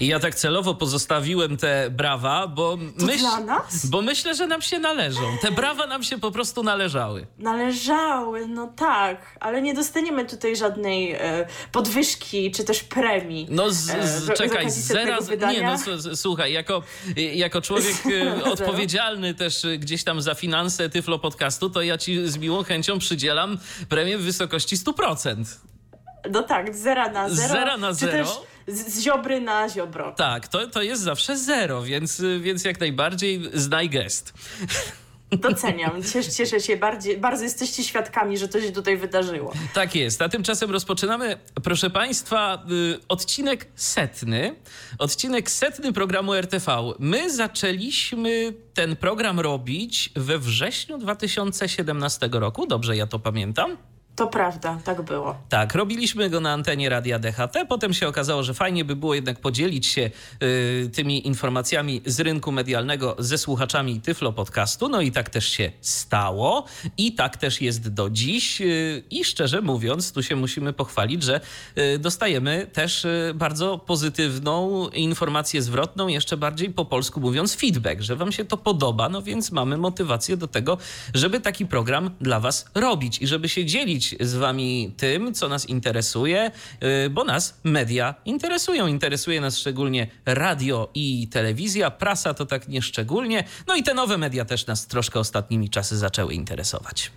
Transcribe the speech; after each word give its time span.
I 0.00 0.06
ja 0.06 0.20
tak 0.20 0.34
celowo 0.34 0.74
pozostawiłem 0.74 1.56
te 1.56 1.90
brawa, 1.90 2.46
bo, 2.46 2.78
myśl, 2.98 3.26
bo 3.84 4.02
myślę, 4.02 4.34
że 4.34 4.46
nam 4.46 4.62
się 4.62 4.78
należą. 4.78 5.38
Te 5.42 5.50
brawa 5.50 5.86
nam 5.86 6.02
się 6.02 6.18
po 6.18 6.30
prostu 6.30 6.62
należały. 6.62 7.26
Należały, 7.38 8.48
no 8.48 8.72
tak, 8.76 9.36
ale 9.40 9.62
nie 9.62 9.74
dostaniemy 9.74 10.24
tutaj 10.24 10.56
żadnej 10.56 11.12
e, 11.12 11.46
podwyżki 11.72 12.50
czy 12.50 12.64
też 12.64 12.82
premii. 12.82 13.46
No 13.50 13.70
z, 13.70 13.90
e, 13.90 14.08
z, 14.08 14.24
z 14.24 14.38
czekaj, 14.38 14.70
zera, 14.70 15.18
nie 15.52 15.62
no 15.62 15.76
słuchaj, 16.16 16.52
jako, 16.52 16.82
jako 17.34 17.60
człowiek 17.60 17.96
e, 18.06 18.44
odpowiedzialny 18.52 19.34
też 19.34 19.64
e, 19.64 19.78
gdzieś 19.78 20.04
tam 20.04 20.22
za 20.22 20.34
finanse 20.34 20.88
Tyflo 20.88 21.18
Podcastu, 21.18 21.70
to 21.70 21.82
ja 21.82 21.98
ci 21.98 22.28
z 22.28 22.36
miłą 22.36 22.64
chęcią 22.64 22.98
przydzielam 22.98 23.58
premię 23.88 24.18
w 24.18 24.22
wysokości 24.22 24.76
100%. 24.76 25.44
No 26.30 26.42
tak, 26.42 26.76
zera 26.76 27.10
na 27.10 27.28
zero. 27.28 27.48
zera 27.48 27.76
na 27.76 27.88
czy 27.88 27.94
zero. 27.94 28.12
też 28.12 28.28
z, 28.68 28.94
z 28.94 29.02
ziobry 29.02 29.40
na 29.40 29.68
ziobro. 29.68 30.12
Tak, 30.12 30.48
to, 30.48 30.66
to 30.66 30.82
jest 30.82 31.02
zawsze 31.02 31.36
zero, 31.36 31.82
więc, 31.82 32.22
więc 32.40 32.64
jak 32.64 32.80
najbardziej 32.80 33.42
znaj 33.54 33.90
gest. 33.90 34.32
Doceniam, 35.30 36.02
cieszę, 36.12 36.30
cieszę 36.32 36.60
się 36.60 36.76
bardziej, 36.76 37.18
bardzo 37.18 37.44
jesteście 37.44 37.84
świadkami, 37.84 38.38
że 38.38 38.48
to 38.48 38.60
się 38.60 38.72
tutaj 38.72 38.96
wydarzyło. 38.96 39.52
Tak 39.74 39.94
jest. 39.94 40.22
A 40.22 40.28
tymczasem 40.28 40.70
rozpoczynamy, 40.70 41.38
proszę 41.62 41.90
Państwa, 41.90 42.64
y, 42.70 43.00
odcinek 43.08 43.66
setny. 43.74 44.56
Odcinek 44.98 45.50
setny 45.50 45.92
programu 45.92 46.34
RTV. 46.34 46.92
My 46.98 47.30
zaczęliśmy 47.30 48.52
ten 48.74 48.96
program 48.96 49.40
robić 49.40 50.10
we 50.16 50.38
wrześniu 50.38 50.98
2017 50.98 52.28
roku. 52.32 52.66
Dobrze, 52.66 52.96
ja 52.96 53.06
to 53.06 53.18
pamiętam. 53.18 53.76
To 54.18 54.26
prawda, 54.26 54.78
tak 54.84 55.02
było. 55.02 55.36
Tak, 55.48 55.74
robiliśmy 55.74 56.30
go 56.30 56.40
na 56.40 56.52
antenie 56.52 56.88
Radia 56.88 57.18
DHT. 57.18 57.66
Potem 57.68 57.94
się 57.94 58.08
okazało, 58.08 58.42
że 58.42 58.54
fajnie 58.54 58.84
by 58.84 58.96
było 58.96 59.14
jednak 59.14 59.40
podzielić 59.40 59.86
się 59.86 60.10
y, 60.42 60.90
tymi 60.94 61.26
informacjami 61.26 62.02
z 62.06 62.20
rynku 62.20 62.52
medialnego 62.52 63.16
ze 63.18 63.38
słuchaczami 63.38 64.00
Tyflo 64.00 64.32
Podcastu. 64.32 64.88
No 64.88 65.00
i 65.00 65.12
tak 65.12 65.30
też 65.30 65.48
się 65.48 65.72
stało. 65.80 66.64
I 66.96 67.12
tak 67.14 67.36
też 67.36 67.60
jest 67.60 67.88
do 67.94 68.10
dziś. 68.10 68.60
Y, 68.60 69.02
I 69.10 69.24
szczerze 69.24 69.60
mówiąc, 69.60 70.12
tu 70.12 70.22
się 70.22 70.36
musimy 70.36 70.72
pochwalić, 70.72 71.22
że 71.22 71.40
y, 71.78 71.98
dostajemy 71.98 72.66
też 72.72 73.04
y, 73.04 73.32
bardzo 73.34 73.78
pozytywną 73.78 74.88
informację 74.88 75.62
zwrotną, 75.62 76.08
jeszcze 76.08 76.36
bardziej 76.36 76.70
po 76.70 76.84
polsku 76.84 77.20
mówiąc 77.20 77.54
feedback, 77.54 78.00
że 78.00 78.16
wam 78.16 78.32
się 78.32 78.44
to 78.44 78.56
podoba. 78.56 79.08
No 79.08 79.22
więc 79.22 79.52
mamy 79.52 79.76
motywację 79.76 80.36
do 80.36 80.48
tego, 80.48 80.78
żeby 81.14 81.40
taki 81.40 81.66
program 81.66 82.10
dla 82.20 82.40
was 82.40 82.70
robić 82.74 83.22
i 83.22 83.26
żeby 83.26 83.48
się 83.48 83.64
dzielić 83.64 84.07
z 84.20 84.34
wami 84.34 84.94
tym, 84.96 85.34
co 85.34 85.48
nas 85.48 85.68
interesuje, 85.68 86.50
yy, 86.80 87.10
bo 87.10 87.24
nas 87.24 87.60
media 87.64 88.14
interesują. 88.24 88.86
Interesuje 88.86 89.40
nas 89.40 89.58
szczególnie 89.58 90.06
radio 90.26 90.90
i 90.94 91.28
telewizja, 91.28 91.90
prasa 91.90 92.34
to 92.34 92.46
tak 92.46 92.68
nieszczególnie. 92.68 93.44
No 93.66 93.76
i 93.76 93.82
te 93.82 93.94
nowe 93.94 94.18
media 94.18 94.44
też 94.44 94.66
nas 94.66 94.86
troszkę 94.86 95.20
ostatnimi 95.20 95.70
czasy 95.70 95.96
zaczęły 95.96 96.34
interesować. 96.34 97.10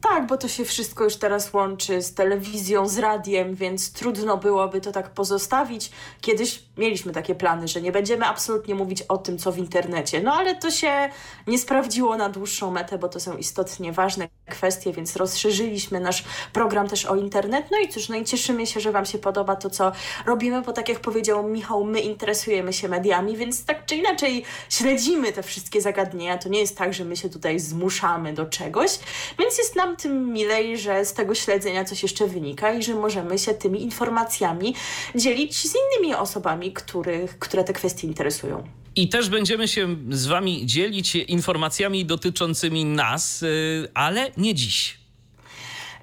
Tak, 0.00 0.26
bo 0.26 0.36
to 0.36 0.48
się 0.48 0.64
wszystko 0.64 1.04
już 1.04 1.16
teraz 1.16 1.52
łączy 1.52 2.02
z 2.02 2.14
telewizją, 2.14 2.88
z 2.88 2.98
radiem, 2.98 3.54
więc 3.54 3.92
trudno 3.92 4.36
byłoby 4.36 4.80
to 4.80 4.92
tak 4.92 5.10
pozostawić. 5.10 5.90
Kiedyś 6.20 6.62
mieliśmy 6.80 7.12
takie 7.12 7.34
plany, 7.34 7.68
że 7.68 7.82
nie 7.82 7.92
będziemy 7.92 8.26
absolutnie 8.26 8.74
mówić 8.74 9.02
o 9.02 9.18
tym, 9.18 9.38
co 9.38 9.52
w 9.52 9.58
internecie. 9.58 10.20
No 10.20 10.32
ale 10.32 10.54
to 10.54 10.70
się 10.70 11.08
nie 11.46 11.58
sprawdziło 11.58 12.16
na 12.16 12.28
dłuższą 12.28 12.70
metę, 12.70 12.98
bo 12.98 13.08
to 13.08 13.20
są 13.20 13.36
istotnie 13.36 13.92
ważne 13.92 14.28
kwestie, 14.50 14.92
więc 14.92 15.16
rozszerzyliśmy 15.16 16.00
nasz 16.00 16.24
program 16.52 16.88
też 16.88 17.06
o 17.06 17.16
internet. 17.16 17.66
No 17.70 17.78
i 17.78 17.88
cóż, 17.88 18.08
no 18.08 18.16
i 18.16 18.24
cieszymy 18.24 18.66
się, 18.66 18.80
że 18.80 18.92
Wam 18.92 19.06
się 19.06 19.18
podoba 19.18 19.56
to, 19.56 19.70
co 19.70 19.92
robimy, 20.26 20.62
bo 20.62 20.72
tak 20.72 20.88
jak 20.88 21.00
powiedział 21.00 21.48
Michał, 21.48 21.84
my 21.84 22.00
interesujemy 22.00 22.72
się 22.72 22.88
mediami, 22.88 23.36
więc 23.36 23.64
tak 23.64 23.86
czy 23.86 23.96
inaczej 23.96 24.44
śledzimy 24.70 25.32
te 25.32 25.42
wszystkie 25.42 25.80
zagadnienia. 25.80 26.38
To 26.38 26.48
nie 26.48 26.60
jest 26.60 26.78
tak, 26.78 26.94
że 26.94 27.04
my 27.04 27.16
się 27.16 27.28
tutaj 27.28 27.60
zmuszamy 27.60 28.32
do 28.32 28.46
czegoś, 28.46 28.90
więc 29.38 29.58
jest 29.58 29.76
nam 29.76 29.96
tym 29.96 30.32
milej, 30.32 30.78
że 30.78 31.04
z 31.04 31.12
tego 31.12 31.34
śledzenia 31.34 31.84
coś 31.84 32.02
jeszcze 32.02 32.26
wynika 32.26 32.72
i 32.72 32.82
że 32.82 32.94
możemy 32.94 33.38
się 33.38 33.54
tymi 33.54 33.82
informacjami 33.82 34.74
dzielić 35.14 35.70
z 35.70 35.74
innymi 35.74 36.14
osobami, 36.14 36.69
których, 36.72 37.38
które 37.38 37.64
te 37.64 37.72
kwestie 37.72 38.06
interesują. 38.06 38.64
I 38.96 39.08
też 39.08 39.28
będziemy 39.28 39.68
się 39.68 39.96
z 40.10 40.26
wami 40.26 40.66
dzielić 40.66 41.14
informacjami 41.14 42.04
dotyczącymi 42.06 42.84
nas, 42.84 43.40
yy, 43.40 43.88
ale 43.94 44.30
nie 44.36 44.54
dziś. 44.54 44.98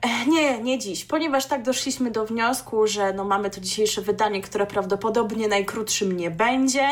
E, 0.01 0.25
Nie, 0.25 0.61
nie 0.61 0.79
dziś, 0.79 1.05
ponieważ 1.05 1.45
tak 1.45 1.63
doszliśmy 1.63 2.11
do 2.11 2.25
wniosku, 2.25 2.87
że 2.87 3.13
no 3.13 3.23
mamy 3.23 3.49
to 3.49 3.61
dzisiejsze 3.61 4.01
wydanie, 4.01 4.41
które 4.41 4.65
prawdopodobnie 4.67 5.47
najkrótszym 5.47 6.17
nie 6.17 6.31
będzie. 6.31 6.87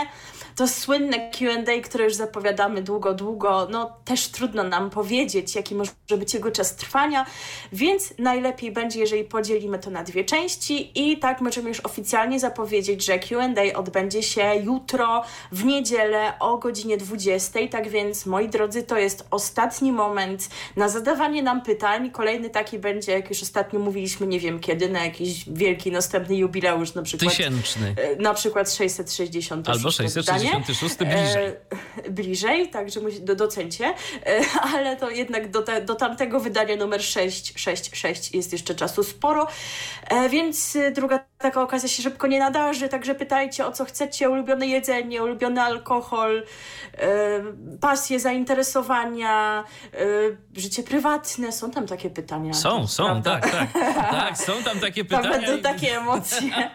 To 0.55 0.67
słynne 0.67 1.31
QA, 1.31 1.81
które 1.83 2.03
już 2.03 2.13
zapowiadamy 2.13 2.81
długo, 2.81 3.13
długo, 3.13 3.67
no 3.71 3.97
też 4.05 4.27
trudno 4.27 4.63
nam 4.63 4.89
powiedzieć, 4.89 5.55
jaki 5.55 5.75
może 5.75 5.91
być 6.17 6.33
jego 6.33 6.51
czas 6.51 6.75
trwania, 6.75 7.25
więc 7.73 8.13
najlepiej 8.19 8.71
będzie, 8.71 8.99
jeżeli 8.99 9.23
podzielimy 9.23 9.79
to 9.79 9.89
na 9.89 10.03
dwie 10.03 10.23
części 10.23 10.91
i 11.09 11.17
tak 11.17 11.41
możemy 11.41 11.69
już 11.69 11.79
oficjalnie 11.79 12.39
zapowiedzieć, 12.39 13.05
że 13.05 13.19
QA 13.19 13.75
odbędzie 13.75 14.23
się 14.23 14.55
jutro 14.63 15.23
w 15.51 15.65
niedzielę 15.65 16.33
o 16.39 16.57
godzinie 16.57 16.97
20. 16.97 17.59
Tak 17.71 17.89
więc, 17.89 18.25
moi 18.25 18.49
drodzy, 18.49 18.83
to 18.83 18.97
jest 18.97 19.27
ostatni 19.31 19.91
moment 19.91 20.49
na 20.75 20.89
zadawanie 20.89 21.43
nam 21.43 21.61
pytań. 21.61 22.11
Kolejny 22.11 22.49
taki 22.49 22.79
będzie, 22.79 23.11
jak 23.11 23.29
już 23.29 23.43
ostatnio 23.43 23.79
mówiliśmy, 23.79 24.27
nie 24.27 24.39
wiem 24.39 24.59
kiedy, 24.59 24.89
na 24.89 25.05
jakiś 25.05 25.49
wielki 25.49 25.91
następny 25.91 26.35
jubileusz, 26.35 26.93
na 26.93 27.01
przykład. 27.01 27.31
Tysięczny. 27.31 27.95
e, 27.97 28.15
Na 28.15 28.33
przykład 28.33 28.71
660. 28.73 29.69
Albo 29.69 29.91
666 30.51 30.97
bliżej. 30.97 31.47
E, 32.05 32.11
bliżej, 32.11 32.69
także 32.69 32.99
do 33.21 33.35
docencie, 33.35 33.85
e, 33.85 34.39
ale 34.73 34.95
to 34.97 35.09
jednak 35.09 35.51
do, 35.51 35.61
te, 35.61 35.81
do 35.81 35.95
tamtego 35.95 36.39
wydania 36.39 36.75
numer 36.75 37.03
666 37.03 38.33
jest 38.33 38.51
jeszcze 38.53 38.75
czasu 38.75 39.03
sporo, 39.03 39.47
e, 40.09 40.29
więc 40.29 40.75
e, 40.75 40.91
druga 40.91 41.19
taka 41.37 41.61
okazja 41.61 41.89
się 41.89 42.03
szybko 42.03 42.27
nie 42.27 42.39
nadarzy, 42.39 42.89
także 42.89 43.15
pytajcie 43.15 43.65
o 43.65 43.71
co 43.71 43.85
chcecie, 43.85 44.29
ulubione 44.29 44.67
jedzenie, 44.67 45.23
ulubiony 45.23 45.61
alkohol, 45.61 46.43
e, 46.97 47.07
pasje, 47.81 48.19
zainteresowania, 48.19 49.63
e, 49.93 49.97
życie 50.59 50.83
prywatne, 50.83 51.51
są 51.51 51.71
tam 51.71 51.87
takie 51.87 52.09
pytania. 52.09 52.53
Są, 52.53 52.87
są, 52.87 53.05
prawda? 53.05 53.39
tak, 53.39 53.51
tak. 53.51 53.69
Tak, 54.11 54.37
są 54.37 54.53
tam 54.63 54.79
takie 54.79 55.05
Tam 55.05 55.21
pytania. 55.21 55.39
będą 55.47 55.57
i- 55.57 55.61
takie 55.61 55.97
emocje. 55.97 56.51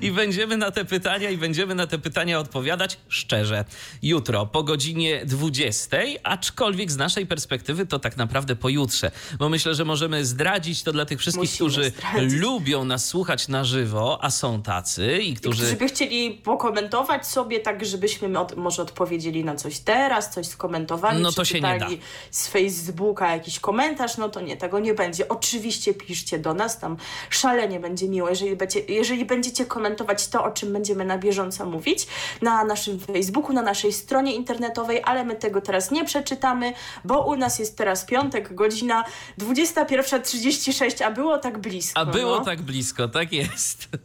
I 0.00 0.10
będziemy 0.10 0.56
na 0.56 0.70
te 0.70 0.84
pytania 0.84 1.30
i 1.30 1.36
będziemy 1.36 1.74
na 1.74 1.86
te 1.86 1.98
pytania 1.98 2.38
odpowiadać 2.38 2.98
szczerze. 3.08 3.64
Jutro 4.02 4.46
po 4.46 4.62
godzinie 4.62 5.26
20, 5.26 5.96
aczkolwiek 6.22 6.90
z 6.90 6.96
naszej 6.96 7.26
perspektywy 7.26 7.86
to 7.86 7.98
tak 7.98 8.16
naprawdę 8.16 8.56
pojutrze, 8.56 9.10
bo 9.38 9.48
myślę, 9.48 9.74
że 9.74 9.84
możemy 9.84 10.24
zdradzić 10.24 10.82
to 10.82 10.92
dla 10.92 11.04
tych 11.06 11.18
wszystkich, 11.18 11.40
Musimy 11.50 11.70
którzy 11.70 11.90
zdradzić. 11.90 12.32
lubią 12.40 12.84
nas 12.84 13.04
słuchać 13.04 13.48
na 13.48 13.64
żywo, 13.64 14.18
a 14.22 14.30
są 14.30 14.62
tacy 14.62 15.18
i 15.18 15.34
którzy 15.34 15.62
Którzy 15.62 15.76
by 15.76 15.88
chcieli 15.88 16.30
pokomentować 16.30 17.26
sobie, 17.26 17.60
tak 17.60 17.84
żebyśmy 17.86 18.38
od, 18.38 18.56
może 18.56 18.82
odpowiedzieli 18.82 19.44
na 19.44 19.56
coś 19.56 19.78
teraz, 19.78 20.30
coś 20.34 20.46
skomentowali, 20.46 21.22
No 21.22 21.32
to 21.32 21.44
się 21.44 21.60
nie 21.60 21.72
czytali 21.72 22.00
z 22.30 22.48
Facebooka 22.48 23.32
jakiś 23.32 23.60
komentarz, 23.60 24.16
no 24.16 24.28
to 24.28 24.40
nie, 24.40 24.56
tego 24.56 24.78
nie 24.78 24.94
będzie. 24.94 25.28
Oczywiście 25.28 25.94
piszcie 25.94 26.38
do 26.38 26.54
nas, 26.54 26.78
tam 26.78 26.96
szalenie 27.30 27.80
będzie 27.80 28.08
miło, 28.08 28.28
jeżeli, 28.28 28.56
będzie, 28.56 28.80
jeżeli 28.80 29.24
będziecie 29.24 29.55
komentować 29.64 30.28
to, 30.28 30.44
o 30.44 30.50
czym 30.50 30.72
będziemy 30.72 31.04
na 31.04 31.18
bieżąco 31.18 31.66
mówić 31.66 32.06
na 32.42 32.64
naszym 32.64 33.00
Facebooku, 33.00 33.52
na 33.52 33.62
naszej 33.62 33.92
stronie 33.92 34.34
internetowej, 34.34 35.02
ale 35.04 35.24
my 35.24 35.36
tego 35.36 35.60
teraz 35.60 35.90
nie 35.90 36.04
przeczytamy, 36.04 36.72
bo 37.04 37.26
u 37.26 37.36
nas 37.36 37.58
jest 37.58 37.78
teraz 37.78 38.04
piątek, 38.04 38.54
godzina 38.54 39.04
21.36, 39.38 41.02
a 41.02 41.10
było 41.10 41.38
tak 41.38 41.58
blisko. 41.58 42.00
A 42.00 42.04
było 42.06 42.38
no. 42.38 42.44
tak 42.44 42.62
blisko, 42.62 43.08
tak 43.08 43.32
jest. 43.32 43.88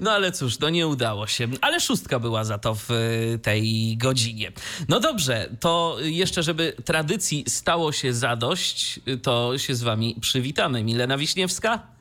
No 0.00 0.10
ale 0.10 0.32
cóż, 0.32 0.58
no 0.58 0.70
nie 0.70 0.86
udało 0.86 1.26
się. 1.26 1.48
Ale 1.60 1.80
szóstka 1.80 2.18
była 2.18 2.44
za 2.44 2.58
to 2.58 2.74
w 2.74 2.90
y, 2.90 3.38
tej 3.42 3.96
godzinie. 3.96 4.52
No 4.88 5.00
dobrze, 5.00 5.48
to 5.60 5.96
jeszcze, 6.00 6.42
żeby 6.42 6.76
tradycji 6.84 7.44
stało 7.48 7.92
się 7.92 8.14
zadość, 8.14 9.00
y, 9.08 9.18
to 9.18 9.58
się 9.58 9.74
z 9.74 9.82
wami 9.82 10.16
przywitamy. 10.20 10.84
Milena 10.84 11.18
Wiśniewska. 11.18 11.93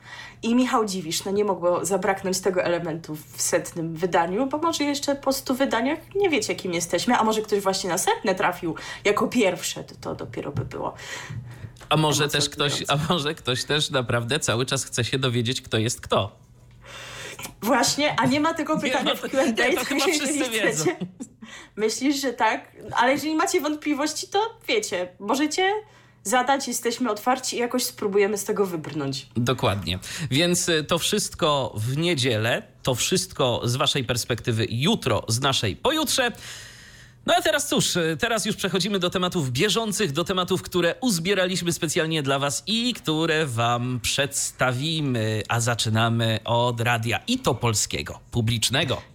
I 0.44 0.56
Michał 0.56 0.86
Dziwisz. 0.86 1.26
No 1.26 1.32
nie 1.32 1.46
mogło 1.46 1.86
zabraknąć 1.86 2.40
tego 2.40 2.64
elementu 2.64 3.16
w 3.16 3.42
setnym 3.42 3.96
wydaniu, 3.96 4.46
bo 4.46 4.58
może 4.58 4.84
jeszcze 4.84 5.16
po 5.16 5.34
stu 5.34 5.56
wydaniach 5.56 6.00
nie 6.16 6.30
wiecie, 6.30 6.56
kim 6.56 6.74
jesteśmy, 6.74 7.18
a 7.18 7.24
może 7.24 7.42
ktoś 7.42 7.60
właśnie 7.60 7.90
na 7.90 7.98
setne 7.98 8.36
trafił 8.36 8.76
jako 9.06 9.28
pierwsze, 9.28 9.84
to, 9.84 9.96
to 10.02 10.16
dopiero 10.16 10.52
by 10.52 10.66
było. 10.66 10.94
A 11.90 11.98
może 11.98 12.28
też 12.28 12.50
ktoś, 12.50 12.84
a 12.88 12.98
może 13.10 13.36
ktoś 13.36 13.64
też 13.64 13.90
naprawdę 13.90 14.40
cały 14.40 14.66
czas 14.66 14.86
chce 14.86 15.04
się 15.04 15.20
dowiedzieć, 15.20 15.62
kto 15.62 15.78
jest 15.78 16.02
kto. 16.02 16.36
Właśnie, 17.62 18.20
a 18.20 18.26
nie 18.26 18.40
ma 18.40 18.54
tego 18.54 18.80
pytania 18.80 19.12
nie, 19.12 19.18
w 19.18 19.22
Q&A, 19.22 19.46
nie, 19.46 19.74
to 19.74 19.86
chyba 19.86 20.06
wszyscy 20.06 20.50
wiedzą. 20.50 20.86
Myślisz, 21.76 22.22
że 22.22 22.34
tak? 22.34 22.72
Ale 22.96 23.12
jeżeli 23.12 23.36
macie 23.36 23.62
wątpliwości, 23.62 24.28
to 24.28 24.40
wiecie, 24.68 25.08
możecie 25.20 25.74
zadać, 26.24 26.68
jesteśmy 26.68 27.12
otwarci 27.12 27.56
i 27.56 27.60
jakoś 27.60 27.84
spróbujemy 27.84 28.38
z 28.38 28.44
tego 28.44 28.66
wybrnąć. 28.66 29.28
Dokładnie. 29.36 30.00
Więc 30.32 30.70
y, 30.70 30.84
to 30.84 31.00
wszystko 31.00 31.74
w 31.76 31.98
niedzielę, 31.98 32.64
to 32.84 32.96
wszystko 32.96 33.62
z 33.64 33.76
waszej 33.76 34.04
perspektywy 34.04 34.68
jutro, 34.70 35.24
z 35.28 35.40
naszej 35.42 35.76
pojutrze. 35.76 36.32
No 37.26 37.34
a 37.38 37.42
teraz 37.42 37.68
cóż, 37.68 37.96
y, 37.96 38.18
teraz 38.20 38.46
już 38.46 38.56
przechodzimy 38.56 39.00
do 39.00 39.10
tematów 39.10 39.52
bieżących, 39.52 40.12
do 40.12 40.24
tematów, 40.24 40.62
które 40.62 40.96
uzbieraliśmy 41.02 41.74
specjalnie 41.74 42.24
dla 42.24 42.40
Was 42.40 42.64
i 42.68 42.94
które 42.94 43.46
Wam 43.46 44.00
przedstawimy. 44.02 45.44
A 45.50 45.60
zaczynamy 45.60 46.40
od 46.46 46.82
radia 46.82 47.20
i 47.28 47.40
to 47.40 47.56
polskiego, 47.56 48.20
publicznego. 48.32 49.13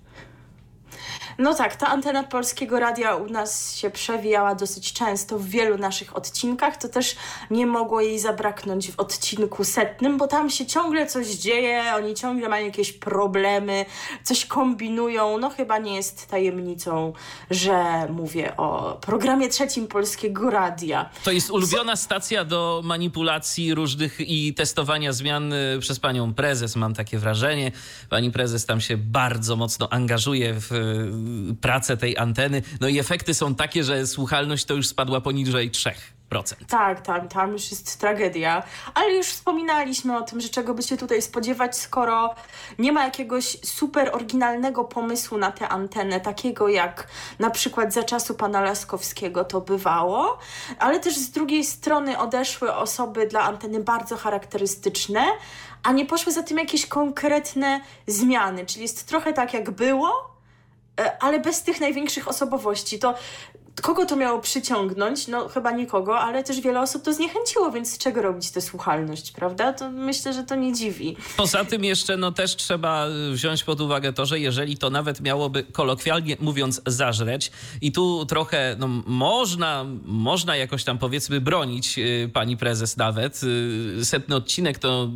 No 1.39 1.55
tak, 1.55 1.77
ta 1.77 1.87
antena 1.87 2.23
polskiego 2.23 2.81
radia 2.81 3.17
u 3.17 3.27
nas 3.27 3.77
się 3.77 3.91
przewijała 3.91 4.55
dosyć 4.55 4.93
często 4.93 5.39
w 5.39 5.47
wielu 5.47 5.79
naszych 5.79 6.17
odcinkach. 6.17 6.77
To 6.77 6.89
też 6.89 7.17
nie 7.51 7.67
mogło 7.67 8.01
jej 8.01 8.19
zabraknąć 8.19 8.91
w 8.91 9.01
odcinku 9.01 9.65
setnym, 9.65 10.19
bo 10.19 10.27
tam 10.27 10.51
się 10.51 10.67
ciągle 10.67 11.07
coś 11.07 11.27
dzieje, 11.29 11.83
oni 11.97 12.15
ciągle 12.15 12.49
mają 12.49 12.67
jakieś 12.67 12.93
problemy, 12.93 13.87
coś 14.25 14.47
kombinują. 14.47 15.39
No 15.39 15.51
chyba 15.51 15.79
nie 15.79 15.97
jest 15.97 16.27
tajemnicą, 16.27 17.13
że 17.51 18.07
mówię 18.11 18.57
o 18.57 18.99
programie 19.01 19.49
trzecim 19.49 19.87
polskiego 19.87 20.51
radia. 20.51 21.11
To 21.25 21.31
jest 21.31 21.51
ulubiona 21.51 21.97
stacja 21.97 22.45
do 22.45 22.83
manipulacji 22.85 23.75
różnych 23.75 24.21
i 24.21 24.55
testowania 24.55 25.13
zmian 25.13 25.53
y, 25.53 25.79
przez 25.81 26.01
panią 26.01 26.35
prezes, 26.35 26.77
mam 26.77 26.95
takie 26.95 27.19
wrażenie. 27.19 27.73
Pani 28.09 28.31
prezes 28.31 28.67
tam 28.67 28.81
się 28.81 28.97
bardzo 28.97 29.57
mocno 29.57 29.89
angażuje 29.91 30.55
w 30.57 30.71
pracę 31.61 31.97
tej 31.97 32.19
anteny. 32.19 32.63
No 32.81 32.89
i 32.89 32.99
efekty 32.99 33.35
są 33.35 33.55
takie, 33.55 33.85
że 33.85 34.07
słuchalność 34.07 34.65
to 34.65 34.75
już 34.75 34.87
spadła 34.87 35.21
poniżej 35.21 35.71
3%. 35.71 35.95
Tak, 36.69 37.01
tam, 37.01 37.29
tam 37.29 37.53
już 37.53 37.71
jest 37.71 38.01
tragedia. 38.01 38.63
Ale 38.95 39.15
już 39.15 39.27
wspominaliśmy 39.27 40.17
o 40.17 40.23
tym, 40.23 40.41
że 40.41 40.49
czego 40.49 40.75
by 40.75 40.83
się 40.83 40.97
tutaj 40.97 41.23
spodziewać, 41.23 41.77
skoro 41.77 42.35
nie 42.79 42.93
ma 42.93 43.05
jakiegoś 43.05 43.59
super 43.65 44.11
oryginalnego 44.13 44.85
pomysłu 44.85 45.39
na 45.39 45.53
tę 45.53 45.69
antenę, 45.69 46.21
takiego 46.21 46.69
jak 46.69 47.09
na 47.39 47.51
przykład 47.51 47.93
za 47.93 48.03
czasu 48.03 48.35
pana 48.35 48.61
Laskowskiego 48.61 49.45
to 49.45 49.61
bywało, 49.61 50.39
ale 50.79 51.01
też 51.01 51.17
z 51.17 51.31
drugiej 51.31 51.65
strony 51.65 52.19
odeszły 52.19 52.75
osoby 52.75 53.27
dla 53.27 53.41
anteny 53.41 53.81
bardzo 53.81 54.17
charakterystyczne, 54.17 55.25
a 55.83 55.93
nie 55.93 56.07
poszły 56.07 56.33
za 56.33 56.43
tym 56.43 56.59
jakieś 56.59 56.87
konkretne 56.87 57.81
zmiany. 58.07 58.67
Czyli 58.67 58.83
jest 58.83 59.09
trochę 59.09 59.33
tak, 59.33 59.55
jak 59.55 59.71
było, 59.71 60.38
ale 61.21 61.41
bez 61.41 61.63
tych 61.63 61.81
największych 61.81 62.29
osobowości. 62.29 62.99
To 62.99 63.15
kogo 63.81 64.07
to 64.07 64.17
miało 64.17 64.41
przyciągnąć? 64.41 65.29
No 65.29 65.49
chyba 65.49 65.71
nikogo, 65.71 66.21
ale 66.21 66.45
też 66.45 66.61
wiele 66.61 66.81
osób 66.81 67.03
to 67.03 67.13
zniechęciło, 67.13 67.71
więc 67.71 67.93
z 67.93 67.99
czego 67.99 68.23
robić 68.23 68.51
tę 68.51 68.61
słuchalność, 68.61 69.33
prawda? 69.33 69.73
To 69.73 69.91
myślę, 69.91 70.33
że 70.33 70.45
to 70.45 70.55
nie 70.55 70.73
dziwi. 70.73 71.17
Poza 71.37 71.65
tym 71.65 71.85
jeszcze 71.85 72.17
no 72.17 72.33
też 72.33 72.57
trzeba 72.57 73.07
wziąć 73.33 73.65
pod 73.65 73.81
uwagę 73.81 74.13
to, 74.13 74.27
że 74.27 74.41
jeżeli 74.41 74.77
to 74.79 74.91
nawet 74.91 75.21
miałoby 75.21 75.65
kolokwialnie 75.65 76.37
mówiąc 76.41 76.81
zażreć 76.87 77.51
i 77.81 77.93
tu 77.93 78.27
trochę 78.27 78.77
no 78.79 78.89
można, 79.07 79.85
można 80.05 80.57
jakoś 80.57 80.85
tam 80.85 80.99
powiedzmy 80.99 81.41
bronić 81.41 81.99
y, 81.99 82.31
pani 82.33 82.57
prezes 82.57 82.97
nawet. 82.97 83.41
Y, 83.99 84.05
setny 84.05 84.37
odcinek 84.37 84.79
to 84.79 85.09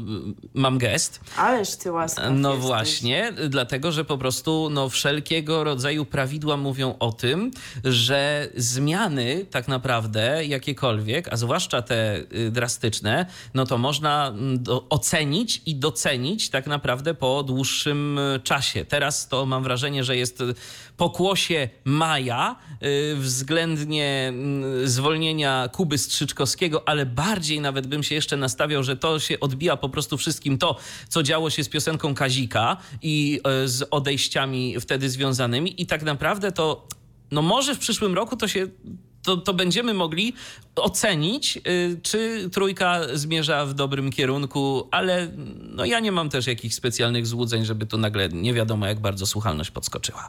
y, 0.45 0.49
mam 0.55 0.79
gest. 0.79 1.21
Ależ 1.37 1.77
ty 1.77 1.93
łaskaw 1.93 2.25
No 2.31 2.51
jesteś. 2.51 2.67
właśnie, 2.67 3.33
dlatego, 3.49 3.93
że 3.93 4.05
po 4.05 4.19
prostu 4.19 4.69
no 4.71 4.89
wszelkiego 4.89 5.65
rodzaju 5.65 6.05
prawidła 6.05 6.57
mówią 6.57 6.95
o 6.99 7.13
tym, 7.13 7.51
że 7.85 8.49
zmiany 8.57 9.47
tak 9.51 9.69
naprawdę 9.69 10.45
jakiekolwiek, 10.45 11.33
a 11.33 11.37
zwłaszcza 11.37 11.83
te 11.83 12.17
y, 12.17 12.51
drastyczne, 12.51 13.27
no 13.55 13.67
to 13.67 13.79
można 13.79 14.29
mm, 14.29 14.65
ocenić 14.91 15.63
i 15.67 15.77
docenić 15.77 16.51
tak 16.51 16.67
naprawdę 16.67 17.15
po 17.15 17.43
dłuższym 17.43 18.19
y, 18.19 18.41
czasie. 18.45 18.85
Teraz 18.85 19.29
to 19.29 19.47
mam 19.47 19.63
wrażenie, 19.63 20.05
że 20.05 20.17
jest 20.17 20.43
pokłosie 20.97 21.69
maja 21.85 22.57
y, 22.83 23.17
względnie 23.17 24.27
mm, 24.29 24.89
zwolnienia 24.89 25.69
Kuby 25.73 25.99
Strzyczkowskiego, 25.99 26.89
ale 26.89 27.07
bardziej 27.07 27.61
nawet 27.61 27.87
bym 27.87 28.03
się 28.03 28.15
jeszcze 28.15 28.37
nastawiał, 28.37 28.83
że 28.83 28.97
to 28.97 29.21
się 29.21 29.41
odbija 29.41 29.77
po 29.77 29.89
prostu 29.89 30.17
wszystkim 30.17 30.59
to, 30.59 30.77
co 31.09 31.23
działo 31.23 31.51
się 31.51 31.65
z 31.65 31.69
piosenką 31.69 32.15
Kazika 32.15 32.77
i 33.03 33.41
z 33.65 33.89
odejściami 33.91 34.81
wtedy 34.81 35.11
związanymi 35.11 35.83
i 35.83 35.87
tak 35.87 36.03
naprawdę 36.03 36.53
to 36.53 36.87
no 37.33 37.43
może 37.43 37.75
w 37.75 37.79
przyszłym 37.79 38.15
roku 38.15 38.37
to 38.37 38.49
się 38.49 38.67
to, 39.23 39.37
to 39.37 39.55
będziemy 39.55 39.95
mogli 39.95 40.35
ocenić, 40.77 41.57
y, 41.57 42.01
czy 42.03 42.51
trójka 42.53 43.01
zmierza 43.13 43.67
w 43.67 43.75
dobrym 43.75 44.11
kierunku, 44.11 44.89
ale 44.91 45.29
no 45.61 45.85
ja 45.85 46.01
nie 46.01 46.13
mam 46.13 46.29
też 46.29 46.47
jakichś 46.47 46.75
specjalnych 46.75 47.27
złudzeń, 47.27 47.65
żeby 47.65 47.87
tu 47.87 47.99
nagle 47.99 48.29
nie 48.29 48.55
wiadomo 48.55 48.87
jak 48.87 49.01
bardzo 49.01 49.27
słuchalność 49.27 49.71
podskoczyła. 49.71 50.29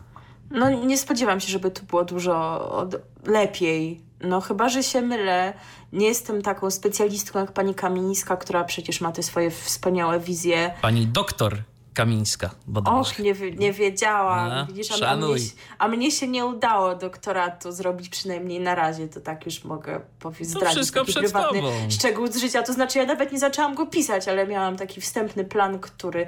No 0.51 0.69
nie 0.69 0.97
spodziewam 0.97 1.39
się, 1.39 1.51
żeby 1.51 1.71
tu 1.71 1.85
było 1.85 2.05
dużo 2.05 2.69
od... 2.71 2.95
lepiej. 3.27 4.01
No 4.21 4.41
chyba, 4.41 4.69
że 4.69 4.83
się 4.83 5.01
mylę. 5.01 5.53
Nie 5.93 6.07
jestem 6.07 6.41
taką 6.41 6.71
specjalistką 6.71 7.39
jak 7.39 7.51
pani 7.51 7.75
Kamińska, 7.75 8.37
która 8.37 8.63
przecież 8.63 9.01
ma 9.01 9.11
te 9.11 9.23
swoje 9.23 9.51
wspaniałe 9.51 10.19
wizje. 10.19 10.73
Pani 10.81 11.07
doktor 11.07 11.63
Kamińska 11.93 12.49
Och, 12.85 13.19
nie, 13.19 13.33
nie 13.57 13.73
wiedziałam. 13.73 14.51
A, 14.51 14.65
Widzisz, 14.65 15.01
a, 15.01 15.07
a, 15.07 15.15
mnie, 15.15 15.35
a, 15.77 15.87
mnie, 15.87 16.11
się 16.11 16.27
nie 16.27 16.45
udało 16.45 16.95
doktoratu 16.95 17.71
zrobić 17.71 18.09
przynajmniej 18.09 18.59
na 18.59 18.75
razie, 18.75 19.07
to 19.07 19.21
tak 19.21 19.45
już 19.45 19.63
mogę 19.63 20.01
powiedzieć. 20.19 20.53
To 20.59 20.65
wszystko 20.65 21.05
przed 21.05 21.23
prywatny 21.23 21.61
tobą. 21.61 21.71
szczegół 21.89 22.27
z 22.27 22.37
życia. 22.37 22.63
To 22.63 22.73
znaczy 22.73 22.99
ja 22.99 23.05
nawet 23.05 23.31
nie 23.31 23.39
zaczęłam 23.39 23.75
go 23.75 23.85
pisać, 23.85 24.27
ale 24.27 24.47
miałam 24.47 24.77
taki 24.77 25.01
wstępny 25.01 25.43
plan, 25.43 25.79
który 25.79 26.27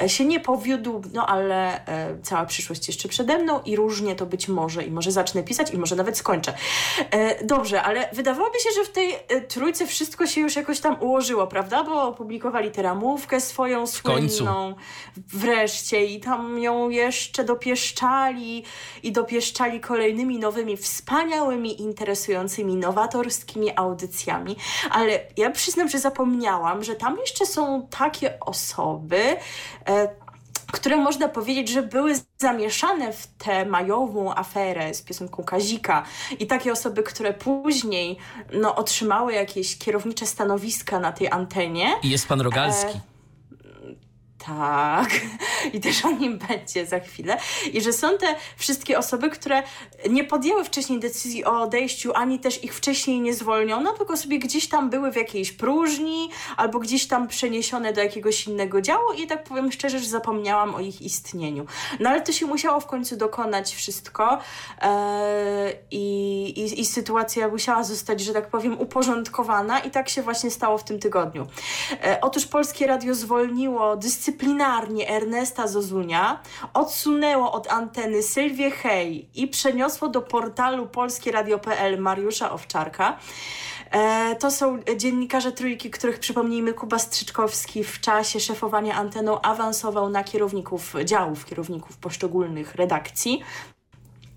e, 0.00 0.08
się 0.08 0.24
nie 0.24 0.40
powiódł, 0.40 1.02
no 1.12 1.26
ale 1.26 1.86
e, 1.86 2.16
cała 2.22 2.46
przyszłość 2.46 2.88
jeszcze 2.88 3.08
przede 3.08 3.38
mną 3.38 3.62
i 3.62 3.76
różnie 3.76 4.14
to 4.14 4.26
być 4.26 4.48
może 4.48 4.84
i 4.84 4.90
może 4.90 5.12
zacznę 5.12 5.42
pisać 5.42 5.70
i 5.70 5.78
może 5.78 5.96
nawet 5.96 6.18
skończę. 6.18 6.54
E, 7.10 7.44
dobrze, 7.44 7.82
ale 7.82 8.08
wydawałoby 8.12 8.58
się, 8.58 8.70
że 8.76 8.84
w 8.84 8.92
tej 8.92 9.14
e, 9.28 9.40
trójce 9.40 9.86
wszystko 9.86 10.26
się 10.26 10.40
już 10.40 10.56
jakoś 10.56 10.80
tam 10.80 11.02
ułożyło, 11.02 11.46
prawda? 11.46 11.84
Bo 11.84 12.02
opublikowali 12.08 12.70
tę 12.70 12.82
ramówkę 12.82 13.40
swoją 13.40 13.86
słynną 13.86 14.74
wreszcie 15.16 16.04
i 16.04 16.20
tam 16.20 16.58
ją 16.58 16.88
jeszcze 16.88 17.44
dopieszczali 17.44 18.64
i 19.02 19.12
dopieszczali 19.12 19.80
kolejnymi 19.80 20.38
nowymi, 20.38 20.76
wspaniałymi, 20.76 21.82
interesującymi, 21.82 22.76
nowatorskimi 22.76 23.72
audycjami. 23.76 24.56
Ale 24.90 25.20
ja 25.36 25.50
przyznam, 25.50 25.88
że 25.88 25.98
zapomniałam, 25.98 26.84
że 26.84 26.94
tam 26.94 27.16
jeszcze 27.18 27.46
są 27.46 27.86
takie 27.90 28.40
osoby, 28.40 29.36
e, 29.88 30.08
które 30.72 30.96
można 30.96 31.28
powiedzieć, 31.28 31.68
że 31.68 31.82
były 31.82 32.14
zamieszane 32.38 33.12
w 33.12 33.26
tę 33.26 33.66
majową 33.66 34.34
aferę 34.34 34.94
z 34.94 35.02
piosenką 35.02 35.44
Kazika 35.44 36.02
i 36.38 36.46
takie 36.46 36.72
osoby, 36.72 37.02
które 37.02 37.34
później 37.34 38.16
no, 38.52 38.76
otrzymały 38.76 39.32
jakieś 39.32 39.78
kierownicze 39.78 40.26
stanowiska 40.26 41.00
na 41.00 41.12
tej 41.12 41.30
antenie. 41.30 41.92
I 42.02 42.10
jest 42.10 42.28
pan 42.28 42.40
Rogalski. 42.40 42.96
E 42.96 43.15
tak, 44.46 45.10
i 45.74 45.80
też 45.80 46.04
o 46.04 46.10
nim 46.10 46.38
będzie 46.38 46.86
za 46.86 47.00
chwilę. 47.00 47.38
I 47.72 47.80
że 47.80 47.92
są 47.92 48.18
te 48.18 48.34
wszystkie 48.56 48.98
osoby, 48.98 49.30
które 49.30 49.62
nie 50.10 50.24
podjęły 50.24 50.64
wcześniej 50.64 51.00
decyzji 51.00 51.44
o 51.44 51.60
odejściu, 51.60 52.12
ani 52.14 52.38
też 52.38 52.64
ich 52.64 52.74
wcześniej 52.74 53.20
nie 53.20 53.34
zwolniono, 53.34 53.92
tylko 53.92 54.16
sobie 54.16 54.38
gdzieś 54.38 54.68
tam 54.68 54.90
były 54.90 55.12
w 55.12 55.16
jakiejś 55.16 55.52
próżni, 55.52 56.30
albo 56.56 56.78
gdzieś 56.78 57.06
tam 57.06 57.28
przeniesione 57.28 57.92
do 57.92 58.00
jakiegoś 58.00 58.46
innego 58.46 58.80
działu 58.80 59.12
i 59.12 59.26
tak 59.26 59.44
powiem 59.44 59.72
szczerze, 59.72 59.98
że 59.98 60.06
zapomniałam 60.06 60.74
o 60.74 60.80
ich 60.80 61.02
istnieniu. 61.02 61.66
No 62.00 62.10
ale 62.10 62.20
to 62.20 62.32
się 62.32 62.46
musiało 62.46 62.80
w 62.80 62.86
końcu 62.86 63.16
dokonać 63.16 63.74
wszystko 63.74 64.38
yy, 64.82 64.88
i, 65.90 66.80
i 66.80 66.86
sytuacja 66.86 67.48
musiała 67.48 67.84
zostać, 67.84 68.20
że 68.20 68.32
tak 68.32 68.48
powiem, 68.48 68.80
uporządkowana 68.80 69.78
i 69.78 69.90
tak 69.90 70.08
się 70.08 70.22
właśnie 70.22 70.50
stało 70.50 70.78
w 70.78 70.84
tym 70.84 70.98
tygodniu. 70.98 71.46
Yy, 71.90 72.20
otóż 72.20 72.46
Polskie 72.46 72.86
Radio 72.86 73.14
zwolniło 73.14 73.96
dyscyplinę 73.96 74.35
dyscyplinarnie 74.36 75.08
Ernesta 75.08 75.66
Zozunia, 75.66 76.40
odsunęło 76.74 77.52
od 77.52 77.72
anteny 77.72 78.22
Sylwię 78.22 78.70
Hej 78.70 79.28
i 79.34 79.48
przeniosło 79.48 80.08
do 80.08 80.22
portalu 80.22 80.86
polskieradio.pl 80.86 82.00
Mariusza 82.00 82.52
Owczarka. 82.52 83.18
E, 83.90 84.36
to 84.36 84.50
są 84.50 84.78
dziennikarze 84.96 85.52
trójki, 85.52 85.90
których 85.90 86.18
przypomnijmy 86.18 86.74
Kuba 86.74 86.98
Strzyczkowski 86.98 87.84
w 87.84 88.00
czasie 88.00 88.40
szefowania 88.40 88.94
anteną 88.94 89.40
awansował 89.40 90.10
na 90.10 90.24
kierowników 90.24 90.94
działów, 91.04 91.46
kierowników 91.46 91.96
poszczególnych 91.96 92.74
redakcji. 92.74 93.42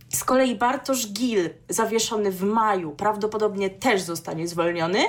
Z 0.10 0.24
kolei 0.24 0.56
Bartosz 0.56 1.08
Gil, 1.14 1.50
zawieszony 1.70 2.32
w 2.32 2.44
maju, 2.44 2.92
prawdopodobnie 2.92 3.70
też 3.70 4.02
zostanie 4.02 4.48
zwolniony. 4.48 5.00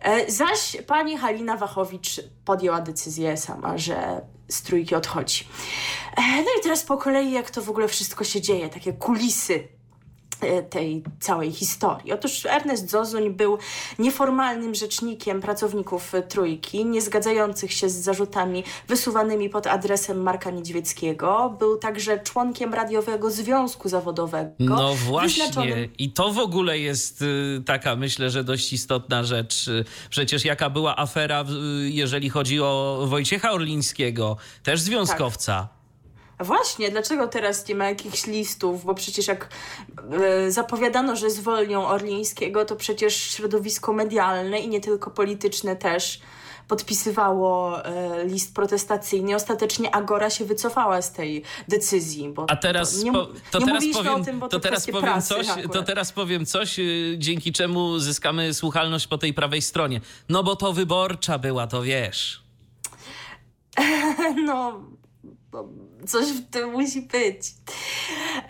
E, 0.00 0.30
zaś 0.30 0.76
pani 0.86 1.18
Halina 1.18 1.56
Wachowicz 1.56 2.20
podjęła 2.44 2.80
decyzję 2.80 3.36
sama, 3.36 3.78
że 3.78 4.20
z 4.48 4.62
trójki 4.62 4.94
odchodzi. 4.94 5.48
E, 6.16 6.22
no 6.36 6.50
i 6.60 6.62
teraz 6.62 6.82
po 6.82 6.96
kolei, 6.96 7.32
jak 7.32 7.50
to 7.50 7.62
w 7.62 7.70
ogóle 7.70 7.88
wszystko 7.88 8.24
się 8.24 8.40
dzieje, 8.40 8.68
takie 8.68 8.92
kulisy 8.92 9.68
tej 10.70 11.02
całej 11.20 11.52
historii. 11.52 12.12
Otóż 12.12 12.46
Ernest 12.46 12.90
Zozuń 12.90 13.30
był 13.30 13.58
nieformalnym 13.98 14.74
rzecznikiem 14.74 15.40
pracowników 15.40 16.12
Trójki, 16.28 16.84
nie 16.84 17.00
zgadzających 17.00 17.72
się 17.72 17.88
z 17.88 17.94
zarzutami 17.94 18.64
wysuwanymi 18.88 19.50
pod 19.50 19.66
adresem 19.66 20.22
Marka 20.22 20.50
Niedźwieckiego. 20.50 21.56
Był 21.58 21.78
także 21.78 22.18
członkiem 22.18 22.74
Radiowego 22.74 23.30
Związku 23.30 23.88
Zawodowego. 23.88 24.54
No 24.58 24.94
właśnie 24.94 25.44
wyznaczonym... 25.44 25.88
i 25.98 26.12
to 26.12 26.32
w 26.32 26.38
ogóle 26.38 26.78
jest 26.78 27.22
y, 27.22 27.62
taka, 27.66 27.96
myślę, 27.96 28.30
że 28.30 28.44
dość 28.44 28.72
istotna 28.72 29.24
rzecz. 29.24 29.70
Przecież 30.10 30.44
jaka 30.44 30.70
była 30.70 30.96
afera, 30.96 31.44
jeżeli 31.82 32.30
chodzi 32.30 32.60
o 32.60 33.04
Wojciecha 33.06 33.52
Orlińskiego, 33.52 34.36
też 34.62 34.80
związkowca. 34.80 35.52
Tak. 35.54 35.83
Właśnie, 36.40 36.90
dlaczego 36.90 37.28
teraz 37.28 37.68
nie 37.68 37.74
ma 37.74 37.88
jakichś 37.88 38.26
listów? 38.26 38.84
Bo 38.84 38.94
przecież 38.94 39.26
jak 39.26 39.48
e, 40.12 40.50
zapowiadano, 40.50 41.16
że 41.16 41.30
zwolnią 41.30 41.86
Orlińskiego, 41.86 42.64
to 42.64 42.76
przecież 42.76 43.16
środowisko 43.16 43.92
medialne 43.92 44.60
i 44.60 44.68
nie 44.68 44.80
tylko 44.80 45.10
polityczne 45.10 45.76
też 45.76 46.20
podpisywało 46.68 47.84
e, 47.84 48.24
list 48.24 48.54
protestacyjny. 48.54 49.34
Ostatecznie 49.34 49.94
Agora 49.94 50.30
się 50.30 50.44
wycofała 50.44 51.02
z 51.02 51.12
tej 51.12 51.42
decyzji. 51.68 52.28
Bo 52.28 52.50
A 52.50 52.56
teraz, 52.56 53.02
nie, 53.02 53.12
po, 53.12 53.28
to 53.50 53.58
nie 53.58 53.66
teraz 53.66 53.84
powiem, 53.92 54.24
tym, 54.24 54.40
to, 54.40 54.48
to 54.48 54.60
teraz 54.60 54.86
powiem 54.86 55.22
coś, 55.22 55.46
to 55.72 55.82
teraz 55.82 56.12
powiem 56.12 56.46
coś, 56.46 56.76
dzięki 57.16 57.52
czemu 57.52 57.98
zyskamy 57.98 58.54
słuchalność 58.54 59.06
po 59.06 59.18
tej 59.18 59.34
prawej 59.34 59.62
stronie. 59.62 60.00
No 60.28 60.42
bo 60.42 60.56
to 60.56 60.72
wyborcza 60.72 61.38
była, 61.38 61.66
to 61.66 61.82
wiesz. 61.82 62.42
no, 64.46 64.80
no 65.52 65.68
coś 66.06 66.26
w 66.26 66.50
tym 66.50 66.72
musi 66.72 67.02
być. 67.02 67.54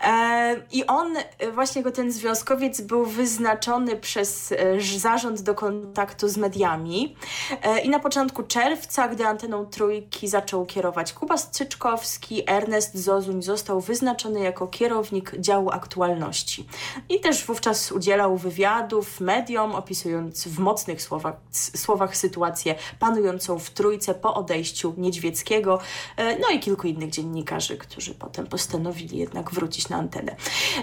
E, 0.03 0.55
I 0.71 0.87
on, 0.87 1.15
właśnie 1.53 1.83
go 1.83 1.91
ten 1.91 2.11
związkowiec, 2.11 2.81
był 2.81 3.05
wyznaczony 3.05 3.95
przez 3.95 4.51
e, 4.51 4.81
zarząd 4.99 5.41
do 5.41 5.55
kontaktu 5.55 6.27
z 6.27 6.37
mediami. 6.37 7.15
E, 7.61 7.79
I 7.79 7.89
na 7.89 7.99
początku 7.99 8.43
czerwca, 8.43 9.07
gdy 9.07 9.25
anteną 9.25 9.65
trójki 9.65 10.27
zaczął 10.27 10.65
kierować 10.65 11.13
Kuba 11.13 11.37
Strzyczkowski, 11.37 12.43
Ernest 12.47 12.95
Zozuń 12.95 13.41
został 13.41 13.81
wyznaczony 13.81 14.39
jako 14.39 14.67
kierownik 14.67 15.31
działu 15.39 15.69
aktualności. 15.71 16.67
I 17.09 17.19
też 17.19 17.45
wówczas 17.45 17.91
udzielał 17.91 18.37
wywiadów 18.37 19.19
mediom, 19.19 19.75
opisując 19.75 20.47
w 20.47 20.59
mocnych 20.59 21.01
słowach, 21.01 21.35
słowach 21.51 22.17
sytuację 22.17 22.75
panującą 22.99 23.59
w 23.59 23.69
trójce 23.69 24.13
po 24.13 24.33
odejściu 24.33 24.93
Niedźwieckiego, 24.97 25.79
no 26.17 26.49
i 26.49 26.59
kilku 26.59 26.87
innych 26.87 27.09
dziennikarzy, 27.09 27.44
którzy 27.77 28.15
potem 28.15 28.47
postanowili 28.47 29.17
jednak 29.17 29.51
wrócić 29.51 29.89
na 29.89 29.97
antenę. 29.97 30.35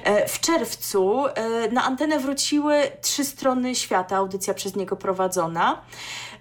E, 0.04 0.28
w 0.28 0.40
czerwcu 0.40 1.26
e, 1.26 1.68
na 1.68 1.84
antenę 1.84 2.18
wróciły 2.18 2.82
trzy 3.00 3.24
strony 3.24 3.74
świata, 3.74 4.16
audycja 4.16 4.54
przez 4.54 4.76
niego 4.76 4.96
prowadzona. 4.96 5.82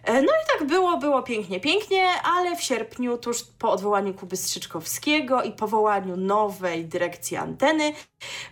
E, 0.03 0.13
no 0.13 0.27
i 0.27 0.59
tak 0.59 0.67
było, 0.67 0.97
było 0.97 1.23
pięknie, 1.23 1.59
pięknie, 1.59 2.07
ale 2.23 2.55
w 2.55 2.61
sierpniu, 2.61 3.17
tuż 3.17 3.43
po 3.43 3.71
odwołaniu 3.71 4.13
Kuby 4.13 4.37
Strzyczkowskiego 4.37 5.43
i 5.43 5.51
powołaniu 5.51 6.17
nowej 6.17 6.85
dyrekcji 6.85 7.37
anteny, 7.37 7.93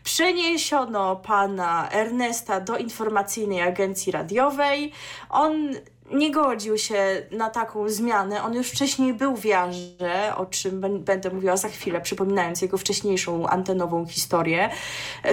przeniesiono 0.04 1.16
pana 1.16 1.90
Ernesta 1.92 2.60
do 2.60 2.78
informacyjnej 2.78 3.62
agencji 3.62 4.12
radiowej. 4.12 4.92
On 5.30 5.74
nie 6.12 6.32
godził 6.32 6.78
się 6.78 7.28
na 7.32 7.50
taką 7.50 7.90
zmianę. 7.90 8.44
On 8.44 8.54
już 8.54 8.68
wcześniej 8.68 9.14
był 9.14 9.36
w 9.36 9.46
Jarze, 9.46 10.34
o 10.38 10.46
czym 10.46 10.82
będę 11.00 11.30
mówiła 11.30 11.58
za 11.58 11.70
chwilę, 11.70 12.02
przypominając 12.02 12.62
jego 12.62 12.78
wcześniejszą 12.78 13.48
antenową 13.48 14.06
historię, 14.06 14.70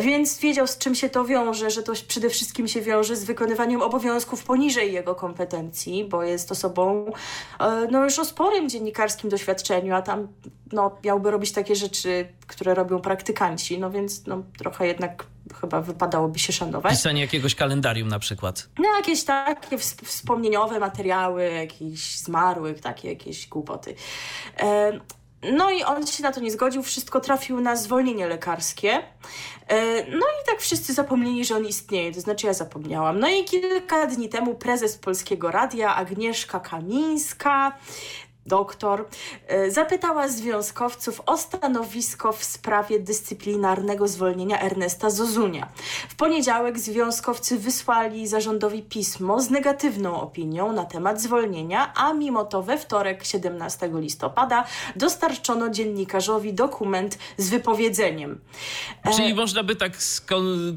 więc 0.00 0.38
wiedział 0.38 0.66
z 0.66 0.78
czym 0.78 0.94
się 0.94 1.08
to 1.08 1.24
wiąże, 1.24 1.70
że 1.70 1.82
to 1.82 1.92
przede 2.08 2.30
wszystkim 2.30 2.68
się 2.68 2.80
wiąże 2.80 3.16
z 3.16 3.24
wykonywaniem 3.24 3.82
obowiązków 3.82 4.44
poniżej 4.44 4.92
jego 4.92 5.14
kompetencji, 5.14 6.04
bo 6.04 6.22
jest 6.22 6.52
osobą 6.52 7.12
e, 7.60 7.88
no 7.90 8.04
już 8.04 8.18
o 8.18 8.24
sporym 8.24 8.68
dziennikarskim 8.68 9.30
doświadczeniu, 9.30 9.94
a 9.94 10.02
tam 10.02 10.28
no, 10.72 10.96
miałby 11.04 11.30
robić 11.30 11.52
takie 11.52 11.76
rzeczy, 11.76 12.28
które 12.46 12.74
robią 12.74 13.00
praktykanci, 13.00 13.78
no 13.78 13.90
więc 13.90 14.26
no, 14.26 14.42
trochę 14.58 14.86
jednak 14.86 15.24
chyba 15.60 15.80
wypadałoby 15.80 16.38
się 16.38 16.52
szanować. 16.52 16.92
Pisanie 16.92 17.20
jakiegoś 17.20 17.54
kalendarium 17.54 18.08
na 18.08 18.18
przykład. 18.18 18.68
No 18.78 18.96
jakieś 18.96 19.24
takie 19.24 19.78
wspomnieniowe 20.04 20.80
materiały, 20.80 21.52
jakichś 21.52 22.16
zmarłych, 22.16 22.80
takie 22.80 23.08
jakieś 23.08 23.48
głupoty. 23.48 23.94
No 25.52 25.70
i 25.70 25.84
on 25.84 26.06
się 26.06 26.22
na 26.22 26.32
to 26.32 26.40
nie 26.40 26.50
zgodził, 26.50 26.82
wszystko 26.82 27.20
trafił 27.20 27.60
na 27.60 27.76
zwolnienie 27.76 28.26
lekarskie. 28.26 29.02
No 30.10 30.26
i 30.26 30.46
tak 30.46 30.60
wszyscy 30.60 30.94
zapomnieli, 30.94 31.44
że 31.44 31.56
on 31.56 31.66
istnieje, 31.66 32.12
to 32.12 32.20
znaczy 32.20 32.46
ja 32.46 32.52
zapomniałam. 32.52 33.18
No 33.18 33.28
i 33.28 33.44
kilka 33.44 34.06
dni 34.06 34.28
temu 34.28 34.54
prezes 34.54 34.98
Polskiego 34.98 35.50
Radia 35.50 35.94
Agnieszka 35.94 36.60
Kamińska 36.60 37.78
doktor, 38.46 39.04
e, 39.46 39.70
zapytała 39.70 40.28
związkowców 40.28 41.22
o 41.26 41.36
stanowisko 41.38 42.32
w 42.32 42.44
sprawie 42.44 43.00
dyscyplinarnego 43.00 44.08
zwolnienia 44.08 44.60
Ernesta 44.60 45.10
Zozunia. 45.10 45.68
W 46.08 46.14
poniedziałek 46.16 46.78
związkowcy 46.78 47.58
wysłali 47.58 48.28
zarządowi 48.28 48.82
pismo 48.82 49.40
z 49.40 49.50
negatywną 49.50 50.20
opinią 50.20 50.72
na 50.72 50.84
temat 50.84 51.22
zwolnienia, 51.22 51.92
a 51.94 52.12
mimo 52.12 52.44
to 52.44 52.62
we 52.62 52.78
wtorek 52.78 53.24
17 53.24 53.90
listopada 53.94 54.64
dostarczono 54.96 55.70
dziennikarzowi 55.70 56.52
dokument 56.52 57.18
z 57.36 57.48
wypowiedzeniem. 57.50 58.40
E, 59.04 59.14
Czyli 59.16 59.34
można 59.34 59.62
by 59.62 59.76
tak 59.76 59.92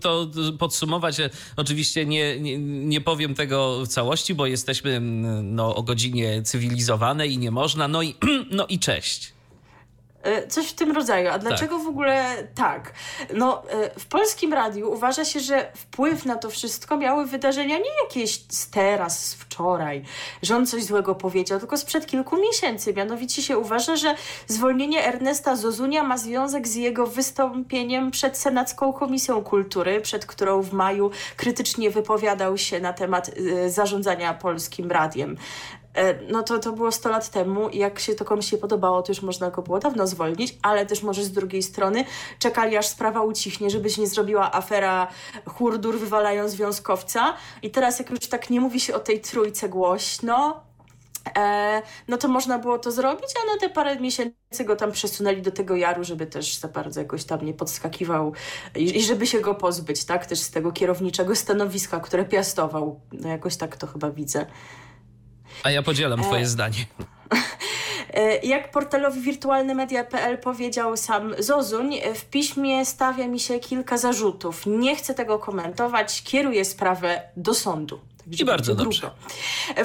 to 0.01 0.27
podsumować. 0.59 1.17
Oczywiście 1.57 2.05
nie, 2.05 2.39
nie, 2.39 2.57
nie 2.85 3.01
powiem 3.01 3.35
tego 3.35 3.85
w 3.85 3.87
całości, 3.87 4.35
bo 4.35 4.45
jesteśmy 4.45 4.99
no, 5.43 5.75
o 5.75 5.83
godzinie 5.83 6.41
cywilizowanej 6.43 7.33
i 7.33 7.37
nie 7.37 7.51
można. 7.59 7.87
No 7.87 8.01
i, 8.01 8.15
no 8.59 8.67
i 8.67 8.79
cześć. 8.79 9.33
E, 10.23 10.47
coś 10.47 10.67
w 10.67 10.73
tym 10.73 10.91
rodzaju. 10.91 11.29
A 11.29 11.39
dlaczego 11.39 11.75
tak. 11.75 11.85
w 11.85 11.87
ogóle 11.87 12.47
tak? 12.55 12.93
No, 13.33 13.63
e, 13.69 13.99
w 13.99 14.05
polskim 14.05 14.53
radiu 14.53 14.91
uważa 14.91 15.25
się, 15.25 15.39
że 15.39 15.71
wpływ 15.75 16.25
na 16.25 16.35
to 16.35 16.49
wszystko 16.49 16.97
miały 16.97 17.25
wydarzenia 17.25 17.77
nie 17.77 18.03
jakieś 18.03 18.43
z 18.49 18.69
teraz, 18.69 19.25
z 19.25 19.33
wczoraj, 19.33 20.03
że 20.41 20.55
on 20.55 20.65
coś 20.65 20.83
złego 20.83 21.15
powiedział, 21.15 21.59
tylko 21.59 21.77
sprzed 21.77 22.05
kilku 22.05 22.37
miesięcy. 22.37 22.93
Mianowicie 22.93 23.41
się 23.41 23.57
uważa, 23.57 23.95
że 23.95 24.15
zwolnienie 24.47 25.05
Ernesta 25.05 25.55
Zozunia 25.55 26.03
ma 26.03 26.17
związek 26.17 26.67
z 26.67 26.75
jego 26.75 27.07
wystąpieniem 27.07 28.11
przed 28.11 28.37
Senacką 28.37 28.93
Komisją 28.93 29.43
Kultury, 29.43 30.01
przed 30.01 30.25
którą 30.25 30.61
w 30.61 30.73
maju 30.73 31.11
krytycznie 31.35 31.89
wypowiadał 31.89 32.57
się 32.57 32.79
na 32.79 32.93
temat 32.93 33.29
y, 33.37 33.71
zarządzania 33.71 34.33
polskim 34.33 34.91
radiem. 34.91 35.37
E, 35.93 36.13
no 36.31 36.43
to, 36.43 36.59
to 36.59 36.71
było 36.71 36.91
100 36.91 37.09
lat 37.09 37.29
temu 37.29 37.69
i 37.69 37.77
jak 37.77 37.99
się 37.99 38.15
to 38.15 38.25
komuś 38.25 38.51
nie 38.51 38.57
podobało, 38.57 39.01
to 39.01 39.11
już 39.11 39.21
można 39.21 39.51
go 39.51 39.61
było 39.61 39.79
dawno 39.79 40.07
zwolnić, 40.07 40.57
ale 40.61 40.85
też 40.85 41.03
może 41.03 41.23
z 41.23 41.31
drugiej 41.31 41.63
strony 41.63 42.05
czekali 42.39 42.77
aż 42.77 42.87
sprawa 42.87 43.21
ucichnie, 43.21 43.69
żeby 43.69 43.89
się 43.89 44.01
nie 44.01 44.07
zrobiła 44.07 44.53
afera 44.53 45.07
hurdur 45.45 45.99
wywalają 45.99 46.49
związkowca 46.49 47.33
i 47.61 47.71
teraz 47.71 47.99
jak 47.99 48.09
już 48.09 48.19
tak 48.19 48.49
nie 48.49 48.61
mówi 48.61 48.79
się 48.79 48.95
o 48.95 48.99
tej 48.99 49.21
trójce 49.21 49.69
głośno, 49.69 50.63
e, 51.37 51.81
no 52.07 52.17
to 52.17 52.27
można 52.27 52.59
było 52.59 52.79
to 52.79 52.91
zrobić, 52.91 53.29
a 53.43 53.53
na 53.53 53.59
te 53.59 53.69
parę 53.69 53.99
miesięcy 53.99 54.63
go 54.65 54.75
tam 54.75 54.91
przesunęli 54.91 55.41
do 55.41 55.51
tego 55.51 55.75
jaru, 55.75 56.03
żeby 56.03 56.27
też 56.27 56.57
za 56.57 56.67
bardzo 56.67 56.99
jakoś 56.99 57.23
tam 57.23 57.45
nie 57.45 57.53
podskakiwał 57.53 58.33
i, 58.75 58.97
i 58.97 59.03
żeby 59.03 59.27
się 59.27 59.39
go 59.39 59.55
pozbyć, 59.55 60.05
tak, 60.05 60.25
też 60.25 60.39
z 60.39 60.51
tego 60.51 60.71
kierowniczego 60.71 61.35
stanowiska, 61.35 61.99
które 61.99 62.25
piastował. 62.25 62.99
No 63.11 63.29
jakoś 63.29 63.57
tak 63.57 63.77
to 63.77 63.87
chyba 63.87 64.11
widzę. 64.11 64.45
A 65.63 65.71
ja 65.71 65.83
podzielam 65.83 66.21
twoje 66.21 66.41
e... 66.41 66.45
zdanie. 66.45 66.85
Jak 68.43 68.71
portalowi 68.71 69.21
wirtualnymedia.pl 69.21 70.37
powiedział 70.37 70.97
sam 70.97 71.35
Zozuń, 71.39 71.95
w 72.15 72.25
piśmie 72.25 72.85
stawia 72.85 73.27
mi 73.27 73.39
się 73.39 73.59
kilka 73.59 73.97
zarzutów. 73.97 74.65
Nie 74.65 74.95
chcę 74.95 75.13
tego 75.13 75.39
komentować, 75.39 76.23
kieruję 76.23 76.65
sprawę 76.65 77.21
do 77.37 77.53
sądu. 77.53 77.99
I 78.39 78.45
bardzo 78.45 78.75
dobrze. 78.75 79.11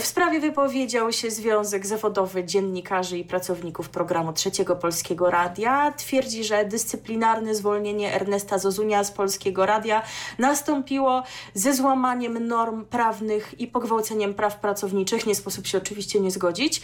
W 0.00 0.06
sprawie 0.06 0.40
wypowiedział 0.40 1.12
się 1.12 1.30
Związek 1.30 1.86
Zawodowy 1.86 2.44
Dziennikarzy 2.44 3.18
i 3.18 3.24
Pracowników 3.24 3.88
Programu 3.88 4.32
Trzeciego 4.32 4.76
Polskiego 4.76 5.30
Radia. 5.30 5.92
Twierdzi, 5.92 6.44
że 6.44 6.64
dyscyplinarne 6.64 7.54
zwolnienie 7.54 8.14
Ernesta 8.14 8.58
Zozunia 8.58 9.04
z 9.04 9.10
Polskiego 9.10 9.66
Radia 9.66 10.02
nastąpiło 10.38 11.22
ze 11.54 11.74
złamaniem 11.74 12.46
norm 12.46 12.84
prawnych 12.84 13.60
i 13.60 13.66
pogwałceniem 13.66 14.34
praw 14.34 14.60
pracowniczych. 14.60 15.26
Nie 15.26 15.34
sposób 15.34 15.66
się 15.66 15.78
oczywiście 15.78 16.20
nie 16.20 16.30
zgodzić. 16.30 16.82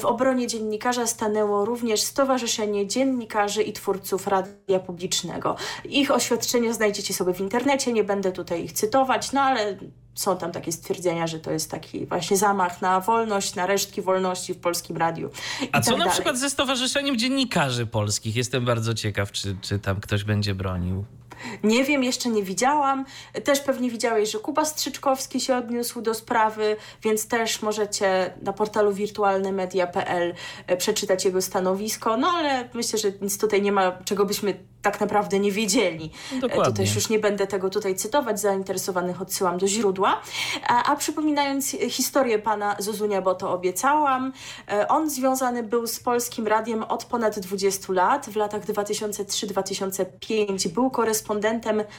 W 0.00 0.04
obronie 0.04 0.46
dziennikarza 0.46 1.06
stanęło 1.06 1.64
również 1.64 2.00
Stowarzyszenie 2.00 2.86
Dziennikarzy 2.86 3.62
i 3.62 3.72
Twórców 3.72 4.26
Radia 4.26 4.80
Publicznego. 4.86 5.56
Ich 5.84 6.10
oświadczenia 6.10 6.72
znajdziecie 6.72 7.14
sobie 7.14 7.34
w 7.34 7.40
internecie, 7.40 7.92
nie 7.92 8.04
będę 8.04 8.32
tutaj 8.32 8.64
ich 8.64 8.72
cytować, 8.72 9.32
no 9.32 9.40
ale 9.40 9.76
są 10.14 10.36
tam 10.36 10.52
takie 10.52 10.72
stwierdzenia, 10.72 11.26
że 11.26 11.40
to 11.40 11.50
jest 11.50 11.70
taki 11.70 12.06
właśnie 12.06 12.36
zamach 12.36 12.82
na 12.82 13.00
wolność, 13.00 13.54
na 13.54 13.66
resztki 13.66 14.02
wolności 14.02 14.54
w 14.54 14.58
polskim 14.58 14.96
radiu. 14.96 15.30
A 15.72 15.80
co 15.80 15.90
tak 15.90 15.98
na 15.98 16.04
dalej. 16.04 16.12
przykład 16.12 16.38
ze 16.38 16.50
Stowarzyszeniem 16.50 17.18
Dziennikarzy 17.18 17.86
Polskich? 17.86 18.36
Jestem 18.36 18.64
bardzo 18.64 18.94
ciekaw, 18.94 19.32
czy, 19.32 19.56
czy 19.60 19.78
tam 19.78 20.00
ktoś 20.00 20.24
będzie 20.24 20.54
bronił. 20.54 21.04
Nie 21.62 21.84
wiem, 21.84 22.04
jeszcze 22.04 22.28
nie 22.28 22.42
widziałam. 22.42 23.04
Też 23.44 23.60
pewnie 23.60 23.90
widziałeś, 23.90 24.30
że 24.30 24.38
Kuba 24.38 24.64
Strzyczkowski 24.64 25.40
się 25.40 25.56
odniósł 25.56 26.00
do 26.00 26.14
sprawy, 26.14 26.76
więc 27.02 27.28
też 27.28 27.62
możecie 27.62 28.34
na 28.42 28.52
portalu 28.52 28.92
wirtualnemedia.pl 28.92 30.34
e, 30.66 30.76
przeczytać 30.76 31.24
jego 31.24 31.42
stanowisko. 31.42 32.16
No 32.16 32.28
ale 32.28 32.68
myślę, 32.74 32.98
że 32.98 33.12
nic 33.20 33.38
tutaj 33.38 33.62
nie 33.62 33.72
ma, 33.72 33.92
czego 34.04 34.24
byśmy 34.24 34.54
tak 34.82 35.00
naprawdę 35.00 35.38
nie 35.38 35.52
wiedzieli. 35.52 36.10
E, 36.36 36.40
Dokładnie. 36.40 36.64
To 36.64 36.72
też 36.72 36.94
już 36.94 37.08
nie 37.08 37.18
będę 37.18 37.46
tego 37.46 37.70
tutaj 37.70 37.94
cytować, 37.94 38.40
zainteresowanych 38.40 39.22
odsyłam 39.22 39.58
do 39.58 39.68
źródła. 39.68 40.20
A, 40.68 40.92
a 40.92 40.96
przypominając 40.96 41.70
historię 41.70 42.38
pana 42.38 42.76
Zuzunia, 42.78 43.22
bo 43.22 43.34
to 43.34 43.52
obiecałam, 43.52 44.32
e, 44.68 44.88
on 44.88 45.10
związany 45.10 45.62
był 45.62 45.86
z 45.86 46.00
Polskim 46.00 46.46
Radiem 46.46 46.82
od 46.82 47.04
ponad 47.04 47.38
20 47.38 47.92
lat. 47.92 48.30
W 48.30 48.36
latach 48.36 48.64
2003-2005 48.64 50.68
był 50.68 50.90
korespondentem 50.90 51.31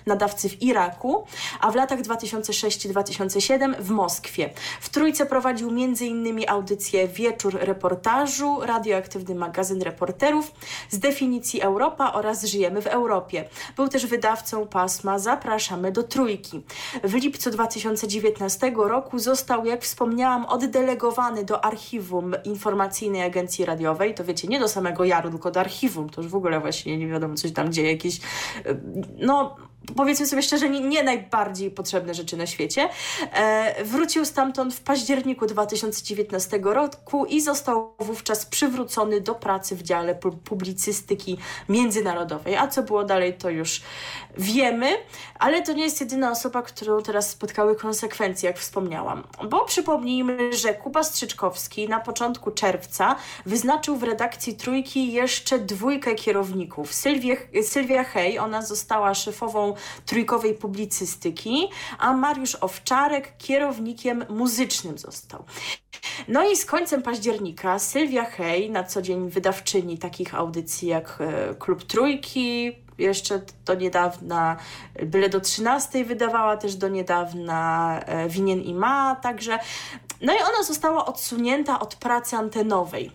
nadawcy 0.06 0.50
w 0.50 0.62
Iraku, 0.62 1.26
a 1.60 1.72
w 1.72 1.76
latach 1.76 2.02
2006-2007 2.02 3.76
w 3.80 3.90
Moskwie. 3.90 4.50
W 4.82 4.90
Trójce 4.90 5.26
prowadził 5.26 5.70
m.in. 5.70 6.44
audycję 6.48 7.08
Wieczór 7.08 7.58
Reportażu, 7.62 8.60
radioaktywny 8.62 9.36
magazyn 9.36 9.82
reporterów 9.82 10.52
z 10.90 11.00
definicji 11.00 11.62
Europa 11.62 12.14
oraz 12.14 12.44
Żyjemy 12.44 12.82
w 12.82 12.88
Europie. 12.88 13.50
Był 13.76 13.88
też 13.88 14.06
wydawcą 14.06 14.68
pasma 14.68 15.20
Zapraszamy 15.20 15.92
do 15.92 16.04
Trójki. 16.04 16.64
W 17.04 17.14
lipcu 17.14 17.52
2019 17.52 18.74
roku 18.76 19.20
został, 19.20 19.66
jak 19.66 19.82
wspomniałam, 19.82 20.46
oddelegowany 20.46 21.46
do 21.46 21.66
archiwum 21.66 22.36
Informacyjnej 22.44 23.24
Agencji 23.24 23.66
Radiowej. 23.66 24.14
To 24.14 24.24
wiecie, 24.24 24.48
nie 24.48 24.60
do 24.60 24.68
samego 24.68 25.04
Jaru, 25.04 25.30
tylko 25.30 25.52
do 25.52 25.60
archiwum. 25.60 26.10
To 26.10 26.22
już 26.22 26.32
w 26.32 26.36
ogóle 26.36 26.60
właśnie 26.60 26.98
nie 26.98 27.08
wiadomo, 27.08 27.36
coś 27.36 27.52
tam 27.52 27.74
dzieje, 27.74 27.92
jakieś, 27.92 28.20
no 29.24 29.56
powiedzmy 29.96 30.28
sobie 30.28 30.42
szczerze, 30.42 30.70
nie, 30.70 30.80
nie 30.80 31.04
najbardziej 31.04 31.72
potrzebne 31.72 32.14
rzeczy 32.14 32.38
na 32.38 32.46
świecie. 32.46 32.90
E, 33.34 33.84
wrócił 33.84 34.26
stamtąd 34.26 34.74
w 34.74 34.82
październiku 34.82 35.46
2019 35.46 36.60
roku 36.64 37.26
i 37.26 37.42
został 37.42 37.94
wówczas 38.00 38.46
przywrócony 38.46 39.22
do 39.22 39.36
pracy 39.36 39.76
w 39.76 39.84
dziale 39.84 40.16
pu- 40.16 40.32
publicystyki 40.32 41.38
międzynarodowej. 41.70 42.56
A 42.56 42.68
co 42.68 42.84
było 42.84 43.04
dalej, 43.04 43.34
to 43.34 43.50
już 43.50 43.82
wiemy, 44.38 44.88
ale 45.40 45.62
to 45.62 45.74
nie 45.74 45.84
jest 45.84 46.02
jedyna 46.02 46.32
osoba, 46.32 46.62
którą 46.62 47.02
teraz 47.02 47.30
spotkały 47.30 47.76
konsekwencje, 47.76 48.48
jak 48.48 48.60
wspomniałam. 48.60 49.24
Bo 49.50 49.66
przypomnijmy, 49.66 50.54
że 50.54 50.74
Kuba 50.74 51.04
Strzyczkowski 51.04 51.90
na 51.90 52.00
początku 52.00 52.52
czerwca 52.52 53.16
wyznaczył 53.46 53.98
w 53.98 54.04
redakcji 54.04 54.54
Trójki 54.56 55.14
jeszcze 55.14 55.60
dwójkę 55.60 56.16
kierowników. 56.16 56.94
Sylwię, 56.94 57.38
Sylwia 57.64 58.04
Hej, 58.04 58.40
ona 58.40 58.62
została 58.62 59.14
szefową 59.14 59.73
trójkowej 60.06 60.54
publicystyki, 60.54 61.70
a 62.00 62.14
Mariusz 62.14 62.56
Owczarek 62.56 63.38
kierownikiem 63.38 64.26
muzycznym 64.30 64.98
został. 64.98 65.44
No 66.28 66.50
i 66.50 66.56
z 66.56 66.66
końcem 66.66 67.02
października 67.02 67.80
Sylwia 67.80 68.26
Hej, 68.26 68.72
na 68.72 68.84
co 68.84 69.02
dzień 69.02 69.30
wydawczyni 69.30 69.98
takich 69.98 70.36
audycji 70.36 70.88
jak 70.88 71.18
e, 71.20 71.56
Klub 71.56 71.84
Trójki, 71.84 72.84
jeszcze 72.98 73.42
do 73.66 73.74
niedawna 73.74 74.58
Byle 75.06 75.30
do 75.30 75.40
13 75.40 76.06
wydawała, 76.06 76.58
też 76.58 76.76
do 76.76 76.88
niedawna 76.88 78.00
e, 78.06 78.30
Winien 78.30 78.62
i 78.62 78.74
Ma, 78.74 79.16
także 79.16 79.60
no 80.24 80.34
i 80.34 80.38
ona 80.38 80.64
została 80.64 81.06
odsunięta 81.06 81.80
od 81.80 81.96
pracy 81.96 82.36
antenowej. 82.36 83.12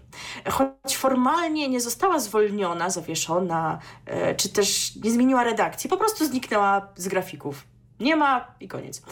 Choć 0.51 0.97
formalnie 0.97 1.68
nie 1.68 1.81
została 1.81 2.18
zwolniona, 2.18 2.90
zawieszona, 2.90 3.79
e, 4.07 4.35
czy 4.35 4.49
też 4.49 4.97
nie 5.05 5.11
zmieniła 5.11 5.44
redakcji, 5.44 5.90
po 5.90 5.97
prostu 5.97 6.27
zniknęła 6.27 6.88
z 6.97 7.09
grafików. 7.09 7.64
Nie 8.01 8.16
ma 8.16 8.55
i 8.61 8.68
koniec. 8.68 9.03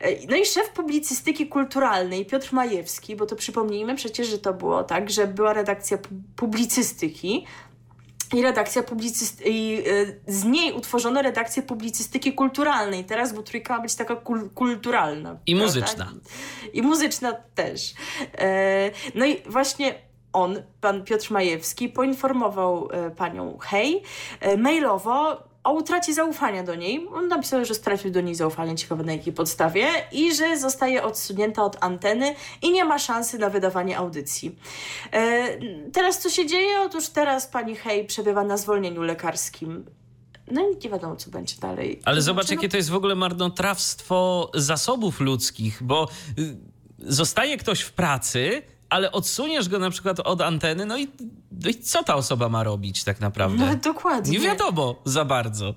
E, 0.00 0.26
No 0.28 0.36
i 0.36 0.46
szef 0.46 0.68
publicystyki 0.70 1.48
kulturalnej 1.48 2.26
Piotr 2.26 2.52
Majewski, 2.52 3.16
bo 3.16 3.26
to 3.26 3.36
przypomnijmy 3.36 3.94
przecież, 3.94 4.28
że 4.28 4.38
to 4.38 4.54
było 4.54 4.84
tak, 4.84 5.10
że 5.10 5.26
była 5.26 5.52
redakcja 5.52 5.96
pu- 5.96 6.20
publicystyki, 6.36 7.46
i 8.34 8.42
redakcja 8.42 8.82
publicyst... 8.82 9.42
i 9.46 9.82
y, 9.86 10.20
z 10.26 10.44
niej 10.44 10.72
utworzono 10.72 11.22
redakcję 11.22 11.62
publicystyki 11.62 12.32
kulturalnej. 12.32 13.04
Teraz, 13.04 13.32
bo 13.32 13.42
trójka 13.42 13.76
ma 13.76 13.82
być 13.82 13.94
taka 13.94 14.16
kul 14.16 14.50
kulturalna. 14.50 15.38
I 15.46 15.56
prawda? 15.56 15.66
muzyczna. 15.66 16.12
I 16.72 16.82
muzyczna 16.82 17.32
też. 17.54 17.94
E, 18.38 18.90
no 19.14 19.26
i 19.26 19.42
właśnie 19.46 19.94
on, 20.32 20.62
pan 20.80 21.04
Piotr 21.04 21.30
Majewski, 21.32 21.88
poinformował 21.88 22.88
e, 22.92 23.10
panią 23.10 23.58
Hej 23.62 24.02
e, 24.40 24.56
mailowo 24.56 25.49
o 25.64 25.72
utracie 25.72 26.14
zaufania 26.14 26.62
do 26.62 26.74
niej. 26.74 27.06
On 27.14 27.28
napisał, 27.28 27.64
że 27.64 27.74
stracił 27.74 28.10
do 28.10 28.20
niej 28.20 28.34
zaufanie, 28.34 28.76
ciekawe 28.76 29.04
na 29.04 29.12
jakiej 29.12 29.32
podstawie, 29.32 29.86
i 30.12 30.34
że 30.34 30.58
zostaje 30.58 31.02
odsunięta 31.02 31.62
od 31.64 31.76
anteny 31.80 32.34
i 32.62 32.70
nie 32.72 32.84
ma 32.84 32.98
szansy 32.98 33.38
na 33.38 33.50
wydawanie 33.50 33.98
audycji. 33.98 34.56
E, 35.12 35.48
teraz 35.92 36.18
co 36.18 36.30
się 36.30 36.46
dzieje? 36.46 36.80
Otóż 36.80 37.08
teraz 37.08 37.46
pani 37.46 37.76
Hej 37.76 38.06
przebywa 38.06 38.44
na 38.44 38.56
zwolnieniu 38.56 39.02
lekarskim. 39.02 39.84
No 40.50 40.60
i 40.70 40.76
nie 40.84 40.90
wiadomo, 40.90 41.16
co 41.16 41.30
będzie 41.30 41.56
dalej. 41.56 42.00
Ale 42.04 42.22
zobacz, 42.22 42.44
Znaczy, 42.46 42.54
no- 42.56 42.62
jakie 42.62 42.68
to 42.68 42.76
jest 42.76 42.90
w 42.90 42.94
ogóle 42.94 43.14
marnotrawstwo 43.14 44.50
zasobów 44.54 45.20
ludzkich, 45.20 45.82
bo 45.82 46.08
y, 46.38 46.56
zostaje 46.98 47.56
ktoś 47.56 47.80
w 47.80 47.92
pracy, 47.92 48.62
ale 48.90 49.12
odsuniesz 49.12 49.68
go 49.68 49.78
na 49.78 49.90
przykład 49.90 50.20
od 50.20 50.40
anteny, 50.40 50.86
no 50.86 50.98
i, 50.98 51.08
no 51.64 51.70
i 51.70 51.74
co 51.74 52.04
ta 52.04 52.14
osoba 52.14 52.48
ma 52.48 52.62
robić 52.64 53.04
tak 53.04 53.20
naprawdę? 53.20 53.66
No 53.66 53.76
dokładnie. 53.76 54.38
Nie 54.38 54.44
wiadomo 54.44 54.94
za 55.04 55.24
bardzo. 55.24 55.74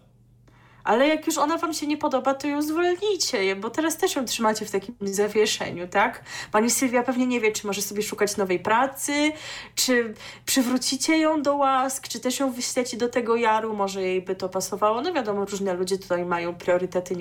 Ale 0.84 1.08
jak 1.08 1.28
już 1.28 1.38
ona 1.38 1.58
wam 1.58 1.74
się 1.74 1.88
nie 1.88 1.98
podoba, 1.98 2.34
to 2.34 2.48
ją 2.48 2.62
zwolnijcie, 2.62 3.56
bo 3.56 3.70
teraz 3.70 3.98
też 3.98 4.16
ją 4.16 4.26
trzymacie 4.26 4.66
w 4.66 4.72
takim 4.72 4.96
zawieszeniu, 5.02 5.88
tak? 5.88 6.24
Pani 6.52 6.70
Sylwia 6.70 7.04
pewnie 7.04 7.28
nie 7.28 7.40
wie, 7.42 7.52
czy 7.52 7.68
może 7.68 7.82
sobie 7.82 8.04
szukać 8.04 8.38
nowej 8.38 8.60
pracy, 8.60 9.32
czy 9.76 10.14
przywrócicie 10.46 11.18
ją 11.18 11.42
do 11.42 11.56
łask, 11.56 12.08
czy 12.08 12.20
też 12.20 12.40
ją 12.40 12.52
wyślecie 12.52 12.98
do 12.98 13.10
tego 13.10 13.36
jaru, 13.36 13.74
może 13.76 14.02
jej 14.02 14.22
by 14.22 14.36
to 14.36 14.50
pasowało. 14.50 15.02
No 15.02 15.14
wiadomo, 15.14 15.46
różne 15.46 15.74
ludzie 15.74 15.98
tutaj 15.98 16.26
mają 16.26 16.56
priorytety, 16.56 17.16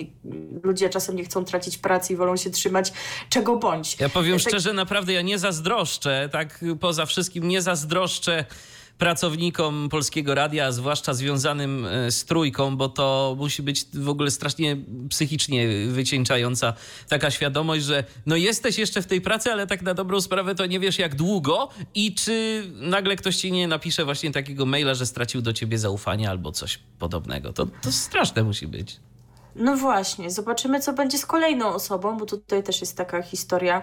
ludzie 0.63 0.91
czasem 0.91 1.17
nie 1.17 1.25
chcą 1.25 1.45
tracić 1.45 1.79
pracy 1.79 2.13
i 2.13 2.17
wolą 2.17 2.37
się 2.37 2.51
trzymać 2.51 2.93
czego 3.29 3.57
bądź. 3.57 4.01
Ja 4.01 4.09
powiem 4.09 4.39
Tak- 4.39 4.49
szczerze, 4.49 4.73
naprawdę 4.73 5.13
ja 5.13 5.23
nie 5.23 5.39
zazdroszczę, 5.39 6.29
tak 6.33 6.61
poza 6.81 7.07
wszystkim 7.07 7.49
nie 7.49 7.63
zazdroszczę 7.63 8.45
pracownikom 8.99 9.89
Polskiego 9.89 10.35
Radia, 10.35 10.73
zwłaszcza 10.73 11.15
związanym 11.15 11.87
e, 11.87 12.11
z 12.11 12.25
trójką, 12.25 12.77
bo 12.77 12.89
to 12.89 13.37
musi 13.39 13.63
być 13.63 13.87
w 13.95 14.09
ogóle 14.09 14.31
strasznie 14.31 14.77
psychicznie 15.09 15.69
wycieńczająca 15.89 16.75
taka 17.09 17.31
świadomość, 17.31 17.85
że 17.85 18.05
no 18.27 18.37
jesteś 18.37 18.79
jeszcze 18.79 19.03
w 19.03 19.07
tej 19.07 19.21
pracy, 19.21 19.53
ale 19.53 19.67
tak 19.67 19.83
na 19.83 19.95
dobrą 19.95 20.21
sprawę 20.21 20.55
to 20.55 20.67
nie 20.67 20.81
wiesz 20.81 20.99
jak 20.99 21.15
długo 21.15 21.69
i 21.95 22.15
czy 22.15 22.65
nagle 22.75 23.17
ktoś 23.17 23.37
ci 23.37 23.53
nie 23.53 23.69
napisze 23.69 24.05
właśnie 24.05 24.31
takiego 24.33 24.67
maila, 24.67 24.95
że 24.95 25.07
stracił 25.07 25.43
do 25.43 25.53
ciebie 25.53 25.79
zaufanie 25.79 26.31
albo 26.31 26.53
coś 26.53 26.79
podobnego. 26.99 27.53
To, 27.53 27.67
to 27.83 27.93
straszne 27.93 28.45
musi 28.45 28.67
być. 28.67 29.01
No 29.57 29.77
właśnie, 29.77 30.31
zobaczymy, 30.31 30.81
co 30.81 30.93
będzie 30.93 31.19
z 31.19 31.27
kolejną 31.27 31.67
osobą, 31.67 32.17
bo 32.17 32.27
tutaj 32.27 32.63
też 32.63 32.81
jest 32.81 32.97
taka 32.97 33.23
historia 33.23 33.83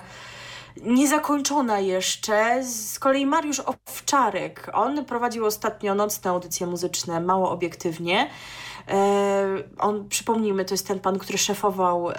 niezakończona 0.84 1.80
jeszcze. 1.80 2.64
Z 2.64 3.00
kolei 3.00 3.26
Mariusz 3.26 3.60
Owczarek, 3.60 4.72
on 4.74 5.06
prowadził 5.06 5.46
ostatnio 5.46 5.96
nocne 5.96 6.32
audycje 6.32 6.68
muzyczne, 6.68 7.22
mało 7.22 7.52
obiektywnie. 7.52 8.30
E, 8.88 9.46
on, 9.78 10.10
przypomnijmy, 10.10 10.66
to 10.66 10.74
jest 10.74 10.88
ten 10.88 11.00
pan, 11.00 11.20
który 11.20 11.38
szefował 11.38 12.10
e, 12.10 12.16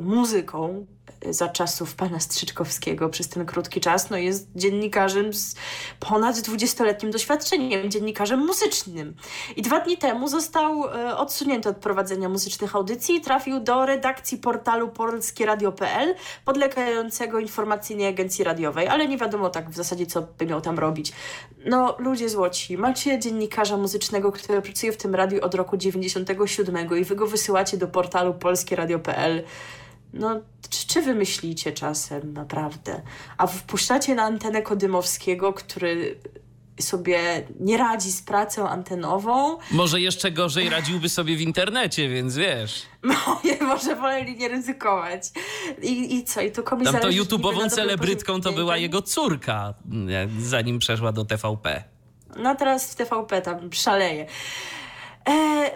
muzyką 0.00 0.86
za 1.30 1.48
czasów 1.48 1.94
pana 1.94 2.20
Strzyczkowskiego 2.20 3.08
przez 3.08 3.28
ten 3.28 3.46
krótki 3.46 3.80
czas. 3.80 4.10
No 4.10 4.16
jest 4.16 4.48
dziennikarzem 4.56 5.34
z 5.34 5.54
ponad 6.00 6.36
20-letnim 6.36 7.10
doświadczeniem, 7.10 7.90
dziennikarzem 7.90 8.46
muzycznym. 8.46 9.14
I 9.56 9.62
dwa 9.62 9.80
dni 9.80 9.98
temu 9.98 10.28
został 10.28 10.84
e, 10.84 11.16
odsunięty 11.16 11.68
od 11.68 11.76
prowadzenia 11.76 12.28
muzycznych 12.28 12.76
audycji 12.76 13.14
i 13.14 13.20
trafił 13.20 13.60
do 13.60 13.86
redakcji 13.86 14.38
portalu 14.38 14.88
polskieradio.pl 14.88 16.14
podlegającego 16.44 17.38
informacyjnej 17.38 18.06
agencji 18.06 18.44
radiowej, 18.44 18.88
ale 18.88 19.08
nie 19.08 19.18
wiadomo 19.18 19.50
tak 19.50 19.70
w 19.70 19.76
zasadzie, 19.76 20.06
co 20.06 20.22
by 20.38 20.46
miał 20.46 20.60
tam 20.60 20.78
robić. 20.78 21.12
No, 21.66 21.96
ludzie 21.98 22.28
złoci, 22.28 22.78
macie 22.78 23.18
dziennikarza 23.18 23.76
muzycznego, 23.76 24.32
który 24.32 24.62
pracuje 24.62 24.92
w 24.92 24.96
tym 24.96 25.14
radiu 25.14 25.44
od 25.44 25.54
roku 25.54 25.76
97 25.76 26.98
i 26.98 27.04
wy 27.04 27.16
go 27.16 27.26
wysyłacie 27.26 27.76
do 27.76 27.88
portalu 27.88 28.34
polskieradio.pl 28.34 29.44
no, 30.14 30.40
czy, 30.70 30.86
czy 30.86 31.02
wy 31.02 31.14
myślicie 31.14 31.72
czasem, 31.72 32.32
naprawdę? 32.32 33.02
A 33.38 33.46
wpuszczacie 33.46 34.14
na 34.14 34.22
antenę 34.22 34.62
Kodymowskiego, 34.62 35.52
który 35.52 36.18
sobie 36.80 37.46
nie 37.60 37.76
radzi 37.76 38.12
z 38.12 38.22
pracą 38.22 38.68
antenową. 38.68 39.58
Może 39.70 40.00
jeszcze 40.00 40.30
gorzej 40.30 40.68
radziłby 40.68 41.08
sobie 41.08 41.36
w 41.36 41.40
internecie, 41.40 42.08
więc 42.08 42.36
wiesz. 42.36 42.82
No, 43.02 43.40
może 43.60 43.96
woleli 43.96 44.36
nie 44.36 44.48
ryzykować. 44.48 45.22
I, 45.82 46.16
i 46.16 46.24
co? 46.24 46.40
I 46.40 46.52
to 46.52 46.62
komuś 46.62 46.84
Tam 46.84 47.00
to 47.00 47.08
YouTube'ową 47.08 47.70
celebrytką 47.70 48.40
to 48.40 48.52
była 48.52 48.76
jego 48.76 49.02
córka, 49.02 49.74
zanim 50.38 50.78
przeszła 50.78 51.12
do 51.12 51.24
TVP. 51.24 51.84
No 52.36 52.54
teraz 52.54 52.92
w 52.92 52.94
TVP 52.94 53.42
tam 53.42 53.72
szaleje. 53.72 54.26
E, 55.28 55.70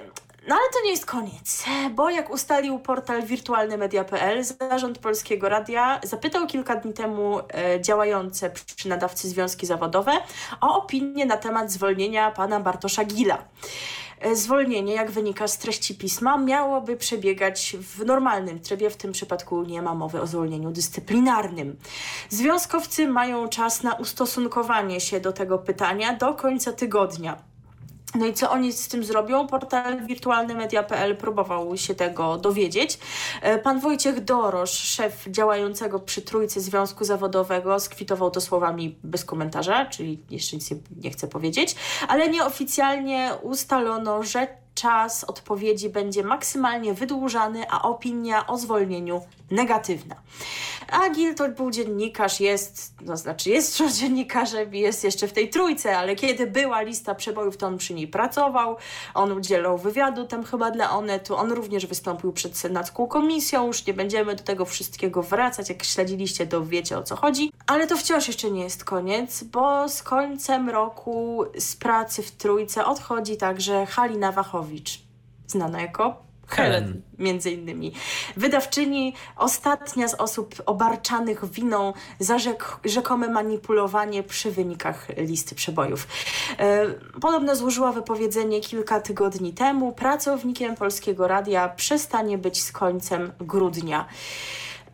no 0.49 0.55
ale 0.55 0.65
to 0.73 0.85
nie 0.85 0.91
jest 0.91 1.07
koniec, 1.07 1.65
bo 1.95 2.11
jak 2.11 2.31
ustalił 2.31 2.79
portal 2.79 3.23
wirtualnymedia.pl, 3.23 4.45
zarząd 4.45 4.99
Polskiego 4.99 5.49
Radia 5.49 6.01
zapytał 6.03 6.47
kilka 6.47 6.77
dni 6.77 6.93
temu 6.93 7.39
e, 7.39 7.81
działające 7.81 8.51
przy 8.51 8.89
nadawcy 8.89 9.29
związki 9.29 9.67
zawodowe 9.67 10.13
o 10.61 10.77
opinię 10.77 11.27
na 11.27 11.37
temat 11.37 11.73
zwolnienia 11.73 12.31
pana 12.31 12.61
Bartosza 12.61 13.05
Gila. 13.05 13.39
E, 14.21 14.37
zwolnienie, 14.37 14.95
jak 14.95 15.11
wynika 15.11 15.49
z 15.49 15.59
treści 15.59 15.95
pisma, 15.95 16.39
miałoby 16.39 16.97
przebiegać 16.97 17.77
w 17.81 18.05
normalnym 18.05 18.61
trybie. 18.61 18.91
W 18.91 18.97
tym 18.97 19.13
przypadku 19.13 19.63
nie 19.63 19.83
ma 19.83 19.95
mowy 19.95 20.21
o 20.21 20.27
zwolnieniu 20.27 20.71
dyscyplinarnym. 20.71 21.77
Związkowcy 22.29 23.09
mają 23.09 23.49
czas 23.49 23.83
na 23.83 23.95
ustosunkowanie 23.95 25.01
się 25.01 25.21
do 25.21 25.33
tego 25.33 25.59
pytania 25.59 26.17
do 26.17 26.35
końca 26.35 26.73
tygodnia. 26.73 27.48
No 28.15 28.27
i 28.27 28.33
co 28.33 28.51
oni 28.51 28.73
z 28.73 28.89
tym 28.89 29.05
zrobią? 29.05 29.47
Portal 29.47 30.07
wirtualnymedia.pl 30.07 31.17
próbował 31.17 31.77
się 31.77 31.95
tego 31.95 32.37
dowiedzieć. 32.37 32.99
E, 33.43 33.59
pan 33.59 33.81
Wojciech 33.81 34.25
Dorosz, 34.25 34.71
szef 34.71 35.25
działającego 35.27 35.99
przy 36.01 36.23
Trójcy 36.23 36.61
Związku 36.61 37.05
Zawodowego, 37.05 37.81
skwitował 37.81 38.31
to 38.31 38.41
słowami 38.41 38.97
bez 39.05 39.25
komentarza, 39.25 39.87
czyli 39.87 40.19
jeszcze 40.31 40.57
nic 40.57 40.71
nie 41.03 41.11
chcę 41.11 41.29
powiedzieć, 41.29 41.77
ale 42.09 42.29
nieoficjalnie 42.29 43.31
ustalono, 43.43 44.23
że 44.23 44.49
czas 44.81 45.25
odpowiedzi 45.25 45.89
będzie 45.89 46.25
maksymalnie 46.25 46.95
wydłużany, 46.95 47.71
a 47.71 47.83
opinia 47.83 48.47
o 48.47 48.59
zwolnieniu 48.59 49.23
negatywna. 49.51 50.17
A 50.93 51.11
Gil 51.11 51.35
to 51.35 51.49
był 51.49 51.71
dziennikarz, 51.71 52.41
jest, 52.41 52.95
no 53.01 53.17
znaczy 53.17 53.51
jest 53.51 53.83
dziennikarzem 53.99 54.75
i 54.75 54.81
jest 54.81 55.05
jeszcze 55.05 55.29
w 55.29 55.33
tej 55.33 55.51
trójce, 55.51 55.99
ale 55.99 56.17
kiedy 56.17 56.47
była 56.47 56.83
lista 56.83 57.15
przebojów, 57.15 57.57
to 57.57 57.67
on 57.67 57.79
przy 57.79 57.95
niej 57.95 58.09
pracował, 58.09 58.77
on 59.15 59.33
udzielał 59.33 59.79
wywiadu 59.79 60.25
tam 60.25 60.45
chyba 60.45 60.71
dla 60.71 60.91
Onetu, 60.91 61.37
on 61.37 61.53
również 61.53 61.87
wystąpił 61.87 62.33
przed 62.33 62.59
Senacką 62.59 63.07
Komisją, 63.07 63.67
już 63.67 63.87
nie 63.87 63.95
będziemy 63.95 64.37
do 64.37 64.45
tego 64.45 64.65
wszystkiego 64.65 65.23
wracać, 65.23 65.69
jak 65.69 65.85
śledziliście, 65.85 66.47
to 66.47 66.65
wiecie 66.65 66.99
o 66.99 67.03
co 67.03 67.17
chodzi. 67.17 67.53
Ale 67.67 67.87
to 67.87 67.97
wciąż 67.97 68.29
jeszcze 68.29 68.51
nie 68.51 68.63
jest 68.63 68.85
koniec, 68.85 69.45
bo 69.45 69.89
z 69.89 70.03
końcem 70.03 70.71
roku 70.71 71.45
z 71.59 71.77
pracy 71.77 72.23
w 72.23 72.31
trójce 72.31 72.85
odchodzi 72.85 73.37
także 73.37 73.87
Halina 73.87 74.33
Wachowicz, 74.69 75.03
znana 75.47 75.81
jako 75.81 76.29
Helen, 76.49 77.03
między 77.19 77.51
innymi. 77.51 77.93
Wydawczyni, 78.37 79.15
ostatnia 79.37 80.09
z 80.09 80.15
osób 80.15 80.55
obarczanych 80.67 81.51
winą 81.51 81.93
za 82.19 82.39
rzek 82.39 82.77
rzekome 82.85 83.29
manipulowanie 83.29 84.23
przy 84.23 84.51
wynikach 84.51 85.09
listy 85.17 85.55
przebojów. 85.55 86.07
E, 86.59 86.87
podobno 87.21 87.57
złożyła 87.57 87.93
wypowiedzenie 87.93 88.61
kilka 88.61 89.01
tygodni 89.01 89.53
temu. 89.53 89.93
Pracownikiem 89.93 90.75
Polskiego 90.75 91.29
Radia 91.29 91.69
przestanie 91.69 92.39
być 92.39 92.63
z 92.63 92.73
końcem 92.73 93.33
grudnia. 93.41 94.07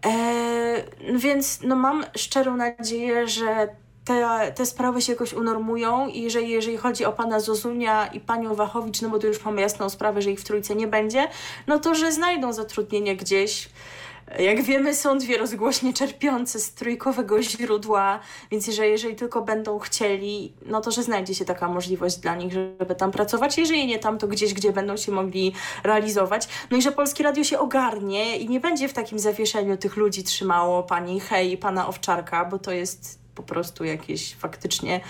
E, 0.07 0.85
więc 1.15 1.61
no, 1.63 1.77
mam 1.77 2.05
szczerą 2.17 2.57
nadzieję, 2.57 3.29
że 3.29 3.69
te, 4.05 4.53
te 4.55 4.67
sprawy 4.67 5.03
się 5.03 5.13
jakoś 5.13 5.33
unormują 5.33 6.09
i 6.09 6.31
że 6.31 6.43
jeżeli 6.43 6.77
chodzi 6.77 7.05
o 7.05 7.13
pana 7.13 7.41
Zozunia 7.41 8.07
i 8.07 8.21
panią 8.21 8.55
Wachowicz, 8.55 9.03
no 9.03 9.09
bo 9.09 9.19
to 9.19 9.27
już 9.27 9.45
mamy 9.45 9.61
jasną 9.61 9.91
sprawę, 9.91 10.23
że 10.23 10.31
ich 10.31 10.41
w 10.41 10.45
trójce 10.45 10.75
nie 10.75 10.87
będzie, 10.87 11.29
no 11.67 11.79
to 11.79 11.95
że 11.95 12.13
znajdą 12.13 12.53
zatrudnienie 12.53 13.17
gdzieś. 13.17 13.69
Jak 14.39 14.63
wiemy, 14.63 14.95
są 14.95 15.19
dwie 15.19 15.39
rozgłośnie 15.39 15.93
czerpiące 15.93 16.61
z 16.61 16.75
trójkowego 16.75 17.43
źródła, 17.43 18.21
więc 18.51 18.67
jeżeli, 18.67 18.91
jeżeli 18.91 19.17
tylko 19.17 19.43
będą 19.43 19.79
chcieli, 19.79 20.53
no 20.67 20.81
to 20.81 20.91
że 20.91 21.03
znajdzie 21.03 21.35
się 21.35 21.45
taka 21.45 21.69
możliwość 21.69 22.17
dla 22.17 22.37
nich, 22.37 22.53
żeby 22.53 22.95
tam 22.95 23.11
pracować. 23.11 23.59
Jeżeli 23.59 23.87
nie 23.87 23.99
tam, 23.99 24.19
to 24.19 24.29
gdzieś, 24.29 24.55
gdzie 24.55 24.73
będą 24.73 24.97
się 24.97 25.13
mogli 25.13 25.55
realizować. 25.85 26.49
No 26.71 26.77
i 26.77 26.83
że 26.83 26.93
Polskie 26.93 27.25
Radio 27.25 27.45
się 27.45 27.59
ogarnie 27.59 28.39
i 28.39 28.49
nie 28.49 28.61
będzie 28.61 28.89
w 28.89 28.93
takim 28.93 29.19
zawieszeniu 29.19 29.77
tych 29.77 29.97
ludzi 29.97 30.25
trzymało 30.25 30.83
pani 30.83 31.21
Hej 31.21 31.53
i 31.53 31.57
pana 31.57 31.89
Owczarka, 31.89 32.45
bo 32.45 32.59
to 32.59 32.73
jest 32.73 33.24
po 33.35 33.43
prostu 33.43 33.85
jakieś 33.85 34.35
faktycznie 34.35 35.01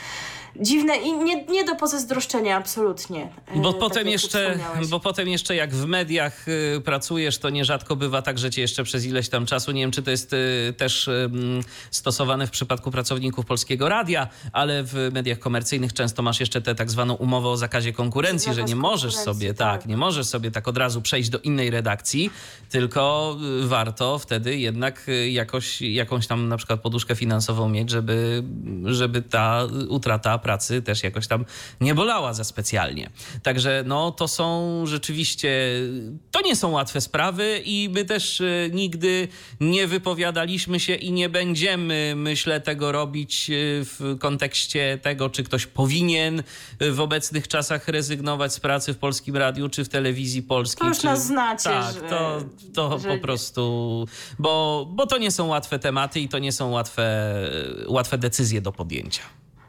dziwne 0.61 0.97
i 0.97 1.13
nie, 1.13 1.45
nie 1.45 1.65
do 1.65 1.75
pozazdroszczenia 1.75 2.57
absolutnie. 2.57 3.29
E, 3.47 3.61
bo 3.61 3.73
tak 3.73 3.81
potem 3.81 4.09
jeszcze, 4.09 4.59
bo 4.91 5.01
potem 5.01 5.29
jeszcze 5.29 5.57
jak 5.57 5.75
w 5.75 5.87
mediach 5.87 6.49
y, 6.49 6.81
pracujesz, 6.85 7.39
to 7.39 7.51
nierzadko 7.51 7.97
bywa 7.97 8.23
tak, 8.23 8.39
że 8.39 8.51
cię 8.51 8.63
jeszcze 8.63 8.85
przez 8.85 9.05
ileś 9.05 9.29
tam 9.29 9.47
czasu, 9.47 9.73
nie 9.73 9.81
wiem 9.81 9.91
czy 9.91 10.03
to 10.03 10.11
jest 10.11 10.33
y, 10.33 10.75
też 10.77 11.09
y, 11.09 11.31
stosowane 11.91 12.47
w 12.47 12.51
przypadku 12.51 12.91
pracowników 12.91 13.47
Polskiego 13.47 13.89
Radia, 13.89 14.29
ale 14.53 14.83
w 14.83 15.11
mediach 15.13 15.39
komercyjnych 15.39 15.93
często 15.93 16.23
masz 16.23 16.41
jeszcze 16.41 16.61
tę 16.61 16.75
tak 16.75 16.91
zwaną 16.91 17.15
umowę 17.15 17.49
o 17.49 17.57
zakazie 17.57 17.93
konkurencji, 17.93 18.55
że 18.55 18.65
nie 18.65 18.77
możesz 18.77 19.17
sobie, 19.17 19.55
tak. 19.55 19.81
tak, 19.81 19.89
nie 19.89 19.97
możesz 19.97 20.27
sobie 20.27 20.51
tak 20.51 20.69
od 20.69 20.79
razu 20.79 21.03
przejść 21.03 21.29
do 21.29 21.39
innej 21.39 21.71
redakcji, 21.71 22.31
tylko 22.71 23.37
warto 23.61 24.19
wtedy 24.19 24.59
jednak 24.59 25.07
jakoś, 25.31 25.83
jakąś 25.83 26.27
tam 26.27 26.49
na 26.49 26.57
przykład 26.57 26.81
poduszkę 26.81 27.15
finansową 27.15 27.69
mieć, 27.69 27.91
żeby, 27.91 28.43
żeby 28.85 29.23
ta 29.23 29.67
utrata 29.89 30.39
pracy 30.45 30.83
też 30.83 31.03
jakoś 31.03 31.27
tam 31.27 31.45
nie 31.81 31.95
bolała 31.95 32.35
za 32.35 32.45
specjalnie. 32.45 33.11
Także 33.43 33.85
no 33.87 34.11
to 34.11 34.29
są 34.29 34.83
rzeczywiście, 34.87 35.51
to 36.31 36.41
nie 36.41 36.57
są 36.57 36.71
łatwe 36.71 37.01
sprawy 37.01 37.63
i 37.65 37.89
my 37.93 38.05
też 38.05 38.41
e, 38.41 38.45
nigdy 38.73 39.29
nie 39.61 39.87
wypowiadaliśmy 39.87 40.81
się 40.81 40.95
i 40.95 41.13
nie 41.13 41.29
będziemy, 41.29 42.15
myślę, 42.17 42.61
tego 42.61 42.93
robić 42.93 43.51
e, 43.51 43.55
w 43.85 44.17
kontekście 44.21 44.99
tego, 45.03 45.31
czy 45.31 45.45
ktoś 45.45 45.67
powinien 45.67 46.43
w 46.81 47.01
obecnych 47.01 47.49
czasach 47.49 47.89
rezygnować 47.89 48.53
z 48.53 48.61
pracy 48.61 48.95
w 48.95 48.99
Polskim 48.99 49.37
Radiu, 49.37 49.69
czy 49.69 49.85
w 49.85 49.89
telewizji 49.89 50.43
polskiej. 50.43 50.81
To 50.81 50.89
już 50.89 50.99
czy... 50.99 51.05
nas 51.07 51.27
znacie. 51.27 51.65
Tak, 51.65 51.95
że... 51.95 52.01
to, 52.01 52.39
to 52.75 52.99
że... 52.99 53.09
po 53.09 53.19
prostu, 53.19 53.63
bo, 54.39 54.87
bo 54.91 55.07
to 55.07 55.19
nie 55.19 55.31
są 55.31 55.47
łatwe 55.47 55.79
tematy 55.79 56.21
i 56.21 56.29
to 56.29 56.39
nie 56.39 56.53
są 56.53 56.71
łatwe, 56.71 57.35
łatwe 57.87 58.19
decyzje 58.19 58.61
do 58.61 58.73
podjęcia 58.73 59.23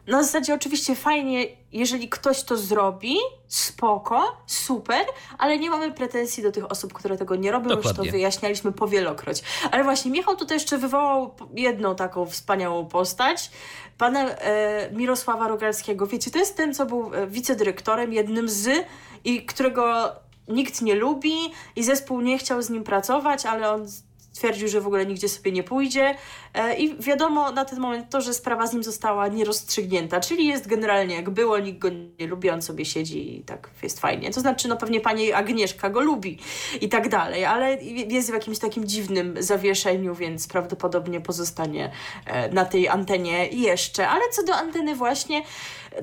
na 0.07 0.23
zasadzie 0.23 0.53
oczywiście 0.53 0.95
fajnie, 0.95 1.45
jeżeli 1.71 2.09
ktoś 2.09 2.43
to 2.43 2.57
zrobi, 2.57 3.17
spoko, 3.47 4.37
super, 4.47 5.05
ale 5.37 5.59
nie 5.59 5.69
mamy 5.69 5.91
pretensji 5.91 6.43
do 6.43 6.51
tych 6.51 6.71
osób, 6.71 6.93
które 6.93 7.17
tego 7.17 7.35
nie 7.35 7.51
robią, 7.51 7.69
Dokładnie. 7.69 7.89
już 7.89 8.07
to 8.07 8.11
wyjaśnialiśmy 8.11 8.71
powielokroć. 8.71 9.43
Ale 9.71 9.83
właśnie 9.83 10.11
Michał 10.11 10.35
tutaj 10.35 10.55
jeszcze 10.55 10.77
wywołał 10.77 11.35
jedną 11.53 11.95
taką 11.95 12.25
wspaniałą 12.25 12.85
postać, 12.85 13.51
pana 13.97 14.29
e, 14.29 14.91
Mirosława 14.91 15.47
Rogalskiego. 15.47 16.07
Wiecie, 16.07 16.31
to 16.31 16.39
jest 16.39 16.57
ten, 16.57 16.73
co 16.73 16.85
był 16.85 17.15
e, 17.15 17.27
wicedyrektorem, 17.27 18.13
jednym 18.13 18.49
z, 18.49 18.85
i 19.23 19.45
którego 19.45 20.11
nikt 20.47 20.81
nie 20.81 20.95
lubi 20.95 21.35
i 21.75 21.83
zespół 21.83 22.21
nie 22.21 22.37
chciał 22.37 22.61
z 22.61 22.69
nim 22.69 22.83
pracować, 22.83 23.45
ale 23.45 23.71
on 23.71 23.87
twierdził, 24.35 24.67
że 24.67 24.81
w 24.81 24.87
ogóle 24.87 25.05
nigdzie 25.05 25.29
sobie 25.29 25.51
nie 25.51 25.63
pójdzie 25.63 26.15
e, 26.53 26.77
i 26.77 26.95
wiadomo 26.99 27.51
na 27.51 27.65
ten 27.65 27.79
moment 27.79 28.09
to, 28.09 28.21
że 28.21 28.33
sprawa 28.33 28.67
z 28.67 28.73
nim 28.73 28.83
została 28.83 29.27
nierozstrzygnięta, 29.27 30.19
czyli 30.19 30.47
jest 30.47 30.67
generalnie 30.67 31.15
jak 31.15 31.29
było, 31.29 31.59
nikt 31.59 31.79
go 31.79 31.89
nie 32.19 32.27
lubi, 32.27 32.49
on 32.49 32.61
sobie 32.61 32.85
siedzi 32.85 33.37
i 33.37 33.43
tak 33.43 33.69
jest 33.83 33.99
fajnie. 33.99 34.31
To 34.31 34.39
znaczy, 34.39 34.67
no 34.67 34.77
pewnie 34.77 35.01
pani 35.01 35.33
Agnieszka 35.33 35.89
go 35.89 36.01
lubi 36.01 36.39
i 36.81 36.89
tak 36.89 37.09
dalej, 37.09 37.45
ale 37.45 37.77
jest 37.83 38.29
w 38.29 38.33
jakimś 38.33 38.59
takim 38.59 38.87
dziwnym 38.87 39.35
zawieszeniu, 39.39 40.15
więc 40.15 40.47
prawdopodobnie 40.47 41.21
pozostanie 41.21 41.91
e, 42.25 42.49
na 42.49 42.65
tej 42.65 42.87
antenie 42.87 43.47
jeszcze. 43.47 44.07
Ale 44.07 44.21
co 44.31 44.43
do 44.43 44.55
anteny 44.55 44.95
właśnie, 44.95 45.41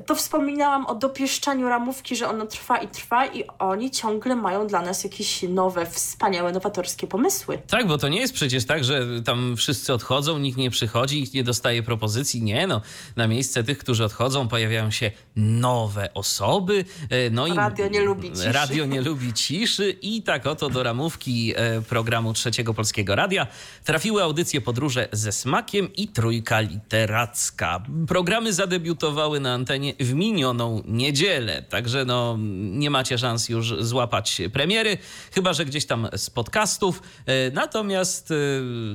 to 0.06 0.14
wspominałam 0.14 0.86
o 0.86 0.94
dopieszczaniu 0.94 1.68
ramówki, 1.68 2.16
że 2.16 2.28
ono 2.28 2.46
trwa 2.46 2.78
i 2.78 2.88
trwa 2.88 3.26
i 3.26 3.44
oni 3.58 3.90
ciągle 3.90 4.36
mają 4.36 4.66
dla 4.66 4.82
nas 4.82 5.04
jakieś 5.04 5.42
nowe, 5.42 5.86
wspaniałe, 5.86 6.52
nowatorskie 6.52 7.06
pomysły. 7.06 7.58
Tak, 7.68 7.86
bo 7.86 7.98
to 7.98 8.08
nie 8.08 8.20
jest 8.20 8.34
przecież 8.34 8.64
tak, 8.64 8.84
że 8.84 9.22
tam 9.24 9.56
wszyscy 9.56 9.92
odchodzą, 9.92 10.38
nikt 10.38 10.58
nie 10.58 10.70
przychodzi, 10.70 11.20
nikt 11.20 11.34
nie 11.34 11.44
dostaje 11.44 11.82
propozycji. 11.82 12.42
Nie, 12.42 12.66
no. 12.66 12.80
Na 13.16 13.28
miejsce 13.28 13.64
tych, 13.64 13.78
którzy 13.78 14.04
odchodzą, 14.04 14.48
pojawiają 14.48 14.90
się 14.90 15.10
nowe 15.36 16.14
osoby. 16.14 16.84
E, 17.10 17.30
no 17.30 17.54
radio 17.54 17.86
i 17.86 17.90
nie 17.90 18.00
lubi 18.00 18.30
ciszy. 18.32 18.52
Radio 18.52 18.86
nie 18.86 19.00
lubi 19.00 19.32
ciszy 19.32 19.96
i 20.02 20.22
tak 20.22 20.46
oto 20.46 20.70
do 20.70 20.82
ramówki 20.82 21.52
e, 21.56 21.82
programu 21.82 22.32
Trzeciego 22.32 22.74
Polskiego 22.74 23.14
Radia 23.14 23.46
trafiły 23.84 24.22
audycje 24.22 24.60
Podróże 24.60 25.08
ze 25.12 25.32
smakiem 25.32 25.92
i 25.94 26.08
Trójka 26.08 26.60
Literacka. 26.60 27.82
Programy 28.08 28.52
zadebiutowały 28.52 29.40
na 29.40 29.54
antenie 29.54 29.81
w 30.00 30.14
minioną 30.14 30.82
niedzielę, 30.86 31.62
także 31.62 32.04
no 32.04 32.36
nie 32.58 32.90
macie 32.90 33.18
szans 33.18 33.48
już 33.48 33.74
złapać 33.84 34.42
premiery, 34.52 34.98
chyba 35.34 35.52
że 35.52 35.64
gdzieś 35.64 35.86
tam 35.86 36.08
z 36.16 36.30
podcastów. 36.30 37.02
E, 37.26 37.50
natomiast, 37.50 38.30
e, 38.30 38.34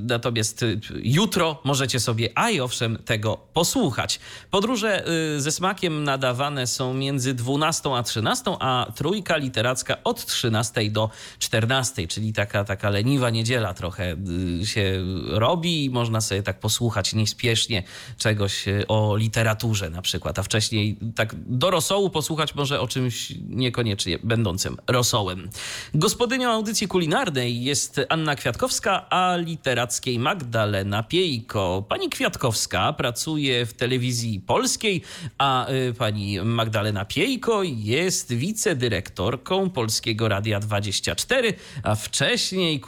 natomiast 0.01 0.65
jutro 1.03 1.61
możecie 1.63 1.99
sobie, 1.99 2.29
a 2.35 2.49
i 2.49 2.59
owszem, 2.59 2.97
tego 3.05 3.37
posłuchać. 3.53 4.19
Podróże 4.51 5.03
ze 5.37 5.51
smakiem 5.51 6.03
nadawane 6.03 6.67
są 6.67 6.93
między 6.93 7.33
12 7.33 7.95
a 7.95 8.03
13, 8.03 8.57
a 8.59 8.91
Trójka 8.95 9.37
Literacka 9.37 9.97
od 10.03 10.25
13 10.25 10.91
do 10.91 11.09
14, 11.39 12.07
czyli 12.07 12.33
taka, 12.33 12.63
taka 12.63 12.89
leniwa 12.89 13.29
niedziela 13.29 13.73
trochę 13.73 14.15
się 14.63 15.03
robi 15.27 15.85
i 15.85 15.89
można 15.89 16.21
sobie 16.21 16.43
tak 16.43 16.59
posłuchać 16.59 17.13
nieśpiesznie 17.13 17.83
czegoś 18.17 18.67
e, 18.67 18.87
o 18.87 19.15
literaturze 19.15 19.89
na 19.89 20.01
przykład, 20.01 20.39
a 20.39 20.43
wcześniej 20.43 20.76
tak 21.15 21.35
do 21.35 21.71
rosołu 21.71 22.09
posłuchać 22.09 22.55
może 22.55 22.81
o 22.81 22.87
czymś 22.87 23.33
niekoniecznie 23.49 24.19
będącym 24.23 24.77
rosołem. 24.87 25.49
Gospodynią 25.93 26.49
audycji 26.49 26.87
kulinarnej 26.87 27.63
jest 27.63 28.01
Anna 28.09 28.35
Kwiatkowska, 28.35 29.09
a 29.09 29.37
literackiej 29.37 30.19
Magdalena 30.19 31.03
Piejko. 31.03 31.85
Pani 31.89 32.09
Kwiatkowska 32.09 32.93
pracuje 32.93 33.65
w 33.65 33.73
telewizji 33.73 34.39
polskiej, 34.39 35.01
a 35.37 35.67
e, 35.67 35.93
pani 35.93 36.39
Magdalena 36.41 37.05
Piejko 37.05 37.63
jest 37.63 38.33
wicedyrektorką 38.33 39.69
Polskiego 39.69 40.27
Radia 40.27 40.59
24, 40.59 41.53
a 41.83 41.95
wcześniej 41.95 42.81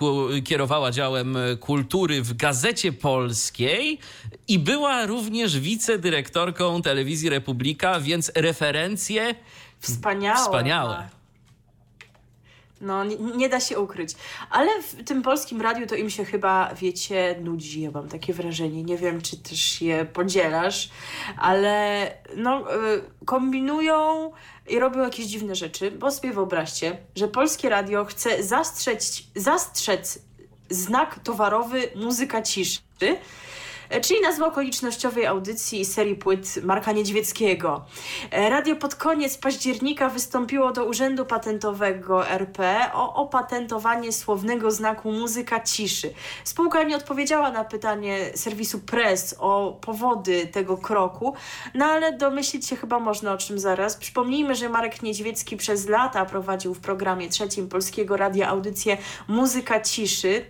kierowała 0.45 0.91
działem 0.91 1.37
kultury 1.59 2.21
w 2.21 2.33
Gazecie 2.33 2.91
Polskiej 2.91 3.99
i 4.47 4.59
była 4.59 5.05
również 5.05 5.59
wicedyrektorką 5.59 6.81
telewizji 6.81 7.29
Republika, 7.69 7.99
więc 7.99 8.31
referencje 8.35 9.35
wspaniałe. 9.79 10.37
Wspaniałe. 10.37 11.09
No, 12.81 13.03
nie, 13.03 13.15
nie, 13.17 13.49
da 13.49 13.59
się 13.59 13.79
ukryć. 13.79 14.15
Ale 14.49 14.81
w 14.81 15.03
tym 15.03 15.21
polskim 15.21 15.61
radiu 15.61 15.87
to 15.87 15.95
im 15.95 16.09
się 16.09 16.25
chyba, 16.25 16.73
wiecie, 16.75 17.35
nudzi. 17.41 17.81
Ja 17.81 17.91
mam 17.91 18.09
takie 18.09 18.33
wrażenie. 18.33 18.83
Nie 18.83 18.97
wiem, 18.97 19.21
czy 19.21 19.37
też 19.37 19.81
je 19.81 20.05
podzielasz, 20.05 20.89
ale 21.37 22.07
no, 22.35 22.75
y, 22.75 23.25
kombinują 23.25 24.31
i 24.69 24.79
robią 24.79 25.03
jakieś 25.03 25.25
dziwne 25.25 25.55
rzeczy, 25.55 25.91
bo 25.91 26.11
sobie 26.11 26.33
wyobraźcie, 26.33 26.97
że 27.15 27.27
polskie 27.27 27.69
radio 27.69 28.05
chce 28.05 28.43
zastrzec, 28.43 29.23
zastrzec 29.35 30.19
znak 30.69 31.19
towarowy 31.23 31.89
muzyka 31.95 32.41
ciszy, 32.41 32.79
czyli 34.01 34.21
nazwa 34.21 34.47
okolicznościowej 34.47 35.25
audycji 35.25 35.85
serii 35.85 36.15
płyt 36.15 36.63
Marka 36.63 36.91
Niedźwieckiego. 36.91 37.85
E, 38.31 38.49
radio 38.49 38.75
pod 38.75 38.95
koniec 38.95 39.37
października 39.37 40.09
wystąpiło 40.09 40.71
do 40.71 40.85
Urzędu 40.85 41.25
Patentowego 41.25 42.27
RP 42.27 42.91
o 42.93 43.13
opatentowanie 43.15 44.11
słownego 44.11 44.71
znaku 44.71 45.11
muzyka 45.11 45.59
ciszy. 45.59 46.13
Spółka 46.43 46.83
nie 46.83 46.95
odpowiedziała 46.95 47.51
na 47.51 47.63
pytanie 47.63 48.17
serwisu 48.35 48.79
Press 48.79 49.35
o 49.39 49.77
powody 49.81 50.47
tego 50.47 50.77
kroku, 50.77 51.33
no 51.73 51.85
ale 51.85 52.17
domyślić 52.17 52.67
się 52.67 52.75
chyba 52.75 52.99
można 52.99 53.33
o 53.33 53.37
czym 53.37 53.59
zaraz. 53.59 53.97
Przypomnijmy, 53.97 54.55
że 54.55 54.69
Marek 54.69 55.01
Niedźwiecki 55.01 55.57
przez 55.57 55.87
lata 55.87 56.25
prowadził 56.25 56.73
w 56.73 56.79
programie 56.79 57.29
trzecim 57.29 57.69
Polskiego 57.69 58.17
Radia 58.17 58.49
audycję 58.49 58.97
Muzyka 59.27 59.81
Ciszy 59.81 60.45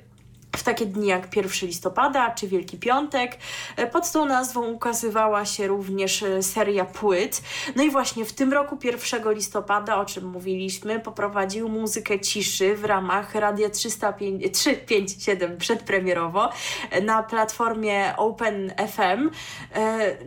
w 0.57 0.63
takie 0.63 0.85
dni 0.85 1.07
jak 1.07 1.35
1 1.35 1.51
listopada 1.61 2.31
czy 2.31 2.47
Wielki 2.47 2.77
Piątek. 2.77 3.37
E, 3.75 3.87
pod 3.87 4.11
tą 4.11 4.25
nazwą 4.25 4.65
ukazywała 4.65 5.45
się 5.45 5.67
również 5.67 6.23
e, 6.23 6.43
seria 6.43 6.85
płyt. 6.85 7.41
No 7.75 7.83
i 7.83 7.91
właśnie 7.91 8.25
w 8.25 8.33
tym 8.33 8.53
roku 8.53 8.77
1 8.83 9.33
listopada, 9.33 9.97
o 9.97 10.05
czym 10.05 10.25
mówiliśmy, 10.25 10.99
poprowadził 10.99 11.69
muzykę 11.69 12.19
ciszy 12.19 12.75
w 12.75 12.85
ramach 12.85 13.35
Radia 13.35 13.69
305, 13.69 14.43
357 14.53 15.57
przedpremierowo 15.57 16.49
e, 16.91 17.01
na 17.01 17.23
platformie 17.23 18.13
Open 18.17 18.73
FM, 18.93 19.29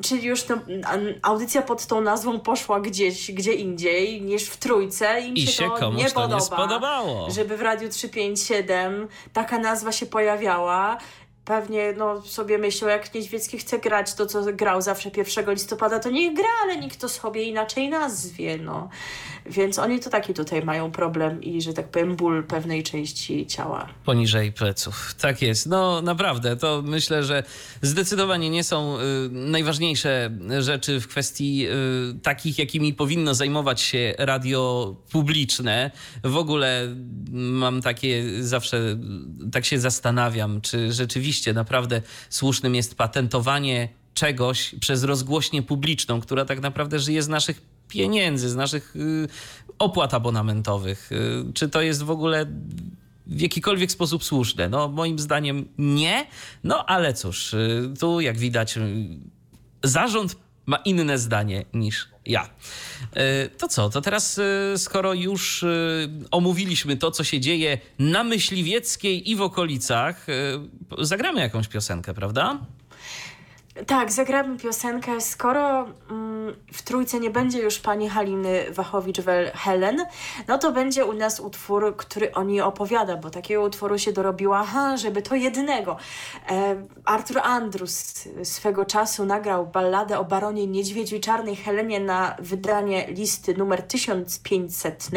czyli 0.03 0.25
już 0.25 0.49
no, 0.49 0.57
audycja 1.23 1.63
pod 1.63 1.87
tą 1.87 2.01
nazwą 2.01 2.41
poszła 2.41 2.81
gdzieś, 2.81 3.33
gdzie 3.33 3.53
indziej 3.53 4.23
niż 4.23 4.45
w 4.45 4.57
Trójce. 4.57 5.21
Im 5.21 5.35
I 5.35 5.41
się, 5.41 5.53
się 5.53 5.71
to 5.81 5.93
nie, 5.93 6.05
podoba, 6.11 6.35
nie 6.35 6.41
spodobało. 6.41 7.31
Żeby 7.31 7.57
w 7.57 7.63
Radiu 7.63 7.89
357 7.89 9.09
taka 9.33 9.59
nazwa 9.59 9.93
się 9.93 10.07
pojawiała 10.12 10.98
pewnie 11.44 11.92
no, 11.96 12.22
sobie 12.22 12.59
myślał, 12.59 12.90
jak 12.90 13.14
Niedźwiecki 13.14 13.59
chce 13.59 13.79
grać 13.79 14.14
to, 14.14 14.27
co 14.27 14.42
grał 14.53 14.83
zawsze 14.83 15.11
1 15.16 15.51
listopada, 15.51 15.98
to 15.98 16.11
niech 16.11 16.35
gra, 16.35 16.48
ale 16.62 16.77
nikt 16.77 17.01
to 17.01 17.09
sobie 17.09 17.42
inaczej 17.42 17.88
nazwie. 17.88 18.59
No. 18.59 18.88
Więc 19.47 19.79
oni 19.79 20.01
to 20.01 20.11
taki 20.11 20.35
tutaj 20.35 20.65
mają 20.65 20.91
problem 20.91 21.43
i, 21.43 21.63
że 21.63 21.73
tak 21.73 21.89
powiem, 21.89 22.17
ból 22.17 22.45
pewnej 22.45 22.83
części 22.83 23.47
ciała. 23.47 23.89
Poniżej 24.05 24.53
pleców. 24.53 25.15
Tak 25.21 25.43
jest. 25.43 25.67
No 25.67 26.03
naprawdę, 26.03 26.57
to 26.57 26.83
myślę, 26.85 27.25
że 27.25 27.43
zdecydowanie 27.83 28.51
nie 28.51 28.65
są 28.65 28.97
y, 28.99 29.01
najważniejsze 29.31 30.31
rzeczy 30.59 31.01
w 31.01 31.09
kwestii 31.09 31.67
y, 31.69 32.21
takich, 32.23 32.59
jakimi 32.59 32.95
powinno 32.95 33.35
zajmować 33.35 33.81
się 33.81 34.15
radio 34.19 34.95
publiczne. 35.13 35.91
W 36.25 36.37
ogóle 36.37 36.97
mam 37.33 37.83
takie 37.83 38.25
zawsze, 38.41 38.99
tak 39.53 39.65
się 39.65 39.81
zastanawiam, 39.81 40.61
czy 40.61 40.93
rzeczywiście 40.93 41.53
naprawdę 41.53 42.03
słusznym 42.31 42.75
jest 42.75 42.95
patentowanie 42.95 43.89
czegoś 44.15 44.75
przez 44.81 45.05
rozgłośnię 45.05 45.63
publiczną, 45.63 46.21
która 46.21 46.45
tak 46.45 46.61
naprawdę 46.61 46.99
żyje 46.99 47.23
z 47.23 47.29
naszych 47.29 47.63
pieniędzy, 47.93 48.49
z 48.49 48.57
naszych 48.57 48.97
y, 48.97 49.29
opłat 49.79 50.15
abonamentowych. 50.15 51.13
Y, 51.13 51.53
czy 51.55 51.69
to 51.69 51.81
jest 51.83 52.03
w 52.03 52.11
ogóle 52.11 52.47
w 53.27 53.41
jakikolwiek 53.41 53.93
sposób 53.93 54.25
słuszne? 54.25 54.69
No, 54.69 54.89
moim 54.89 55.19
zdaniem 55.19 55.69
nie. 55.79 56.27
No, 56.65 56.87
ale 56.87 57.15
cóż, 57.15 57.55
y, 57.55 57.95
tu 58.01 58.21
jak 58.21 58.39
widać, 58.39 58.79
zarząd 59.83 60.37
ma 60.67 60.77
inne 60.77 61.19
zdanie 61.19 61.65
niż 61.75 62.09
ja. 62.27 62.49
To 63.59 63.69
co, 63.69 63.91
to 63.91 64.01
teraz 64.01 64.41
skoro 64.77 65.15
już 65.15 65.65
omówiliśmy 66.31 66.97
to, 66.97 67.11
co 67.11 67.25
się 67.25 67.41
dzieje 67.41 67.79
na 67.99 68.25
Myśliwieckiej 68.25 69.31
i 69.31 69.37
w 69.37 69.43
okolicach, 69.43 70.27
zagramy 70.99 71.41
jakąś 71.41 71.69
piosenkę, 71.69 72.15
prawda? 72.15 72.59
Tak, 73.87 74.13
zagramy 74.13 74.59
piosenkę. 74.59 75.21
Skoro 75.21 75.87
mm, 76.11 76.57
w 76.73 76.83
trójce 76.83 77.21
nie 77.21 77.31
będzie 77.31 77.59
już 77.59 77.79
pani 77.79 78.09
Haliny 78.09 78.65
Wachowicz-Helen, 78.71 79.97
no 80.49 80.59
to 80.59 80.73
będzie 80.73 81.05
u 81.05 81.13
nas 81.13 81.41
utwór, 81.41 81.97
który 81.97 82.33
o 82.33 82.43
niej 82.43 82.61
opowiada, 82.61 83.17
bo 83.17 83.31
takiego 83.31 83.63
utworu 83.63 83.99
się 83.99 84.13
dorobiła, 84.13 84.67
żeby 84.97 85.23
to 85.23 85.35
jednego. 85.35 85.97
E, 86.51 86.77
Arthur 87.05 87.39
Andrus 87.39 88.29
swego 88.43 88.85
czasu 88.85 89.27
nagrał 89.27 89.67
balladę 89.67 90.19
o 90.19 90.25
baronie 90.25 90.67
Niedźwiedziu 90.67 91.17
i 91.17 91.21
Czarnej 91.21 91.57
Helenie 91.57 92.01
na 92.01 92.37
wydanie 92.39 93.07
listy 93.07 93.55
numer 93.55 93.83
1500 93.83 95.09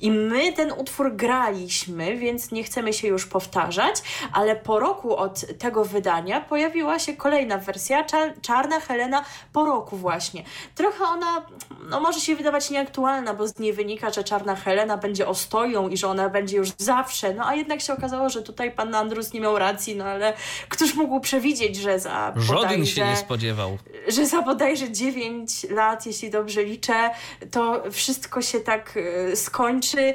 i 0.00 0.10
my 0.10 0.52
ten 0.52 0.72
utwór 0.72 1.16
graliśmy, 1.16 2.16
więc 2.16 2.52
nie 2.52 2.64
chcemy 2.64 2.92
się 2.92 3.08
już 3.08 3.26
powtarzać, 3.26 4.02
ale 4.32 4.56
po 4.56 4.80
roku 4.80 5.16
od 5.16 5.58
tego 5.58 5.84
wydania 5.84 6.40
pojawiła 6.40 6.98
się 6.98 7.16
kolejna 7.16 7.58
wersja 7.58 7.81
wersja, 7.88 8.04
Czarna 8.42 8.80
Helena 8.80 9.24
po 9.52 9.64
roku 9.64 9.96
właśnie. 9.96 10.44
Trochę 10.74 11.04
ona, 11.04 11.46
no 11.88 12.00
może 12.00 12.20
się 12.20 12.36
wydawać 12.36 12.70
nieaktualna, 12.70 13.34
bo 13.34 13.48
z 13.48 13.58
niej 13.58 13.72
wynika, 13.72 14.10
że 14.10 14.24
Czarna 14.24 14.56
Helena 14.56 14.96
będzie 14.96 15.26
ostoją 15.26 15.88
i 15.88 15.96
że 15.96 16.08
ona 16.08 16.28
będzie 16.28 16.56
już 16.56 16.68
zawsze, 16.78 17.34
no 17.34 17.46
a 17.46 17.54
jednak 17.54 17.80
się 17.80 17.92
okazało, 17.92 18.28
że 18.28 18.42
tutaj 18.42 18.72
pan 18.72 18.94
Andrus 18.94 19.32
nie 19.32 19.40
miał 19.40 19.58
racji, 19.58 19.96
no 19.96 20.04
ale 20.04 20.32
któż 20.68 20.94
mógł 20.94 21.20
przewidzieć, 21.20 21.76
że 21.76 21.98
za 21.98 22.32
Żaden 22.36 22.86
się 22.86 23.06
nie 23.06 23.16
spodziewał. 23.16 23.78
Że 24.08 24.26
za 24.26 24.42
bodajże 24.42 24.92
9 24.92 25.66
lat, 25.70 26.06
jeśli 26.06 26.30
dobrze 26.30 26.64
liczę, 26.64 27.10
to 27.50 27.82
wszystko 27.90 28.42
się 28.42 28.60
tak 28.60 28.96
y, 28.96 29.36
skończy. 29.36 30.14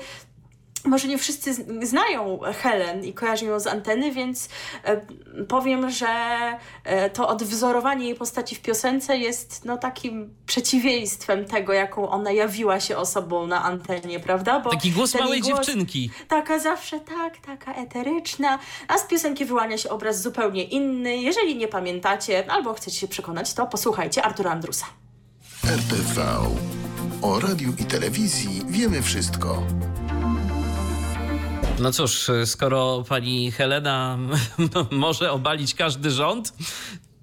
Może 0.88 1.08
nie 1.08 1.18
wszyscy 1.18 1.54
znają 1.82 2.40
Helen 2.62 3.04
i 3.04 3.14
kojarzą 3.14 3.46
ją 3.46 3.60
z 3.60 3.68
anteny, 3.68 4.12
więc 4.12 4.50
e, 4.84 5.02
powiem, 5.48 5.90
że 5.90 6.08
e, 6.84 7.10
to 7.10 7.28
odwzorowanie 7.28 8.06
jej 8.06 8.16
postaci 8.16 8.56
w 8.56 8.62
piosence 8.62 9.18
jest 9.18 9.66
no, 9.66 9.78
takim 9.78 10.36
przeciwieństwem 10.46 11.46
tego, 11.46 11.74
jaką 11.74 12.10
ona 12.10 12.32
jawiła 12.32 12.80
się 12.80 12.98
osobą 12.98 13.48
na 13.48 13.64
antenie, 13.64 14.20
prawda? 14.20 14.60
Bo 14.60 14.70
Taki 14.70 14.92
głos 14.92 15.16
małej 15.16 15.42
głos, 15.42 15.56
dziewczynki. 15.56 16.10
Taka 16.28 16.60
zawsze 16.60 17.00
tak, 17.00 17.38
taka 17.38 17.74
eteryczna, 17.74 18.60
a 18.88 18.98
z 18.98 19.08
piosenki 19.08 19.46
wyłania 19.46 19.78
się 19.78 19.90
obraz 19.90 20.22
zupełnie 20.22 20.64
inny. 20.64 21.18
Jeżeli 21.18 21.56
nie 21.56 21.68
pamiętacie 21.68 22.52
albo 22.52 22.74
chcecie 22.74 23.00
się 23.00 23.08
przekonać, 23.08 23.54
to 23.54 23.68
posłuchajcie 23.68 24.24
Artura 24.24 24.52
Andrusa. 24.52 24.86
RTV. 25.64 26.24
O 27.22 27.40
radiu 27.40 27.74
i 27.80 27.86
telewizji 27.86 28.62
wiemy 28.68 29.02
wszystko. 29.02 29.64
No 31.80 31.92
cóż, 31.92 32.32
skoro 32.46 33.04
pani 33.10 33.52
Helena 33.52 34.18
może 34.92 35.32
obalić 35.32 35.76
każdy 35.76 36.12
rząd, 36.12 36.54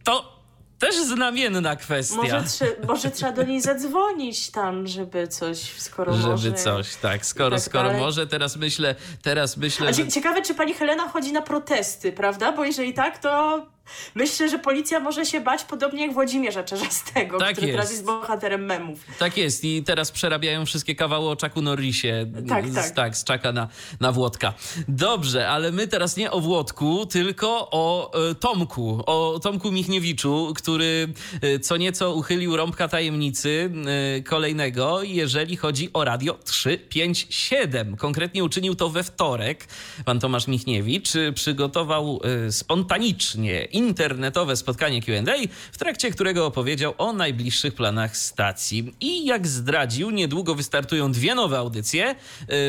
to 0.05 0.35
też 0.79 0.97
znamienna 0.97 1.77
kwestia. 1.77 2.17
Może, 2.17 2.43
trzy, 2.43 2.77
może 2.87 3.11
trzeba 3.11 3.33
do 3.33 3.43
niej 3.43 3.61
zadzwonić 3.61 4.51
tam, 4.51 4.87
żeby 4.87 5.29
coś, 5.29 5.59
skoro 5.59 6.12
żeby 6.12 6.29
może. 6.29 6.43
Żeby 6.43 6.57
coś, 6.57 6.97
tak. 6.97 7.27
Skoro, 7.27 7.57
tak 7.57 7.64
skoro 7.64 7.93
może, 7.93 8.27
teraz 8.27 8.57
myślę, 8.57 8.95
teraz 9.23 9.57
myślę. 9.57 9.88
A 9.88 9.93
że... 9.93 10.09
ciekawe, 10.09 10.43
czy 10.43 10.55
pani 10.55 10.75
Helena 10.75 11.09
chodzi 11.09 11.33
na 11.33 11.43
protesty, 11.43 12.12
prawda? 12.12 12.53
Bo 12.53 12.64
jeżeli 12.64 12.95
tak, 12.95 13.19
to 13.19 13.67
Myślę, 14.14 14.49
że 14.49 14.59
policja 14.59 15.01
może 15.01 15.27
się 15.27 15.40
bać 15.40 15.64
podobnie 15.64 16.03
jak 16.03 16.12
Włodzimierza 16.14 16.64
Czerzastego, 16.64 17.38
tak 17.38 17.53
który 17.53 17.66
jest. 17.66 17.77
teraz 17.77 17.90
jest 17.90 18.05
bohaterem 18.05 18.64
memów. 18.64 19.01
Tak 19.18 19.37
jest 19.37 19.64
i 19.64 19.83
teraz 19.83 20.11
przerabiają 20.11 20.66
wszystkie 20.66 20.94
kawały 20.94 21.31
o 21.31 21.37
Czaku 21.37 21.62
Norrisie. 21.62 22.27
Tak, 22.49 22.68
z, 22.68 22.75
tak. 22.75 22.90
tak. 22.90 23.16
z 23.16 23.25
Czaka 23.25 23.53
na, 23.53 23.68
na 24.01 24.12
Włodka. 24.12 24.55
Dobrze, 24.88 25.49
ale 25.49 25.73
my 25.73 25.88
teraz 25.88 26.16
nie 26.16 26.31
o 26.31 26.40
Włodku, 26.40 27.07
tylko 27.07 27.68
o 27.70 28.12
e, 28.31 28.35
Tomku, 28.35 29.03
o 29.07 29.40
Tomku 29.42 29.73
Michniewiczu, 29.73 30.53
który 30.57 31.09
e, 31.40 31.59
co 31.59 31.77
nieco 31.77 32.14
uchylił 32.14 32.57
rąbka 32.57 32.88
tajemnicy 32.88 33.70
e, 34.18 34.23
kolejnego, 34.23 35.03
jeżeli 35.03 35.57
chodzi 35.57 35.90
o 35.92 36.05
Radio 36.05 36.38
357. 36.44 37.97
Konkretnie 37.97 38.44
uczynił 38.44 38.75
to 38.75 38.88
we 38.88 39.03
wtorek. 39.03 39.66
Pan 40.05 40.20
Tomasz 40.20 40.47
Michniewicz 40.47 41.12
przygotował 41.35 42.20
spontanicznie 42.51 43.64
internetowe 43.75 44.57
spotkanie 44.57 45.03
QA, 45.03 45.35
w 45.73 45.79
trakcie 45.79 46.11
którego 46.11 46.47
opowiedział 46.47 46.95
o 46.99 47.13
najbliższych 47.13 47.75
planach 47.75 48.17
stacji. 48.17 48.95
I 49.01 49.27
jak 49.27 49.47
zdradził, 49.47 50.11
niedługo 50.11 50.55
wystartują 50.55 51.13
dwie 51.13 51.35
nowe 51.35 51.59
audycje. 51.59 52.15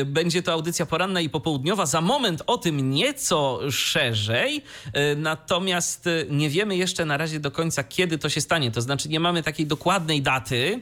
Y, 0.00 0.04
będzie 0.04 0.42
to 0.42 0.52
audycja 0.52 0.86
poranna 0.86 1.20
i 1.20 1.28
popołudniowa. 1.28 1.86
Za 1.86 2.00
moment 2.00 2.42
o 2.46 2.58
tym 2.58 2.90
nieco 2.90 3.60
szerzej, 3.70 4.62
y, 4.86 5.16
natomiast 5.16 6.06
y, 6.06 6.26
nie 6.30 6.50
wiemy 6.50 6.76
jeszcze 6.76 7.04
na 7.04 7.16
razie 7.16 7.40
do 7.40 7.50
końca, 7.50 7.84
kiedy 7.84 8.18
to 8.18 8.28
się 8.28 8.40
stanie. 8.40 8.70
To 8.70 8.80
znaczy, 8.80 9.08
nie 9.08 9.20
mamy 9.20 9.42
takiej 9.42 9.66
dokładnej 9.66 10.22
daty. 10.22 10.80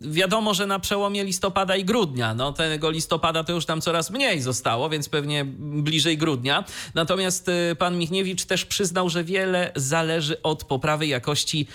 Wiadomo, 0.00 0.54
że 0.54 0.66
na 0.66 0.78
przełomie 0.78 1.24
listopada 1.24 1.76
i 1.76 1.84
grudnia. 1.84 2.34
No, 2.34 2.52
tego 2.52 2.90
listopada 2.90 3.44
to 3.44 3.52
już 3.52 3.66
tam 3.66 3.80
coraz 3.80 4.10
mniej 4.10 4.40
zostało, 4.40 4.88
więc 4.88 5.08
pewnie 5.08 5.44
bliżej 5.58 6.18
grudnia. 6.18 6.64
Natomiast 6.94 7.50
pan 7.78 7.98
Michniewicz 7.98 8.44
też 8.44 8.57
też 8.58 8.64
przyznał, 8.64 9.08
że 9.08 9.24
wiele 9.24 9.72
zależy 9.76 10.42
od 10.42 10.64
poprawy 10.64 11.06
jakości 11.06 11.66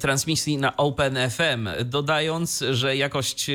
transmisji 0.00 0.56
na 0.56 0.76
OpenFM, 0.76 1.68
dodając, 1.84 2.64
że 2.70 2.96
jakość, 2.96 3.50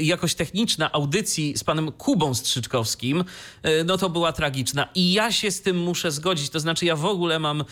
jakość 0.00 0.34
techniczna 0.34 0.92
audycji 0.92 1.56
z 1.56 1.64
panem 1.64 1.92
Kubą 1.92 2.34
Strzyczkowskim, 2.34 3.24
y, 3.66 3.84
no 3.84 3.98
to 3.98 4.10
była 4.10 4.32
tragiczna. 4.32 4.88
I 4.94 5.12
ja 5.12 5.32
się 5.32 5.50
z 5.50 5.62
tym 5.62 5.78
muszę 5.78 6.12
zgodzić. 6.12 6.50
To 6.50 6.60
znaczy, 6.60 6.84
ja 6.84 6.96
w 6.96 7.04
ogóle 7.04 7.38
mam 7.38 7.64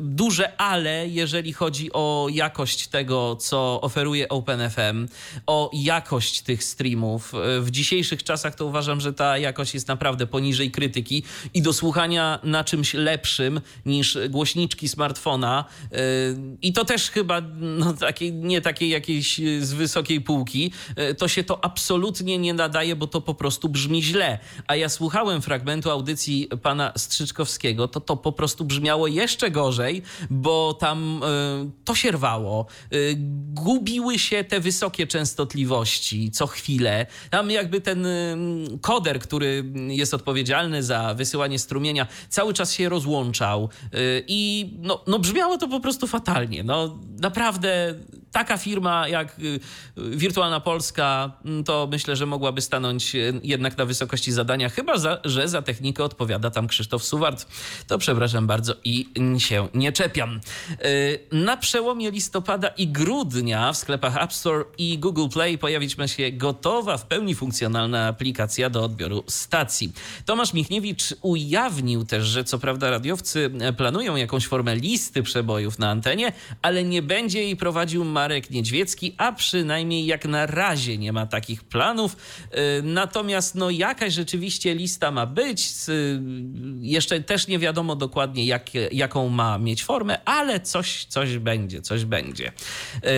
duże 0.00 0.60
ale, 0.60 1.08
jeżeli 1.08 1.52
chodzi 1.52 1.92
o 1.92 2.26
jakość 2.30 2.88
tego, 2.88 3.36
co 3.36 3.80
oferuje 3.80 4.28
OpenFM, 4.28 5.08
o 5.46 5.70
jakość 5.72 6.42
tych 6.42 6.64
streamów. 6.64 7.32
W 7.60 7.70
dzisiejszych 7.70 8.24
czasach 8.24 8.54
to 8.54 8.66
uważam, 8.66 9.00
że 9.00 9.12
ta 9.12 9.38
jakość 9.38 9.74
jest 9.74 9.88
naprawdę 9.88 10.26
poniżej 10.26 10.70
krytyki 10.70 11.22
i 11.54 11.62
do 11.62 11.72
słuchania 11.72 12.11
na 12.42 12.64
czymś 12.64 12.94
lepszym 12.94 13.60
niż 13.86 14.18
głośniczki 14.28 14.88
smartfona 14.88 15.64
y, 15.84 15.96
i 16.62 16.72
to 16.72 16.84
też 16.84 17.10
chyba 17.10 17.40
no, 17.60 17.92
takie, 17.92 18.30
nie 18.30 18.60
takiej 18.60 18.88
jakiejś 18.88 19.40
z 19.60 19.72
wysokiej 19.72 20.20
półki, 20.20 20.72
y, 21.10 21.14
to 21.14 21.28
się 21.28 21.44
to 21.44 21.64
absolutnie 21.64 22.38
nie 22.38 22.54
nadaje, 22.54 22.96
bo 22.96 23.06
to 23.06 23.20
po 23.20 23.34
prostu 23.34 23.68
brzmi 23.68 24.02
źle. 24.02 24.38
A 24.66 24.76
ja 24.76 24.88
słuchałem 24.88 25.42
fragmentu 25.42 25.90
audycji 25.90 26.48
pana 26.62 26.92
Strzyczkowskiego, 26.96 27.88
to 27.88 28.00
to 28.00 28.16
po 28.16 28.32
prostu 28.32 28.64
brzmiało 28.64 29.06
jeszcze 29.06 29.50
gorzej, 29.50 30.02
bo 30.30 30.74
tam 30.74 31.22
y, 31.22 31.84
to 31.84 31.94
się 31.94 32.10
rwało. 32.10 32.66
Gubiły 33.52 34.18
się 34.18 34.44
te 34.44 34.60
wysokie 34.60 35.06
częstotliwości 35.06 36.30
co 36.30 36.46
chwilę. 36.46 37.06
Tam 37.30 37.50
jakby 37.50 37.80
ten 37.80 38.06
koder, 38.80 39.20
który 39.20 39.64
jest 39.88 40.14
odpowiedzialny 40.14 40.82
za 40.82 41.14
wysyłanie 41.14 41.58
strumienia 41.58 42.01
cały 42.28 42.54
czas 42.54 42.72
się 42.72 42.88
rozłączał 42.88 43.68
y, 43.94 44.24
i 44.26 44.70
no, 44.78 45.04
no 45.06 45.18
brzmiało 45.18 45.58
to 45.58 45.68
po 45.68 45.80
prostu 45.80 46.06
fatalnie. 46.06 46.62
No 46.64 46.98
naprawdę 47.20 47.94
taka 48.32 48.56
firma 48.56 49.08
jak 49.08 49.38
y, 49.38 49.60
Wirtualna 49.96 50.60
Polska, 50.60 51.32
mm, 51.44 51.64
to 51.64 51.88
myślę, 51.90 52.16
że 52.16 52.26
mogłaby 52.26 52.60
stanąć 52.60 53.14
y, 53.14 53.40
jednak 53.42 53.78
na 53.78 53.84
wysokości 53.84 54.32
zadania, 54.32 54.68
chyba 54.68 54.98
za, 54.98 55.20
że 55.24 55.48
za 55.48 55.62
technikę 55.62 56.04
odpowiada 56.04 56.50
tam 56.50 56.66
Krzysztof 56.66 57.04
Suwart. 57.04 57.46
To 57.86 57.98
przepraszam 57.98 58.46
bardzo 58.46 58.74
i 58.84 59.08
się 59.38 59.68
nie 59.74 59.92
czepiam. 59.92 60.40
Na 61.32 61.56
przełomie 61.56 62.10
listopada 62.10 62.68
i 62.68 62.88
grudnia 62.88 63.72
w 63.72 63.76
sklepach 63.76 64.16
App 64.16 64.32
Store 64.32 64.64
i 64.78 64.98
Google 64.98 65.28
Play 65.28 65.58
pojawić 65.58 65.98
ma 65.98 66.08
się 66.08 66.32
gotowa, 66.32 66.96
w 66.98 67.06
pełni 67.06 67.34
funkcjonalna 67.34 68.06
aplikacja 68.06 68.70
do 68.70 68.84
odbioru 68.84 69.24
stacji. 69.28 69.92
Tomasz 70.24 70.52
Michniewicz 70.52 71.14
ujawnił 71.22 72.04
też, 72.04 72.24
że 72.26 72.44
co 72.44 72.58
prawda 72.58 72.90
radiowcy 72.90 73.50
e, 73.60 73.72
planują 73.72 74.16
jakąś 74.16 74.46
formę 74.46 74.76
listy 74.76 75.22
przebojów 75.22 75.78
na 75.78 75.90
antenie, 75.90 76.32
ale 76.62 76.84
nie 76.84 77.02
będzie 77.02 77.42
jej 77.42 77.56
prowadził 77.56 78.04
Marek 78.22 78.50
Niedźwiecki, 78.50 79.14
a 79.18 79.32
przynajmniej 79.32 80.06
jak 80.06 80.24
na 80.24 80.46
razie 80.46 80.98
nie 80.98 81.12
ma 81.12 81.26
takich 81.26 81.64
planów. 81.64 82.16
E, 82.50 82.82
natomiast 82.82 83.54
no 83.54 83.70
jakaś 83.70 84.12
rzeczywiście 84.14 84.74
lista 84.74 85.10
ma 85.10 85.26
być. 85.26 85.70
Jeszcze 86.80 87.20
też 87.20 87.48
nie 87.48 87.58
wiadomo 87.58 87.96
dokładnie 87.96 88.46
jak, 88.46 88.70
jaką 88.92 89.28
ma 89.28 89.58
mieć 89.58 89.84
formę, 89.84 90.24
ale 90.24 90.60
coś, 90.60 91.04
coś 91.04 91.38
będzie, 91.38 91.82
coś 91.82 92.04
będzie. 92.04 92.52
E, 93.02 93.12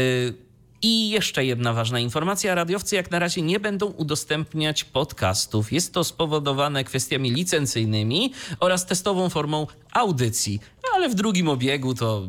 i 0.86 1.10
jeszcze 1.10 1.44
jedna 1.44 1.72
ważna 1.72 2.00
informacja. 2.00 2.54
Radiowcy 2.54 2.96
jak 2.96 3.10
na 3.10 3.18
razie 3.18 3.42
nie 3.42 3.60
będą 3.60 3.86
udostępniać 3.86 4.84
podcastów. 4.84 5.72
Jest 5.72 5.92
to 5.92 6.04
spowodowane 6.04 6.84
kwestiami 6.84 7.30
licencyjnymi 7.30 8.32
oraz 8.60 8.86
testową 8.86 9.28
formą 9.28 9.66
audycji 9.92 10.60
ale 10.94 11.08
w 11.08 11.14
drugim 11.14 11.48
obiegu 11.48 11.94
to 11.94 12.28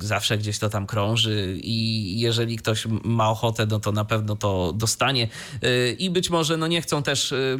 zawsze 0.00 0.38
gdzieś 0.38 0.58
to 0.58 0.68
tam 0.68 0.86
krąży 0.86 1.58
i 1.62 2.20
jeżeli 2.20 2.56
ktoś 2.56 2.86
ma 3.04 3.30
ochotę, 3.30 3.66
no 3.66 3.80
to 3.80 3.92
na 3.92 4.04
pewno 4.04 4.36
to 4.36 4.72
dostanie. 4.72 5.28
Y, 5.64 5.96
I 5.98 6.10
być 6.10 6.30
może 6.30 6.56
no 6.56 6.66
nie 6.66 6.82
chcą 6.82 7.02
też 7.02 7.32
y, 7.32 7.58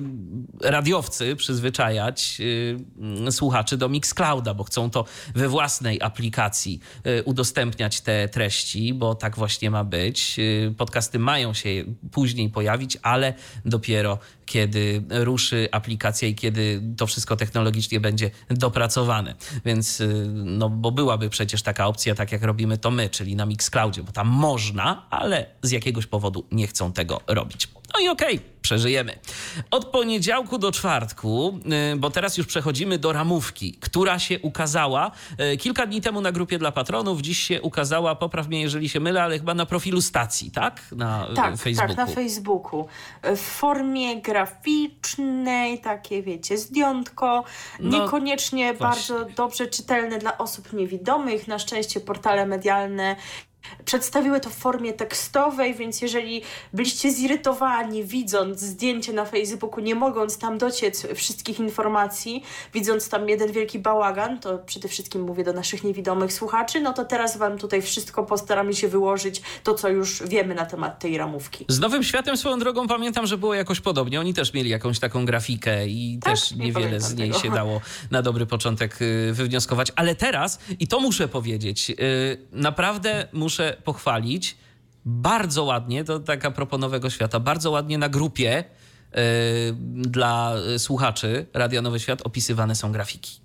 radiowcy 0.63 1.37
przyzwyczajać 1.37 2.37
y, 2.41 3.33
słuchaczy 3.33 3.77
do 3.77 3.89
Mixclouda, 3.89 4.55
bo 4.55 4.65
chcą 4.65 4.91
to 4.91 5.05
we 5.35 5.49
własnej 5.49 6.03
aplikacji 6.03 6.81
udostępniać 7.25 8.01
te 8.01 8.29
treści, 8.29 8.95
bo 8.95 9.15
tak 9.15 9.37
właśnie 9.37 9.71
ma 9.71 9.85
być. 9.85 10.37
Podcasty 10.77 11.19
mają 11.19 11.55
się 11.55 11.69
później 12.13 12.51
pojawić, 12.51 12.99
ale 13.03 13.35
dopiero 13.65 14.19
kiedy 14.47 15.03
ruszy 15.11 15.69
aplikacja 15.73 16.29
i 16.29 16.35
kiedy 16.35 16.83
to 16.97 17.07
wszystko 17.07 17.37
technologicznie 17.37 18.01
będzie 18.01 18.31
dopracowane. 18.51 19.35
Więc, 19.65 20.01
y, 20.01 20.27
no 20.35 20.71
bo 20.71 20.93
byłaby 20.93 21.31
przecież 21.31 21.63
taka 21.63 21.87
opcja, 21.87 22.15
tak 22.15 22.33
jak 22.33 22.43
robimy 22.43 22.79
to 22.79 22.91
my, 22.91 23.11
czyli 23.11 23.37
na 23.37 23.47
Mixcloudzie, 23.47 24.03
bo 24.03 24.13
tam 24.13 24.29
można, 24.29 25.07
ale 25.11 25.47
z 25.63 25.71
jakiegoś 25.71 26.07
powodu 26.07 26.47
nie 26.53 26.67
chcą 26.67 26.93
tego 26.93 27.21
robić. 27.27 27.69
No 27.95 28.01
i 28.01 28.09
okej, 28.09 28.35
okay, 28.35 28.47
przeżyjemy. 28.63 29.19
Od 29.71 29.85
poniedziałku 29.85 30.59
do 30.59 30.73
czwartku, 30.73 31.59
y, 31.93 31.97
bo 31.97 32.11
teraz 32.11 32.37
już 32.37 32.47
przechodzimy 32.47 32.99
do 32.99 33.13
ramówki, 33.13 33.73
która 33.81 34.19
się 34.19 34.41
ukazała 34.41 35.11
y, 35.53 35.57
kilka 35.57 35.87
dni 35.87 36.01
temu 36.01 36.21
na 36.21 36.33
grupie 36.33 36.59
dla 36.59 36.73
patronów. 36.73 37.21
Dziś 37.21 37.39
się 37.39 37.63
ukazała, 37.63 38.15
popraw 38.15 38.49
mnie 38.49 38.63
jeżeli 38.63 38.89
się 38.89 39.01
mylę, 39.01 39.23
ale 39.23 39.39
chyba 39.39 39.55
na 39.55 39.67
profilu 39.67 40.03
stacji, 40.03 40.51
tak? 40.51 40.81
Na 40.93 41.29
tak, 41.37 41.57
Facebooku. 41.57 41.97
Tak, 41.97 42.09
na 42.09 42.15
Facebooku. 42.15 42.87
W 43.23 43.41
formie 43.41 44.21
graficznej, 44.21 45.81
takie 45.81 46.23
wiecie, 46.23 46.59
zdjątko. 46.59 47.45
No, 47.81 47.99
Niekoniecznie 47.99 48.75
właśnie. 48.75 49.15
bardzo 49.15 49.35
dobrze 49.37 49.67
czytelne 49.67 50.19
dla 50.19 50.39
osób 50.39 50.73
niewidomych. 50.73 51.49
Na 51.49 51.59
szczęście 51.59 52.01
portale 52.01 52.47
medialne 52.47 53.17
przedstawiły 53.85 54.41
to 54.41 54.51
w 54.51 54.55
formie 54.55 54.93
tekstowej, 54.93 55.75
więc 55.75 56.03
jeżeli 56.03 56.43
byliście 56.73 57.11
zirytowani, 57.13 58.05
widząc 58.05 58.61
zdjęcie 58.61 59.13
na 59.13 59.25
Facebooku, 59.25 59.81
nie 59.81 59.95
mogąc 59.95 60.39
tam 60.39 60.59
dociec 60.59 61.07
wszystkich 61.15 61.59
informacji, 61.61 62.43
widząc 62.75 63.09
tam 63.09 63.29
jeden 63.29 63.53
wielki 63.53 63.79
bałagan, 63.79 64.41
to 64.41 64.59
przede 64.59 64.89
wszystkim 64.89 65.23
mówię 65.23 65.45
do 65.45 65.53
naszych 65.53 65.85
niewidomych 65.85 66.33
słuchaczy, 66.33 66.81
no 66.81 66.93
to 66.93 67.05
teraz 67.05 67.37
Wam 67.37 67.59
tutaj 67.59 67.83
wszystko 67.83 68.23
postaramy 68.25 68.75
się 68.75 68.89
wyłożyć, 68.89 69.43
to 69.63 69.75
co 69.75 69.89
już 69.89 70.23
wiemy 70.23 70.55
na 70.55 70.67
temat 70.67 70.99
tej 70.99 71.19
ramówki. 71.19 71.65
Z 71.69 71.79
Nowym 71.81 72.03
Światem 72.03 72.37
swoją 72.37 72.59
drogą 72.59 72.87
pamiętam, 72.89 73.27
że 73.27 73.39
było 73.39 73.55
jakoś 73.55 73.81
podobnie. 73.81 74.21
Oni 74.21 74.35
też 74.35 74.53
mieli 74.55 74.71
jakąś 74.71 74.99
taką 74.99 75.25
grafikę 75.25 75.87
i 75.89 76.19
Tak? 76.23 76.33
też 76.33 76.51
Nie 76.53 76.65
niewiele 76.67 76.87
pamiętam 76.87 77.11
z 77.11 77.15
niej 77.15 77.29
tego. 77.31 77.41
się 77.43 77.51
dało 77.51 77.81
na 78.11 78.23
dobry 78.23 78.47
początek 78.47 79.03
y, 79.03 79.33
wywnioskować. 79.33 79.93
Ale 79.97 80.15
teraz, 80.15 80.59
i 80.81 80.89
to 80.89 81.01
muszę 81.01 81.29
powiedzieć, 81.29 81.91
y, 81.91 81.95
naprawdę 82.53 83.29
muszę 83.33 83.54
pochwalić, 83.85 84.57
bardzo 85.05 85.65
ładnie, 85.65 86.05
to 86.05 86.21
tak 86.21 86.45
a 86.45 86.51
propos 86.51 86.81
Nowego 86.81 87.11
Świata, 87.11 87.41
bardzo 87.41 87.71
ładnie 87.71 87.99
na 87.99 88.09
grupie 88.09 88.65
y, 88.65 89.17
dla 89.95 90.55
słuchaczy 90.79 91.47
Radia 91.55 91.83
Nowy 91.83 92.01
Świat 92.01 92.23
opisywane 92.23 92.75
są 92.75 92.93
grafiki. 92.93 93.44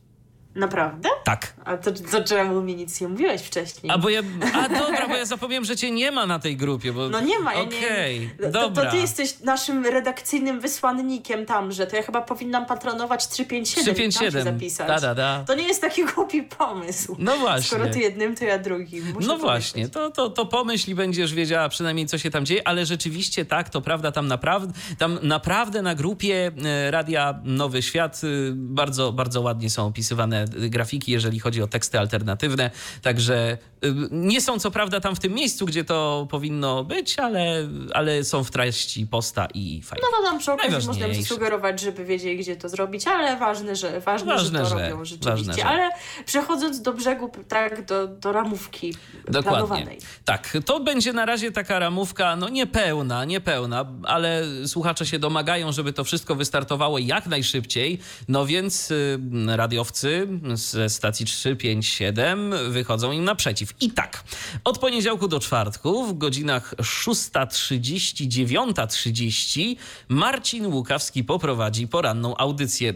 Naprawdę? 0.59 1.09
Tak. 1.23 1.53
A 1.65 1.77
to, 1.77 1.91
to 2.11 2.23
czemu 2.23 2.61
mi 2.61 2.75
nic 2.75 3.01
nie 3.01 3.07
mówiłeś 3.07 3.41
wcześniej? 3.41 3.91
A 3.91 3.97
bo 3.97 4.09
ja. 4.09 4.21
A 4.53 4.69
dobra, 4.69 5.07
bo 5.07 5.15
ja 5.15 5.25
zapomniałem, 5.25 5.65
że 5.65 5.75
cię 5.75 5.91
nie 5.91 6.11
ma 6.11 6.25
na 6.25 6.39
tej 6.39 6.57
grupie. 6.57 6.93
Bo... 6.93 7.09
No 7.09 7.19
nie 7.19 7.39
ma, 7.39 7.53
ja 7.53 7.61
Okej. 7.61 8.29
To, 8.41 8.49
dobra. 8.49 8.85
to 8.85 8.91
ty 8.91 8.97
jesteś 8.97 9.39
naszym 9.39 9.85
redakcyjnym 9.85 10.59
wysłannikiem 10.59 11.45
tam, 11.45 11.71
że 11.71 11.87
to 11.87 11.95
ja 11.95 12.03
chyba 12.03 12.21
powinnam 12.21 12.65
patronować 12.65 13.27
357 13.27 13.93
i 13.93 13.97
tam 13.97 14.11
się 14.11 14.17
357. 14.17 14.53
zapisać. 14.53 14.87
Da, 14.87 14.99
da, 14.99 15.15
da. 15.15 15.43
To 15.47 15.55
nie 15.55 15.67
jest 15.67 15.81
taki 15.81 16.05
głupi 16.05 16.43
pomysł. 16.43 17.15
No 17.19 17.37
właśnie. 17.37 17.77
Skoro 17.77 17.93
ty 17.93 17.99
jednym, 17.99 18.35
to 18.35 18.45
ja 18.45 18.59
drugim. 18.59 19.13
Muszę 19.13 19.27
No 19.27 19.37
właśnie, 19.37 19.89
to, 19.89 20.11
to, 20.11 20.29
to 20.29 20.45
pomyśl 20.45 20.91
i 20.91 20.95
będziesz 20.95 21.33
wiedziała 21.33 21.69
przynajmniej, 21.69 22.05
co 22.05 22.17
się 22.17 22.31
tam 22.31 22.45
dzieje, 22.45 22.67
ale 22.67 22.85
rzeczywiście 22.85 23.45
tak, 23.45 23.69
to 23.69 23.81
prawda, 23.81 24.11
tam 24.11 24.27
naprawdę, 24.27 24.73
tam 24.97 25.19
naprawdę 25.21 25.81
na 25.81 25.95
grupie 25.95 26.51
e, 26.65 26.91
Radia 26.91 27.39
Nowy 27.43 27.81
Świat 27.81 28.21
y, 28.23 28.51
bardzo, 28.55 29.13
bardzo 29.13 29.41
ładnie 29.41 29.69
są 29.69 29.87
opisywane 29.87 30.45
grafiki, 30.49 31.11
jeżeli 31.11 31.39
chodzi 31.39 31.61
o 31.61 31.67
teksty 31.67 31.99
alternatywne, 31.99 32.71
także 33.01 33.57
y, 33.85 33.93
nie 34.11 34.41
są 34.41 34.59
co 34.59 34.71
prawda 34.71 34.99
tam 34.99 35.15
w 35.15 35.19
tym 35.19 35.33
miejscu, 35.33 35.65
gdzie 35.65 35.83
to 35.83 36.27
powinno 36.31 36.83
być, 36.83 37.19
ale, 37.19 37.67
ale 37.93 38.23
są 38.23 38.43
w 38.43 38.51
treści 38.51 39.07
posta 39.07 39.47
i 39.53 39.81
fajnie. 39.81 40.05
No 40.11 40.17
to 40.17 40.23
tam 40.23 40.39
przy 40.39 40.51
okazji 40.51 40.87
można 40.87 41.07
im 41.07 41.23
zasugerować, 41.23 41.79
żeby 41.81 42.05
wiedzieli, 42.05 42.37
gdzie 42.37 42.55
to 42.55 42.69
zrobić, 42.69 43.07
ale 43.07 43.37
ważne, 43.37 43.75
że, 43.75 43.99
ważne, 44.01 44.33
Ważne, 44.33 44.59
że 44.59 44.63
to 44.63 44.69
że- 44.79 44.89
robią 44.89 45.05
rzeczywiście. 45.05 45.31
ważne, 45.47 45.53
że- 45.53 45.65
Ale 45.65 45.89
przechodząc 46.25 46.81
do 46.81 46.93
brzegu, 46.93 47.31
tak, 47.47 47.85
do, 47.85 48.07
do 48.07 48.31
ramówki 48.31 48.93
Dokładnie. 49.25 49.43
planowanej. 49.49 49.97
Tak, 50.25 50.57
to 50.65 50.79
będzie 50.79 51.13
na 51.13 51.25
razie 51.25 51.51
taka 51.51 51.79
ramówka, 51.79 52.35
no 52.35 52.49
niepełna, 52.49 53.25
niepełna, 53.25 53.85
ale 54.03 54.43
słuchacze 54.67 55.05
się 55.05 55.19
domagają, 55.19 55.71
żeby 55.71 55.93
to 55.93 56.03
wszystko 56.03 56.35
wystartowało 56.35 56.99
jak 56.99 57.27
najszybciej. 57.27 57.99
No 58.27 58.45
więc 58.45 58.91
y, 58.91 59.19
radiowcy 59.47 60.27
ze 60.53 60.89
stacji 60.89 61.25
357 61.25 62.53
wychodzą 62.69 63.11
im 63.11 63.23
naprzeciw. 63.23 63.73
I 63.81 63.91
tak, 63.91 64.23
od 64.63 64.77
poniedziałku 64.79 65.27
do 65.27 65.39
czwartku 65.39 66.05
w 66.05 66.17
godzinach 66.17 66.75
6.30, 66.75 68.27
9.30 68.27 69.75
Marcin 70.09 70.65
Łukawski 70.65 71.23
poprowadzi 71.23 71.87
poranną 71.87 72.37
audycję. 72.37 72.93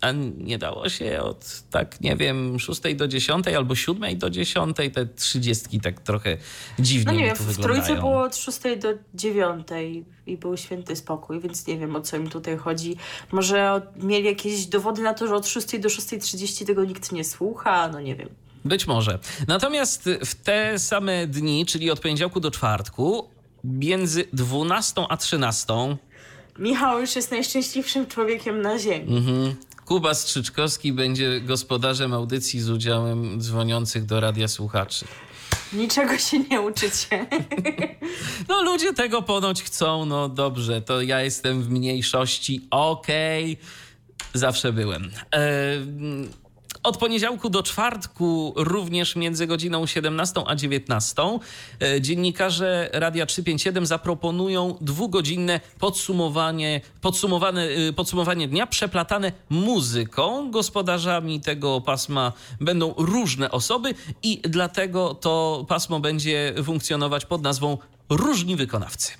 A 0.00 0.12
nie 0.38 0.58
dało 0.58 0.88
się 0.88 1.20
od, 1.22 1.62
tak 1.70 2.00
nie 2.00 2.16
wiem, 2.16 2.58
6 2.58 2.80
do 2.96 3.08
10 3.08 3.48
albo 3.48 3.74
7 3.74 4.18
do 4.18 4.30
10, 4.30 4.76
te 4.76 5.06
30 5.06 5.80
tak 5.80 6.00
trochę 6.00 6.36
dziwnie 6.78 7.12
No 7.12 7.18
nie 7.18 7.24
mi 7.24 7.30
tu 7.36 7.42
w 7.42 7.46
wyglądają. 7.46 7.82
trójce 7.82 8.00
było 8.00 8.22
od 8.22 8.36
6 8.36 8.58
do 8.82 8.88
9 9.14 9.68
i 10.26 10.36
był 10.36 10.56
święty 10.56 10.96
spokój, 10.96 11.40
więc 11.40 11.66
nie 11.66 11.78
wiem 11.78 11.96
o 11.96 12.00
co 12.00 12.16
im 12.16 12.30
tutaj 12.30 12.56
chodzi. 12.56 12.96
Może 13.32 13.72
od, 13.72 14.02
mieli 14.04 14.24
jakieś 14.24 14.66
dowody 14.66 15.02
na 15.02 15.14
to, 15.14 15.26
że 15.26 15.34
od 15.34 15.46
6 15.46 15.78
do 15.78 15.88
6.30 15.88 16.66
tego 16.66 16.84
nikt 16.84 17.12
nie 17.12 17.24
słucha, 17.24 17.88
no 17.88 18.00
nie 18.00 18.16
wiem. 18.16 18.28
Być 18.64 18.86
może. 18.86 19.18
Natomiast 19.48 20.08
w 20.24 20.34
te 20.34 20.78
same 20.78 21.26
dni, 21.26 21.66
czyli 21.66 21.90
od 21.90 22.00
poniedziałku 22.00 22.40
do 22.40 22.50
czwartku, 22.50 23.28
między 23.64 24.24
12 24.32 25.02
a 25.08 25.16
13 25.16 25.74
Michał 26.58 27.00
już 27.00 27.16
jest 27.16 27.30
najszczęśliwszym 27.30 28.06
człowiekiem 28.06 28.62
na 28.62 28.78
ziemi. 28.78 29.16
Mhm. 29.16 29.54
Kuba 29.84 30.14
Strzyczkowski 30.14 30.92
będzie 30.92 31.40
gospodarzem 31.40 32.12
audycji 32.12 32.60
z 32.60 32.70
udziałem 32.70 33.40
dzwoniących 33.40 34.04
do 34.04 34.20
radia 34.20 34.48
słuchaczy. 34.48 35.04
Niczego 35.72 36.18
się 36.18 36.38
nie 36.38 36.60
uczycie. 36.60 37.26
No 38.48 38.62
ludzie 38.62 38.92
tego 38.92 39.22
ponoć 39.22 39.62
chcą, 39.62 40.04
no 40.04 40.28
dobrze, 40.28 40.82
to 40.82 41.02
ja 41.02 41.22
jestem 41.22 41.62
w 41.62 41.70
mniejszości, 41.70 42.66
okej, 42.70 43.56
zawsze 44.34 44.72
byłem. 44.72 45.10
Ehm, 45.30 46.28
od 46.84 46.96
poniedziałku 46.96 47.50
do 47.50 47.62
czwartku, 47.62 48.52
również 48.56 49.16
między 49.16 49.46
godziną 49.46 49.86
17 49.86 50.42
a 50.46 50.54
19, 50.54 51.40
e, 51.82 52.00
dziennikarze 52.00 52.90
Radia 52.92 53.26
357 53.26 53.86
zaproponują 53.86 54.76
dwugodzinne 54.80 55.60
podsumowanie, 55.78 56.80
podsumowane, 57.00 57.62
e, 57.62 57.92
podsumowanie 57.92 58.48
dnia 58.48 58.66
przeplatane 58.66 59.32
muzyką. 59.50 60.50
Gospodarzami 60.50 61.40
tego 61.40 61.80
pasma 61.80 62.32
będą 62.60 62.94
różne 62.96 63.50
osoby 63.50 63.94
i 64.22 64.40
dlatego 64.44 65.14
to 65.14 65.64
pasmo 65.68 66.00
będzie 66.00 66.54
funkcjonować 66.64 67.24
pod 67.26 67.42
nazwą 67.42 67.78
Różni 68.08 68.56
wykonawcy. 68.56 69.12
E, 69.12 69.16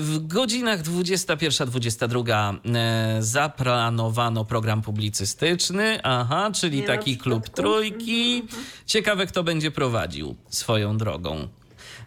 W 0.00 0.26
godzinach 0.26 0.82
21-22 0.82 2.56
e, 2.74 3.16
zaplanowano 3.22 4.44
program 4.44 4.82
publicystyczny, 4.82 6.00
aha, 6.02 6.50
czyli 6.54 6.80
Nie 6.80 6.86
taki 6.86 7.18
klub 7.18 7.48
trójki. 7.48 8.42
Ciekawe, 8.86 9.26
kto 9.26 9.42
będzie 9.44 9.70
prowadził 9.70 10.34
swoją 10.48 10.96
drogą. 10.96 11.38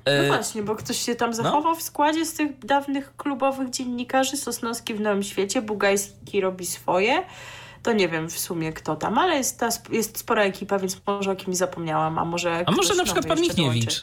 No 0.05 0.11
E, 0.11 0.27
właśnie, 0.27 0.63
bo 0.63 0.75
ktoś 0.75 0.97
się 1.05 1.15
tam 1.15 1.33
zachował 1.33 1.75
w 1.75 1.81
składzie 1.81 2.25
z 2.25 2.33
tych 2.33 2.59
dawnych 2.59 3.15
klubowych 3.17 3.69
dziennikarzy. 3.69 4.37
Sosnowski 4.37 4.93
w 4.93 4.99
Nowym 4.99 5.23
Świecie, 5.23 5.61
Bugajski 5.61 6.41
robi 6.41 6.65
swoje. 6.65 7.23
To 7.83 7.93
nie 7.93 8.09
wiem 8.09 8.29
w 8.29 8.39
sumie 8.39 8.73
kto 8.73 8.95
tam, 8.95 9.17
ale 9.17 9.35
jest, 9.37 9.59
ta, 9.59 9.69
jest 9.91 10.17
spora 10.17 10.43
ekipa, 10.43 10.79
więc 10.79 10.97
może 11.07 11.31
o 11.31 11.35
kimś 11.35 11.57
zapomniałam, 11.57 12.19
a 12.19 12.25
może 12.25 12.63
A 12.67 12.71
może 12.71 12.95
na 12.95 13.03
przykład 13.03 13.25
pan 13.27 13.41
Michniewicz? 13.41 13.83
dołączy. 13.85 14.01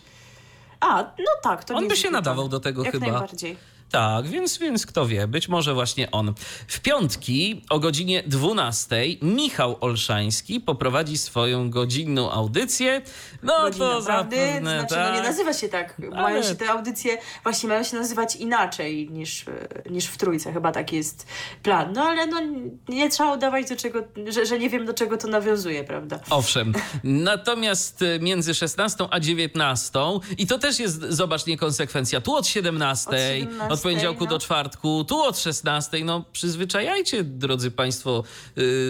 A, 0.82 1.02
no 1.02 1.32
tak, 1.42 1.64
to 1.64 1.74
On 1.74 1.88
by 1.88 1.96
się 1.96 2.10
nadawał 2.10 2.48
do 2.48 2.60
tego 2.60 2.84
Jak 2.84 2.92
chyba. 2.92 3.06
najbardziej. 3.06 3.56
Tak, 3.92 4.26
więc, 4.26 4.58
więc 4.58 4.86
kto 4.86 5.06
wie, 5.06 5.26
być 5.28 5.48
może 5.48 5.74
właśnie 5.74 6.10
on. 6.10 6.34
W 6.66 6.80
piątki 6.80 7.62
o 7.70 7.78
godzinie 7.78 8.22
12 8.26 8.96
Michał 9.22 9.76
Olszański 9.80 10.60
poprowadzi 10.60 11.18
swoją 11.18 11.70
godzinną 11.70 12.30
audycję. 12.30 13.02
No 13.42 13.62
Godzina 13.62 13.86
to 13.90 14.02
prawdy, 14.02 14.36
zapewne 14.36 14.78
znaczy 14.78 14.94
tak. 14.94 15.14
no 15.14 15.20
nie 15.20 15.26
nazywa 15.28 15.52
się 15.52 15.68
tak. 15.68 15.98
Mają 15.98 16.36
Ale- 16.36 16.42
się 16.44 16.54
te 16.54 16.70
audycje, 16.70 17.18
właśnie 17.42 17.68
mają 17.68 17.82
się 17.82 17.96
nazywać 17.96 18.36
inaczej 18.36 19.10
niż, 19.10 19.44
niż 19.90 20.04
w 20.06 20.16
trójce, 20.16 20.52
chyba 20.52 20.72
taki 20.72 20.96
jest 20.96 21.26
plan. 21.62 21.92
No 21.92 22.02
ale 22.02 22.26
no 22.26 22.40
nie 22.88 23.10
trzeba 23.10 23.34
udawać 23.34 23.68
do 23.68 23.76
czego, 23.76 24.02
że, 24.28 24.46
że 24.46 24.58
nie 24.58 24.70
wiem 24.70 24.86
do 24.86 24.94
czego 24.94 25.16
to 25.16 25.28
nawiązuje, 25.28 25.84
prawda? 25.84 26.20
Owszem. 26.30 26.72
Natomiast 27.04 28.02
e, 28.02 28.18
między 28.18 28.54
16 28.54 29.04
a 29.10 29.20
19 29.20 29.98
i 30.38 30.46
to 30.46 30.58
też 30.58 30.78
jest, 30.78 31.02
zobacz, 31.08 31.46
niekonsekwencja. 31.46 32.20
Tu 32.20 32.34
od 32.34 32.46
17, 32.46 33.10
Od 33.10 33.16
17, 33.16 33.72
od 33.72 33.81
poniedziałku 33.82 34.24
no. 34.24 34.30
do 34.30 34.38
czwartku, 34.38 35.04
tu 35.04 35.22
od 35.22 35.38
16. 35.38 36.04
No 36.04 36.24
przyzwyczajajcie, 36.32 37.24
drodzy 37.24 37.70
Państwo, 37.70 38.24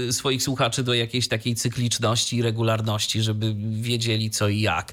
y, 0.09 0.13
swoich 0.13 0.43
słuchaczy 0.43 0.83
do 0.83 0.95
jakiejś 0.95 1.29
takiej 1.29 1.55
cykliczności 1.55 2.37
i 2.37 2.43
regularności, 2.43 3.23
żeby 3.23 3.55
wiedzieli 3.59 4.31
co 4.31 4.49
i 4.49 4.61
jak. 4.61 4.93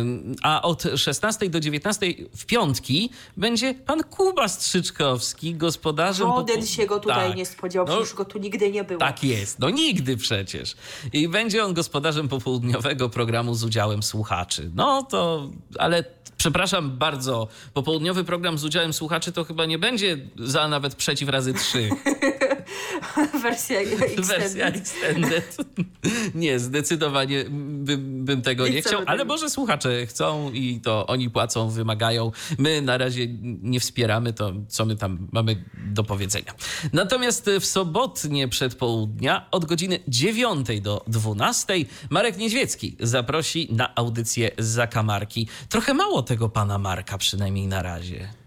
Ym, 0.00 0.36
A 0.42 0.62
od 0.62 0.82
16 0.96 1.50
do 1.50 1.60
19 1.60 2.06
w 2.36 2.46
piątki 2.46 3.10
będzie 3.36 3.74
pan 3.74 4.02
Kuba 4.04 4.48
Strzyczkowski, 4.48 5.54
gospodarzem... 5.54 6.28
Żaden 6.36 6.66
się 6.66 6.86
go 6.86 7.00
tutaj 7.00 7.28
Tak. 7.28 7.36
nie 7.36 7.46
spodziewał, 7.46 7.86
No, 7.86 7.96
przecież 7.96 8.14
go 8.14 8.24
tu 8.24 8.38
nigdy 8.38 8.70
nie 8.70 8.84
było. 8.84 9.00
tak 9.00 9.24
jest, 9.24 9.58
no 9.58 9.70
nigdy 9.70 10.16
przecież. 10.16 10.74
I 11.12 11.28
będzie 11.28 11.64
on 11.64 11.74
gospodarzem 11.74 12.28
popołudniowego 12.28 13.08
programu 13.08 13.54
z 13.54 13.64
udziałem 13.64 14.02
słuchaczy. 14.02 14.70
No 14.74 15.02
to, 15.02 15.50
ale 15.78 16.04
przepraszam 16.36 16.90
bardzo, 16.98 17.48
popołudniowy 17.74 18.24
program 18.24 18.58
z 18.58 18.64
udziałem 18.64 18.92
słuchaczy 18.92 19.11
to 19.20 19.44
chyba 19.44 19.66
nie 19.66 19.78
będzie 19.78 20.18
za 20.38 20.68
nawet 20.68 20.94
przeciw 20.94 21.28
razy 21.28 21.54
trzy. 21.54 21.88
Wersja 23.42 23.80
extended. 23.80 24.26
Wersja 24.26 24.66
extended. 24.66 25.56
Nie, 26.34 26.58
zdecydowanie 26.58 27.44
by 27.50 27.96
bym 27.98 28.42
tego 28.42 28.68
nie, 28.68 28.82
chciał, 28.82 29.02
ale 29.06 29.24
może 29.24 29.50
słuchacze 29.50 30.06
chcą 30.06 30.52
i 30.52 30.80
to 30.80 31.06
oni 31.06 31.30
płacą, 31.30 31.70
wymagają. 31.70 32.32
My 32.58 32.82
na 32.82 32.98
razie 32.98 33.26
nie 33.62 33.80
wspieramy 33.80 34.32
to, 34.32 34.52
co 34.68 34.84
my 34.84 34.96
tam 34.96 35.28
mamy 35.32 35.64
do 35.86 36.04
powiedzenia. 36.04 36.54
Natomiast 36.92 37.50
w 37.60 37.66
sobotnie 37.66 38.48
przedpołudnia 38.48 39.46
od 39.50 39.64
godziny 39.64 39.98
9 40.08 40.66
do 40.80 41.04
12 41.06 41.74
Marek 42.10 42.36
Niedźwiecki 42.36 42.96
zaprosi 43.00 43.68
na 43.70 43.94
audycję 43.94 44.50
Zakamarki. 44.58 45.48
Trochę 45.68 45.94
mało 45.94 46.22
tego 46.22 46.48
pana 46.48 46.78
Marka, 46.78 47.18
przynajmniej 47.18 47.66
na 47.66 47.82
razie. 47.82 48.41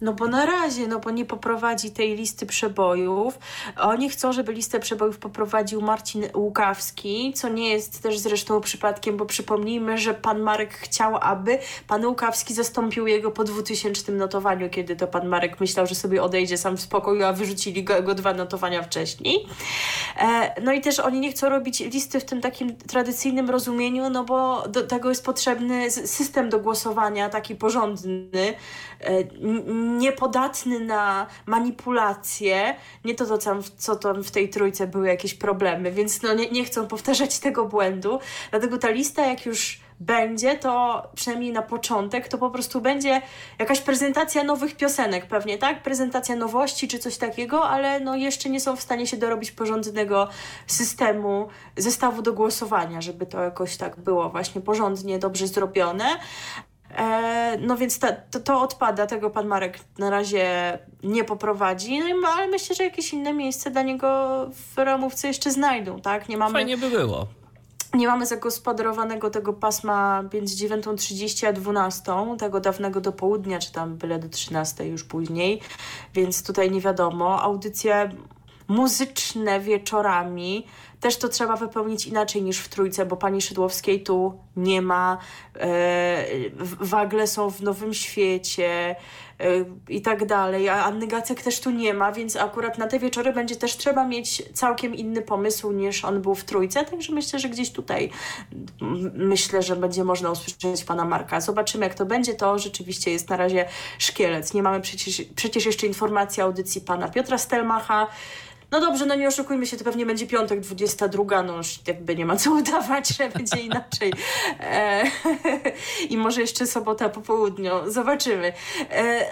No 0.00 0.12
bo 0.12 0.28
na 0.28 0.46
razie, 0.46 0.86
no 0.86 0.98
bo 0.98 1.10
nie 1.10 1.24
poprowadzi 1.24 1.90
tej 1.90 2.16
listy 2.16 2.46
przebojów. 2.46 3.38
Oni 3.76 4.10
chcą, 4.10 4.32
żeby 4.32 4.52
listę 4.52 4.80
przebojów 4.80 5.18
poprowadził 5.18 5.82
Marcin 5.82 6.24
Łukawski, 6.34 7.32
co 7.32 7.48
nie 7.48 7.70
jest 7.70 8.02
też 8.02 8.18
zresztą 8.18 8.60
przypadkiem, 8.60 9.16
bo 9.16 9.26
przypomnijmy, 9.26 9.98
że 9.98 10.14
pan 10.14 10.40
Marek 10.40 10.74
chciał, 10.74 11.18
aby 11.20 11.58
pan 11.86 12.06
Łukawski 12.06 12.54
zastąpił 12.54 13.06
jego 13.06 13.30
po 13.30 13.44
2000 13.44 14.12
notowaniu, 14.12 14.70
kiedy 14.70 14.96
to 14.96 15.06
pan 15.06 15.28
Marek 15.28 15.60
myślał, 15.60 15.86
że 15.86 15.94
sobie 15.94 16.22
odejdzie 16.22 16.58
sam 16.58 16.76
w 16.76 16.80
spokoju, 16.80 17.24
a 17.24 17.32
wyrzucili 17.32 17.84
go, 17.84 18.02
go 18.02 18.14
dwa 18.14 18.34
notowania 18.34 18.82
wcześniej. 18.82 19.46
E, 20.18 20.62
no 20.62 20.72
i 20.72 20.80
też 20.80 21.00
oni 21.00 21.20
nie 21.20 21.32
chcą 21.32 21.48
robić 21.48 21.80
listy 21.80 22.20
w 22.20 22.24
tym 22.24 22.40
takim 22.40 22.76
tradycyjnym 22.76 23.50
rozumieniu, 23.50 24.10
no 24.10 24.24
bo 24.24 24.68
do 24.68 24.86
tego 24.86 25.08
jest 25.08 25.24
potrzebny 25.24 25.90
system 25.90 26.48
do 26.48 26.58
głosowania, 26.58 27.28
taki 27.28 27.56
porządny, 27.56 28.54
niepodatny 29.98 30.80
na 30.80 31.26
manipulacje. 31.46 32.74
Nie 33.04 33.14
to, 33.14 33.26
to 33.26 33.38
tam, 33.38 33.62
co 33.76 33.96
tam 33.96 34.24
w 34.24 34.30
tej 34.30 34.48
trójce 34.48 34.86
były 34.86 35.08
jakieś 35.08 35.34
problemy, 35.34 35.92
więc 35.92 36.22
no 36.22 36.34
nie, 36.34 36.50
nie 36.50 36.64
chcą 36.64 36.86
powtarzać 36.86 37.38
tego 37.48 37.64
błędu. 37.64 38.20
Dlatego 38.50 38.78
ta 38.78 38.90
lista, 38.90 39.26
jak 39.26 39.46
już 39.46 39.80
będzie, 40.00 40.58
to 40.58 41.02
przynajmniej 41.14 41.52
na 41.52 41.62
początek, 41.62 42.28
to 42.28 42.38
po 42.38 42.50
prostu 42.50 42.80
będzie 42.80 43.22
jakaś 43.58 43.80
prezentacja 43.80 44.44
nowych 44.44 44.76
piosenek, 44.76 45.26
pewnie, 45.26 45.58
tak? 45.58 45.82
Prezentacja 45.82 46.36
nowości 46.36 46.88
czy 46.88 46.98
coś 46.98 47.16
takiego, 47.16 47.68
ale 47.68 48.00
no 48.00 48.16
jeszcze 48.16 48.50
nie 48.50 48.60
są 48.60 48.76
w 48.76 48.80
stanie 48.80 49.06
się 49.06 49.16
dorobić 49.16 49.50
porządnego 49.50 50.28
systemu, 50.66 51.48
zestawu 51.76 52.22
do 52.22 52.32
głosowania, 52.32 53.00
żeby 53.00 53.26
to 53.26 53.42
jakoś 53.42 53.76
tak 53.76 53.96
było 53.96 54.30
właśnie 54.30 54.60
porządnie, 54.60 55.18
dobrze 55.18 55.46
zrobione. 55.46 56.04
E, 56.96 57.58
no 57.60 57.76
więc 57.76 57.98
ta, 57.98 58.12
to, 58.12 58.40
to 58.40 58.60
odpada, 58.60 59.06
tego 59.06 59.30
pan 59.30 59.46
Marek 59.46 59.78
na 59.98 60.10
razie 60.10 60.78
nie 61.02 61.24
poprowadzi, 61.24 62.00
no, 62.22 62.28
ale 62.28 62.48
myślę, 62.48 62.76
że 62.76 62.84
jakieś 62.84 63.12
inne 63.12 63.32
miejsce 63.32 63.70
dla 63.70 63.82
niego 63.82 64.08
w 64.52 64.78
ramówce 64.78 65.28
jeszcze 65.28 65.50
znajdą, 65.50 66.00
tak? 66.00 66.28
Nie 66.28 66.36
mamy, 66.36 66.52
Fajnie 66.52 66.76
by 66.76 66.90
było. 66.90 67.26
Nie 67.94 68.06
mamy 68.06 68.26
zagospodarowanego 68.26 69.30
tego 69.30 69.52
pasma 69.52 70.22
między 70.34 70.68
9.30 70.68 71.46
a 71.46 71.52
12, 71.52 72.12
tego 72.38 72.60
dawnego 72.60 73.00
do 73.00 73.12
południa, 73.12 73.58
czy 73.58 73.72
tam 73.72 73.96
byle 73.96 74.18
do 74.18 74.28
13 74.28 74.86
już 74.86 75.04
później, 75.04 75.60
więc 76.14 76.42
tutaj 76.42 76.70
nie 76.70 76.80
wiadomo. 76.80 77.42
Audycje 77.42 78.10
muzyczne 78.68 79.60
wieczorami 79.60 80.66
też 81.00 81.16
to 81.16 81.28
trzeba 81.28 81.56
wypełnić 81.56 82.06
inaczej 82.06 82.42
niż 82.42 82.58
w 82.58 82.68
trójce, 82.68 83.06
bo 83.06 83.16
pani 83.16 83.42
Szydłowskiej 83.42 84.02
tu 84.02 84.38
nie 84.56 84.82
ma. 84.82 85.18
E, 85.60 86.24
wagle 86.80 87.26
są 87.26 87.50
w 87.50 87.62
Nowym 87.62 87.94
Świecie 87.94 88.96
e, 89.40 89.44
i 89.88 90.02
tak 90.02 90.26
dalej, 90.26 90.68
a 90.68 90.84
Anny 90.84 91.06
Gacek 91.06 91.42
też 91.42 91.60
tu 91.60 91.70
nie 91.70 91.94
ma, 91.94 92.12
więc 92.12 92.36
akurat 92.36 92.78
na 92.78 92.86
te 92.86 92.98
wieczory 92.98 93.32
będzie 93.32 93.56
też 93.56 93.76
trzeba 93.76 94.06
mieć 94.06 94.42
całkiem 94.54 94.94
inny 94.94 95.22
pomysł 95.22 95.72
niż 95.72 96.04
on 96.04 96.22
był 96.22 96.34
w 96.34 96.44
trójce, 96.44 96.84
także 96.84 97.12
myślę, 97.12 97.38
że 97.38 97.48
gdzieś 97.48 97.70
tutaj 97.70 98.10
myślę, 99.14 99.62
że 99.62 99.76
będzie 99.76 100.04
można 100.04 100.30
usłyszeć 100.30 100.84
pana 100.84 101.04
Marka. 101.04 101.40
Zobaczymy 101.40 101.86
jak 101.86 101.94
to 101.94 102.06
będzie, 102.06 102.34
to 102.34 102.58
rzeczywiście 102.58 103.10
jest 103.10 103.28
na 103.30 103.36
razie 103.36 103.64
szkielet. 103.98 104.54
Nie 104.54 104.62
mamy 104.62 104.80
przecież, 104.80 105.22
przecież 105.36 105.66
jeszcze 105.66 105.86
informacji 105.86 106.42
audycji 106.42 106.80
pana 106.80 107.08
Piotra 107.08 107.38
Stelmacha, 107.38 108.06
no 108.70 108.80
dobrze, 108.80 109.06
no 109.06 109.14
nie 109.14 109.28
oszukujmy 109.28 109.66
się, 109.66 109.76
to 109.76 109.84
pewnie 109.84 110.06
będzie 110.06 110.26
piątek, 110.26 110.60
22, 110.60 111.42
no 111.42 111.56
już 111.56 111.78
jakby 111.86 112.16
nie 112.16 112.26
ma 112.26 112.36
co 112.36 112.52
udawać, 112.60 113.08
że 113.08 113.28
będzie 113.28 113.60
inaczej. 113.60 114.12
E, 114.60 115.04
I 116.10 116.16
może 116.16 116.40
jeszcze 116.40 116.66
sobota 116.66 117.08
po 117.08 117.20
południu, 117.20 117.72
zobaczymy. 117.86 118.52
E, 118.90 119.26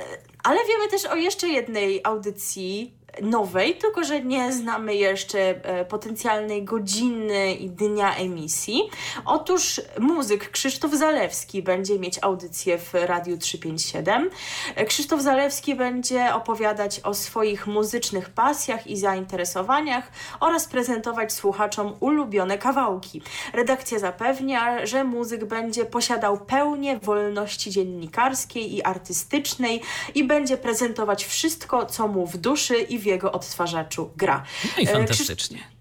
ale 0.44 0.58
wiemy 0.68 0.88
też 0.90 1.06
o 1.06 1.16
jeszcze 1.16 1.48
jednej 1.48 2.00
audycji, 2.04 2.94
nowej, 3.22 3.74
tylko 3.74 4.04
że 4.04 4.20
nie 4.20 4.52
znamy 4.52 4.94
jeszcze 4.94 5.38
e, 5.38 5.84
potencjalnej 5.84 6.64
godziny 6.64 7.54
i 7.54 7.70
dnia 7.70 8.14
emisji. 8.14 8.82
Otóż 9.24 9.80
muzyk 9.98 10.50
Krzysztof 10.50 10.92
Zalewski 10.92 11.62
będzie 11.62 11.98
mieć 11.98 12.18
audycję 12.22 12.78
w 12.78 12.94
Radiu 12.94 13.38
357. 13.38 14.30
E, 14.74 14.84
Krzysztof 14.84 15.20
Zalewski 15.22 15.74
będzie 15.74 16.34
opowiadać 16.34 17.00
o 17.00 17.14
swoich 17.14 17.66
muzycznych 17.66 18.30
pasjach 18.30 18.86
i 18.86 18.96
zainteresowaniach 18.96 20.10
oraz 20.40 20.66
prezentować 20.66 21.32
słuchaczom 21.32 21.96
ulubione 22.00 22.58
kawałki. 22.58 23.22
Redakcja 23.52 23.98
zapewnia, 23.98 24.86
że 24.86 25.04
muzyk 25.04 25.44
będzie 25.44 25.84
posiadał 25.84 26.38
pełnię 26.38 26.98
wolności 26.98 27.70
dziennikarskiej 27.70 28.74
i 28.74 28.82
artystycznej 28.82 29.82
i 30.14 30.24
będzie 30.24 30.56
prezentować 30.56 31.24
wszystko, 31.24 31.86
co 31.86 32.08
mu 32.08 32.26
w 32.26 32.36
duszy 32.36 32.76
i 32.76 32.98
w 32.98 33.05
jego 33.06 33.32
odtwarzaczu 33.32 34.10
gra. 34.16 34.42
No 34.76 34.82
i 34.82 34.88
e, 34.88 34.92
fantastycznie. 34.92 35.76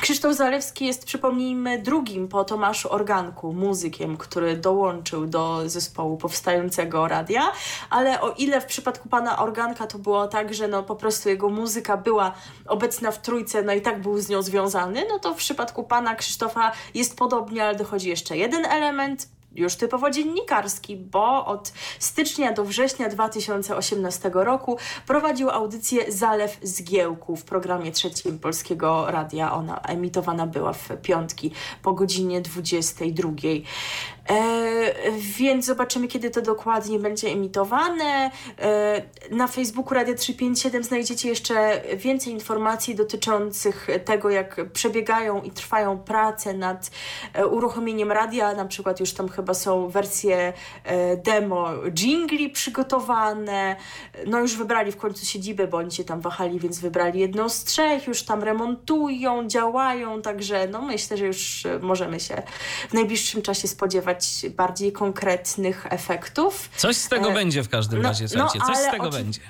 Krzysztof 0.00 0.34
Zalewski 0.34 0.86
jest, 0.86 1.04
przypomnijmy, 1.04 1.78
drugim 1.78 2.28
po 2.28 2.44
Tomaszu 2.44 2.92
Organku, 2.92 3.52
muzykiem, 3.52 4.16
który 4.16 4.56
dołączył 4.56 5.26
do 5.26 5.68
zespołu 5.68 6.16
powstającego 6.16 7.08
radia, 7.08 7.52
ale 7.90 8.20
o 8.20 8.30
ile 8.30 8.60
w 8.60 8.64
przypadku 8.64 9.08
pana 9.08 9.38
Organka 9.38 9.86
to 9.86 9.98
było 9.98 10.28
tak, 10.28 10.54
że 10.54 10.68
no 10.68 10.82
po 10.82 10.96
prostu 10.96 11.28
jego 11.28 11.48
muzyka 11.48 11.96
była 11.96 12.34
obecna 12.66 13.10
w 13.10 13.22
trójce, 13.22 13.62
no 13.62 13.72
i 13.72 13.80
tak 13.80 14.02
był 14.02 14.20
z 14.20 14.28
nią 14.28 14.42
związany, 14.42 15.06
no 15.08 15.18
to 15.18 15.34
w 15.34 15.36
przypadku 15.36 15.84
pana 15.84 16.14
Krzysztofa 16.14 16.72
jest 16.94 17.16
podobnie, 17.16 17.64
ale 17.64 17.76
dochodzi 17.76 18.08
jeszcze 18.08 18.36
jeden 18.36 18.64
element, 18.66 19.28
już 19.56 19.76
typowo 19.76 20.10
dziennikarski, 20.10 20.96
bo 20.96 21.46
od 21.46 21.72
stycznia 21.98 22.52
do 22.52 22.64
września 22.64 23.08
2018 23.08 24.30
roku 24.34 24.78
prowadził 25.06 25.50
audycję 25.50 26.12
Zalew 26.12 26.58
Zgiełku 26.62 27.36
w 27.36 27.44
programie 27.44 27.92
trzecim 27.92 28.38
Polskiego 28.38 29.10
Radia. 29.10 29.52
Ona 29.52 29.80
emitowana 29.80 30.46
była 30.46 30.72
w 30.72 30.88
piątki 31.02 31.52
po 31.82 31.92
godzinie 31.92 32.40
22. 32.40 33.30
E, 34.30 35.02
więc 35.18 35.64
zobaczymy, 35.64 36.08
kiedy 36.08 36.30
to 36.30 36.42
dokładnie 36.42 36.98
będzie 36.98 37.28
emitowane. 37.28 38.30
E, 38.58 39.02
na 39.30 39.46
Facebooku 39.46 39.94
Radio 39.94 40.14
357 40.14 40.84
znajdziecie 40.84 41.28
jeszcze 41.28 41.82
więcej 41.96 42.32
informacji 42.32 42.94
dotyczących 42.94 43.86
tego, 44.04 44.30
jak 44.30 44.72
przebiegają 44.72 45.42
i 45.42 45.50
trwają 45.50 45.98
prace 45.98 46.54
nad 46.54 46.90
e, 47.34 47.46
uruchomieniem 47.46 48.12
radia. 48.12 48.54
Na 48.54 48.64
przykład 48.64 49.00
już 49.00 49.12
tam 49.12 49.28
chyba 49.28 49.54
są 49.54 49.88
wersje 49.88 50.52
demo 51.24 51.68
jingli 51.90 52.50
przygotowane. 52.50 53.76
No 54.26 54.40
już 54.40 54.56
wybrali 54.56 54.92
w 54.92 54.96
końcu 54.96 55.26
siedzibę, 55.26 55.66
bo 55.66 55.76
oni 55.76 55.92
się 55.92 56.04
tam 56.04 56.20
wahali, 56.20 56.60
więc 56.60 56.78
wybrali 56.80 57.20
jedną 57.20 57.48
z 57.48 57.64
trzech. 57.64 58.06
Już 58.06 58.22
tam 58.22 58.42
remontują, 58.42 59.48
działają, 59.48 60.22
także 60.22 60.68
no 60.68 60.82
myślę, 60.82 61.16
że 61.16 61.26
już 61.26 61.66
możemy 61.80 62.20
się 62.20 62.42
w 62.88 62.94
najbliższym 62.94 63.42
czasie 63.42 63.68
spodziewać 63.68 64.15
bardziej 64.56 64.92
konkretnych 64.92 65.86
efektów. 65.90 66.70
Coś 66.76 66.96
z 66.96 67.08
tego 67.08 67.30
e, 67.30 67.34
będzie 67.34 67.62
w 67.62 67.68
każdym 67.68 68.02
no, 68.02 68.08
razie, 68.08 68.26
no, 68.36 68.48
coś 68.48 68.76
z 68.76 68.90
tego 68.90 69.10
będzie 69.10 69.40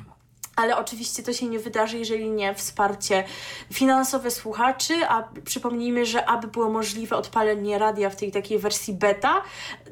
ale 0.57 0.77
oczywiście 0.77 1.23
to 1.23 1.33
się 1.33 1.47
nie 1.47 1.59
wydarzy, 1.59 1.99
jeżeli 1.99 2.31
nie 2.31 2.55
wsparcie 2.55 3.25
finansowe 3.73 4.31
słuchaczy, 4.31 4.95
a 5.09 5.29
przypomnijmy, 5.45 6.07
że 6.07 6.25
aby 6.27 6.49
było 6.49 6.71
możliwe 6.71 7.17
odpalenie 7.17 7.79
radia 7.79 8.11
w 8.11 8.17
tej 8.17 8.33
takiej 8.33 8.59
wersji 8.59 8.95
beta, 8.95 9.43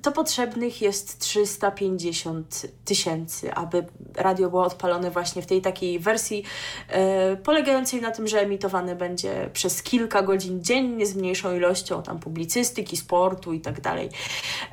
to 0.02 0.12
potrzebnych 0.12 0.82
jest 0.82 1.18
350 1.18 2.66
tysięcy, 2.84 3.54
aby 3.54 3.86
radio 4.16 4.50
było 4.50 4.64
odpalone 4.64 5.10
właśnie 5.10 5.42
w 5.42 5.46
tej 5.46 5.62
takiej 5.62 5.98
wersji 5.98 6.44
e, 6.88 7.36
polegającej 7.36 8.00
na 8.00 8.10
tym, 8.10 8.28
że 8.28 8.40
emitowane 8.40 8.96
będzie 8.96 9.50
przez 9.52 9.82
kilka 9.82 10.22
godzin 10.22 10.64
dziennie 10.64 11.06
z 11.06 11.16
mniejszą 11.16 11.56
ilością 11.56 12.02
tam 12.02 12.18
publicystyki, 12.18 12.96
sportu 12.96 13.52
i 13.52 13.60
tak 13.60 13.80
dalej. 13.80 14.08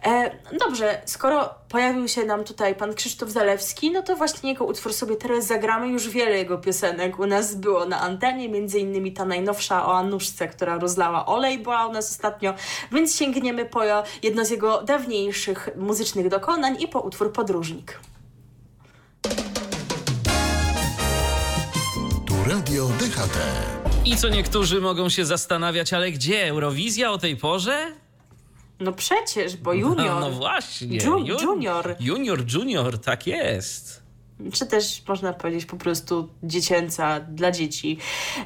E, 0.03 0.31
dobrze, 0.59 1.01
skoro 1.05 1.61
pojawił 1.72 2.07
się 2.07 2.26
nam 2.26 2.43
tutaj 2.43 2.76
pan 2.76 2.93
Krzysztof 2.93 3.30
Zalewski, 3.30 3.91
no 3.91 4.01
to 4.01 4.15
właśnie 4.15 4.49
jego 4.49 4.65
utwór 4.65 4.93
sobie 4.93 5.15
teraz 5.15 5.47
zagramy 5.47 5.88
już 5.88 6.09
wiele 6.09 6.38
jego 6.38 6.57
piosenek. 6.57 7.19
U 7.19 7.26
nas 7.26 7.55
było 7.55 7.86
na 7.86 8.01
antenie, 8.01 8.49
między 8.49 8.80
innymi 8.80 9.13
ta 9.13 9.26
najnowsza 9.26 9.86
o 9.86 9.97
Anuszce, 9.97 10.47
która 10.47 10.78
rozlała 10.78 11.26
olej, 11.26 11.59
była 11.59 11.88
u 11.88 11.91
nas 11.91 12.11
ostatnio, 12.11 12.53
więc 12.91 13.15
sięgniemy 13.15 13.65
po 13.65 13.82
jedno 14.24 14.45
z 14.45 14.49
jego 14.49 14.82
dawniejszych 14.82 15.69
muzycznych 15.76 16.30
dokonań 16.30 16.82
i 16.82 16.88
po 16.88 16.99
utwór 16.99 17.34
Podróżnik. 17.34 17.99
Tu 22.28 22.34
Radio 22.47 22.88
DHT. 22.88 23.38
I 24.05 24.17
co 24.17 24.30
niektórzy 24.30 24.82
mogą 24.82 25.09
się 25.09 25.26
zastanawiać, 25.26 25.93
ale 25.93 26.11
gdzie 26.11 26.47
Eurowizja 26.47 27.11
o 27.11 27.17
tej 27.17 27.38
porze? 27.38 27.91
No 28.82 28.91
przecież, 28.91 29.57
bo 29.57 29.73
junior. 29.73 30.05
No, 30.05 30.19
no 30.19 30.32
właśnie. 30.32 30.97
Ju, 30.97 31.17
junior. 31.17 31.95
Junior, 31.99 32.43
junior, 32.53 32.99
tak 32.99 33.27
jest 33.27 34.00
czy 34.53 34.65
też 34.65 35.03
można 35.07 35.33
powiedzieć 35.33 35.65
po 35.65 35.77
prostu 35.77 36.29
dziecięca 36.43 37.19
dla 37.19 37.51
dzieci. 37.51 37.97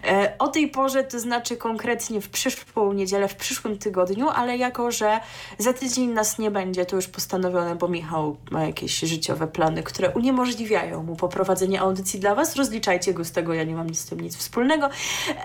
E, 0.07 0.33
o 0.39 0.47
tej 0.47 0.67
porze, 0.67 1.03
to 1.03 1.19
znaczy 1.19 1.57
konkretnie 1.57 2.21
w 2.21 2.29
przyszłą 2.29 2.93
niedzielę, 2.93 3.27
w 3.27 3.35
przyszłym 3.35 3.77
tygodniu, 3.77 4.29
ale 4.29 4.57
jako, 4.57 4.91
że 4.91 5.19
za 5.57 5.73
tydzień 5.73 6.09
nas 6.09 6.39
nie 6.39 6.51
będzie, 6.51 6.85
to 6.85 6.95
już 6.95 7.07
postanowione, 7.07 7.75
bo 7.75 7.87
Michał 7.87 8.37
ma 8.51 8.63
jakieś 8.63 8.99
życiowe 8.99 9.47
plany, 9.47 9.83
które 9.83 10.09
uniemożliwiają 10.09 11.03
mu 11.03 11.15
poprowadzenie 11.15 11.81
audycji 11.81 12.19
dla 12.19 12.35
Was. 12.35 12.55
Rozliczajcie 12.55 13.13
go 13.13 13.25
z 13.25 13.31
tego, 13.31 13.53
ja 13.53 13.63
nie 13.63 13.75
mam 13.75 13.95
z 13.95 14.05
tym 14.05 14.19
nic 14.19 14.37
wspólnego. 14.37 14.89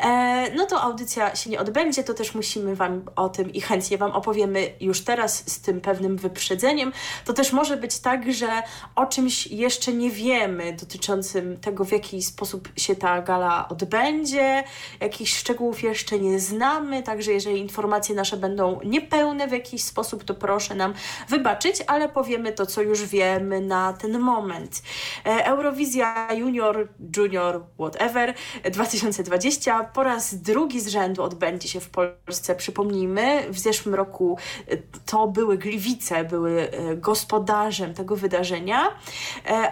E, 0.03 0.47
no 0.57 0.67
to 0.67 0.81
audycja 0.81 1.37
się 1.37 1.51
nie 1.51 1.61
odbędzie, 1.61 2.05
to 2.05 2.15
też 2.15 2.35
musimy 2.35 2.77
Wam 2.77 3.03
o 3.17 3.29
tym 3.29 3.53
i 3.53 3.61
chętnie 3.61 3.99
Wam 3.99 4.11
opowiemy 4.11 4.73
już 4.81 5.01
teraz 5.01 5.51
z 5.51 5.61
tym 5.61 5.81
pewnym 5.81 6.17
wyprzedzeniem. 6.17 6.93
To 7.25 7.33
też 7.33 7.53
może 7.53 7.77
być 7.77 7.99
tak, 7.99 8.33
że 8.33 8.49
o 8.97 9.07
czymś 9.07 9.47
jeszcze 9.47 9.93
nie 9.93 10.11
wiemy, 10.11 10.40
wiemy 10.41 10.73
dotyczącym 10.73 11.57
tego, 11.57 11.85
w 11.85 11.93
jaki 11.93 12.23
sposób 12.23 12.69
się 12.77 12.97
ta 12.97 13.23
gala 13.23 13.69
odbędzie. 13.69 14.65
Jakichś 15.01 15.37
szczegółów 15.37 15.83
jeszcze 15.83 16.19
nie 16.19 16.41
znamy, 16.41 17.03
także 17.03 17.33
jeżeli 17.33 17.59
informacje 17.59 18.15
nasze 18.15 18.37
będą 18.37 18.81
niepełne 18.85 19.49
w 19.49 19.53
jakiś 19.53 19.85
sposób, 19.85 20.25
to 20.25 20.35
proszę 20.35 20.75
nam 20.75 20.95
wybaczyć, 21.29 21.77
ale 21.87 22.09
powiemy 22.09 22.53
to, 22.53 22.67
co 22.67 22.83
już 22.83 23.07
wiemy 23.07 23.61
na 23.61 23.93
ten 23.93 24.19
moment. 24.19 24.83
E, 25.27 25.45
Eurowizja 25.45 26.29
Junior, 26.33 26.89
Junior, 27.17 27.63
whatever 27.79 28.35
2020 28.73 29.85
po 29.85 30.03
raz 30.03 30.35
drugi 30.35 30.81
z 30.81 30.89
rzędu 30.89 31.23
odbędzie 31.23 31.69
się 31.69 31.81
w 31.81 31.91
Polsce. 31.91 32.55
Przypomnijmy, 32.55 33.43
w 33.51 33.59
zeszłym 33.59 33.95
roku 33.95 34.39
e, 34.69 34.77
to 35.07 35.27
były 35.27 35.59
Gliwice, 35.59 36.25
były 36.25 36.71
e, 36.71 36.97
gospodarzem 36.97 37.95
tego 37.95 38.17
wydarzenia, 38.17 38.81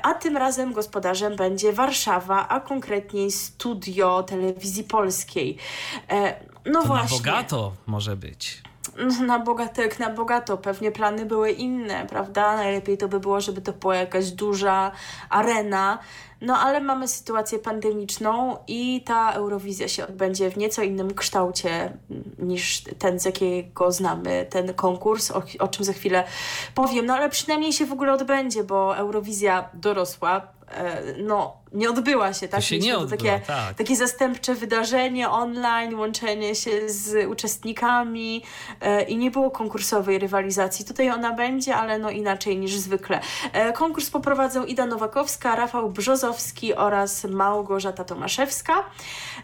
a 0.02 0.14
tym 0.14 0.36
razem 0.36 0.57
razem 0.58 0.72
gospodarzem 0.72 1.36
będzie 1.36 1.72
Warszawa, 1.72 2.48
a 2.48 2.60
konkretniej 2.60 3.30
studio 3.30 4.22
telewizji 4.22 4.84
polskiej. 4.84 5.56
E, 6.10 6.40
no 6.66 6.82
to 6.82 6.86
właśnie. 6.86 7.18
Bogato 7.18 7.72
może 7.86 8.16
być 8.16 8.62
na 9.26 9.38
bogato, 9.38 9.82
jak 9.82 9.98
na 9.98 10.10
bogato. 10.10 10.58
Pewnie 10.58 10.92
plany 10.92 11.26
były 11.26 11.50
inne, 11.50 12.06
prawda? 12.06 12.56
Najlepiej 12.56 12.98
to 12.98 13.08
by 13.08 13.20
było, 13.20 13.40
żeby 13.40 13.60
to 13.60 13.72
była 13.72 13.96
jakaś 13.96 14.30
duża 14.30 14.92
arena. 15.30 15.98
No 16.40 16.58
ale 16.58 16.80
mamy 16.80 17.08
sytuację 17.08 17.58
pandemiczną 17.58 18.56
i 18.66 19.02
ta 19.04 19.32
Eurowizja 19.32 19.88
się 19.88 20.06
odbędzie 20.06 20.50
w 20.50 20.56
nieco 20.56 20.82
innym 20.82 21.14
kształcie 21.14 21.92
niż 22.38 22.82
ten, 22.98 23.20
z 23.20 23.24
jakiego 23.24 23.92
znamy 23.92 24.46
ten 24.50 24.74
konkurs, 24.74 25.30
o, 25.30 25.42
o 25.58 25.68
czym 25.68 25.84
za 25.84 25.92
chwilę 25.92 26.24
powiem. 26.74 27.06
No 27.06 27.14
ale 27.14 27.28
przynajmniej 27.28 27.72
się 27.72 27.86
w 27.86 27.92
ogóle 27.92 28.12
odbędzie, 28.12 28.64
bo 28.64 28.96
Eurowizja 28.96 29.68
dorosła, 29.74 30.57
no, 31.18 31.56
nie 31.72 31.90
odbyła 31.90 32.32
się, 32.32 32.48
tak? 32.48 32.60
To 32.60 32.66
się 32.66 32.78
nie 32.78 32.98
odbyła, 32.98 33.16
takie, 33.16 33.46
tak. 33.46 33.74
takie 33.74 33.96
zastępcze 33.96 34.54
wydarzenie 34.54 35.30
online, 35.30 35.94
łączenie 35.94 36.54
się 36.54 36.88
z 36.88 37.28
uczestnikami 37.30 38.42
e, 38.80 39.02
i 39.02 39.16
nie 39.16 39.30
było 39.30 39.50
konkursowej 39.50 40.18
rywalizacji. 40.18 40.84
Tutaj 40.84 41.10
ona 41.10 41.32
będzie, 41.32 41.76
ale 41.76 41.98
no 41.98 42.10
inaczej 42.10 42.58
niż 42.58 42.76
zwykle. 42.76 43.20
E, 43.52 43.72
konkurs 43.72 44.10
poprowadzą 44.10 44.64
Ida 44.64 44.86
Nowakowska, 44.86 45.56
Rafał 45.56 45.90
Brzozowski 45.90 46.74
oraz 46.74 47.24
Małgorzata 47.24 48.04
Tomaszewska. 48.04 48.74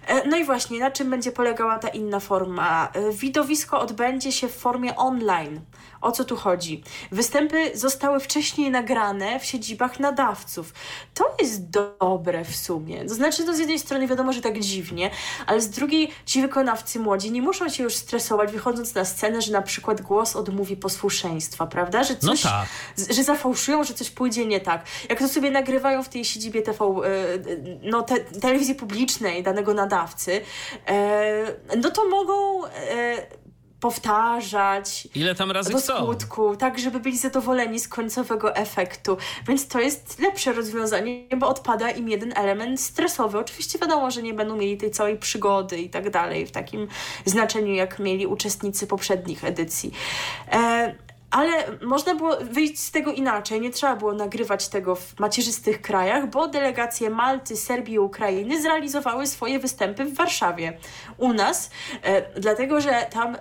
E, 0.07 0.29
no 0.29 0.37
i 0.37 0.45
właśnie, 0.45 0.81
na 0.81 0.91
czym 0.91 1.11
będzie 1.11 1.33
polegała 1.33 1.79
ta 1.79 1.89
inna 1.89 2.21
forma? 2.21 2.89
E, 2.93 3.13
widowisko 3.13 3.81
odbędzie 3.81 4.33
się 4.33 4.49
w 4.49 4.57
formie 4.57 4.97
online. 4.97 5.61
O 6.05 6.13
co 6.13 6.25
tu 6.25 6.37
chodzi? 6.37 6.83
Występy 7.13 7.71
zostały 7.75 8.21
wcześniej 8.21 8.71
nagrane 8.71 9.41
w 9.41 9.45
siedzibach 9.45 10.01
nadawców. 10.01 10.73
To 11.15 11.35
jest 11.41 11.71
dobre 11.71 12.45
w 12.45 12.57
sumie. 12.57 13.05
To 13.05 13.15
znaczy, 13.15 13.45
to 13.45 13.55
z 13.55 13.59
jednej 13.59 13.79
strony 13.79 14.07
wiadomo, 14.07 14.33
że 14.33 14.41
tak 14.41 14.61
dziwnie, 14.61 15.11
ale 15.47 15.61
z 15.61 15.71
drugiej 15.71 16.11
ci 16.27 16.43
wykonawcy 16.43 16.99
młodzi 16.99 17.33
nie 17.33 17.43
muszą 17.43 17.69
się 17.69 17.83
już 17.83 17.95
stresować 17.95 18.53
wychodząc 18.53 18.95
na 18.95 19.05
scenę, 19.05 19.43
że 19.43 19.53
na 19.53 19.63
przykład 19.63 20.03
głos 20.03 20.37
odmówi 20.37 20.77
posłuszeństwa, 20.77 21.67
prawda? 21.67 22.05
Że 22.05 22.15
no 22.23 22.29
coś, 22.29 22.45
no 22.45 22.51
tak. 22.51 22.69
że 23.15 23.25
zafałszują, 23.25 23.85
że 23.85 23.95
coś 23.95 24.11
pójdzie 24.11 24.47
nie 24.47 24.61
tak. 24.61 24.85
Jak 25.09 25.19
to 25.19 25.29
sobie 25.29 25.51
nagrywają 25.51 26.03
w 26.03 26.09
tej 26.09 26.25
siedzibie 26.25 26.63
TV, 26.63 26.85
e, 26.85 26.91
no, 27.83 28.03
te, 28.03 28.21
telewizji 28.21 28.75
publicznej 28.75 29.43
danego 29.43 29.75
nadawcy, 29.75 30.41
e, 30.87 31.77
no 31.77 31.91
to 31.91 32.09
mogą 32.09 32.67
e, 32.67 33.44
powtarzać. 33.85 35.09
Ile 35.15 35.35
tam 35.35 35.51
razy 35.51 35.73
do 35.73 35.79
chcą. 35.79 35.97
skutku, 35.97 36.57
tak 36.57 36.79
żeby 36.79 37.01
byli 37.01 37.19
zadowoleni 37.19 37.81
z 37.81 37.89
końcowego 37.89 38.57
efektu. 38.57 39.17
Więc 39.49 39.69
to 39.69 39.81
jest 39.81 40.19
lepsze 40.19 40.53
rozwiązanie, 40.53 41.27
bo 41.37 41.49
odpada 41.49 41.91
im 41.91 42.09
jeden 42.09 42.33
element 42.37 42.81
stresowy. 42.81 43.39
Oczywiście 43.39 43.79
wiadomo, 43.79 44.11
że 44.11 44.23
nie 44.23 44.35
będą 44.35 44.57
mieli 44.57 44.77
tej 44.77 44.91
całej 44.91 45.19
przygody 45.19 45.79
i 45.79 45.91
tak 45.91 46.11
dalej 46.11 46.47
w 46.47 46.51
takim 46.51 46.89
znaczeniu, 47.25 47.75
jak 47.75 47.99
mieli 47.99 48.27
uczestnicy 48.27 48.87
poprzednich 48.87 49.45
edycji. 49.45 49.93
E, 50.53 50.95
ale 51.35 51.79
można 51.83 52.15
było 52.15 52.37
wyjść 52.37 52.79
z 52.79 52.91
tego 52.91 53.13
inaczej. 53.13 53.61
Nie 53.61 53.71
trzeba 53.71 53.97
było 53.97 54.13
nagrywać 54.13 54.69
tego 54.69 54.95
w 54.95 55.19
macierzystych 55.19 55.81
krajach, 55.81 56.31
bo 56.31 56.49
delegacje 56.49 57.11
Malty, 57.11 57.57
Serbii 57.57 57.95
i 57.95 57.99
Ukrainy 57.99 58.63
zrealizowały 58.63 59.27
swoje 59.27 59.59
występy 59.59 60.05
w 60.05 60.15
Warszawie. 60.15 60.79
U 61.19 61.33
nas, 61.33 61.71
e, 62.03 62.41
dlatego 62.41 62.81
że 62.81 63.07
tam 63.11 63.35
e, 63.35 63.39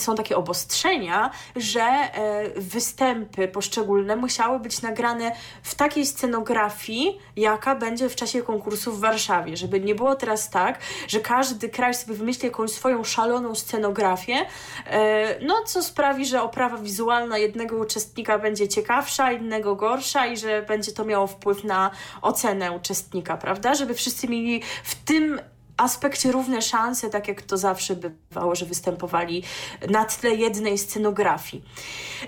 są 0.00 0.14
takie 0.14 0.36
obostrzenia, 0.36 1.30
że 1.56 1.82
e, 1.82 2.60
występy 2.60 3.48
poszczególne 3.48 4.16
musiały 4.16 4.60
być 4.60 4.82
nagrane 4.82 5.32
w 5.62 5.74
takiej 5.74 6.06
scenografii, 6.06 7.18
jaka 7.36 7.74
będzie 7.74 8.08
w 8.08 8.16
czasie 8.16 8.42
konkursu 8.42 8.92
w 8.92 9.00
Warszawie. 9.00 9.56
Żeby 9.56 9.80
nie 9.80 9.94
było 9.94 10.14
teraz 10.14 10.50
tak, 10.50 10.78
że 11.08 11.20
każdy 11.20 11.68
kraj 11.68 11.94
sobie 11.94 12.14
wymyśli 12.14 12.46
jakąś 12.46 12.70
swoją 12.70 13.04
szaloną 13.04 13.54
scenografię, 13.54 14.46
e, 14.86 15.44
no 15.44 15.62
co 15.66 15.82
sprawi, 15.82 16.26
że 16.26 16.42
oprawa 16.42 16.76
wizualna 16.76 17.38
jednego 17.38 17.76
uczestnika 17.76 18.38
będzie 18.38 18.68
ciekawsza, 18.68 19.32
innego 19.32 19.76
gorsza 19.76 20.26
i 20.26 20.36
że 20.36 20.62
będzie 20.62 20.92
to 20.92 21.04
miało 21.04 21.26
wpływ 21.26 21.64
na 21.64 21.90
ocenę 22.22 22.72
uczestnika, 22.72 23.36
prawda? 23.36 23.74
Żeby 23.74 23.94
wszyscy 23.94 24.28
mieli 24.28 24.62
w 24.84 24.94
tym 24.94 25.40
aspekcie 25.82 26.32
równe 26.32 26.62
szanse, 26.62 27.10
tak 27.10 27.28
jak 27.28 27.42
to 27.42 27.56
zawsze 27.56 27.96
bywało, 27.96 28.54
że 28.54 28.66
występowali 28.66 29.42
na 29.90 30.04
tle 30.04 30.30
jednej 30.34 30.78
scenografii. 30.78 31.64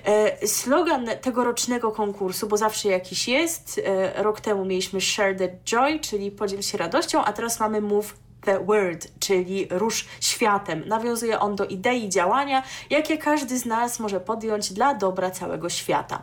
E, 0.05 0.47
slogan 0.47 1.07
tegorocznego 1.21 1.93
konkursu, 1.93 2.47
bo 2.47 2.57
zawsze 2.57 2.89
jakiś 2.89 3.29
jest, 3.29 3.81
e, 3.85 4.23
rok 4.23 4.41
temu 4.41 4.65
mieliśmy 4.65 5.01
Share 5.01 5.37
the 5.37 5.49
Joy, 5.65 6.01
czyli 6.01 6.31
podziel 6.31 6.63
się 6.63 6.79
radością, 6.79 7.25
a 7.25 7.33
teraz 7.33 7.61
mamy 7.61 7.81
Move 7.81 8.15
the 8.45 8.65
World, 8.65 9.07
czyli 9.21 9.67
rusz 9.71 10.07
światem. 10.21 10.83
Nawiązuje 10.87 11.41
on 11.41 11.57
do 11.57 11.65
idei 11.65 12.09
działania, 12.09 12.63
jakie 12.91 13.19
każdy 13.19 13.59
z 13.59 13.67
nas 13.67 14.01
może 14.01 14.21
podjąć 14.21 14.73
dla 14.73 14.95
dobra 14.95 15.31
całego 15.31 15.69
świata. 15.69 16.23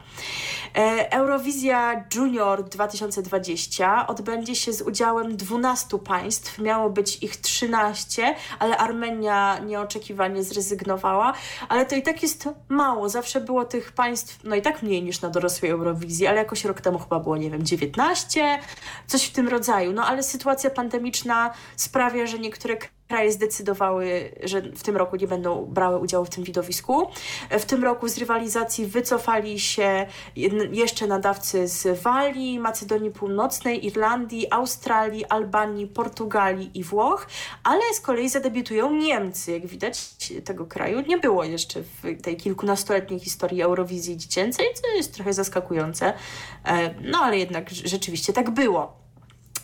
E, 0.75 1.11
Eurowizja 1.11 2.05
Junior 2.15 2.63
2020 2.63 4.07
odbędzie 4.07 4.55
się 4.55 4.73
z 4.73 4.81
udziałem 4.81 5.37
12 5.37 5.99
państw. 5.99 6.59
Miało 6.59 6.89
być 6.89 7.23
ich 7.23 7.37
13, 7.37 8.35
ale 8.59 8.77
Armenia 8.77 9.59
nieoczekiwanie 9.59 10.43
zrezygnowała, 10.43 11.33
ale 11.69 11.85
to 11.85 11.95
i 11.95 12.01
tak 12.01 12.21
jest 12.21 12.49
mało. 12.69 13.09
Zawsze 13.09 13.41
było 13.41 13.65
tych 13.65 13.91
państw, 13.91 14.39
no 14.43 14.55
i 14.55 14.61
tak 14.61 14.83
mniej 14.83 15.03
niż 15.03 15.21
na 15.21 15.29
dorosłej 15.29 15.71
Eurowizji, 15.71 16.27
ale 16.27 16.37
jakoś 16.37 16.65
rok 16.65 16.81
temu 16.81 16.99
chyba 16.99 17.19
było, 17.19 17.37
nie 17.37 17.51
wiem, 17.51 17.65
19, 17.65 18.59
coś 19.07 19.25
w 19.25 19.31
tym 19.31 19.47
rodzaju. 19.47 19.93
No 19.93 20.05
ale 20.05 20.23
sytuacja 20.23 20.69
pandemiczna 20.69 21.53
sprawia, 21.75 22.10
że 22.27 22.39
niektóre 22.39 22.77
kraje 23.11 23.31
zdecydowały, 23.31 24.35
że 24.43 24.61
w 24.61 24.83
tym 24.83 24.97
roku 24.97 25.15
nie 25.15 25.27
będą 25.27 25.65
brały 25.65 25.97
udziału 25.97 26.25
w 26.25 26.29
tym 26.29 26.43
widowisku. 26.43 27.07
W 27.49 27.65
tym 27.65 27.83
roku 27.83 28.07
z 28.07 28.17
rywalizacji 28.17 28.85
wycofali 28.85 29.59
się 29.59 30.05
jeszcze 30.71 31.07
nadawcy 31.07 31.67
z 31.67 32.01
Walii, 32.01 32.59
Macedonii 32.59 33.11
Północnej, 33.11 33.85
Irlandii, 33.85 34.51
Australii, 34.51 35.25
Albanii, 35.25 35.87
Portugalii 35.87 36.71
i 36.73 36.83
Włoch, 36.83 37.27
ale 37.63 37.81
z 37.93 37.99
kolei 37.99 38.29
zadebiutują 38.29 38.91
Niemcy. 38.91 39.51
Jak 39.51 39.67
widać, 39.67 40.09
tego 40.45 40.65
kraju 40.65 41.01
nie 41.07 41.17
było 41.17 41.43
jeszcze 41.43 41.81
w 41.81 42.21
tej 42.21 42.37
kilkunastoletniej 42.37 43.19
historii 43.19 43.61
Eurowizji 43.61 44.17
dziecięcej, 44.17 44.65
co 44.73 44.95
jest 44.95 45.13
trochę 45.13 45.33
zaskakujące. 45.33 46.13
E, 46.65 46.93
no 47.01 47.19
ale 47.19 47.37
jednak 47.37 47.69
rzeczywiście 47.69 48.33
tak 48.33 48.49
było. 48.49 49.00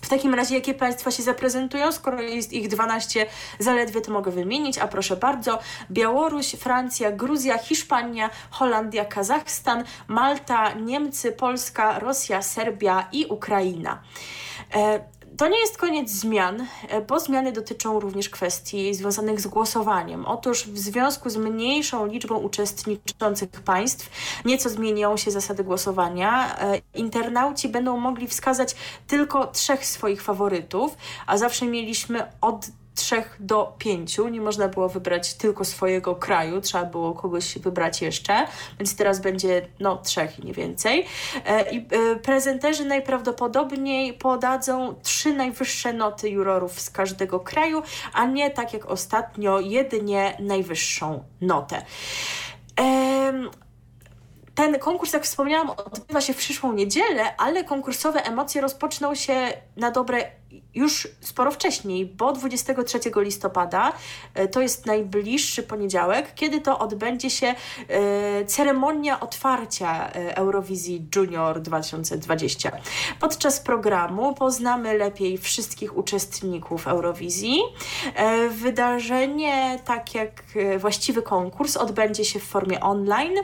W 0.07 0.09
takim 0.09 0.33
razie, 0.33 0.55
jakie 0.55 0.73
państwa 0.73 1.11
się 1.11 1.23
zaprezentują? 1.23 1.91
Skoro 1.91 2.21
jest 2.21 2.53
ich 2.53 2.67
12 2.67 3.25
zaledwie, 3.59 4.01
to 4.01 4.11
mogę 4.11 4.31
wymienić, 4.31 4.77
a 4.77 4.87
proszę 4.87 5.17
bardzo: 5.17 5.59
Białoruś, 5.91 6.51
Francja, 6.51 7.11
Gruzja, 7.11 7.57
Hiszpania, 7.57 8.29
Holandia, 8.49 9.05
Kazachstan, 9.05 9.83
Malta, 10.07 10.73
Niemcy, 10.73 11.31
Polska, 11.31 11.99
Rosja, 11.99 12.41
Serbia 12.41 13.07
i 13.11 13.25
Ukraina. 13.25 14.01
E, 14.75 14.99
to 15.37 15.47
nie 15.47 15.59
jest 15.59 15.77
koniec 15.77 16.09
zmian, 16.09 16.67
e, 16.87 17.01
bo 17.01 17.19
zmiany 17.19 17.51
dotyczą 17.51 17.99
również 17.99 18.29
kwestii 18.29 18.93
związanych 18.93 19.41
z 19.41 19.47
głosowaniem. 19.47 20.25
Otóż 20.25 20.63
w 20.67 20.77
związku 20.77 21.29
z 21.29 21.37
mniejszą 21.37 22.05
liczbą 22.05 22.37
uczestniczących 22.37 23.49
państw 23.49 24.09
nieco 24.45 24.69
zmienią 24.69 25.17
się 25.17 25.31
zasady 25.31 25.63
głosowania. 25.63 26.59
E, 26.59 26.81
internauci 26.93 27.69
będą 27.69 27.97
mogli 27.97 28.27
wskazać 28.27 28.75
tylko 29.07 29.47
trzech 29.47 29.85
swoich 29.85 30.21
faworytów, 30.21 30.97
a 31.27 31.37
zawsze 31.37 31.65
mieliśmy 31.65 32.31
od 32.41 32.67
trzech 32.97 33.37
do 33.39 33.75
pięciu. 33.77 34.27
Nie 34.27 34.41
można 34.41 34.67
było 34.67 34.89
wybrać 34.89 35.33
tylko 35.33 35.65
swojego 35.65 36.15
kraju, 36.15 36.61
trzeba 36.61 36.85
było 36.85 37.13
kogoś 37.13 37.57
wybrać 37.57 38.01
jeszcze, 38.01 38.47
więc 38.79 38.95
teraz 38.95 39.21
będzie 39.21 39.67
no 39.79 39.97
trzech 39.97 40.39
i 40.39 40.45
nie 40.45 40.53
więcej. 40.53 41.05
E, 41.45 41.71
I 41.71 41.77
e, 41.77 42.15
prezenterzy 42.15 42.85
najprawdopodobniej 42.85 44.13
podadzą 44.13 44.95
trzy 45.03 45.33
najwyższe 45.33 45.93
noty 45.93 46.29
jurorów 46.29 46.81
z 46.81 46.89
każdego 46.89 47.39
kraju, 47.39 47.83
a 48.13 48.25
nie 48.25 48.51
tak 48.51 48.73
jak 48.73 48.85
ostatnio 48.85 49.59
jedynie 49.59 50.37
najwyższą 50.39 51.23
notę. 51.41 51.81
Ten 54.57 54.79
konkurs, 54.79 55.13
jak 55.13 55.23
wspomniałam, 55.23 55.69
odbywa 55.69 56.21
się 56.21 56.33
w 56.33 56.37
przyszłą 56.37 56.73
niedzielę, 56.73 57.37
ale 57.37 57.63
konkursowe 57.63 58.23
emocje 58.23 58.61
rozpoczną 58.61 59.15
się 59.15 59.53
na 59.75 59.91
dobre 59.91 60.31
już 60.75 61.07
sporo 61.21 61.51
wcześniej, 61.51 62.05
bo 62.05 62.33
23 62.33 62.99
listopada 63.15 63.93
e, 64.33 64.47
to 64.47 64.61
jest 64.61 64.85
najbliższy 64.85 65.63
poniedziałek, 65.63 66.33
kiedy 66.35 66.61
to 66.61 66.79
odbędzie 66.79 67.29
się 67.29 67.47
e, 67.47 68.45
ceremonia 68.45 69.19
otwarcia 69.19 70.09
e, 70.09 70.37
Eurowizji 70.37 71.07
Junior 71.15 71.61
2020. 71.61 72.71
Podczas 73.19 73.59
programu 73.59 74.33
poznamy 74.33 74.97
lepiej 74.97 75.37
wszystkich 75.37 75.97
uczestników 75.97 76.87
Eurowizji. 76.87 77.59
Wydarzenie, 78.49 79.79
tak 79.85 80.15
jak 80.15 80.43
właściwy 80.77 81.21
konkurs, 81.21 81.77
odbędzie 81.77 82.25
się 82.25 82.39
w 82.39 82.43
formie 82.43 82.79
online. 82.79 83.35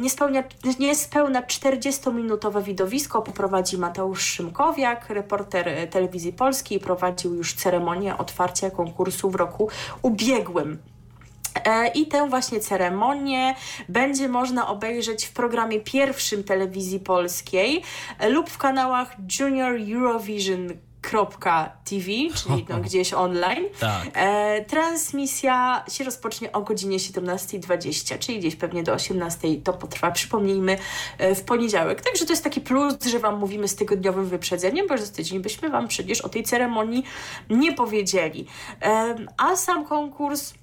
Niespełna, 0.00 0.42
niespełna 0.78 1.42
40-minutowe 1.42 2.62
widowisko 2.62 3.22
poprowadzi 3.22 3.78
Mateusz 3.78 4.22
Szymkowiak, 4.22 5.10
reporter 5.10 5.73
Telewizji 5.90 6.32
Polskiej, 6.32 6.80
prowadził 6.80 7.34
już 7.34 7.54
ceremonię 7.54 8.18
otwarcia 8.18 8.70
konkursu 8.70 9.30
w 9.30 9.34
roku 9.34 9.68
ubiegłym. 10.02 10.78
E, 11.64 11.88
I 11.88 12.06
tę 12.06 12.28
właśnie 12.28 12.60
ceremonię 12.60 13.54
będzie 13.88 14.28
można 14.28 14.68
obejrzeć 14.68 15.24
w 15.24 15.32
programie 15.32 15.80
pierwszym 15.80 16.44
telewizji 16.44 17.00
polskiej 17.00 17.82
lub 18.28 18.50
w 18.50 18.58
kanałach 18.58 19.16
Junior 19.40 19.76
Eurovision 19.94 20.68
TV, 21.84 22.06
czyli 22.34 22.66
no, 22.68 22.78
gdzieś 22.86 23.12
online. 23.12 23.64
Tak. 23.80 24.08
E, 24.12 24.64
transmisja 24.64 25.84
się 25.92 26.04
rozpocznie 26.04 26.52
o 26.52 26.60
godzinie 26.60 26.98
17.20, 26.98 28.18
czyli 28.18 28.38
gdzieś 28.38 28.56
pewnie 28.56 28.82
do 28.82 28.94
18.00 28.94 29.62
to 29.62 29.72
potrwa, 29.72 30.10
przypomnijmy, 30.10 30.78
e, 31.18 31.34
w 31.34 31.42
poniedziałek. 31.42 32.00
Także 32.00 32.26
to 32.26 32.32
jest 32.32 32.44
taki 32.44 32.60
plus, 32.60 32.94
że 33.10 33.18
Wam 33.18 33.38
mówimy 33.38 33.68
z 33.68 33.76
tygodniowym 33.76 34.26
wyprzedzeniem, 34.26 34.86
bo 34.88 34.98
za 34.98 35.12
tydzień 35.12 35.40
byśmy 35.40 35.70
Wam 35.70 35.88
przecież 35.88 36.20
o 36.20 36.28
tej 36.28 36.42
ceremonii 36.42 37.04
nie 37.50 37.72
powiedzieli. 37.72 38.46
E, 38.82 39.16
a 39.36 39.56
sam 39.56 39.86
konkurs 39.86 40.54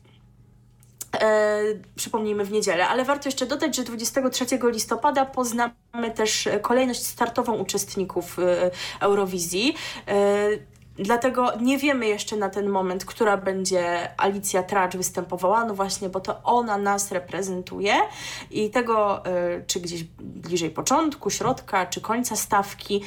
E, 1.20 1.62
przypomnijmy 1.96 2.46
w 2.46 2.52
niedzielę, 2.52 2.88
ale 2.88 3.06
warto 3.06 3.28
jeszcze 3.28 3.46
dodać, 3.46 3.76
że 3.76 3.84
23 3.84 4.46
listopada 4.64 5.26
poznamy 5.26 5.72
też 6.16 6.50
kolejność 6.62 7.06
startową 7.06 7.54
uczestników 7.58 8.40
e, 8.40 8.72
Eurowizji. 9.00 9.76
E, 10.08 10.50
Dlatego 10.96 11.52
nie 11.62 11.78
wiemy 11.78 12.08
jeszcze 12.08 12.38
na 12.38 12.50
ten 12.50 12.70
moment, 12.70 13.06
która 13.06 13.38
będzie 13.38 14.10
Alicja 14.18 14.64
Tracz 14.64 14.98
występowała, 14.98 15.66
no 15.66 15.74
właśnie, 15.74 16.10
bo 16.10 16.20
to 16.20 16.44
ona 16.44 16.78
nas 16.78 17.12
reprezentuje 17.12 17.94
i 18.52 18.70
tego, 18.70 19.26
y, 19.26 19.64
czy 19.68 19.80
gdzieś 19.80 20.04
bliżej 20.20 20.70
początku, 20.70 21.30
środka, 21.30 21.86
czy 21.86 22.02
końca 22.02 22.36
stawki 22.36 23.04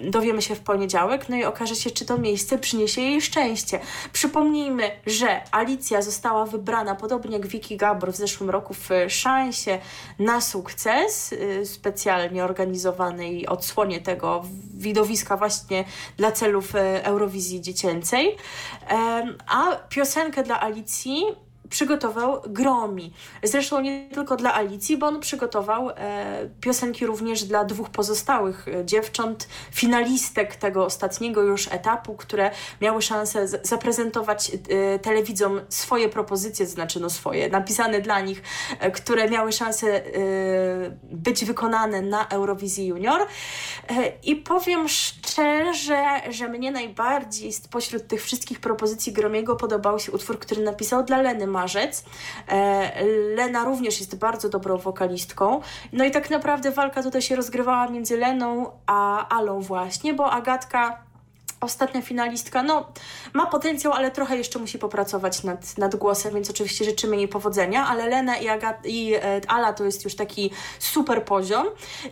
y, 0.00 0.10
dowiemy 0.10 0.42
się 0.42 0.54
w 0.54 0.60
poniedziałek, 0.60 1.28
no 1.28 1.36
i 1.36 1.44
okaże 1.44 1.74
się, 1.74 1.90
czy 1.90 2.04
to 2.04 2.18
miejsce 2.18 2.58
przyniesie 2.58 3.00
jej 3.00 3.20
szczęście. 3.20 3.80
Przypomnijmy, 4.12 4.90
że 5.06 5.40
Alicja 5.50 6.02
została 6.02 6.46
wybrana, 6.46 6.94
podobnie 6.94 7.36
jak 7.36 7.46
Vicky 7.46 7.76
Gabor 7.76 8.12
w 8.12 8.16
zeszłym 8.16 8.50
roku 8.50 8.74
w 8.74 8.88
szansie 9.08 9.78
na 10.18 10.40
sukces, 10.40 11.32
y, 11.32 11.66
specjalnie 11.66 12.44
organizowanej 12.44 13.46
odsłonie 13.46 14.00
tego 14.00 14.44
widowiska 14.74 15.36
właśnie 15.36 15.84
dla 16.16 16.32
celów 16.32 16.72
Eurowizji 17.10 17.60
Dziecięcej, 17.60 18.36
a 19.48 19.76
piosenkę 19.88 20.42
dla 20.42 20.60
Alicji 20.60 21.22
przygotował 21.70 22.42
Gromi. 22.46 23.12
Zresztą 23.42 23.80
nie 23.80 24.08
tylko 24.08 24.36
dla 24.36 24.54
Alicji, 24.54 24.96
bo 24.96 25.06
on 25.06 25.20
przygotował 25.20 25.90
e, 25.90 25.94
piosenki 26.60 27.06
również 27.06 27.44
dla 27.44 27.64
dwóch 27.64 27.90
pozostałych 27.90 28.68
e, 28.68 28.84
dziewcząt, 28.84 29.48
finalistek 29.72 30.56
tego 30.56 30.84
ostatniego 30.84 31.42
już 31.42 31.68
etapu, 31.68 32.14
które 32.14 32.50
miały 32.80 33.02
szansę 33.02 33.48
zaprezentować 33.62 34.50
e, 34.50 34.98
telewidzom 34.98 35.60
swoje 35.68 36.08
propozycje, 36.08 36.66
znaczy 36.66 37.00
no 37.00 37.10
swoje, 37.10 37.48
napisane 37.48 38.00
dla 38.00 38.20
nich, 38.20 38.42
e, 38.80 38.90
które 38.90 39.30
miały 39.30 39.52
szansę 39.52 39.86
e, 39.96 40.10
być 41.02 41.44
wykonane 41.44 42.02
na 42.02 42.28
Eurowizji 42.28 42.86
Junior. 42.86 43.20
E, 43.22 44.12
I 44.22 44.36
powiem 44.36 44.88
szczerze, 44.88 46.04
że 46.30 46.48
mnie 46.48 46.70
najbardziej 46.70 47.52
spośród 47.52 48.06
tych 48.06 48.22
wszystkich 48.22 48.60
propozycji 48.60 49.12
Gromiego 49.12 49.56
podobał 49.56 49.98
się 49.98 50.12
utwór, 50.12 50.38
który 50.38 50.62
napisał 50.62 51.04
dla 51.04 51.22
Leny 51.22 51.46
Marzec. 51.60 52.04
E, 52.48 53.04
Lena 53.36 53.64
również 53.64 54.00
jest 54.00 54.18
bardzo 54.18 54.48
dobrą 54.48 54.76
wokalistką. 54.76 55.60
No 55.92 56.04
i 56.04 56.10
tak 56.10 56.30
naprawdę 56.30 56.70
walka 56.70 57.02
tutaj 57.02 57.22
się 57.22 57.36
rozgrywała 57.36 57.88
między 57.88 58.16
Leną 58.16 58.70
a 58.86 59.28
Alą 59.28 59.60
właśnie, 59.60 60.14
bo 60.14 60.30
Agatka 60.30 61.10
ostatnia 61.60 62.02
finalistka, 62.02 62.62
no 62.62 62.92
ma 63.32 63.46
potencjał, 63.46 63.92
ale 63.92 64.10
trochę 64.10 64.36
jeszcze 64.36 64.58
musi 64.58 64.78
popracować 64.78 65.44
nad, 65.44 65.78
nad 65.78 65.96
głosem, 65.96 66.34
więc 66.34 66.50
oczywiście 66.50 66.84
życzymy 66.84 67.16
jej 67.16 67.28
powodzenia, 67.28 67.86
ale 67.86 68.06
Lena 68.06 68.36
i, 68.36 68.48
Agat 68.48 68.86
i 68.86 69.14
e, 69.14 69.40
Ala 69.48 69.72
to 69.72 69.84
jest 69.84 70.04
już 70.04 70.14
taki 70.14 70.50
super 70.78 71.24
poziom. 71.24 71.66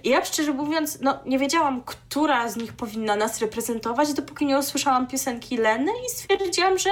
I 0.04 0.08
ja 0.08 0.24
szczerze 0.24 0.52
mówiąc, 0.52 0.98
no 1.00 1.18
nie 1.26 1.38
wiedziałam, 1.38 1.82
która 1.82 2.48
z 2.48 2.56
nich 2.56 2.72
powinna 2.72 3.16
nas 3.16 3.40
reprezentować, 3.40 4.14
dopóki 4.14 4.46
nie 4.46 4.58
usłyszałam 4.58 5.06
piosenki 5.06 5.56
Leny 5.56 5.92
i 6.06 6.10
stwierdziłam, 6.10 6.78
że 6.78 6.90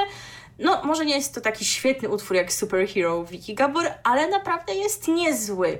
no, 0.58 0.84
może 0.84 1.04
nie 1.04 1.14
jest 1.16 1.34
to 1.34 1.40
taki 1.40 1.64
świetny 1.64 2.08
utwór 2.08 2.36
jak 2.36 2.52
Superhero 2.52 3.24
Vicky 3.24 3.54
Gabor, 3.54 3.86
ale 4.04 4.28
naprawdę 4.28 4.74
jest 4.74 5.08
niezły. 5.08 5.78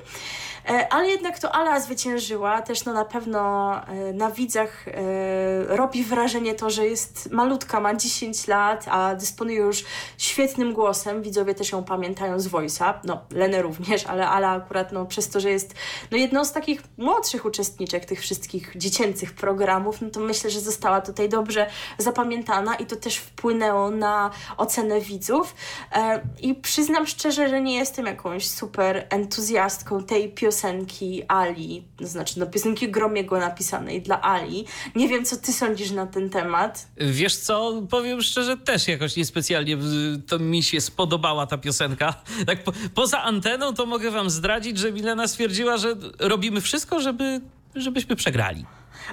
E, 0.69 0.93
ale 0.93 1.09
jednak 1.09 1.39
to 1.39 1.55
Ala 1.55 1.81
zwyciężyła. 1.81 2.63
Też 2.63 2.85
no 2.85 2.93
na 2.93 3.05
pewno 3.05 3.73
e, 3.87 4.13
na 4.13 4.31
widzach 4.31 4.89
e, 4.89 4.93
robi 5.77 6.05
wrażenie 6.05 6.55
to, 6.55 6.71
że 6.71 6.87
jest 6.87 7.31
malutka, 7.31 7.81
ma 7.81 7.95
10 7.95 8.49
lat, 8.49 8.87
a 8.89 9.15
dysponuje 9.15 9.57
już 9.57 9.85
świetnym 10.19 10.73
głosem. 10.73 11.23
Widzowie 11.23 11.55
też 11.55 11.73
ją 11.73 11.85
pamiętają 11.85 12.41
z 12.41 12.49
Voice'a. 12.49 12.95
No, 13.05 13.21
Lenę 13.31 13.63
również, 13.63 14.07
ale 14.07 14.29
Ala 14.29 14.51
akurat 14.51 14.93
no, 14.93 15.07
przez 15.07 15.29
to, 15.29 15.41
że 15.41 15.51
jest 15.51 15.75
no, 16.11 16.19
jedną 16.19 16.45
z 16.45 16.53
takich 16.53 16.83
młodszych 16.99 17.45
uczestniczek 17.45 18.05
tych 18.05 18.21
wszystkich 18.21 18.73
dziecięcych 18.77 19.33
programów, 19.33 20.01
no 20.01 20.11
to 20.11 20.21
myślę, 20.21 20.51
że 20.51 20.61
została 20.61 21.01
tutaj 21.01 21.29
dobrze 21.29 21.67
zapamiętana 21.99 22.75
i 22.75 22.87
to 22.87 22.97
też 22.97 23.17
wpłynęło 23.17 23.91
na 23.91 24.31
ocenę 24.57 25.01
widzów. 25.01 25.55
I 26.41 26.55
przyznam 26.55 27.07
szczerze, 27.07 27.49
że 27.49 27.61
nie 27.61 27.77
jestem 27.77 28.07
jakąś 28.07 28.49
super 28.49 29.07
entuzjastką 29.11 30.05
tej 30.05 30.33
piosenki, 30.33 30.56
piosenki 30.57 31.23
Ali, 31.29 31.85
to 31.97 32.07
znaczy 32.07 32.41
no, 32.41 32.47
piosenki 32.47 32.91
Gromiego 32.91 33.39
napisanej 33.39 34.03
dla 34.03 34.23
Ali. 34.23 34.65
Nie 34.95 35.09
wiem, 35.09 35.25
co 35.25 35.37
ty 35.37 35.53
sądzisz 35.53 35.91
na 35.91 36.07
ten 36.07 36.31
temat. 36.31 36.89
Wiesz 36.97 37.37
co, 37.37 37.83
powiem 37.91 38.23
szczerze, 38.23 38.57
też 38.57 38.89
jakoś 38.89 39.17
niespecjalnie 39.17 39.77
to 40.27 40.39
mi 40.39 40.63
się 40.63 40.81
spodobała 40.81 41.47
ta 41.47 41.59
piosenka. 41.59 42.15
Tak 42.47 42.65
po, 42.65 42.73
poza 42.95 43.23
anteną 43.23 43.75
to 43.75 43.87
mogę 43.87 44.11
wam 44.11 44.31
zdradzić, 44.31 44.79
że 44.79 44.93
Milena 44.93 45.29
stwierdziła, 45.29 45.77
że 45.77 45.97
robimy 46.19 46.61
wszystko, 46.61 47.01
żeby, 47.01 47.41
żebyśmy 47.75 48.17
przegrali. 48.17 48.65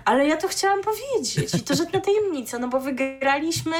Ale 0.06 0.28
ja 0.28 0.38
to 0.38 0.48
chciałam 0.48 0.80
powiedzieć 0.82 1.56
i 1.56 1.64
to 1.64 1.76
żadna 1.76 2.00
tajemnica, 2.00 2.60
no 2.60 2.68
bo 2.68 2.80
wygraliśmy 2.80 3.76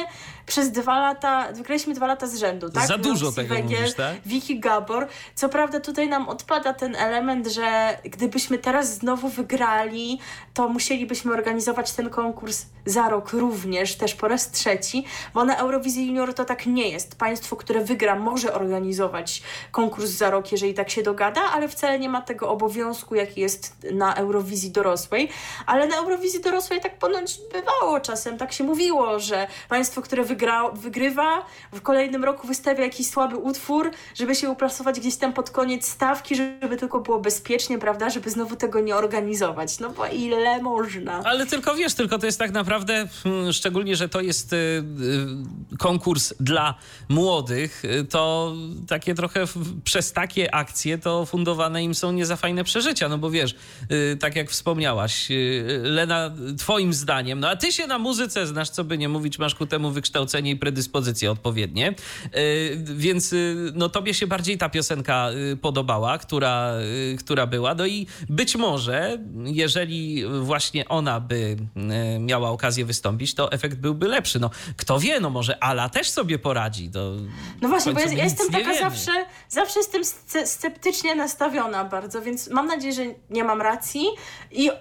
przez 0.46 0.72
dwa 0.72 1.00
lata, 1.00 1.48
wygraliśmy 1.54 1.94
dwa 1.94 2.08
lata 2.08 2.28
z 2.28 2.36
rzędu, 2.36 2.70
tak? 2.70 2.88
Za 2.88 2.98
dużo 2.98 3.26
Rosji, 3.26 3.44
tego 3.44 3.56
Węgiel, 3.56 3.82
mówisz, 3.82 3.96
tak? 3.96 4.16
Wiki 4.26 4.60
Gabor. 4.60 5.08
Co 5.36 5.50
prawda 5.50 5.80
tutaj 5.80 6.10
nam 6.10 6.30
odpada 6.30 6.74
ten 6.74 6.96
element, 6.96 7.48
że 7.48 7.98
gdybyśmy 8.04 8.58
teraz 8.58 8.94
znowu 8.94 9.30
wygrali, 9.30 10.20
to 10.54 10.70
musielibyśmy 10.70 11.34
organizować 11.34 11.92
ten 11.92 12.10
konkurs 12.10 12.66
za 12.86 13.10
rok 13.10 13.34
również, 13.34 13.96
też 13.96 14.16
po 14.16 14.28
raz 14.28 14.52
trzeci, 14.52 15.06
bo 15.34 15.46
na 15.46 15.58
Eurowizji 15.58 16.08
Junior 16.08 16.34
to 16.34 16.46
tak 16.46 16.66
nie 16.66 16.90
jest. 16.90 17.16
Państwo, 17.16 17.56
które 17.56 17.84
wygra, 17.84 18.16
może 18.16 18.54
organizować 18.54 19.44
konkurs 19.72 20.10
za 20.10 20.30
rok, 20.30 20.52
jeżeli 20.52 20.74
tak 20.74 20.90
się 20.90 21.04
dogada, 21.04 21.42
ale 21.42 21.68
wcale 21.70 22.00
nie 22.00 22.10
ma 22.10 22.22
tego 22.22 22.50
obowiązku, 22.50 23.16
jaki 23.16 23.42
jest 23.42 23.76
na 23.92 24.16
Eurowizji 24.16 24.72
dorosłej. 24.72 25.30
Ale 25.66 25.88
na 25.88 26.03
Eurowizji 26.04 26.42
dorosłej 26.42 26.82
tak 26.82 27.00
ponoć 27.00 27.40
bywało 27.54 28.00
czasem, 28.00 28.38
tak 28.38 28.54
się 28.54 28.64
mówiło, 28.64 29.20
że 29.20 29.48
państwo, 29.70 30.02
które 30.02 30.24
wygra, 30.24 30.70
wygrywa, 30.72 31.46
w 31.74 31.82
kolejnym 31.82 32.24
roku 32.24 32.48
wystawia 32.48 32.84
jakiś 32.84 33.08
słaby 33.10 33.38
utwór, 33.38 33.92
żeby 34.16 34.36
się 34.36 34.50
uplasować 34.50 35.00
gdzieś 35.00 35.16
tam 35.16 35.34
pod 35.34 35.50
koniec 35.50 35.88
stawki, 35.88 36.36
żeby 36.36 36.78
tylko 36.78 37.00
było 37.00 37.20
bezpiecznie, 37.20 37.80
prawda, 37.80 38.10
żeby 38.10 38.30
znowu 38.30 38.56
tego 38.56 38.80
nie 38.80 38.96
organizować. 38.96 39.80
No 39.80 39.90
bo 39.90 40.08
ile 40.08 40.62
można. 40.62 41.22
Ale 41.24 41.46
tylko 41.46 41.76
wiesz, 41.76 41.94
tylko 41.94 42.20
to 42.20 42.26
jest 42.26 42.40
tak 42.40 42.52
naprawdę, 42.52 43.08
hmm, 43.24 43.54
szczególnie, 43.54 43.96
że 43.96 44.10
to 44.10 44.22
jest 44.22 44.54
y, 44.54 44.56
y, 44.56 45.78
konkurs 45.78 46.34
dla 46.40 46.74
młodych, 47.10 47.86
y, 47.86 48.06
to 48.06 48.54
takie 48.88 49.16
trochę 49.16 49.46
przez 49.84 50.14
takie 50.14 50.56
akcje 50.56 50.98
to 50.98 51.26
fundowane 51.26 51.84
im 51.84 51.96
są 51.96 52.12
nie 52.12 52.26
za 52.26 52.36
fajne 52.36 52.64
przeżycia, 52.64 53.10
no 53.10 53.18
bo 53.18 53.30
wiesz, 53.30 53.56
tak 54.20 54.36
jak 54.36 54.50
wspomniałaś, 54.50 55.28
Lena, 55.94 56.32
twoim 56.58 56.94
zdaniem, 56.94 57.40
no 57.40 57.50
a 57.50 57.56
ty 57.56 57.72
się 57.72 57.88
na 57.88 58.00
muzyce 58.00 58.48
znasz, 58.48 58.70
co 58.70 58.84
by 58.84 58.98
nie 58.98 59.10
mówić, 59.10 59.40
masz 59.40 59.56
ku 59.56 59.66
temu 59.66 59.92
wykształcenie 59.92 60.52
i 60.52 60.56
predyspozycje 60.56 61.32
odpowiednie, 61.32 61.94
więc 62.84 63.36
no 63.74 63.90
tobie 63.90 64.14
się 64.14 64.28
bardziej 64.28 64.58
ta 64.58 64.70
piosenka 64.70 65.30
podobała, 65.62 66.18
która, 66.18 66.74
która 67.20 67.48
była, 67.48 67.76
no 67.76 67.86
i 67.86 68.08
być 68.30 68.56
może, 68.56 69.18
jeżeli 69.44 70.24
właśnie 70.42 70.88
ona 70.88 71.20
by 71.20 71.58
miała 72.20 72.50
okazję 72.50 72.86
wystąpić, 72.86 73.36
to 73.36 73.52
efekt 73.52 73.78
byłby 73.78 74.08
lepszy. 74.08 74.40
No, 74.40 74.50
kto 74.78 75.00
wie, 75.00 75.20
no 75.20 75.30
może 75.30 75.64
Ala 75.64 75.90
też 75.90 76.10
sobie 76.10 76.40
poradzi. 76.40 76.90
To 76.90 77.12
no 77.62 77.70
właśnie, 77.70 77.94
bo 77.94 78.00
ja, 78.00 78.06
ja 78.14 78.24
jestem 78.24 78.52
taka 78.52 78.80
zawsze, 78.80 79.12
zawsze 79.50 79.80
jestem 79.80 80.02
sceptycznie 80.46 81.16
nastawiona 81.16 81.86
bardzo, 81.86 82.22
więc 82.22 82.50
mam 82.50 82.68
nadzieję, 82.68 82.94
że 82.94 83.04
nie 83.30 83.44
mam 83.44 83.62
racji 83.62 84.06
i 84.52 84.70
e, 84.70 84.74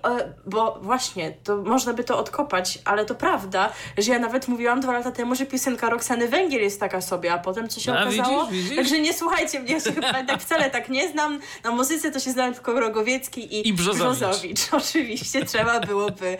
bo 0.46 0.80
właśnie, 0.92 1.34
to 1.44 1.56
można 1.56 1.92
by 1.92 2.04
to 2.04 2.18
odkopać, 2.18 2.78
ale 2.84 3.04
to 3.04 3.14
prawda, 3.14 3.72
że 3.98 4.12
ja 4.12 4.18
nawet 4.18 4.48
mówiłam 4.48 4.80
dwa 4.80 4.92
lata 4.92 5.12
temu, 5.12 5.34
że 5.34 5.46
piosenka 5.46 5.90
Roxany 5.90 6.28
Węgiel 6.28 6.62
jest 6.62 6.80
taka 6.80 7.00
sobie, 7.00 7.32
a 7.32 7.38
potem 7.38 7.68
co 7.68 7.80
się 7.80 7.92
a, 7.92 8.02
okazało? 8.02 8.46
Widzisz, 8.46 8.62
widzisz? 8.62 8.76
Także 8.76 9.00
nie 9.00 9.14
słuchajcie 9.14 9.60
mnie, 9.60 9.72
ja 9.72 9.80
się 9.80 9.92
chyba 9.92 10.24
tak 10.28 10.40
wcale 10.40 10.70
tak 10.70 10.88
nie 10.88 11.08
znam. 11.08 11.40
Na 11.64 11.70
muzyce 11.70 12.10
to 12.10 12.20
się 12.20 12.30
znam 12.30 12.54
tylko 12.54 12.80
Rogowiecki 12.80 13.40
i, 13.40 13.68
I 13.68 13.72
Brzozowicz. 13.72 14.18
Brzozowicz. 14.18 14.60
Oczywiście 14.82 15.44
trzeba 15.44 15.80
byłoby 15.80 16.38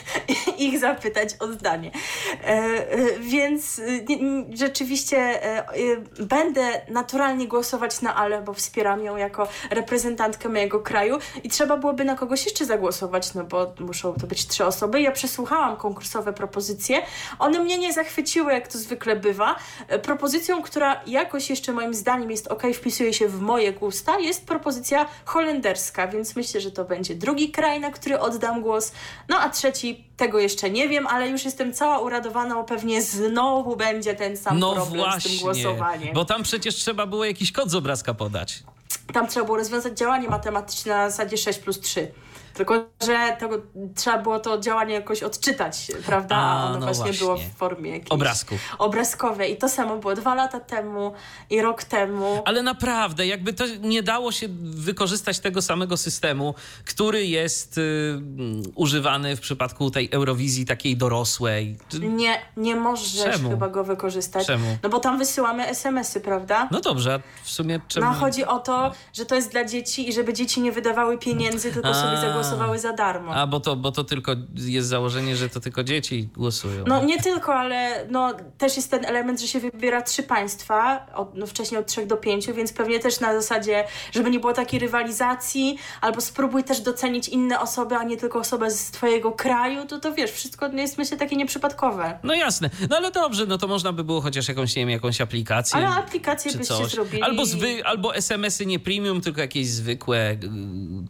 ich 0.66 0.78
zapytać 0.78 1.28
o 1.40 1.46
zdanie. 1.46 1.90
E, 2.44 2.46
e, 2.46 3.18
więc 3.20 3.80
rzeczywiście 4.54 5.18
e, 5.44 5.66
będę 6.20 6.80
naturalnie 6.88 7.48
głosować 7.48 8.02
na 8.02 8.14
Ale, 8.14 8.42
bo 8.42 8.54
wspieram 8.54 9.04
ją 9.04 9.16
jako 9.16 9.48
reprezentantkę 9.70 10.48
mojego 10.48 10.80
kraju 10.80 11.18
i 11.44 11.48
trzeba 11.48 11.76
byłoby 11.76 12.04
na 12.04 12.14
kogoś 12.14 12.44
jeszcze 12.44 12.64
zagłosować, 12.64 13.34
no 13.34 13.44
bo 13.44 13.74
muszą 13.86 14.14
to 14.14 14.26
być 14.26 14.46
trzy 14.46 14.64
osoby. 14.64 15.00
Ja 15.00 15.12
przesłuchałam 15.12 15.76
konkursowe 15.76 16.32
propozycje. 16.32 17.02
One 17.38 17.60
mnie 17.60 17.78
nie 17.78 17.92
zachwyciły, 17.92 18.52
jak 18.52 18.68
to 18.68 18.78
zwykle 18.78 19.16
bywa. 19.16 19.56
Propozycją, 20.02 20.62
która 20.62 21.00
jakoś 21.06 21.50
jeszcze 21.50 21.72
moim 21.72 21.94
zdaniem 21.94 22.30
jest 22.30 22.46
ok, 22.46 22.62
wpisuje 22.74 23.12
się 23.12 23.28
w 23.28 23.40
moje 23.40 23.72
gusta, 23.72 24.18
jest 24.18 24.46
propozycja 24.46 25.06
holenderska, 25.24 26.08
więc 26.08 26.36
myślę, 26.36 26.60
że 26.60 26.70
to 26.70 26.84
będzie 26.84 27.14
drugi 27.14 27.50
kraj, 27.50 27.80
na 27.80 27.90
który 27.90 28.20
oddam 28.20 28.62
głos. 28.62 28.92
No 29.28 29.38
a 29.38 29.50
trzeci, 29.50 30.04
tego 30.16 30.38
jeszcze 30.38 30.70
nie 30.70 30.88
wiem, 30.88 31.06
ale 31.06 31.28
już 31.28 31.44
jestem 31.44 31.72
cała 31.72 31.98
uradowana, 31.98 32.54
bo 32.54 32.64
pewnie 32.64 33.02
znowu 33.02 33.76
będzie 33.76 34.14
ten 34.14 34.36
sam 34.36 34.58
no 34.58 34.72
problem 34.72 35.00
właśnie, 35.00 35.30
z 35.30 35.34
tym 35.34 35.42
głosowaniem. 35.42 36.14
Bo 36.14 36.24
tam 36.24 36.42
przecież 36.42 36.74
trzeba 36.74 37.06
było 37.06 37.24
jakiś 37.24 37.52
kod 37.52 37.70
z 37.70 37.74
obrazka 37.74 38.14
podać. 38.14 38.62
Tam 39.12 39.28
trzeba 39.28 39.46
było 39.46 39.58
rozwiązać 39.58 39.98
działanie 39.98 40.28
matematyczne 40.28 40.94
na 40.94 41.10
zasadzie 41.10 41.36
6 41.36 41.58
plus 41.58 41.80
3. 41.80 42.12
Tylko, 42.56 42.86
że 43.06 43.36
trzeba 43.94 44.18
było 44.18 44.40
to 44.40 44.58
działanie 44.58 44.94
jakoś 44.94 45.22
odczytać, 45.22 45.92
prawda? 46.06 46.36
A, 46.36 46.64
ono 46.64 46.78
no 46.78 46.86
właśnie, 46.86 47.04
właśnie, 47.04 47.18
było 47.18 47.36
w 47.36 47.56
formie 47.56 47.90
jakiejś 47.90 48.10
obrazków. 48.10 48.60
obrazkowej. 48.78 49.52
I 49.52 49.56
to 49.56 49.68
samo 49.68 49.96
było 49.96 50.14
dwa 50.14 50.34
lata 50.34 50.60
temu 50.60 51.12
i 51.50 51.62
rok 51.62 51.84
temu. 51.84 52.42
Ale 52.44 52.62
naprawdę, 52.62 53.26
jakby 53.26 53.52
to 53.52 53.64
nie 53.80 54.02
dało 54.02 54.32
się 54.32 54.48
wykorzystać 54.60 55.38
tego 55.38 55.62
samego 55.62 55.96
systemu, 55.96 56.54
który 56.84 57.26
jest 57.26 57.78
y, 57.78 57.82
używany 58.74 59.36
w 59.36 59.40
przypadku 59.40 59.90
tej 59.90 60.08
Eurowizji 60.12 60.66
takiej 60.66 60.96
dorosłej. 60.96 61.76
Nie, 62.00 62.42
nie 62.56 62.76
możesz 62.76 63.14
czemu? 63.14 63.50
chyba 63.50 63.68
go 63.68 63.84
wykorzystać. 63.84 64.46
Czemu? 64.46 64.78
No 64.82 64.88
bo 64.88 65.00
tam 65.00 65.18
wysyłamy 65.18 65.66
SMS-y, 65.66 66.20
prawda? 66.20 66.68
No 66.70 66.80
dobrze, 66.80 67.20
w 67.42 67.50
sumie 67.50 67.80
czemu? 67.88 68.06
No 68.06 68.12
chodzi 68.12 68.44
o 68.44 68.58
to, 68.58 68.92
że 69.12 69.26
to 69.26 69.34
jest 69.34 69.50
dla 69.50 69.64
dzieci 69.64 70.08
i 70.08 70.12
żeby 70.12 70.32
dzieci 70.32 70.60
nie 70.60 70.72
wydawały 70.72 71.18
pieniędzy, 71.18 71.72
tylko 71.72 71.88
A. 71.88 71.94
sobie 71.94 72.16
zagłosowały 72.16 72.45
głosowały 72.48 72.78
za 72.78 72.92
darmo. 72.92 73.34
A, 73.34 73.46
bo 73.46 73.60
to, 73.60 73.76
bo 73.76 73.92
to 73.92 74.04
tylko 74.04 74.32
jest 74.54 74.88
założenie, 74.88 75.36
że 75.36 75.48
to 75.48 75.60
tylko 75.60 75.84
dzieci 75.84 76.28
głosują. 76.36 76.84
No 76.86 77.04
nie 77.04 77.22
tylko, 77.22 77.54
ale 77.54 78.06
no, 78.10 78.32
też 78.58 78.76
jest 78.76 78.90
ten 78.90 79.04
element, 79.04 79.40
że 79.40 79.48
się 79.48 79.60
wybiera 79.60 80.02
trzy 80.02 80.22
państwa, 80.22 81.06
od, 81.14 81.34
no, 81.34 81.46
wcześniej 81.46 81.80
od 81.80 81.86
trzech 81.86 82.06
do 82.06 82.16
pięciu, 82.16 82.54
więc 82.54 82.72
pewnie 82.72 82.98
też 82.98 83.20
na 83.20 83.34
zasadzie, 83.34 83.84
żeby 84.12 84.30
nie 84.30 84.40
było 84.40 84.52
takiej 84.52 84.80
rywalizacji, 84.80 85.78
albo 86.00 86.20
spróbuj 86.20 86.64
też 86.64 86.80
docenić 86.80 87.28
inne 87.28 87.60
osoby, 87.60 87.96
a 87.96 88.04
nie 88.04 88.16
tylko 88.16 88.38
osobę 88.38 88.70
z 88.70 88.90
twojego 88.90 89.32
kraju, 89.32 89.86
to 89.86 89.98
to 89.98 90.12
wiesz, 90.12 90.30
wszystko 90.30 90.68
jest 90.68 90.98
myślę 90.98 91.16
takie 91.16 91.36
nieprzypadkowe. 91.36 92.18
No 92.22 92.34
jasne, 92.34 92.70
no 92.90 92.96
ale 92.96 93.10
dobrze, 93.10 93.46
no 93.46 93.58
to 93.58 93.68
można 93.68 93.92
by 93.92 94.04
było 94.04 94.20
chociaż 94.20 94.48
jakąś, 94.48 94.76
nie 94.76 94.82
wiem, 94.82 94.90
jakąś 94.90 95.20
aplikację. 95.20 95.76
Ale 95.76 95.88
aplikację 95.88 96.52
byście 96.52 96.74
coś. 96.74 96.90
zrobili. 96.92 97.22
Albo, 97.22 97.46
zwy, 97.46 97.84
albo 97.84 98.14
SMS-y 98.14 98.66
nie 98.66 98.78
premium, 98.78 99.20
tylko 99.20 99.40
jakieś 99.40 99.68
zwykłe 99.68 100.32
y, 100.32 100.38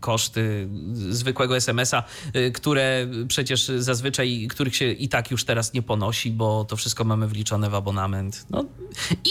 koszty, 0.01 0.69
zwykłe 1.11 1.26
zwykłego 1.27 1.57
SMS-a, 1.57 2.05
y, 2.37 2.53
które 2.53 3.07
przecież 3.29 3.71
zazwyczaj, 3.79 4.47
których 4.51 4.77
się 4.77 4.91
i 4.91 5.09
tak 5.09 5.31
już 5.31 5.45
teraz 5.45 5.73
nie 5.73 5.83
ponosi, 5.83 6.31
bo 6.31 6.65
to 6.65 6.77
wszystko 6.77 7.05
mamy 7.05 7.27
wliczone 7.27 7.71
w 7.71 7.75
abonament. 7.75 8.47
No, 8.51 8.65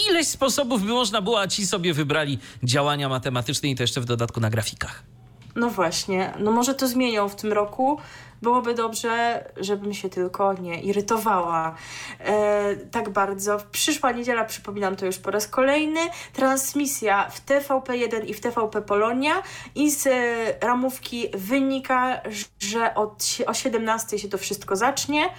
ileś 0.08 0.28
sposobów 0.28 0.82
by 0.82 0.88
można 0.88 1.22
było, 1.22 1.40
a 1.40 1.46
ci 1.46 1.66
sobie 1.66 1.94
wybrali 1.94 2.38
działania 2.62 3.08
matematyczne 3.08 3.68
i 3.68 3.74
to 3.74 3.82
jeszcze 3.82 4.00
w 4.00 4.04
dodatku 4.04 4.40
na 4.40 4.50
grafikach. 4.50 5.02
No 5.56 5.70
właśnie, 5.70 6.32
no 6.38 6.50
może 6.50 6.74
to 6.74 6.88
zmienią 6.88 7.28
w 7.28 7.36
tym 7.36 7.52
roku, 7.52 7.98
byłoby 8.42 8.74
dobrze, 8.74 9.44
żebym 9.56 9.94
się 9.94 10.08
tylko 10.08 10.52
nie 10.52 10.80
irytowała. 10.80 11.74
E, 12.20 12.76
tak 12.76 13.08
bardzo. 13.08 13.58
Przyszła 13.72 14.12
niedziela, 14.12 14.44
przypominam 14.44 14.96
to 14.96 15.06
już 15.06 15.18
po 15.18 15.30
raz 15.30 15.48
kolejny, 15.48 16.00
transmisja 16.32 17.30
w 17.30 17.46
TVP1 17.46 18.26
i 18.26 18.34
w 18.34 18.40
TVP 18.40 18.82
Polonia. 18.82 19.42
I 19.74 19.90
z 19.90 20.08
ramówki 20.64 21.28
wynika, 21.34 22.20
że 22.58 22.94
od, 22.94 23.26
o 23.46 23.54
17 23.54 24.18
się 24.18 24.28
to 24.28 24.38
wszystko 24.38 24.76
zacznie 24.76 25.30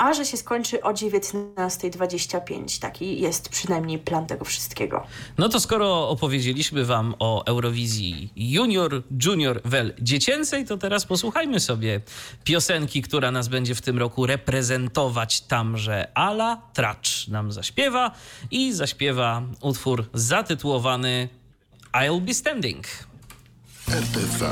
a 0.00 0.14
że 0.14 0.26
się 0.26 0.36
skończy 0.36 0.82
o 0.82 0.92
19.25. 0.92 2.80
Taki 2.80 3.20
jest 3.20 3.48
przynajmniej 3.48 3.98
plan 3.98 4.26
tego 4.26 4.44
wszystkiego. 4.44 5.06
No 5.38 5.48
to 5.48 5.60
skoro 5.60 6.08
opowiedzieliśmy 6.08 6.84
Wam 6.84 7.14
o 7.18 7.46
Eurowizji 7.46 8.32
Junior, 8.36 9.02
Junior, 9.24 9.60
Wel 9.64 9.94
dziecięcej, 9.98 10.64
to 10.64 10.78
teraz 10.78 11.06
posłuchajmy 11.06 11.60
sobie 11.60 12.00
piosenki, 12.44 13.02
która 13.02 13.30
nas 13.30 13.48
będzie 13.48 13.74
w 13.74 13.82
tym 13.82 13.98
roku 13.98 14.26
reprezentować 14.26 15.40
tamże 15.40 16.08
Ala 16.14 16.62
Tracz 16.72 17.28
nam 17.28 17.52
zaśpiewa 17.52 18.10
i 18.50 18.72
zaśpiewa 18.72 19.42
utwór 19.60 20.04
zatytułowany 20.14 21.28
I'll 21.92 22.20
Be 22.20 22.34
Standing. 22.34 22.86
RTV. 23.88 24.46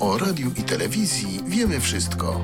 O 0.00 0.18
radiu 0.18 0.52
i 0.56 0.62
telewizji 0.62 1.40
wiemy 1.46 1.80
wszystko. 1.80 2.40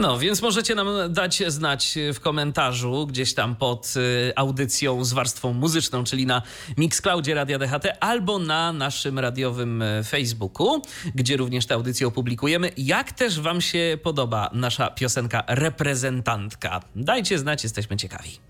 No, 0.00 0.18
więc 0.18 0.42
możecie 0.42 0.74
nam 0.74 0.88
dać 1.12 1.42
znać 1.46 1.98
w 2.14 2.20
komentarzu 2.20 3.06
gdzieś 3.06 3.34
tam 3.34 3.56
pod 3.56 3.94
y, 3.96 4.32
audycją 4.36 5.04
z 5.04 5.12
warstwą 5.12 5.52
muzyczną, 5.52 6.04
czyli 6.04 6.26
na 6.26 6.42
Mixcloudzie 6.76 7.34
Radia 7.34 7.58
DHT 7.58 7.86
albo 8.00 8.38
na 8.38 8.72
naszym 8.72 9.18
radiowym 9.18 9.82
y, 9.82 10.04
Facebooku, 10.04 10.82
gdzie 11.14 11.36
również 11.36 11.66
tę 11.66 11.74
audycję 11.74 12.06
opublikujemy. 12.06 12.70
Jak 12.76 13.12
też 13.12 13.40
wam 13.40 13.60
się 13.60 13.98
podoba 14.02 14.50
nasza 14.52 14.90
piosenka 14.90 15.44
Reprezentantka? 15.46 16.80
Dajcie 16.96 17.38
znać, 17.38 17.62
jesteśmy 17.62 17.96
ciekawi. 17.96 18.49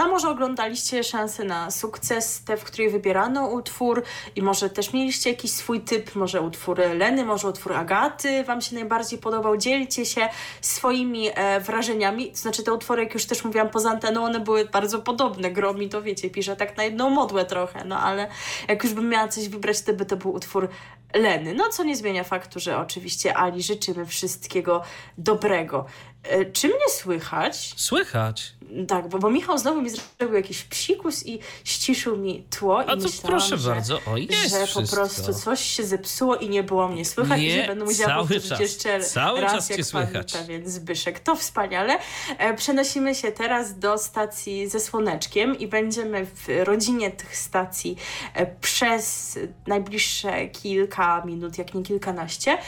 A 0.00 0.08
może 0.08 0.28
oglądaliście 0.28 1.04
szansę 1.04 1.44
na 1.44 1.70
sukces, 1.70 2.44
te, 2.44 2.56
w 2.56 2.64
której 2.64 2.90
wybierano 2.90 3.46
utwór 3.46 4.02
i 4.36 4.42
może 4.42 4.70
też 4.70 4.92
mieliście 4.92 5.30
jakiś 5.30 5.50
swój 5.50 5.80
typ, 5.80 6.14
może 6.14 6.40
utwór 6.40 6.78
Leny, 6.78 7.24
może 7.24 7.48
utwór 7.48 7.72
Agaty 7.72 8.44
Wam 8.44 8.60
się 8.60 8.74
najbardziej 8.74 9.18
podobał. 9.18 9.56
Dzielcie 9.56 10.06
się 10.06 10.28
swoimi 10.60 11.30
e, 11.34 11.60
wrażeniami. 11.60 12.30
Znaczy 12.34 12.62
te 12.62 12.72
utwory, 12.72 13.02
jak 13.02 13.14
już 13.14 13.24
też 13.24 13.44
mówiłam 13.44 13.68
poza 13.68 13.90
anteną, 13.90 14.24
one 14.24 14.40
były 14.40 14.64
bardzo 14.64 14.98
podobne. 14.98 15.50
Gromi 15.50 15.88
to 15.88 16.02
wiecie, 16.02 16.30
pisze 16.30 16.56
tak 16.56 16.76
na 16.76 16.84
jedną 16.84 17.10
modłę 17.10 17.44
trochę, 17.44 17.84
no 17.84 18.00
ale 18.00 18.28
jak 18.68 18.84
już 18.84 18.92
bym 18.92 19.08
miała 19.08 19.28
coś 19.28 19.48
wybrać, 19.48 19.82
to 19.82 19.92
by 19.92 20.06
to 20.06 20.16
był 20.16 20.34
utwór 20.34 20.68
Leny. 21.14 21.54
No, 21.54 21.68
co 21.68 21.84
nie 21.84 21.96
zmienia 21.96 22.24
faktu, 22.24 22.60
że 22.60 22.78
oczywiście 22.78 23.36
Ali 23.36 23.62
życzymy 23.62 24.06
wszystkiego 24.06 24.82
dobrego. 25.18 25.84
E, 26.22 26.44
czy 26.44 26.68
mnie 26.68 26.88
słychać? 26.90 27.74
Słychać. 27.76 28.52
Tak, 28.88 29.08
bo, 29.08 29.18
bo 29.18 29.30
Michał 29.30 29.58
znowu 29.58 29.82
mi 29.82 29.90
zrobił 29.90 30.36
jakiś 30.36 30.62
psikus 30.64 31.26
i 31.26 31.38
ściszył 31.64 32.16
mi 32.16 32.46
tło 32.50 32.78
A 32.78 32.82
i 32.82 32.86
to 32.86 32.96
myślałam, 32.96 33.30
proszę 33.38 33.56
że, 33.58 33.70
bardzo, 33.70 34.00
o 34.06 34.16
jest 34.16 34.50
że 34.50 34.60
po 34.60 34.66
wszystko. 34.66 34.96
prostu 34.96 35.34
coś 35.34 35.60
się 35.60 35.84
zepsuło 35.84 36.36
i 36.36 36.48
nie 36.48 36.62
było 36.62 36.88
mnie 36.88 37.04
słychać 37.04 37.40
i 37.40 37.42
Nie, 37.44 37.60
że 37.62 37.66
będę 37.66 37.84
musiała 37.84 38.08
cały 38.14 38.22
powtórzyć 38.28 38.48
czas, 38.48 38.60
jeszcze 38.60 39.00
cały 39.00 39.40
raz, 39.40 39.52
czas 39.52 39.68
cię 39.68 39.74
jak 39.74 39.86
słychać. 39.86 40.32
pan 40.32 40.42
pewien 40.42 40.70
Zbyszek. 40.70 41.20
To 41.20 41.36
wspaniale. 41.36 41.98
E, 42.38 42.54
Przenosimy 42.54 43.14
się 43.14 43.32
teraz 43.32 43.78
do 43.78 43.98
stacji 43.98 44.68
ze 44.68 44.80
Słoneczkiem 44.80 45.58
i 45.58 45.66
będziemy 45.66 46.26
w 46.26 46.48
rodzinie 46.64 47.10
tych 47.10 47.36
stacji 47.36 47.96
e, 48.34 48.46
przez 48.46 49.38
najbliższe 49.66 50.46
kilka 50.46 51.01
minut, 51.24 51.58
jak 51.58 51.74
nie 51.74 51.82
kilkanaście. 51.82 52.58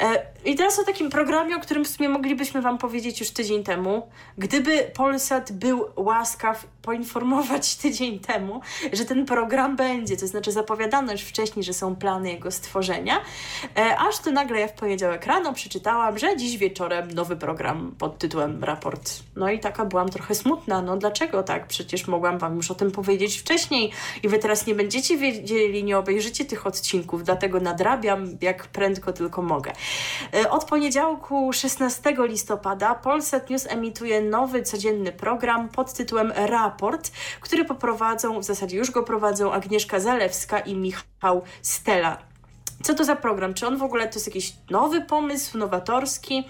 E, 0.00 0.26
I 0.44 0.54
teraz 0.54 0.78
o 0.78 0.84
takim 0.84 1.10
programie, 1.10 1.56
o 1.56 1.60
którym 1.60 1.84
w 1.84 1.88
sumie 1.88 2.08
moglibyśmy 2.08 2.62
wam 2.62 2.78
powiedzieć 2.78 3.20
już 3.20 3.30
tydzień 3.30 3.64
temu. 3.64 4.08
Gdyby 4.38 4.90
Polsat 4.94 5.52
był 5.52 5.86
łaskaw 5.96 6.66
poinformować 6.86 7.74
tydzień 7.82 8.18
temu, 8.18 8.60
że 8.92 9.04
ten 9.04 9.26
program 9.26 9.76
będzie, 9.76 10.16
to 10.16 10.26
znaczy 10.26 10.52
zapowiadano 10.52 11.12
już 11.12 11.20
wcześniej, 11.20 11.64
że 11.64 11.72
są 11.72 11.96
plany 11.96 12.32
jego 12.32 12.50
stworzenia, 12.50 13.20
e, 13.76 13.98
aż 13.98 14.18
to 14.18 14.30
nagle 14.30 14.60
ja 14.60 14.68
w 14.68 14.72
poniedziałek 14.72 15.26
rano 15.26 15.52
przeczytałam, 15.52 16.18
że 16.18 16.36
dziś 16.36 16.56
wieczorem 16.56 17.10
nowy 17.10 17.36
program 17.36 17.94
pod 17.98 18.18
tytułem 18.18 18.64
Raport. 18.64 19.10
No 19.36 19.50
i 19.50 19.58
taka 19.60 19.84
byłam 19.84 20.08
trochę 20.08 20.34
smutna, 20.34 20.82
no 20.82 20.96
dlaczego 20.96 21.42
tak? 21.42 21.66
Przecież 21.66 22.06
mogłam 22.06 22.38
wam 22.38 22.56
już 22.56 22.70
o 22.70 22.74
tym 22.74 22.90
powiedzieć 22.90 23.38
wcześniej 23.38 23.92
i 24.22 24.28
wy 24.28 24.38
teraz 24.38 24.66
nie 24.66 24.74
będziecie 24.74 25.16
wiedzieli, 25.16 25.84
nie 25.84 25.98
obejrzycie 25.98 26.44
tych 26.44 26.66
odcinków, 26.66 27.24
dlatego 27.24 27.60
nadrabiam 27.60 28.36
jak 28.40 28.66
prędko 28.66 29.12
tylko 29.12 29.42
mogę. 29.42 29.72
E, 30.34 30.50
Od 30.50 30.64
poniedziałku 30.64 31.52
16 31.52 32.14
listopada 32.18 32.94
Polsat 32.94 33.50
News 33.50 33.66
emituje 33.66 34.22
nowy 34.22 34.62
codzienny 34.62 35.12
program 35.12 35.68
pod 35.68 35.92
tytułem 35.92 36.32
Raport, 36.36 36.75
który 37.40 37.64
poprowadzą, 37.64 38.40
w 38.40 38.44
zasadzie 38.44 38.76
już 38.76 38.90
go 38.90 39.02
prowadzą 39.02 39.52
Agnieszka 39.52 40.00
Zalewska 40.00 40.58
i 40.58 40.74
Michał 40.74 41.42
Stela. 41.62 42.18
Co 42.82 42.94
to 42.94 43.04
za 43.04 43.16
program? 43.16 43.54
Czy 43.54 43.66
on 43.66 43.78
w 43.78 43.82
ogóle 43.82 44.08
to 44.08 44.14
jest 44.14 44.26
jakiś 44.26 44.52
nowy 44.70 45.00
pomysł, 45.00 45.58
nowatorski? 45.58 46.44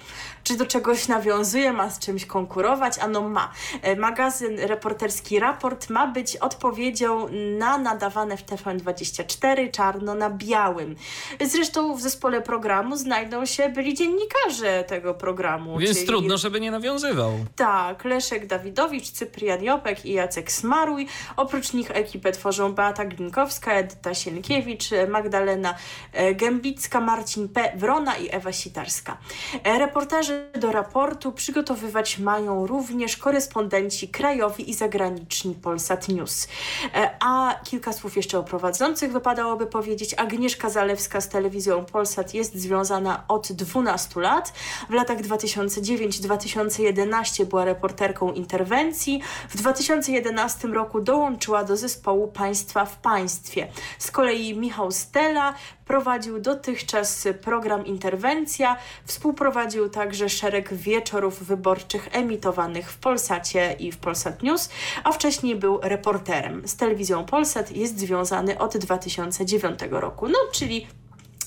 Czy 0.47 0.57
do 0.57 0.66
czegoś 0.66 1.09
nawiązuje, 1.09 1.72
ma 1.72 1.90
z 1.90 1.99
czymś 1.99 2.26
konkurować? 2.26 2.99
Ano 2.99 3.28
ma. 3.28 3.53
E, 3.82 3.97
Magazyn 3.97 4.59
reporterski 4.61 5.40
Raport 5.40 5.90
ma 5.90 6.07
być 6.07 6.36
odpowiedzią 6.36 7.28
na 7.59 7.78
nadawane 7.78 8.36
w 8.36 8.44
TVN24 8.47 9.70
czarno 9.70 10.14
na 10.14 10.30
białym. 10.30 10.97
Zresztą 11.44 11.94
w 11.97 12.01
zespole 12.01 12.42
programu 12.42 12.97
znajdą 12.97 13.47
się 13.47 13.68
byli 13.68 13.94
dziennikarze 13.94 14.84
tego 14.84 15.14
programu. 15.14 15.78
Więc 15.78 15.97
czyli- 15.97 16.07
trudno, 16.07 16.36
żeby 16.38 16.61
nie 16.61 16.70
nawiązywał. 16.70 17.32
tak, 17.57 18.05
Leszek 18.05 18.47
Dawidowicz, 18.47 19.11
Cyprian 19.11 19.62
Jopek 19.64 20.07
i 20.07 20.12
Jacek 20.12 20.53
Smaruj. 20.53 21.07
Oprócz 21.36 21.72
nich 21.72 21.90
ekipę 21.90 22.32
tworzą 22.32 22.72
Beata 22.72 23.05
Glinkowska, 23.05 23.72
Edyta 23.72 24.14
Sienkiewicz, 24.14 24.90
Magdalena 25.09 25.74
e, 26.12 26.34
Gębicka, 26.34 27.01
Marcin 27.01 27.49
P. 27.49 27.72
Wrona 27.76 28.16
i 28.16 28.28
Ewa 28.34 28.53
Sitarska. 28.53 29.16
E, 29.64 29.78
Reportaże 29.78 30.36
do 30.61 30.72
raportu 30.72 31.32
przygotowywać 31.32 32.18
mają 32.18 32.66
również 32.66 33.16
korespondenci 33.16 34.09
krajowi 34.09 34.70
i 34.70 34.74
zagraniczni 34.74 35.55
Polsat 35.55 36.09
News. 36.09 36.49
E, 36.95 37.11
A 37.20 37.55
kilka 37.64 37.93
słów 37.93 38.16
jeszcze 38.16 38.39
o 38.39 38.43
prowadzących 38.43 39.12
wypadałoby 39.12 39.66
powiedzieć. 39.66 40.14
Agnieszka 40.14 40.70
Zalewska 40.70 41.20
z 41.20 41.28
telewizją 41.28 41.84
Polsat 41.84 42.34
jest 42.34 42.55
związana 42.55 43.24
od 43.28 43.53
12 43.53 44.20
lat. 44.20 44.53
W 44.91 44.93
latach 44.93 45.18
2009-2011 45.18 47.45
była 47.45 47.64
reporterką 47.64 48.32
interwencji. 48.32 49.22
W 49.49 49.57
2011 49.57 50.68
roku 50.68 51.01
dołączyła 51.01 51.64
do 51.64 51.76
zespołu 51.76 52.28
Państwa 52.28 52.84
w 52.84 52.97
Państwie. 52.97 53.68
Z 53.99 54.11
kolei 54.11 54.59
Michał 54.59 54.93
Stella 54.93 55.55
prowadził 55.87 56.41
dotychczas 56.41 57.28
program 57.43 57.87
Interwencja, 57.87 58.76
współprowadził 59.05 59.89
także 59.89 60.28
szereg 60.28 60.74
wieczorów 60.74 61.43
wyborczych 61.43 62.09
emitowanych 62.12 62.93
w 62.93 62.99
Polsacie 62.99 63.76
i 63.78 63.93
w 63.93 63.97
Polsat 63.97 64.43
News, 64.43 64.68
a 65.05 65.12
wcześniej 65.12 65.57
był 65.57 65.80
reporterem. 65.82 66.68
Z 66.68 66.76
telewizją 66.76 67.24
Polsat 67.24 67.76
jest 67.76 67.99
związany 67.99 68.59
od 68.59 68.76
2009 68.76 69.80
roku, 69.91 70.28
no 70.28 70.39
czyli 70.53 70.87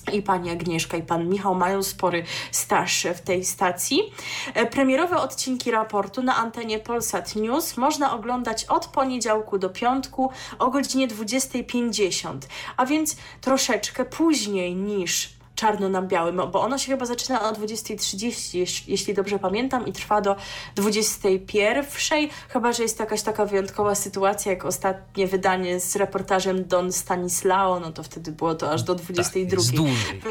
i 0.10 0.22
pani 0.22 0.50
Agnieszka 0.50 0.98
i 0.98 1.04
pan 1.04 1.30
Michał 1.30 1.56
mają 1.56 1.84
spory 1.84 2.24
staż 2.52 3.08
w 3.16 3.22
tej 3.22 3.46
stacji. 3.46 4.02
E, 4.54 4.66
Premierowe 4.66 5.18
odcinki 5.18 5.72
raportu 5.72 6.24
na 6.24 6.36
antenie 6.36 6.80
Polsat 6.80 7.36
News 7.36 7.78
można 7.78 8.14
oglądać 8.14 8.66
od 8.66 8.86
poniedziałku 8.86 9.58
do 9.58 9.70
piątku 9.70 10.32
o 10.60 10.70
godzinie 10.70 11.08
20.50, 11.08 12.38
a 12.78 12.86
więc 12.86 13.16
troszeczkę 13.42 14.06
później 14.06 14.76
niż 14.76 15.39
czarno 15.60 15.90
na 15.90 16.02
białym, 16.02 16.42
bo 16.52 16.62
ono 16.62 16.78
się 16.78 16.92
chyba 16.92 17.06
zaczyna 17.06 17.50
o 17.50 17.54
20.30, 17.54 18.60
jeś- 18.60 18.84
jeśli 18.88 19.14
dobrze 19.14 19.40
pamiętam, 19.40 19.88
i 19.88 19.92
trwa 19.94 20.22
do 20.22 20.36
21.00, 20.76 22.30
chyba 22.50 22.74
że 22.74 22.84
jest 22.84 23.00
jakaś 23.00 23.22
taka 23.22 23.46
wyjątkowa 23.46 23.96
sytuacja, 23.96 24.52
jak 24.52 24.66
ostatnie 24.66 25.28
wydanie 25.28 25.80
z 25.80 25.96
reportażem 25.96 26.68
Don 26.68 26.92
Stanislao, 26.92 27.80
no 27.80 27.92
to 27.92 28.04
wtedy 28.04 28.32
było 28.32 28.56
to 28.56 28.72
aż 28.72 28.84
do 28.84 28.96
22.00. 28.96 29.58
jest 29.58 29.72
dłużej. 29.76 30.22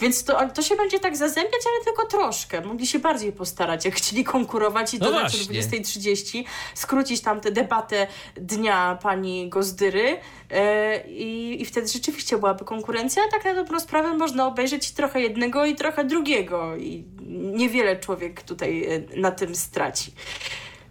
Więc 0.00 0.24
to, 0.24 0.48
to 0.48 0.62
się 0.62 0.76
będzie 0.76 1.00
tak 1.00 1.16
zazębiać, 1.16 1.60
ale 1.66 1.84
tylko 1.84 2.06
troszkę. 2.06 2.60
Mogli 2.60 2.86
się 2.86 2.98
bardziej 2.98 3.32
postarać, 3.32 3.84
jak 3.84 3.94
chcieli 3.94 4.24
konkurować 4.24 4.94
i 4.94 4.98
No 4.98 5.06
dodać 5.06 5.34
o 5.34 5.36
właśnie. 5.36 5.80
20.30, 5.80 6.44
skrócić 6.74 7.20
tam 7.20 7.40
tę 7.40 7.52
debatę 7.52 8.06
dnia 8.36 8.98
pani 9.02 9.48
Gozdyry 9.48 10.16
e, 10.50 11.06
i, 11.06 11.62
i 11.62 11.64
wtedy 11.64 11.88
rzeczywiście 11.88 12.38
byłaby 12.38 12.64
konkurencja. 12.64 13.22
Tak 13.30 13.44
na 13.44 13.54
dobrą 13.54 13.80
sprawę 13.80 14.14
można 14.16 14.46
obejrzeć 14.46 14.90
trochę 14.90 15.20
jednego 15.20 15.64
i 15.64 15.74
trochę 15.74 16.04
drugiego 16.04 16.76
i 16.76 17.04
niewiele 17.30 17.96
człowiek 17.96 18.42
tutaj 18.42 18.84
e, 18.84 19.20
na 19.20 19.30
tym 19.30 19.54
straci. 19.54 20.12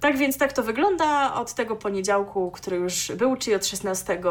Tak 0.02 0.18
więc 0.18 0.38
tak 0.38 0.54
to 0.54 0.64
wygląda. 0.64 1.34
Od 1.34 1.54
tego 1.54 1.76
poniedziałku, 1.76 2.52
który 2.52 2.78
już 2.78 3.12
był, 3.12 3.36
czyli 3.36 3.56
od 3.56 3.66
16 3.66 4.22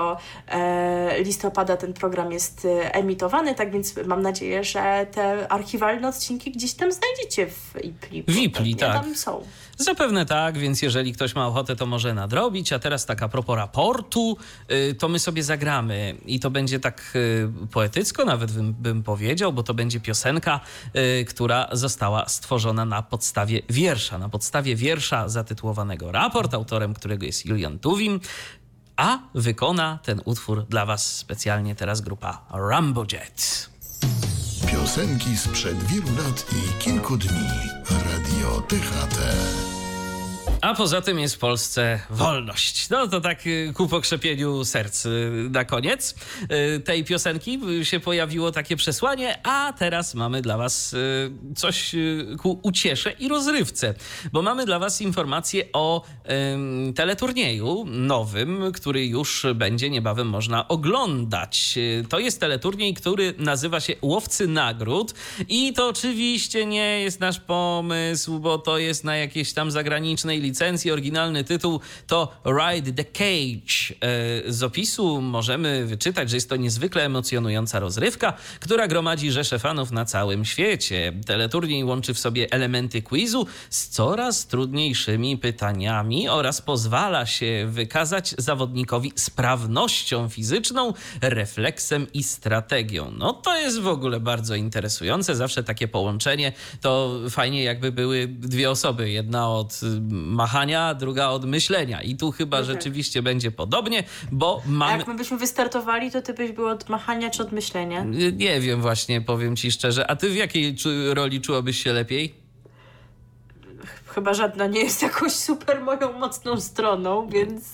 e, 0.49 1.23
listopada 1.23 1.77
ten 1.77 1.93
program 1.93 2.33
jest 2.33 2.65
e, 2.65 2.95
emitowany, 2.95 3.55
tak 3.55 3.73
więc 3.73 3.95
mam 4.07 4.23
nadzieję, 4.23 4.65
że 4.65 5.07
te 5.13 5.53
archiwalne 5.53 6.09
odcinki 6.09 6.51
gdzieś 6.51 6.73
tam 6.73 6.93
znajdziecie 6.93 7.47
w 7.47 7.85
IPLI. 7.85 8.23
W 8.23 8.37
IPLI, 8.37 8.77
tak. 8.77 9.03
tam 9.03 9.15
są. 9.15 9.43
Zapewne 9.81 10.27
tak, 10.27 10.59
więc 10.59 10.83
jeżeli 10.83 11.13
ktoś 11.13 11.35
ma 11.35 11.47
ochotę, 11.47 11.77
to 11.77 11.87
może 11.87 12.15
nadrobić. 12.15 12.73
A 12.73 12.79
teraz 12.79 13.07
tak 13.07 13.23
a 13.23 13.29
propos 13.29 13.57
raportu, 13.57 14.37
y, 14.71 14.95
to 14.95 15.09
my 15.09 15.19
sobie 15.19 15.43
zagramy 15.43 16.17
i 16.27 16.41
to 16.41 16.51
będzie 16.51 16.81
tak 16.81 17.13
y, 17.17 17.49
poetycko 17.71 18.25
nawet 18.25 18.53
bym, 18.53 18.73
bym 18.73 19.03
powiedział, 19.03 19.53
bo 19.53 19.63
to 19.63 19.75
będzie 19.75 20.01
piosenka, 20.01 20.61
y, 21.21 21.25
która 21.25 21.69
została 21.73 22.29
stworzona 22.29 22.85
na 22.85 23.03
podstawie 23.03 23.63
wiersza, 23.69 24.19
na 24.19 24.29
podstawie 24.29 24.77
wiersza 24.77 25.29
zatytułowanego 25.29 26.13
Raport, 26.13 26.55
autorem 26.55 26.95
którego 26.95 27.27
jest 27.27 27.47
Julian 27.47 27.79
Tuwim, 27.79 28.21
a 28.97 29.19
wykona 29.35 29.99
ten 30.03 30.21
utwór 30.25 30.67
dla 30.67 30.87
was 30.87 31.17
specjalnie 31.17 31.75
teraz 31.75 32.01
grupa 32.01 32.47
Rambo 32.51 33.07
Jet. 33.13 33.71
Piosenki 34.67 35.37
sprzed 35.37 35.83
wielu 35.83 36.17
lat 36.17 36.47
i 36.53 36.83
kilku 36.83 37.17
dni. 37.17 37.71
Radio 37.91 38.61
THT. 38.69 39.70
A 40.61 40.75
poza 40.75 41.01
tym 41.01 41.19
jest 41.19 41.35
w 41.35 41.39
Polsce 41.39 42.01
wolność. 42.11 42.91
No 42.91 43.09
to 43.09 43.21
tak 43.21 43.47
y, 43.47 43.73
ku 43.75 43.89
pokrzepieniu 43.89 44.65
serc 44.65 45.07
y, 45.07 45.49
na 45.51 45.65
koniec 45.65 46.15
y, 46.77 46.81
tej 46.81 47.05
piosenki 47.05 47.61
się 47.83 48.01
pojawiło 48.01 48.53
takie 48.53 48.77
przesłanie, 48.77 49.47
a 49.47 49.73
teraz 49.79 50.15
mamy 50.15 50.43
dla 50.43 50.57
was 50.57 50.97
coś 51.57 51.95
ku 52.39 52.61
uciesze 52.63 53.13
i 53.13 53.29
rozrywce, 53.29 53.95
bo 54.33 54.43
mamy 54.43 54.67
dla 54.67 54.79
was 54.79 55.01
informację 55.01 55.65
o 55.73 56.05
teleturnieju 56.97 57.85
nowym, 57.87 58.73
który 58.73 59.07
już 59.07 59.47
będzie 59.55 59.91
niebawem 59.91 60.29
można 60.29 60.69
oglądać. 60.69 61.79
To 62.09 62.19
jest 62.19 62.41
teleturniej, 62.41 62.95
który 62.95 63.35
nazywa 63.39 63.81
się 63.81 63.95
Łowcy 64.03 64.47
Nagród 64.47 65.15
i 65.49 65.73
to 65.73 65.89
oczywiście 65.89 66.67
nie 66.67 67.01
jest 67.01 67.21
nasz 67.21 67.41
pomysł, 67.41 68.39
bo 68.39 68.59
to 68.59 68.79
jest 68.79 69.05
na 69.05 69.17
jakiejś 69.17 69.53
tam 69.53 69.71
zagranicznej 69.71 70.41
licencji 70.41 70.50
licencji. 70.51 70.91
Oryginalny 70.91 71.45
tytuł 71.45 71.81
to 72.07 72.33
Ride 72.45 72.93
the 72.93 73.05
Cage. 73.05 73.95
E, 74.47 74.53
z 74.53 74.63
opisu 74.63 75.21
możemy 75.21 75.87
wyczytać, 75.87 76.31
że 76.31 76.37
jest 76.37 76.49
to 76.49 76.57
niezwykle 76.57 77.05
emocjonująca 77.05 77.81
rozrywka, 77.81 78.33
która 78.61 78.89
gromadzi 78.89 79.31
rzesze 79.31 79.59
fanów 79.59 79.91
na 79.91 80.05
całym 80.05 80.45
świecie. 80.45 81.13
Teleturniej 81.27 81.85
łączy 81.85 82.15
w 82.15 82.19
sobie 82.19 82.51
elementy 82.51 83.03
quizu 83.03 83.47
z 83.71 83.89
coraz 83.89 84.47
trudniejszymi 84.47 85.39
pytaniami 85.39 86.29
oraz 86.29 86.63
pozwala 86.63 87.27
się 87.27 87.67
wykazać 87.69 88.35
zawodnikowi 88.39 89.13
sprawnością 89.17 90.29
fizyczną, 90.29 90.93
refleksem 91.23 92.07
i 92.13 92.23
strategią. 92.23 93.13
No 93.19 93.33
to 93.33 93.57
jest 93.57 93.81
w 93.81 93.87
ogóle 93.87 94.21
bardzo 94.21 94.55
interesujące. 94.55 95.37
Zawsze 95.37 95.65
takie 95.65 95.89
połączenie 95.89 96.53
to 96.81 97.21
fajnie 97.31 97.63
jakby 97.63 97.93
były 97.93 98.27
dwie 98.29 98.71
osoby. 98.71 99.11
Jedna 99.11 99.51
od 99.51 99.81
machania, 100.41 100.95
druga 100.95 101.29
od 101.29 101.45
myślenia. 101.45 102.03
I 102.03 102.17
tu 102.17 102.31
chyba 102.33 102.59
Mhm. 102.59 102.75
rzeczywiście 102.77 103.23
będzie 103.23 103.51
podobnie, 103.51 104.03
bo 104.33 104.63
A 104.67 104.69
mamy... 104.71 104.99
jak 104.99 105.09
my 105.09 105.15
byśmy 105.17 105.37
wystartowali, 105.39 106.11
to 106.11 106.23
ty 106.23 106.35
byś 106.35 106.53
był 106.53 106.67
od 106.67 106.89
machania 106.89 107.31
czy 107.31 107.43
od 107.43 107.53
myślenia? 107.53 108.05
Nie 108.33 108.61
wiem 108.61 108.81
właśnie, 108.83 109.21
powiem 109.21 109.57
ci 109.57 109.71
szczerze. 109.71 110.11
A 110.11 110.17
ty 110.17 110.31
w 110.31 110.37
jakiej 110.37 110.77
roli 111.15 111.41
czułabyś 111.41 111.83
się 111.83 111.93
lepiej? 111.93 112.35
Chyba 114.15 114.35
żadna 114.35 114.67
nie 114.67 114.81
jest 114.81 115.03
jakoś 115.03 115.33
super 115.33 115.81
moją 115.81 116.13
mocną 116.19 116.61
stroną, 116.61 117.29
więc 117.29 117.65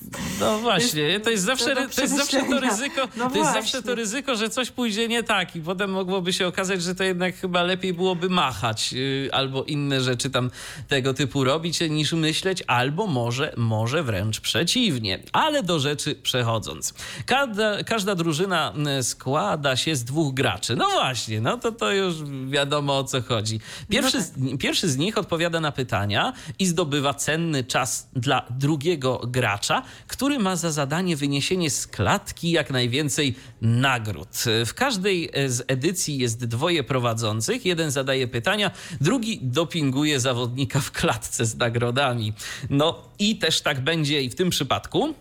No 0.40 0.58
właśnie, 0.58 1.20
to 1.20 1.30
jest 1.30 1.44
zawsze, 1.44 1.74
do 1.74 1.88
to 1.88 2.00
jest 2.02 2.16
zawsze 2.16 2.42
to 2.42 2.60
ryzyko, 2.60 3.08
No 3.16 3.30
to 3.30 3.38
jest 3.38 3.52
zawsze 3.52 3.82
to 3.82 3.94
ryzyko, 3.94 4.36
że 4.36 4.50
coś 4.50 4.70
pójdzie 4.70 5.08
nie 5.08 5.22
tak 5.22 5.56
i 5.56 5.60
potem 5.60 5.90
mogłoby 5.90 6.32
się 6.32 6.46
okazać, 6.46 6.82
że 6.82 6.94
to 6.94 7.04
jednak 7.04 7.36
chyba 7.36 7.62
lepiej 7.62 7.94
byłoby 7.94 8.28
machać 8.28 8.92
yy, 8.92 9.28
albo 9.32 9.64
inne 9.64 10.00
rzeczy 10.00 10.30
tam 10.30 10.50
tego 10.88 11.14
typu 11.14 11.44
robić 11.44 11.80
niż 11.90 12.12
myśleć, 12.12 12.62
albo 12.66 13.06
może, 13.06 13.52
może 13.56 14.02
wręcz 14.02 14.40
przeciwnie. 14.40 15.18
Ale 15.32 15.62
do 15.62 15.78
rzeczy 15.80 16.14
przechodząc. 16.14 16.94
Każda, 17.26 17.84
każda 17.84 18.14
drużyna 18.14 18.72
mm, 18.76 19.02
składa 19.02 19.76
się 19.76 19.96
z 19.96 20.04
dwóch 20.04 20.34
graczy. 20.34 20.76
No 20.76 20.90
właśnie, 20.90 21.40
no 21.40 21.58
to 21.58 21.72
to 21.72 21.92
już 21.92 22.14
wiadomo 22.48 22.98
o 22.98 23.04
co 23.04 23.22
chodzi. 23.22 23.60
Pierwszy, 23.88 24.18
No 24.18 24.24
tak. 24.24 24.32
z, 24.32 24.58
pierwszy 24.58 24.88
z 24.88 24.96
nich 24.96 25.18
odpowiada 25.18 25.60
na 25.60 25.72
pytania 25.72 26.25
i 26.58 26.66
zdobywa 26.66 27.14
cenny 27.14 27.64
czas 27.64 28.08
dla 28.16 28.46
drugiego 28.50 29.20
gracza, 29.26 29.82
który 30.06 30.38
ma 30.38 30.56
za 30.56 30.72
zadanie 30.72 31.16
wyniesienie 31.16 31.70
z 31.70 31.86
klatki 31.86 32.50
jak 32.50 32.70
najwięcej 32.70 33.34
nagród. 33.60 34.28
W 34.66 34.74
każdej 34.74 35.30
z 35.46 35.64
edycji 35.68 36.18
jest 36.18 36.44
dwoje 36.44 36.84
prowadzących. 36.84 37.66
Jeden 37.66 37.90
zadaje 37.90 38.28
pytania, 38.28 38.70
drugi 39.00 39.40
dopinguje 39.42 40.20
zawodnika 40.20 40.80
w 40.80 40.92
klatce 40.92 41.46
z 41.46 41.56
nagrodami. 41.56 42.32
No 42.70 43.02
i 43.18 43.38
też 43.38 43.60
tak 43.60 43.80
będzie 43.80 44.22
i 44.22 44.30
w 44.30 44.34
tym 44.34 44.50
przypadku. 44.50 45.14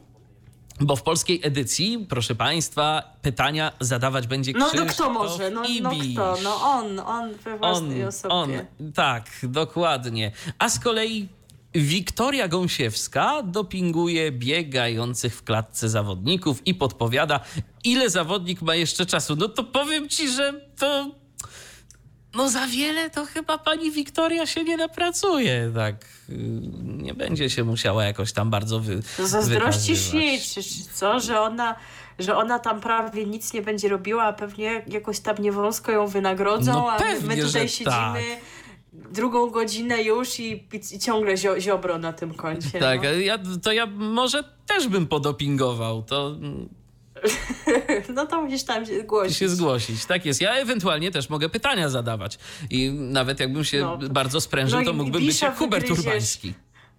Bo 0.79 0.95
w 0.95 1.03
polskiej 1.03 1.39
edycji, 1.43 2.05
proszę 2.09 2.35
Państwa, 2.35 3.03
pytania 3.21 3.71
zadawać 3.79 4.27
będzie 4.27 4.53
no, 4.53 4.67
Krzysztof 4.67 4.87
no 4.87 4.93
kto 4.93 5.09
może? 5.13 5.51
No, 5.51 5.63
no 5.81 5.89
kto? 5.89 6.37
No 6.43 6.55
on, 6.61 6.99
on 6.99 7.33
we 7.33 7.57
własnej 7.57 8.05
osobie. 8.05 8.33
On, 8.33 8.51
tak, 8.93 9.29
dokładnie. 9.43 10.31
A 10.59 10.69
z 10.69 10.79
kolei 10.79 11.27
Wiktoria 11.75 12.47
Gąsiewska 12.47 13.43
dopinguje 13.43 14.31
biegających 14.31 15.35
w 15.35 15.43
klatce 15.43 15.89
zawodników 15.89 16.67
i 16.67 16.75
podpowiada, 16.75 17.39
ile 17.83 18.09
zawodnik 18.09 18.61
ma 18.61 18.75
jeszcze 18.75 19.05
czasu. 19.05 19.35
No 19.35 19.49
to 19.49 19.63
powiem 19.63 20.09
ci, 20.09 20.29
że 20.29 20.61
to. 20.79 21.11
No 22.35 22.49
za 22.49 22.67
wiele 22.67 23.09
to 23.09 23.25
chyba 23.25 23.57
pani 23.57 23.91
Wiktoria 23.91 24.45
się 24.45 24.63
nie 24.63 24.77
napracuje, 24.77 25.71
tak. 25.75 25.95
y, 26.29 26.33
Nie 26.83 27.13
będzie 27.13 27.49
się 27.49 27.63
musiała 27.63 28.05
jakoś 28.05 28.33
tam 28.33 28.49
bardzo 28.49 28.79
wy, 28.79 28.99
To 29.17 29.27
zazdrościsz 29.27 29.99
wykazywać. 30.11 30.23
jej, 30.25 30.41
czy, 30.63 30.85
co, 30.93 31.19
że 31.19 31.41
ona, 31.41 31.75
że 32.19 32.37
ona 32.37 32.59
tam 32.59 32.81
prawie 32.81 33.25
nic 33.25 33.53
nie 33.53 33.61
będzie 33.61 33.89
robiła, 33.89 34.23
a 34.23 34.33
pewnie 34.33 34.83
jakoś 34.87 35.19
tam 35.19 35.35
niewąsko 35.39 35.91
ją 35.91 36.07
wynagrodzą, 36.07 36.73
No 36.73 36.91
a 36.91 36.99
my, 36.99 37.13
my 37.13 37.19
pewnie, 37.27 37.43
tutaj 37.43 37.69
siedzimy 37.69 37.85
tak. 37.93 39.11
drugą 39.11 39.49
godzinę 39.49 40.03
już 40.03 40.39
i, 40.39 40.67
i, 40.93 40.99
ciągle 40.99 41.37
zio, 41.37 41.59
ziobro 41.59 41.97
na 41.97 42.13
tym 42.13 42.33
koncie. 42.33 42.79
Tak, 42.79 43.03
no. 43.03 43.09
ja, 43.09 43.37
to 43.63 43.71
ja 43.71 43.85
może 43.85 44.43
też 44.67 44.87
bym 44.87 45.07
podopingował. 45.07 46.03
To 46.03 46.35
no 48.15 48.25
to 48.25 48.41
musisz 48.41 48.63
tam 48.63 48.85
się 48.85 48.99
zgłosić. 49.01 49.37
się 49.37 49.49
zgłosić. 49.49 50.05
Tak 50.05 50.25
jest. 50.25 50.41
Ja 50.41 50.53
ewentualnie 50.55 51.11
też 51.11 51.29
mogę 51.29 51.49
pytania 51.49 51.89
zadawać. 51.89 52.37
I 52.69 52.91
nawet 52.91 53.39
jakbym 53.39 53.63
się 53.63 53.81
No. 53.81 53.97
bardzo 54.09 54.41
sprężył, 54.41 54.79
No 54.79 54.85
to 54.85 54.93
mógłbym 54.93 55.25
być 55.25 55.41
jak 55.41 55.57
Hubert. 55.57 55.89
Urbański. 55.89 56.53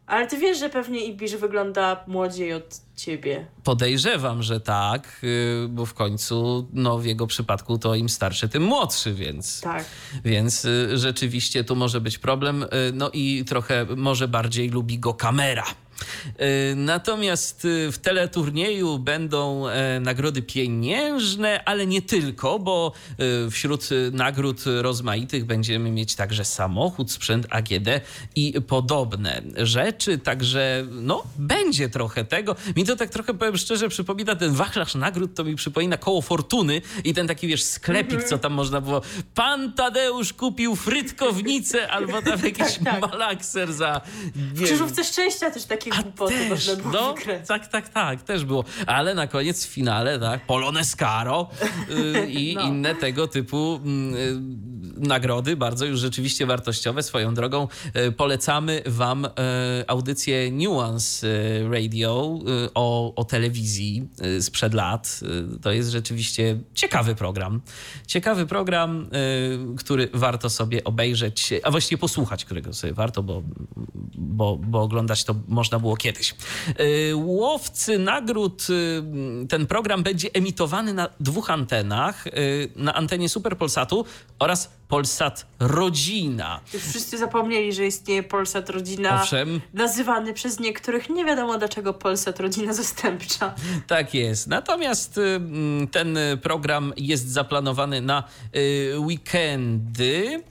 Ale 0.07 0.27
ty 0.27 0.39
wiesz, 0.39 0.59
że 0.59 0.69
pewnie 0.69 1.05
Ibisz 1.05 1.37
wygląda 1.37 2.05
młodziej 2.07 2.53
od 2.53 2.81
ciebie. 2.97 3.47
Podejrzewam, 3.65 4.43
że 4.43 4.61
tak, 4.61 5.19
yy, 5.23 5.69
bo 5.69 5.87
w 5.87 5.95
końcu 5.95 6.69
no, 6.73 6.99
w 6.99 7.05
jego 7.05 7.27
przypadku 7.27 7.79
to 7.79 7.95
im 7.95 8.09
starszy, 8.09 8.49
tym 8.49 8.63
młodszy, 8.63 9.15
więc, 9.15 9.61
Tak. 9.61 9.85
więc 10.25 10.65
y, 10.65 10.99
rzeczywiście 10.99 11.65
tu 11.65 11.77
może 11.77 12.01
być 12.01 12.19
problem. 12.19 12.63
Y, 12.63 12.67
No 12.95 13.11
i 13.13 13.45
trochę 13.49 13.87
może 13.97 14.29
bardziej 14.29 14.69
lubi 14.71 14.99
go 14.99 15.15
kamera. 15.15 15.65
Y, 16.41 16.77
Natomiast 16.77 17.65
y, 17.65 17.93
w 17.93 17.99
teleturnieju 17.99 18.99
będą 18.99 19.69
e, 19.69 20.01
nagrody 20.01 20.43
pieniężne, 20.43 21.65
ale 21.65 21.87
nie 21.87 22.03
tylko, 22.03 22.59
bo 22.59 22.93
y, 23.47 23.51
wśród 23.51 23.89
nagród 24.13 24.65
rozmaitych 24.81 25.45
będziemy 25.45 25.91
mieć 25.91 26.15
także 26.15 26.45
samochód, 26.45 27.13
sprzęt 27.13 27.47
AGD 27.51 27.89
i 28.37 28.61
podobne 28.67 29.43
rzeczy. 29.57 30.19
Także 30.19 30.87
no, 30.91 31.23
będzie 31.39 31.89
trochę 31.89 32.25
tego. 32.25 32.57
Mi 32.77 32.85
to 32.85 32.97
tak 32.97 33.11
trochę, 33.11 33.35
powiem 33.35 33.57
szczerze, 33.57 33.89
przypomina 33.89 34.37
ten 34.37 34.53
wachlarz 34.53 34.95
nagród, 34.95 35.35
to 35.35 35.45
mi 35.45 35.57
przypomina 35.57 35.97
koło 35.97 36.23
fortuny 36.23 36.83
i 37.05 37.15
ten 37.15 37.27
taki, 37.27 37.49
wiesz, 37.49 37.63
sklepik, 37.63 38.25
co 38.25 38.39
tam 38.39 38.53
można 38.53 38.81
było. 38.81 39.03
Pan 39.35 39.73
Tadeusz 39.73 40.33
kupił 40.33 40.77
frytkownicę 40.77 41.91
albo 41.91 42.23
tam 42.23 42.45
jakiś 42.45 42.79
tak. 42.85 43.01
malakser 43.01 43.73
za... 43.73 44.01
W 44.35 44.65
krzyżówce 44.65 45.05
szczęścia 45.05 45.51
też 45.51 45.65
takie 45.91 46.01
a 46.01 46.03
głupoty 46.03 46.35
też, 46.35 46.51
można 46.51 46.77
było 46.77 46.93
no, 46.93 47.15
wygrać. 47.15 47.49
tak, 47.49 47.67
tak, 47.67 47.89
tak, 47.89 48.23
też 48.23 48.45
było. 48.45 48.65
Ale 48.87 49.15
na 49.15 49.27
koniec 49.27 49.67
w 49.67 49.69
finale, 49.69 50.19
tak, 50.19 50.47
Polones 50.47 50.97
Caro 50.97 51.51
y, 51.91 52.27
i 52.41 52.55
No. 52.55 52.63
inne 52.63 52.95
tego 52.95 53.29
typu 53.29 53.81
mm, 53.85 54.15
y, 54.15 55.07
nagrody, 55.09 55.57
bardzo 55.57 55.85
już 55.85 56.01
rzeczywiście 56.01 56.47
wartościowe. 56.47 57.03
Swoją 57.03 57.35
drogą 57.35 57.69
y, 57.97 58.13
polecamy 58.13 58.83
wam 58.87 59.25
y, 59.25 59.29
audycję 59.87 60.51
Nuance 60.53 61.27
y, 61.27 61.69
Radio 61.71 62.39
o, 62.75 63.15
o 63.15 63.25
telewizji 63.25 64.09
sprzed 64.41 64.75
lat. 64.75 65.21
To 65.63 65.73
jest 65.73 65.91
rzeczywiście 65.91 66.59
ciekawy 66.75 67.15
program. 67.15 67.61
Ciekawy 68.07 68.47
program, 68.47 69.11
który 69.79 70.09
warto 70.15 70.51
sobie 70.51 70.85
obejrzeć, 70.85 71.51
a 71.63 71.71
właściwie 71.71 71.99
posłuchać, 71.99 72.45
którego 72.45 72.73
sobie 72.73 72.93
warto, 72.93 73.23
bo, 73.23 73.43
bo, 74.15 74.57
bo 74.57 74.83
oglądać 74.83 75.25
to 75.25 75.35
można 75.49 75.76
było 75.79 75.97
kiedyś. 75.97 76.35
Y, 76.81 77.13
Łowcy 77.17 77.99
nagród, 77.99 78.67
y, 78.71 79.47
ten 79.49 79.67
program 79.67 80.03
będzie 80.03 80.29
emitowany 80.33 80.95
na 80.95 81.09
dwóch 81.21 81.51
antenach, 81.51 82.27
y, 82.27 82.33
na 82.77 82.95
antenie 82.95 83.29
Super 83.29 83.57
Polsatu 83.57 84.05
oraz 84.39 84.71
Polsat 84.89 85.47
Rodzina. 85.61 86.61
Już 86.75 86.83
wszyscy 86.83 87.19
zapomnieli, 87.19 87.73
że 87.73 87.87
istnieje 87.87 88.23
Polsat 88.23 88.71
Rodzina. 88.71 89.23
Owszem. 89.23 89.61
Nazywany 89.75 90.35
przez 90.35 90.61
niektórych 90.61 91.11
nie 91.11 91.25
wiadomo 91.25 91.59
dlaczego 91.59 91.95
Polsat 91.95 92.41
Rodzina 92.41 92.73
Zastępcza. 92.73 93.55
Tak 93.87 94.15
jest. 94.15 94.47
Natomiast 94.47 95.19
mm, 95.19 95.89
ten 95.89 96.19
program 96.43 96.93
jest 96.97 97.29
zaplanowany 97.29 98.01
na 98.01 98.25
weekendy. 98.99 100.43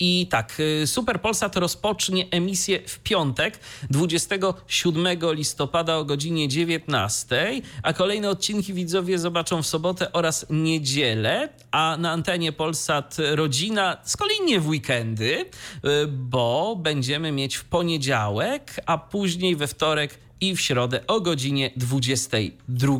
I 0.00 0.26
tak, 0.30 0.60
y, 0.60 0.86
Super 0.86 1.20
Polsat 1.20 1.56
rozpocznie 1.56 2.26
emisję 2.30 2.80
w 2.86 2.98
piątek 2.98 3.58
27 3.90 5.06
listopada 5.32 5.96
o 5.96 6.04
godzinie 6.04 6.48
19, 6.48 7.62
a 7.82 7.92
kolejne 7.92 8.30
odcinki 8.30 8.74
widzowie 8.74 9.18
zobaczą 9.18 9.62
w 9.62 9.66
sobotę 9.66 10.12
oraz 10.12 10.46
niedzielę, 10.50 11.48
a 11.70 11.96
na 12.00 12.10
antenie 12.10 12.52
Polsat 12.52 13.16
Rodzina 13.34 13.96
z 14.04 14.16
kolei 14.16 14.40
nie 14.44 14.60
w 14.60 14.68
weekendy, 14.68 15.44
y, 15.84 16.06
bo 16.06 16.76
będziemy 16.76 17.32
mieć 17.32 17.56
w 17.56 17.64
poniedziałek, 17.64 18.80
a 18.86 18.98
później 18.98 19.56
we 19.56 19.66
wtorek 19.66 20.23
i 20.48 20.56
w 20.56 20.60
środę 20.60 21.06
o 21.06 21.20
godzinie 21.20 21.70
22. 21.76 22.98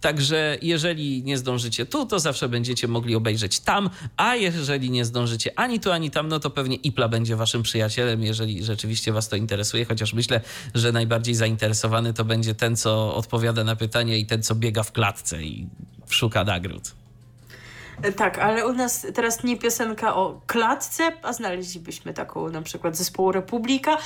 Także 0.00 0.58
jeżeli 0.62 1.22
nie 1.22 1.38
zdążycie 1.38 1.86
tu, 1.86 2.06
to 2.06 2.20
zawsze 2.20 2.48
będziecie 2.48 2.88
mogli 2.88 3.14
obejrzeć 3.14 3.60
tam, 3.60 3.90
a 4.16 4.36
jeżeli 4.36 4.90
nie 4.90 5.04
zdążycie 5.04 5.58
ani 5.58 5.80
tu, 5.80 5.92
ani 5.92 6.10
tam, 6.10 6.28
no 6.28 6.40
to 6.40 6.50
pewnie 6.50 6.76
Ipla 6.76 7.08
będzie 7.08 7.36
waszym 7.36 7.62
przyjacielem, 7.62 8.22
jeżeli 8.22 8.64
rzeczywiście 8.64 9.12
was 9.12 9.28
to 9.28 9.36
interesuje, 9.36 9.84
chociaż 9.84 10.12
myślę, 10.12 10.40
że 10.74 10.92
najbardziej 10.92 11.34
zainteresowany 11.34 12.14
to 12.14 12.24
będzie 12.24 12.54
ten, 12.54 12.76
co 12.76 13.14
odpowiada 13.14 13.64
na 13.64 13.76
pytanie 13.76 14.18
i 14.18 14.26
ten, 14.26 14.42
co 14.42 14.54
biega 14.54 14.82
w 14.82 14.92
klatce 14.92 15.42
i 15.42 15.66
szuka 16.10 16.44
nagród. 16.44 17.01
Tak, 18.16 18.38
ale 18.38 18.66
u 18.66 18.72
nas 18.72 19.06
teraz 19.14 19.44
nie 19.44 19.56
piosenka 19.56 20.14
o 20.14 20.40
klatce, 20.46 21.12
a 21.22 21.32
znaleźlibyśmy 21.32 22.14
taką 22.14 22.48
na 22.48 22.62
przykład 22.62 22.96
zespołu 22.96 23.32
Republika, 23.32 23.98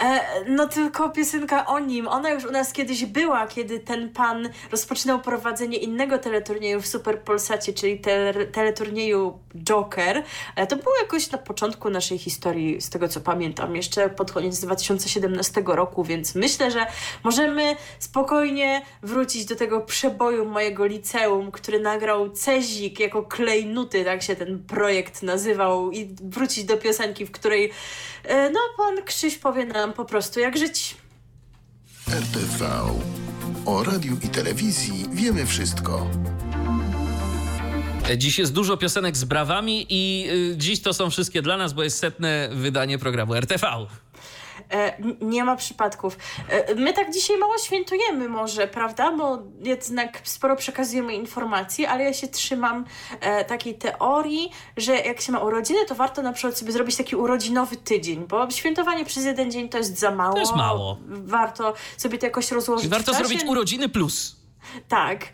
e, 0.00 0.20
no 0.48 0.68
tylko 0.68 1.08
piosenka 1.10 1.66
o 1.66 1.78
nim. 1.78 2.08
Ona 2.08 2.30
już 2.30 2.44
u 2.44 2.50
nas 2.50 2.72
kiedyś 2.72 3.04
była, 3.04 3.46
kiedy 3.46 3.80
ten 3.80 4.12
pan 4.12 4.48
rozpoczynał 4.70 5.20
prowadzenie 5.20 5.78
innego 5.78 6.18
teleturnieju 6.18 6.80
w 6.80 6.86
Super 6.86 7.20
Polsacie, 7.20 7.72
czyli 7.72 7.98
tele, 7.98 8.46
teleturnieju 8.46 9.38
Joker, 9.56 10.22
ale 10.56 10.66
to 10.66 10.76
było 10.76 10.94
jakoś 11.02 11.30
na 11.30 11.38
początku 11.38 11.90
naszej 11.90 12.18
historii, 12.18 12.80
z 12.80 12.90
tego 12.90 13.08
co 13.08 13.20
pamiętam, 13.20 13.76
jeszcze 13.76 14.10
pod 14.10 14.32
koniec 14.32 14.60
2017 14.60 15.62
roku, 15.66 16.04
więc 16.04 16.34
myślę, 16.34 16.70
że 16.70 16.86
możemy 17.24 17.76
spokojnie 17.98 18.82
wrócić 19.02 19.44
do 19.44 19.56
tego 19.56 19.80
przeboju 19.80 20.44
mojego 20.44 20.86
liceum, 20.86 21.50
który 21.50 21.80
nagrał 21.80 22.30
Cezik 22.30 23.00
jako 23.00 23.22
klejnuty, 23.44 24.04
tak 24.04 24.22
się 24.22 24.36
ten 24.36 24.64
projekt 24.64 25.22
nazywał 25.22 25.92
i 25.92 26.14
wrócić 26.22 26.64
do 26.64 26.76
piosenki, 26.76 27.26
w 27.26 27.30
której 27.30 27.70
e, 28.24 28.50
no 28.50 28.60
pan 28.76 29.04
Krzyś 29.04 29.38
powie 29.38 29.66
nam 29.66 29.92
po 29.92 30.04
prostu 30.04 30.40
jak 30.40 30.58
żyć. 30.58 30.96
RTV. 32.10 32.66
O 33.66 33.84
radiu 33.84 34.16
i 34.22 34.28
telewizji 34.28 35.04
wiemy 35.12 35.46
wszystko. 35.46 36.10
Dziś 38.16 38.38
jest 38.38 38.52
dużo 38.52 38.76
piosenek 38.76 39.16
z 39.16 39.24
brawami 39.24 39.86
i 39.88 40.26
y, 40.52 40.56
dziś 40.56 40.82
to 40.82 40.94
są 40.94 41.10
wszystkie 41.10 41.42
dla 41.42 41.56
nas, 41.56 41.72
bo 41.72 41.82
jest 41.82 41.98
setne 41.98 42.48
wydanie 42.52 42.98
programu 42.98 43.34
RTV. 43.34 43.66
E, 44.70 45.02
nie 45.20 45.44
ma 45.44 45.56
przypadków. 45.56 46.16
E, 46.48 46.74
my 46.74 46.92
tak 46.92 47.12
dzisiaj 47.12 47.38
mało 47.38 47.58
świętujemy 47.58 48.28
może, 48.28 48.66
prawda? 48.66 49.12
Bo 49.12 49.38
jednak 49.60 50.20
sporo 50.24 50.56
przekazujemy 50.56 51.14
informacji, 51.14 51.86
ale 51.86 52.04
ja 52.04 52.12
się 52.12 52.28
trzymam 52.28 52.84
e, 53.20 53.44
takiej 53.44 53.74
teorii, 53.74 54.50
że 54.76 54.96
jak 54.96 55.20
się 55.20 55.32
ma 55.32 55.38
urodziny, 55.38 55.78
to 55.86 55.94
warto 55.94 56.22
na 56.22 56.32
przykład 56.32 56.58
sobie 56.58 56.72
zrobić 56.72 56.96
taki 56.96 57.16
urodzinowy 57.16 57.76
tydzień, 57.76 58.26
bo 58.28 58.50
świętowanie 58.50 59.04
przez 59.04 59.24
jeden 59.24 59.50
dzień 59.50 59.68
to 59.68 59.78
jest 59.78 59.98
za 59.98 60.10
mało. 60.10 60.32
To 60.34 60.40
jest 60.40 60.56
mało. 60.56 60.98
Warto 61.08 61.74
sobie 61.96 62.18
to 62.18 62.26
jakoś 62.26 62.50
rozłożyć 62.50 62.82
Czyli 62.82 62.94
warto 62.94 63.14
zrobić 63.14 63.44
urodziny 63.44 63.88
plus. 63.88 64.36
Tak. 64.88 65.26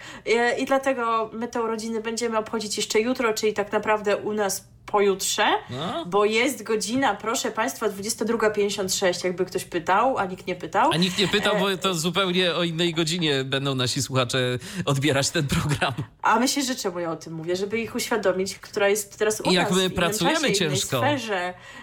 I 0.59 0.65
dlatego 0.65 1.31
my 1.33 1.49
te 1.49 1.63
urodziny 1.63 2.01
będziemy 2.01 2.39
obchodzić 2.39 2.77
jeszcze 2.77 3.01
jutro, 3.01 3.35
czyli 3.35 3.53
tak 3.53 3.73
naprawdę 3.73 4.17
u 4.17 4.33
nas 4.33 4.65
pojutrze, 4.91 5.47
No. 5.71 6.05
bo 6.07 6.25
jest 6.25 6.63
godzina, 6.63 7.15
proszę 7.15 7.51
Państwa, 7.51 7.89
22.56, 7.89 9.25
jakby 9.25 9.45
ktoś 9.45 9.65
pytał, 9.65 10.19
a 10.19 10.27
nikt 10.27 10.47
nie 10.47 10.55
pytał. 10.57 10.91
A 10.93 10.97
nikt 10.97 11.19
nie 11.19 11.29
pytał, 11.29 11.59
bo 11.59 11.77
to 11.77 11.95
zupełnie 11.95 12.55
o 12.55 12.65
innej 12.65 12.95
godzinie 12.95 13.45
będą 13.45 13.75
nasi 13.75 14.03
słuchacze 14.03 14.59
odbierać 14.85 15.31
ten 15.31 15.47
program. 15.47 15.93
A 16.23 16.39
myślę, 16.41 16.63
że 16.63 16.75
czemu 16.75 16.99
ja 16.99 17.11
o 17.13 17.17
tym 17.17 17.33
mówię? 17.33 17.57
Żeby 17.57 17.79
ich 17.81 17.95
uświadomić, 17.95 18.59
która 18.59 18.89
jest 18.89 19.19
teraz 19.19 19.41
u 19.41 19.51
I 19.51 19.53
jak 19.53 19.71
nas 19.71 19.79
my 19.79 19.91
pracujemy 19.91 20.41
czasie, 20.41 20.55
ciężko. 20.55 21.03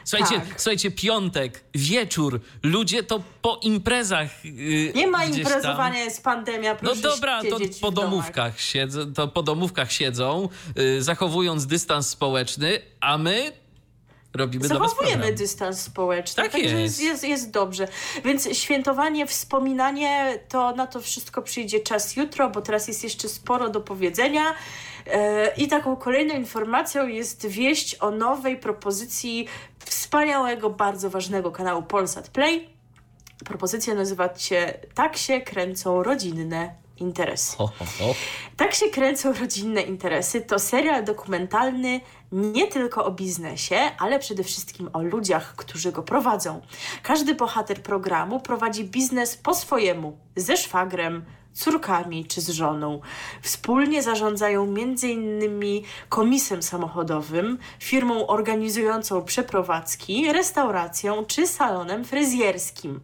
Słuchajcie, 0.05 0.35
tak. 0.35 0.61
słuchajcie, 0.61 0.91
piątek, 0.91 1.63
wieczór, 1.75 2.41
ludzie 2.63 3.03
to 3.03 3.21
po 3.41 3.59
imprezach. 3.63 4.45
Yy, 4.45 4.93
Nie 4.95 5.07
ma 5.07 5.25
imprezowania, 5.25 5.99
jest 6.03 6.23
pandemia, 6.23 6.73
No 6.73 6.79
proszę 6.79 7.01
dobra, 7.01 7.41
to 7.43 7.57
po 7.81 7.91
domówkach, 7.91 8.59
siedzą, 8.59 9.13
to 9.13 9.27
po 9.27 9.43
domówkach 9.43 9.91
siedzą, 9.91 10.49
yy, 10.75 11.03
zachowując 11.03 11.65
dystans 11.65 12.09
społeczny, 12.09 12.79
a 13.01 13.17
my 13.17 13.51
robimy 14.33 14.67
Zachowujemy 14.67 15.33
dystans 15.33 15.81
społeczny. 15.81 16.43
Tak 16.43 16.51
także 16.51 16.81
jest. 16.81 16.81
jest. 16.81 17.03
Jest, 17.03 17.23
jest 17.23 17.51
dobrze. 17.51 17.87
Więc 18.25 18.57
świętowanie, 18.57 19.27
wspominanie, 19.27 20.39
to 20.49 20.75
na 20.75 20.87
to 20.87 21.01
wszystko 21.01 21.41
przyjdzie 21.41 21.79
czas 21.79 22.15
jutro, 22.15 22.49
bo 22.49 22.61
teraz 22.61 22.87
jest 22.87 23.03
jeszcze 23.03 23.29
sporo 23.29 23.69
do 23.69 23.81
powiedzenia. 23.81 24.53
E, 25.07 25.55
I 25.55 25.67
taką 25.67 25.95
kolejną 25.95 26.35
informacją 26.35 27.07
jest 27.07 27.47
wieść 27.47 27.95
o 27.99 28.11
nowej 28.11 28.57
propozycji 28.57 29.47
wspaniałego, 29.85 30.69
bardzo 30.69 31.09
ważnego 31.09 31.51
kanału 31.51 31.83
Polsat 31.83 32.29
Play. 32.29 32.69
Propozycja 33.45 33.95
nazywa 33.95 34.35
się 34.37 34.73
Tak 34.93 35.17
się 35.17 35.41
kręcą 35.41 36.03
rodzinne 36.03 36.86
interesy. 36.99 37.57
Ho, 37.57 37.71
ho, 37.79 37.85
ho. 37.99 38.15
Tak 38.57 38.73
się 38.73 38.89
kręcą 38.89 39.33
rodzinne 39.33 39.81
interesy 39.81 40.41
to 40.41 40.59
serial 40.59 41.03
dokumentalny 41.05 42.01
nie 42.31 42.67
tylko 42.67 43.05
o 43.05 43.11
biznesie, 43.11 43.79
ale 43.99 44.19
przede 44.19 44.43
wszystkim 44.43 44.89
o 44.93 45.01
ludziach, 45.01 45.55
którzy 45.55 45.91
go 45.91 46.03
prowadzą. 46.03 46.61
Każdy 47.03 47.35
bohater 47.35 47.83
programu 47.83 48.39
prowadzi 48.39 48.83
biznes 48.83 49.37
po 49.37 49.55
swojemu, 49.55 50.17
ze 50.35 50.57
szwagrem, 50.57 51.25
córkami 51.57 52.25
czy 52.25 52.41
z 52.41 52.49
żoną. 52.49 53.01
Wspólnie 53.41 54.03
zarządzają 54.03 54.63
m.in. 54.63 55.61
komisem 56.09 56.63
samochodowym, 56.63 57.57
firmą 57.79 58.27
organizującą 58.27 59.23
przeprowadzki, 59.23 60.31
restauracją 60.33 61.25
czy 61.25 61.47
salonem 61.47 62.05
fryzjerskim. 62.05 62.99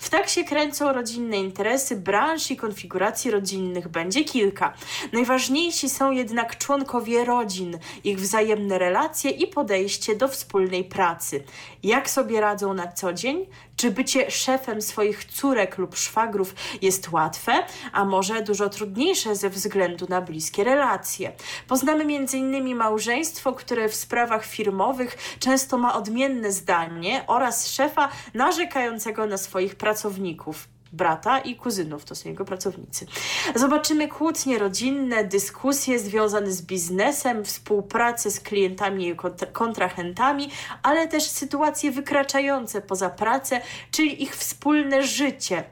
W 0.00 0.10
tak 0.10 0.28
się 0.28 0.44
kręcą 0.44 0.92
rodzinne 0.92 1.36
interesy, 1.36 1.96
branż 1.96 2.50
i 2.50 2.56
konfiguracji 2.56 3.30
rodzinnych 3.30 3.88
będzie 3.88 4.24
kilka. 4.24 4.74
Najważniejsi 5.12 5.90
są 5.90 6.10
jednak 6.10 6.58
członkowie 6.58 7.24
rodzin, 7.24 7.78
ich 8.04 8.20
wzajemne 8.20 8.78
relacje 8.78 9.30
i 9.30 9.46
podejście 9.46 10.16
do 10.16 10.28
wspólnej 10.28 10.84
pracy. 10.84 11.44
Jak 11.82 12.10
sobie 12.10 12.40
radzą 12.40 12.74
na 12.74 12.92
co 12.92 13.12
dzień? 13.12 13.46
Czy 13.76 13.90
bycie 13.90 14.30
szefem 14.30 14.82
swoich 14.82 15.24
córek 15.24 15.78
lub 15.78 15.96
szwagrów 15.96 16.54
jest 16.82 17.12
łatwe, 17.12 17.52
a 17.92 18.04
może 18.04 18.42
dużo 18.42 18.68
trudniejsze 18.68 19.36
ze 19.36 19.50
względu 19.50 20.06
na 20.08 20.20
bliskie 20.20 20.64
relacje? 20.64 21.32
Poznamy 21.68 22.04
m.in. 22.04 22.76
małżeństwo, 22.76 23.52
które 23.52 23.88
w 23.88 23.94
sprawach 23.94 24.44
firmowych 24.44 25.36
często 25.38 25.78
ma 25.78 25.94
odmienne 25.94 26.52
zdanie 26.52 27.24
oraz 27.26 27.68
szefa 27.68 28.08
narzekającego 28.34 29.26
na 29.26 29.38
swoich 29.38 29.74
pracowników 29.74 30.73
brata 30.94 31.38
i 31.38 31.56
kuzynów, 31.56 32.04
to 32.04 32.14
są 32.14 32.28
jego 32.28 32.44
pracownicy. 32.44 33.06
Zobaczymy 33.54 34.08
kłótnie 34.08 34.58
rodzinne, 34.58 35.24
dyskusje 35.24 35.98
związane 35.98 36.52
z 36.52 36.62
biznesem, 36.62 37.44
współpracę 37.44 38.30
z 38.30 38.40
klientami 38.40 39.08
i 39.08 39.14
kont- 39.14 39.52
kontrahentami, 39.52 40.50
ale 40.82 41.08
też 41.08 41.22
sytuacje 41.24 41.90
wykraczające 41.90 42.80
poza 42.80 43.10
pracę, 43.10 43.60
czyli 43.90 44.22
ich 44.22 44.36
wspólne 44.36 45.02
życie. 45.02 45.64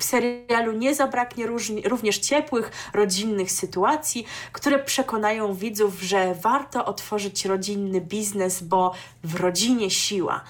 W 0.00 0.04
serialu 0.04 0.72
nie 0.72 0.94
zabraknie 0.94 1.46
również 1.84 2.18
ciepłych, 2.18 2.70
rodzinnych 2.94 3.52
sytuacji, 3.52 4.26
które 4.52 4.78
przekonają 4.78 5.54
widzów, 5.54 6.00
że 6.02 6.34
warto 6.34 6.84
otworzyć 6.84 7.44
rodzinny 7.44 8.00
biznes, 8.00 8.62
bo 8.62 8.92
w 9.24 9.34
rodzinie 9.34 9.90
siła. 9.90 10.44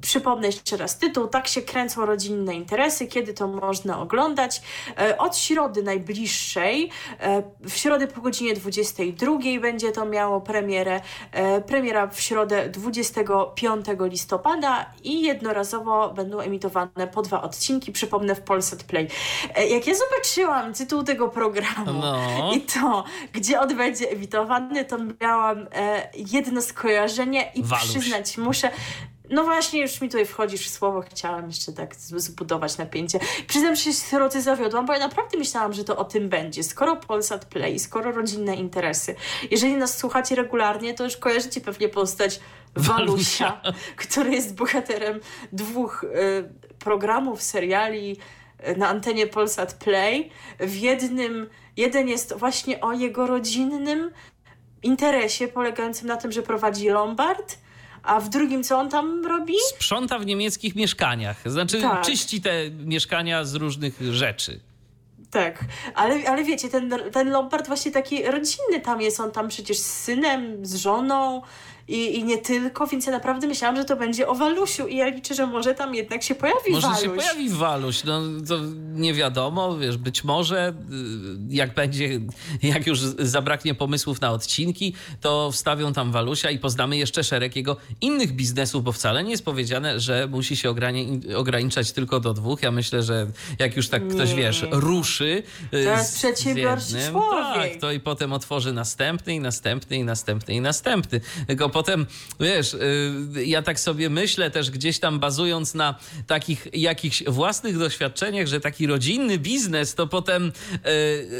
Przypomnę 0.00 0.46
jeszcze 0.46 0.76
raz 0.76 0.98
tytuł. 0.98 1.26
Tak 1.26 1.48
się 1.48 1.62
kręcą 1.62 2.06
rodzinne 2.06 2.54
interesy. 2.54 3.06
Kiedy 3.06 3.34
to 3.34 3.48
można 3.48 4.00
oglądać? 4.00 4.62
E, 4.98 5.18
Od 5.18 5.36
środy 5.36 5.82
najbliższej. 5.82 6.90
e, 7.20 7.42
W 7.60 7.72
środę 7.76 8.06
po 8.06 8.20
godzinie 8.20 8.54
22 8.54 9.38
będzie 9.60 9.92
to 9.92 10.04
miało 10.06 10.40
premierę. 10.40 11.00
E, 11.32 11.60
Premiera 11.60 12.06
w 12.06 12.20
środę 12.20 12.68
25 12.68 13.86
listopada 14.00 14.92
i 15.04 15.22
jednorazowo 15.22 16.12
będą 16.14 16.38
emitowane 16.40 17.06
po 17.14 17.22
dwa 17.22 17.42
odcinki. 17.42 17.92
Przypomnę 17.92 18.34
w 18.34 18.40
Polsat 18.70 18.84
Play. 18.84 19.08
E, 19.56 19.66
Jak 19.68 19.86
ja 19.86 19.94
zobaczyłam 19.94 20.74
tytuł 20.74 21.02
tego 21.02 21.28
programu 21.28 22.00
No. 22.00 22.52
i 22.56 22.60
to, 22.60 23.04
gdzie 23.32 23.60
on 23.60 23.76
będzie 23.76 24.10
emitowany, 24.10 24.84
to 24.84 24.96
miałam 25.20 25.66
e, 25.74 26.08
jedno 26.14 26.62
skojarzenie 26.62 27.52
i 27.54 27.62
Waluś. 27.62 27.88
przyznać 27.88 28.38
muszę. 28.38 28.70
No 29.32 29.44
właśnie, 29.44 29.80
już 29.80 30.00
mi 30.00 30.08
tutaj 30.08 30.26
wchodzisz 30.26 30.66
w 30.66 30.70
słowo, 30.70 31.02
chciałam 31.10 31.46
jeszcze 31.46 31.72
tak 31.72 31.94
zbudować 31.96 32.78
napięcie. 32.78 33.18
Przyznam, 33.46 33.76
że 33.76 33.82
się 33.82 33.92
srocy 33.92 34.42
zawiodłam, 34.42 34.86
bo 34.86 34.92
ja 34.92 34.98
naprawdę 34.98 35.38
myślałam, 35.38 35.72
że 35.72 35.84
to 35.84 35.96
o 35.96 36.04
tym 36.04 36.28
będzie. 36.28 36.62
Skoro 36.62 36.96
Polsat 36.96 37.44
Play, 37.44 37.78
skoro 37.78 38.12
rodzinne 38.12 38.54
interesy. 38.56 39.14
Jeżeli 39.50 39.76
nas 39.76 39.98
słuchacie 39.98 40.34
regularnie, 40.34 40.94
to 40.94 41.04
już 41.04 41.16
kojarzycie 41.16 41.60
pewnie 41.60 41.88
postać 41.88 42.40
Walusia, 42.76 43.60
który 43.96 44.30
jest 44.30 44.54
bohaterem 44.54 45.20
dwóch 45.52 46.04
y, 46.04 46.08
programów, 46.78 47.42
seriali 47.42 48.16
na 48.76 48.88
antenie 48.88 49.26
Polsat 49.26 49.74
Play. 49.74 50.30
W 50.60 50.74
jednym, 50.76 51.48
jeden 51.76 52.08
jest 52.08 52.34
właśnie 52.36 52.80
o 52.80 52.92
jego 52.92 53.26
rodzinnym 53.26 54.10
interesie 54.82 55.48
polegającym 55.48 56.08
na 56.08 56.16
tym, 56.16 56.32
że 56.32 56.42
prowadzi 56.42 56.88
Lombard, 56.88 57.58
a 58.02 58.20
w 58.20 58.28
drugim 58.28 58.62
co 58.62 58.78
on 58.78 58.88
tam 58.88 59.26
robi? 59.26 59.54
Sprząta 59.68 60.18
w 60.18 60.26
niemieckich 60.26 60.76
mieszkaniach. 60.76 61.36
Znaczy, 61.46 61.80
Tak. 61.80 62.02
czyści 62.02 62.40
te 62.40 62.70
mieszkania 62.70 63.44
z 63.44 63.54
różnych 63.54 64.00
rzeczy. 64.12 64.60
Tak, 65.30 65.64
ale, 65.94 66.28
ale 66.28 66.44
wiecie, 66.44 66.68
ten, 66.68 66.94
ten 67.12 67.30
Lombard 67.30 67.66
właśnie 67.66 67.90
taki 67.92 68.22
rodzinny 68.22 68.80
tam 68.84 69.00
jest, 69.00 69.20
on 69.20 69.30
tam 69.32 69.48
przecież 69.48 69.78
z 69.78 69.86
synem, 70.02 70.66
z 70.66 70.74
żoną 70.74 71.42
i, 71.90 72.18
i 72.18 72.24
nie 72.24 72.38
tylko, 72.38 72.86
więc 72.86 73.06
ja 73.06 73.12
naprawdę 73.12 73.46
myślałam, 73.46 73.76
że 73.76 73.84
to 73.84 73.96
będzie 73.96 74.28
o 74.28 74.34
Walusiu 74.34 74.86
i 74.86 74.96
ja 74.96 75.08
liczę, 75.08 75.34
że 75.34 75.46
może 75.46 75.74
tam 75.74 75.94
jednak 75.94 76.22
się 76.22 76.34
pojawi 76.34 76.70
Może 76.72 76.86
Waluś. 76.86 77.02
się 77.02 77.10
pojawi 77.10 77.48
Waluś, 77.48 78.04
no 78.04 78.20
to 78.48 78.58
nie 78.94 79.14
wiadomo, 79.14 79.78
wiesz, 79.78 79.96
być 79.96 80.24
może 80.24 80.68
y, 80.70 80.74
jak 81.48 81.74
będzie, 81.74 82.20
jak 82.62 82.86
już 82.86 82.98
zabraknie 83.18 83.74
pomysłów 83.74 84.20
na 84.20 84.30
odcinki, 84.30 84.94
to 85.20 85.50
wstawią 85.52 85.92
tam 85.92 86.12
Walusia 86.12 86.50
i 86.50 86.58
poznamy 86.58 86.96
jeszcze 86.96 87.24
szereg 87.24 87.56
jego 87.56 87.76
innych 88.00 88.32
biznesów, 88.32 88.84
bo 88.84 88.92
wcale 88.92 89.24
nie 89.24 89.30
jest 89.30 89.44
powiedziane, 89.44 90.00
że 90.00 90.26
musi 90.30 90.56
się 90.56 90.68
ograni- 90.70 91.34
ograniczać 91.34 91.92
tylko 91.92 92.20
do 92.20 92.34
dwóch. 92.34 92.62
Ja 92.62 92.70
myślę, 92.70 93.02
że 93.02 93.26
jak 93.58 93.76
już 93.76 93.88
tak 93.88 94.08
ktoś, 94.08 94.30
Nie. 94.30 94.36
wiesz, 94.36 94.64
ruszy 94.70 95.42
y, 95.64 95.70
To 95.70 95.76
jest 95.78 96.16
z- 96.16 96.20
z 96.40 96.44
jednym, 96.44 97.12
człowiek. 97.12 97.72
Tak, 97.72 97.80
to 97.80 97.92
i 97.92 98.00
potem 98.00 98.32
otworzy 98.32 98.72
następny 98.72 99.34
i 99.34 99.40
następny 99.40 99.96
i 99.96 100.04
następny 100.04 100.54
i 100.54 100.60
następny. 100.60 101.20
Tylko 101.46 101.68
potem, 101.80 102.06
wiesz, 102.40 102.74
y, 102.74 103.44
ja 103.46 103.62
tak 103.62 103.80
sobie 103.80 104.10
myślę 104.10 104.50
też 104.50 104.70
gdzieś 104.70 104.98
tam 104.98 105.20
bazując 105.20 105.74
na 105.74 105.94
takich 106.26 106.66
jakichś 106.72 107.24
własnych 107.24 107.78
doświadczeniach, 107.78 108.46
że 108.46 108.60
taki 108.60 108.86
rodzinny 108.86 109.38
biznes 109.38 109.94
to 109.94 110.06
potem 110.06 110.52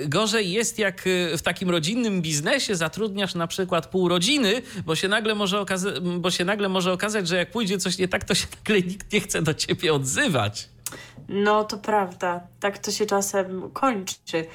y, 0.03 0.09
gorzej 0.09 0.53
jest 0.53 0.79
jak 0.79 1.07
y, 1.07 1.39
w 1.39 1.43
takim 1.43 1.71
rodzinnym 1.71 2.23
biznesie 2.23 2.77
zatrudniasz 2.77 3.35
na 3.35 3.47
przykład 3.47 3.87
pół 3.87 4.09
rodziny, 4.09 4.63
bo 4.87 4.97
się 4.97 5.09
nagle 5.09 5.35
może, 5.35 5.57
okaza- 5.61 6.19
bo 6.21 6.31
się 6.31 6.45
nagle 6.45 6.69
może 6.69 6.93
okazać, 6.93 7.29
że 7.29 7.37
jak 7.37 7.51
pójdzie 7.51 7.79
coś 7.79 7.99
nie 7.99 8.09
tak, 8.09 8.25
to 8.25 8.35
się 8.35 8.47
nagle 8.57 8.81
nikt 8.83 9.13
nie 9.13 9.21
chce 9.21 9.43
do 9.43 9.55
ciebie 9.55 9.95
odzywać. 9.95 10.69
No 11.29 11.65
to 11.65 11.79
prawda, 11.79 12.41
tak 12.61 12.79
to 12.79 12.91
się 12.91 13.07
czasem 13.07 13.71
kończy. 13.71 14.47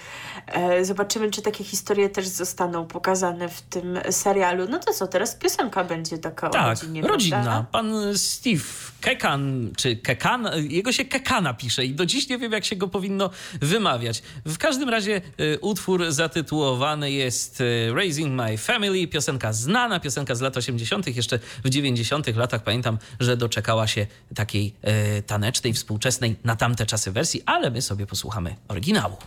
E, 0.48 0.86
zobaczymy, 0.86 1.32
czy 1.32 1.41
takie 1.41 1.64
historie 1.64 2.10
też 2.10 2.28
zostaną 2.28 2.86
pokazane 2.88 3.49
w 3.49 3.62
tym 3.62 3.99
serialu. 4.12 4.68
No 4.70 4.80
to 4.80 4.94
co, 4.94 5.07
teraz 5.07 5.36
piosenka 5.36 5.84
będzie 5.84 6.18
taka 6.18 6.48
o 6.48 6.49
Tak, 6.49 6.68
rodzinie, 6.80 7.02
rodzinna. 7.02 7.44
prawda? 7.44 7.66
Pan 7.72 7.94
Steve 8.18 8.64
Kekan, 9.02 9.72
czy 9.78 9.95
Kekan, 9.95 10.48
jego 10.70 10.91
się 10.91 11.06
Kekana 11.06 11.53
pisze 11.53 11.86
i 11.86 11.95
do 11.95 12.06
dziś 12.06 12.30
nie 12.30 12.38
wiem, 12.38 12.52
jak 12.52 12.66
się 12.66 12.76
go 12.76 12.88
powinno 12.88 13.30
wymawiać. 13.62 14.24
W 14.45 14.57
każdym 14.57 14.90
razie 14.90 15.22
y, 15.40 15.60
utwór 15.62 16.12
zatytułowany 16.12 17.12
jest 17.12 17.62
y, 17.62 17.94
Raising 17.95 18.32
My 18.34 18.57
Family, 18.57 19.07
piosenka 19.07 19.53
znana, 19.53 19.99
piosenka 19.99 20.36
z 20.36 20.41
lat 20.41 20.57
80., 20.57 21.16
jeszcze 21.16 21.40
w 21.64 21.70
90. 21.70 22.36
latach 22.36 22.64
pamiętam, 22.64 22.98
że 23.20 23.38
doczekała 23.38 23.88
się 23.88 24.07
takiej 24.36 24.74
y, 25.18 25.22
tanecznej, 25.22 25.74
współczesnej 25.74 26.24
na 26.43 26.56
tamte 26.56 26.85
czasy 26.85 27.11
wersji, 27.11 27.41
ale 27.45 27.72
my 27.72 27.81
sobie 27.81 28.07
posłuchamy 28.07 28.56
oryginału. 28.68 29.18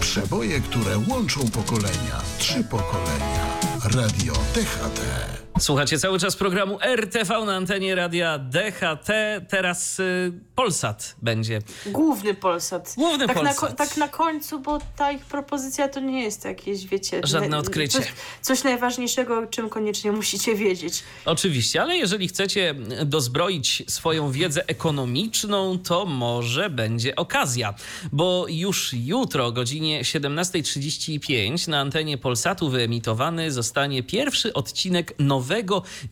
Przeboje, 0.00 0.60
które 0.60 0.98
łączą 1.08 1.50
pokolenia. 1.50 2.20
Trzy 2.38 2.64
pokolenia. 2.64 3.46
Radio 3.84 4.32
DHT. 4.32 5.43
Słuchacie 5.58 5.98
cały 5.98 6.18
czas 6.18 6.36
programu 6.36 6.78
RTV 6.80 7.44
na 7.44 7.56
antenie 7.56 7.94
radia 7.94 8.38
DHT. 8.38 9.08
Teraz 9.48 10.00
y, 10.00 10.32
Polsat 10.54 11.16
będzie. 11.22 11.62
Główny 11.86 12.34
Polsat. 12.34 12.94
Główny 12.96 13.26
tak 13.26 13.36
Polsat. 13.36 13.62
Na, 13.62 13.86
tak 13.86 13.96
na 13.96 14.08
końcu, 14.08 14.60
bo 14.60 14.78
ta 14.96 15.12
ich 15.12 15.24
propozycja 15.24 15.88
to 15.88 16.00
nie 16.00 16.22
jest 16.22 16.44
jakieś, 16.44 16.86
wiecie... 16.86 17.20
Żadne 17.24 17.48
ne- 17.48 17.58
odkrycie. 17.58 17.98
Coś, 17.98 18.12
coś 18.40 18.64
najważniejszego, 18.64 19.38
o 19.38 19.46
czym 19.46 19.68
koniecznie 19.68 20.12
musicie 20.12 20.54
wiedzieć. 20.54 21.02
Oczywiście, 21.24 21.82
ale 21.82 21.96
jeżeli 21.96 22.28
chcecie 22.28 22.74
dozbroić 23.04 23.82
swoją 23.88 24.30
wiedzę 24.30 24.66
ekonomiczną, 24.66 25.78
to 25.78 26.06
może 26.06 26.70
będzie 26.70 27.16
okazja, 27.16 27.74
bo 28.12 28.46
już 28.48 28.90
jutro 28.92 29.46
o 29.46 29.52
godzinie 29.52 30.02
17.35 30.02 31.68
na 31.68 31.80
antenie 31.80 32.18
Polsatu 32.18 32.68
wyemitowany 32.68 33.52
zostanie 33.52 34.02
pierwszy 34.02 34.52
odcinek 34.52 35.14
nowego 35.18 35.43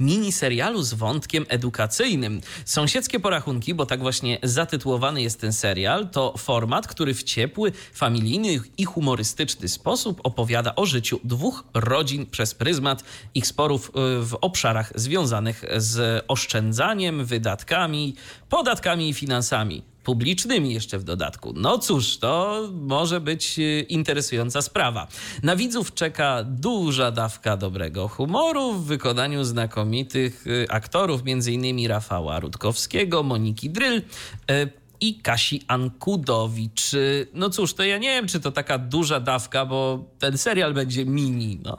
miniserialu 0.01 0.83
z 0.83 0.95
wątkiem 0.95 1.47
edukacyjnym. 1.49 2.41
Sąsiedzkie 2.65 3.21
porachunki, 3.21 3.75
bo 3.75 3.87
tak 3.87 4.01
właśnie 4.01 4.39
zatytułowany 4.43 5.23
jest 5.23 5.41
ten 5.41 5.53
serial, 5.53 6.09
to 6.11 6.35
format, 6.39 6.87
który 6.87 7.15
w 7.15 7.23
ciepły, 7.23 7.73
familijny 7.95 8.61
i 8.79 8.85
humorystyczny 8.85 9.69
sposób 9.69 10.21
opowiada 10.25 10.75
o 10.75 10.87
życiu 10.87 11.21
dwóch 11.25 11.65
rodzin 11.75 12.27
przez 12.27 12.55
pryzmat 12.55 13.05
ich 13.35 13.47
sporów 13.47 13.89
y, 13.89 13.93
w 14.23 14.39
obszarach 14.41 14.93
związanych 14.95 15.65
z 15.77 16.25
oszczędzaniem, 16.29 17.25
wydatkami, 17.25 18.15
podatkami 18.49 19.09
i 19.09 19.15
finansami. 19.15 19.92
Publicznymi 20.05 20.75
jeszcze 20.75 20.99
w 20.99 21.05
dodatku. 21.05 21.53
No 21.57 21.79
cóż, 21.79 22.19
to 22.19 22.63
może 22.73 23.21
być 23.21 23.59
y, 23.59 23.87
interesująca 23.89 24.63
sprawa. 24.63 25.09
Na 25.43 25.57
widzów 25.57 25.95
czeka 25.95 26.45
duża 26.45 27.11
dawka 27.11 27.57
dobrego 27.57 28.09
humoru 28.09 28.73
w 28.73 28.87
wykonaniu 28.87 29.45
znakomitych 29.45 30.47
y, 30.47 30.67
aktorów, 30.71 31.23
m.in. 31.27 31.89
Rafała 31.89 32.41
Rutkowskiego, 32.41 33.23
Moniki 33.23 33.71
Dryl. 33.71 34.03
y, 34.51 34.83
i 35.03 35.15
Kasi 35.15 35.63
Ankudowicz. 35.69 36.91
No 37.35 37.51
cóż, 37.51 37.75
to 37.75 37.83
ja 37.85 37.99
nie 37.99 38.09
wiem, 38.09 38.27
czy 38.27 38.41
to 38.41 38.53
taka 38.53 38.79
duża 38.79 39.21
dawka, 39.21 39.67
bo 39.67 40.05
ten 40.19 40.39
serial 40.39 40.75
będzie 40.75 41.07
mini. 41.07 41.59
No, 41.65 41.77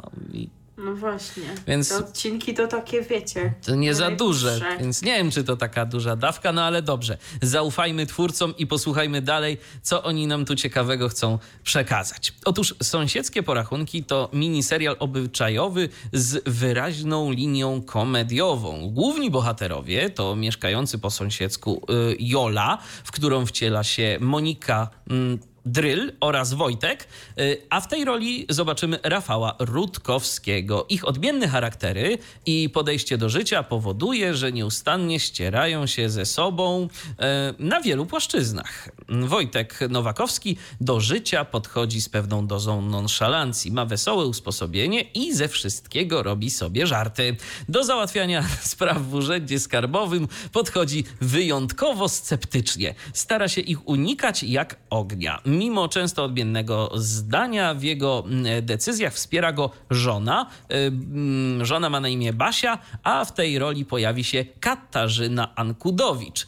No 0.86 0.96
właśnie. 0.96 1.44
Więc- 1.68 1.90
Te 1.90 1.98
odcinki 1.98 2.54
to 2.54 2.68
takie, 2.68 3.02
wiecie... 3.02 3.54
to 3.66 3.76
nie 3.76 3.96
za 3.96 4.12
duże, 4.12 4.60
więc 4.80 5.02
nie 5.02 5.18
wiem, 5.18 5.32
czy 5.32 5.44
to 5.44 5.58
taka 5.58 5.86
duża 5.86 6.16
dawka, 6.16 6.52
no 6.52 6.64
ale 6.64 6.82
dobrze. 6.82 7.18
Zaufajmy 7.42 8.06
twórcom 8.06 8.54
i 8.58 8.68
posłuchajmy 8.68 9.22
dalej, 9.22 9.58
co 9.82 10.04
oni 10.04 10.28
nam 10.28 10.46
tu 10.46 10.56
ciekawego 10.56 11.10
chcą 11.10 11.40
przekazać. 11.64 12.34
Otóż 12.46 12.76
Sąsiedzkie 12.84 13.44
Porachunki 13.44 14.04
to 14.04 14.30
miniserial 14.34 14.96
obyczajowy 15.00 15.90
z 16.14 16.50
wyraźną 16.50 17.32
linią 17.32 17.82
komediową. 17.82 18.90
Główni 18.92 19.32
bohaterowie 19.32 20.10
to 20.10 20.36
mieszkający 20.36 21.00
po 21.00 21.10
sąsiedzku 21.12 21.86
y, 22.12 22.16
Jola, 22.20 22.78
w 23.04 23.12
którą 23.12 23.46
wciela 23.46 23.84
się 23.84 24.18
Monika 24.22 24.90
mm, 25.10 25.40
Dryl 25.66 26.12
oraz 26.20 26.54
Wojtek, 26.54 27.08
y, 27.40 27.62
a 27.70 27.82
w 27.82 27.88
tej 27.88 28.06
roli 28.06 28.46
zobaczymy 28.50 29.00
Rafała 29.04 29.56
Rutkowskiego. 29.60 30.86
Ich 30.90 31.08
odmienne 31.08 31.48
charaktery 31.48 32.18
i 32.46 32.70
podejście 32.70 33.18
do 33.18 33.30
życia 33.30 33.64
powoduje, 33.64 34.36
że 34.36 34.52
nieustannie 34.52 35.20
ścierają 35.20 35.88
się 35.88 36.10
ze 36.10 36.26
sobą 36.26 36.88
e, 37.20 37.54
na 37.60 37.82
wielu 37.82 38.06
płaszczyznach. 38.06 38.90
Wojtek 39.10 39.80
Nowakowski 39.90 40.58
do 40.82 41.00
życia 41.00 41.46
podchodzi 41.46 42.02
z 42.02 42.10
pewną 42.10 42.48
dozą 42.48 42.82
nonszalancji, 42.82 43.72
ma 43.72 43.86
wesołe 43.86 44.26
usposobienie 44.26 45.02
i 45.02 45.34
ze 45.34 45.48
wszystkiego 45.48 46.24
robi 46.24 46.50
sobie 46.50 46.88
żarty. 46.88 47.36
Do 47.70 47.84
załatwiania 47.84 48.44
spraw 48.62 49.02
w 49.02 49.14
urzędzie 49.14 49.60
skarbowym 49.60 50.28
podchodzi 50.52 51.04
wyjątkowo 51.22 52.10
sceptycznie. 52.10 52.96
Stara 53.14 53.48
się 53.48 53.62
ich 53.62 53.88
unikać 53.88 54.44
jak 54.44 54.76
ognia. 54.90 55.42
Mimo 55.54 55.88
często 55.88 56.24
odmiennego 56.24 56.92
zdania 56.96 57.74
w 57.74 57.84
jego 57.84 58.24
mm, 58.26 58.66
decyzjach 58.66 59.14
wspiera 59.14 59.54
go 59.54 59.70
żona. 59.90 60.50
Y, 60.72 60.76
mm, 60.76 61.66
Żona 61.66 61.90
ma 61.90 62.00
na 62.00 62.10
imię 62.10 62.34
Basia, 62.34 62.78
a 63.04 63.26
w 63.26 63.34
tej 63.34 63.60
roli 63.60 63.86
pojawi 63.86 64.24
się 64.24 64.46
Katarzyna 64.60 65.56
Ankudowicz. 65.56 66.48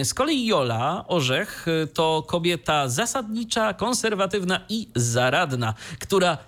Y, 0.00 0.04
Z 0.04 0.14
kolei 0.14 0.46
Jola 0.46 1.04
Orzech 1.08 1.68
y, 1.68 1.86
to 1.86 2.24
kobieta 2.26 2.88
zasadnicza, 2.88 3.74
konserwatywna 3.74 4.60
i 4.68 4.88
zaradna, 4.94 5.74
która 5.98 6.38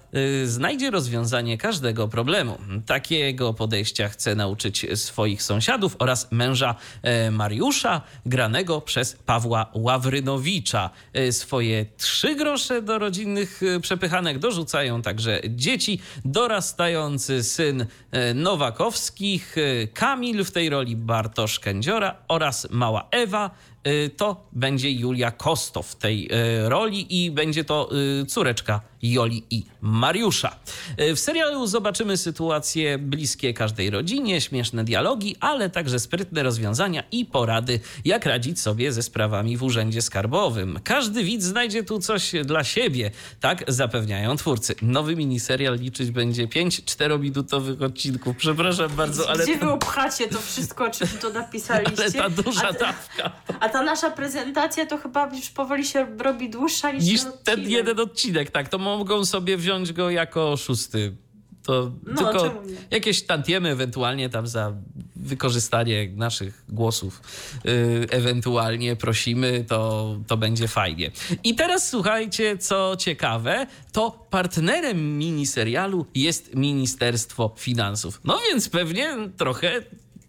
znajdzie 0.45 0.91
rozwiązanie 0.91 1.59
każdego 1.59 2.09
problemu. 2.09 2.59
Takiego 2.87 3.55
podejścia 3.55 4.09
chce 4.09 4.35
nauczyć 4.35 4.87
swoich 4.95 5.43
sąsiadów 5.43 5.97
oraz 5.99 6.33
męża 6.33 6.75
e, 7.03 7.31
Mariusza, 7.31 8.01
granego 8.27 8.81
przez 8.81 9.13
Pawła 9.27 9.71
Ławrynowicza. 9.75 10.91
E, 11.13 11.33
Swoje 11.33 11.78
trzy 11.97 12.35
grosze 12.35 12.83
do 12.83 12.99
rodzinnych 12.99 13.61
e, 13.63 13.81
przepychanek 13.81 14.39
dorzucają 14.39 15.03
także 15.03 15.41
dzieci, 15.49 16.01
dorastający 16.25 17.43
syn 17.43 17.87
e, 18.11 18.35
Nowakowskich, 18.35 19.57
e, 19.59 19.87
Kamil 19.87 20.45
w 20.45 20.51
tej 20.51 20.71
roli 20.71 20.97
Bartosz 20.97 21.61
Kędziora 21.61 22.17
oraz 22.29 22.71
mała 22.71 23.09
Ewa, 23.11 23.51
y, 23.51 23.78
to 24.17 24.49
będzie 24.53 24.91
Julia 24.91 25.31
Kosto 25.31 25.83
w 25.83 25.95
tej 25.95 26.29
y, 26.65 26.69
roli 26.69 27.25
i 27.25 27.31
będzie 27.31 27.65
to 27.65 27.91
y, 28.23 28.27
córeczka 28.27 28.81
Joli 29.03 29.45
i 29.51 29.65
Mariusza. 29.81 30.57
Y, 31.01 31.15
W 31.15 31.21
serialu 31.21 31.67
zobaczymy 31.67 32.17
sytuacje 32.17 32.99
bliskie 32.99 33.55
każdej 33.55 33.91
rodzinie, 33.91 34.41
śmieszne 34.41 34.85
dialogi, 34.85 35.37
ale 35.41 35.71
także 35.71 35.99
sprytne 36.01 36.43
rozwiązania 36.43 37.03
i 37.13 37.27
porady, 37.27 37.81
jak 38.05 38.27
radzić 38.27 38.61
sobie 38.61 38.93
ze 38.93 39.03
sprawami 39.03 39.57
w 39.57 39.63
urzędzie 39.63 40.03
skarbowym. 40.03 40.81
Każdy 40.85 41.25
widz 41.25 41.45
znajdzie 41.45 41.85
tu 41.85 41.99
coś 42.01 42.33
dla 42.45 42.65
siebie, 42.65 43.11
tak 43.41 43.65
zapewniają 43.69 44.37
twórcy. 44.37 44.75
Nowy 44.83 45.17
miniserial 45.17 45.77
liczyć 45.79 46.11
będzie 46.11 46.49
5 46.49 46.85
czterominutowych 46.85 47.83
odcinków. 47.83 48.37
Przepraszam 48.37 48.91
bardzo, 48.97 49.31
ale, 49.31 49.45
Gdzie 49.45 49.57
wy 49.57 49.71
opchacie 49.71 50.29
to 50.29 50.41
wszystko, 50.41 50.91
czym 50.91 51.09
tu 51.09 51.33
napisaliście? 51.33 52.03
ale 52.03 52.13
ta 52.13 52.31
duża 52.31 52.73
dawka. 52.73 53.31
A 53.69 53.73
ta 53.73 53.83
nasza 53.83 54.11
prezentacja 54.11 54.87
to 54.87 54.99
chyba 54.99 55.31
już 55.35 55.51
powoli 55.51 55.85
się 55.85 56.07
robi 56.19 56.51
dłuższa 56.51 56.93
niż, 56.93 57.05
niż 57.05 57.23
ten 57.23 57.59
ten 57.59 57.71
jeden 57.71 58.01
odcinek, 58.01 58.51
tak, 58.51 58.69
to 58.69 58.79
mogą 58.79 59.25
sobie 59.25 59.57
wziąć 59.57 59.93
go 59.93 60.11
jako 60.11 60.57
szósty 60.57 61.17
To 61.63 61.93
No, 62.07 62.15
tylko 62.17 62.63
jakieś 62.91 63.27
tantiemy 63.27 63.69
ewentualnie 63.69 64.29
tam 64.29 64.47
za 64.47 64.73
wykorzystanie 65.17 66.09
naszych 66.17 66.65
głosów 66.69 67.23
yy, 67.65 68.07
ewentualnie 68.11 68.97
prosimy, 68.97 69.65
to, 69.69 70.17
to 70.27 70.37
będzie 70.37 70.69
fajnie. 70.69 71.11
I 71.45 71.55
teraz 71.55 71.89
słuchajcie, 71.89 72.59
co 72.59 72.97
ciekawe, 72.97 73.67
to 73.93 74.27
partnerem 74.31 75.19
miniserialu 75.19 76.07
jest 76.15 76.55
Ministerstwo 76.55 77.55
Finansów. 77.59 78.21
No 78.25 78.39
więc 78.51 78.69
pewnie 78.69 79.17
trochę 79.37 79.83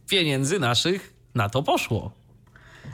pieniędzy 0.07 0.59
naszych 0.59 1.13
na 1.35 1.49
to 1.49 1.63
poszło. 1.63 2.18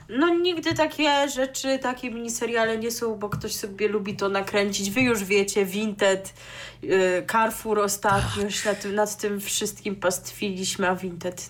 No 0.09 0.29
nigdy 0.29 0.73
takie 0.73 1.29
rzeczy, 1.29 1.79
takie 1.79 2.11
miniseriale 2.11 2.77
nie 2.77 2.91
są, 2.91 3.15
bo 3.15 3.29
ktoś 3.29 3.55
sobie 3.55 3.87
lubi 3.87 4.15
to 4.15 4.29
nakręcić. 4.29 4.91
Wy 4.91 5.01
już 5.01 5.23
wiecie, 5.23 5.65
Vinted, 5.65 6.33
yy, 6.81 7.25
Carrefour 7.31 7.79
ostatnio 7.79 8.49
się 8.49 8.69
nad, 8.69 8.81
tym- 8.81 8.95
nad 8.95 9.17
tym 9.17 9.41
wszystkim 9.41 9.95
pastwiliśmy, 9.95 10.89
a 10.89 10.95
Vinted 10.95 11.49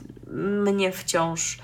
mnie 0.63 0.91
wciąż 0.91 1.57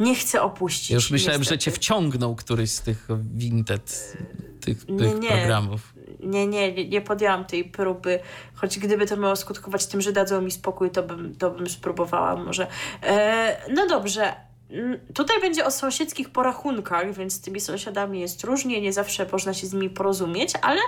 nie 0.00 0.14
chce 0.14 0.42
opuścić. 0.42 0.90
Już 0.90 1.10
myślałem, 1.10 1.42
że 1.44 1.48
cię 1.50 1.54
niestety. 1.54 1.76
wciągnął 1.76 2.34
któryś 2.36 2.70
z 2.70 2.80
tych 2.80 3.08
Vinted, 3.34 4.16
tych, 4.60 4.88
Nie, 4.88 4.98
tych 4.98 5.18
nie. 5.20 5.28
programów. 5.30 5.94
Nie, 6.20 6.46
nie, 6.46 6.72
nie, 6.72 6.88
nie 6.88 7.00
podjęłam 7.00 7.44
tej 7.44 7.64
próby, 7.64 8.18
choć 8.54 8.78
gdyby 8.78 9.06
to 9.06 9.16
miało 9.16 9.36
skutkować 9.36 9.86
tym, 9.86 10.00
że 10.00 10.12
dadzą 10.12 10.40
mi 10.42 10.50
spokój, 10.50 10.90
to 10.90 11.02
bym, 11.02 11.34
to 11.36 11.50
bym 11.50 11.68
spróbowała 11.68 12.36
może. 12.36 12.66
E, 13.02 13.56
no 13.72 13.86
dobrze. 13.86 14.34
Mm, 14.70 14.98
Tutaj 15.14 15.40
będzie 15.40 15.64
o 15.64 15.70
sąsiedzkich 15.70 16.30
porachunkach, 16.30 17.14
więc 17.14 17.32
z 17.34 17.40
tymi 17.40 17.60
sąsiadami 17.60 18.20
jest 18.20 18.44
różnie, 18.44 18.80
nie 18.80 18.92
zawsze 18.92 19.26
można 19.32 19.54
się 19.54 19.66
z 19.66 19.72
nimi 19.72 19.90
porozumieć, 19.90 20.52
ale 20.62 20.80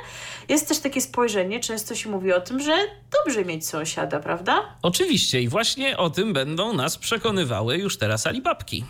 jest 0.48 0.68
też 0.68 0.78
takie 0.78 1.00
spojrzenie, 1.00 1.60
często 1.60 1.94
się 1.94 2.10
mówi 2.10 2.32
o 2.32 2.40
tym, 2.40 2.60
że 2.60 2.76
dobrze 3.24 3.44
mieć 3.44 3.66
sąsiada, 3.68 4.20
prawda? 4.20 4.62
Oczywiście 4.82 5.42
i 5.42 5.48
właśnie 5.48 5.96
o 5.96 6.10
tym 6.10 6.32
będą 6.32 6.72
nas 6.72 6.98
przekonywały 6.98 7.76
już 7.78 7.98
teraz 7.98 8.26
Alibabki. 8.26 8.84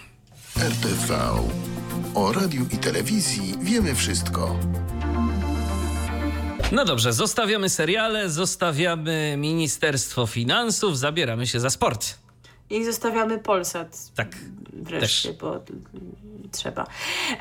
RTV. 0.56 1.18
O 2.14 2.32
radiu 2.32 2.66
i 2.72 2.76
telewizji 2.78 3.54
wiemy 3.60 3.94
wszystko. 3.94 4.56
No 6.72 6.84
dobrze, 6.84 7.12
zostawiamy 7.12 7.68
seriale, 7.68 8.30
zostawiamy 8.30 9.34
Ministerstwo 9.38 10.26
Finansów, 10.26 10.98
zabieramy 10.98 11.46
się 11.46 11.60
za 11.60 11.70
sport. 11.70 12.14
I 12.70 12.84
zostawiamy 12.84 13.38
Polsat. 13.38 14.10
Tak. 14.14 14.28
Wreszcie, 14.72 15.28
Też. 15.28 15.38
bo 15.38 15.60
trzeba. 16.52 16.86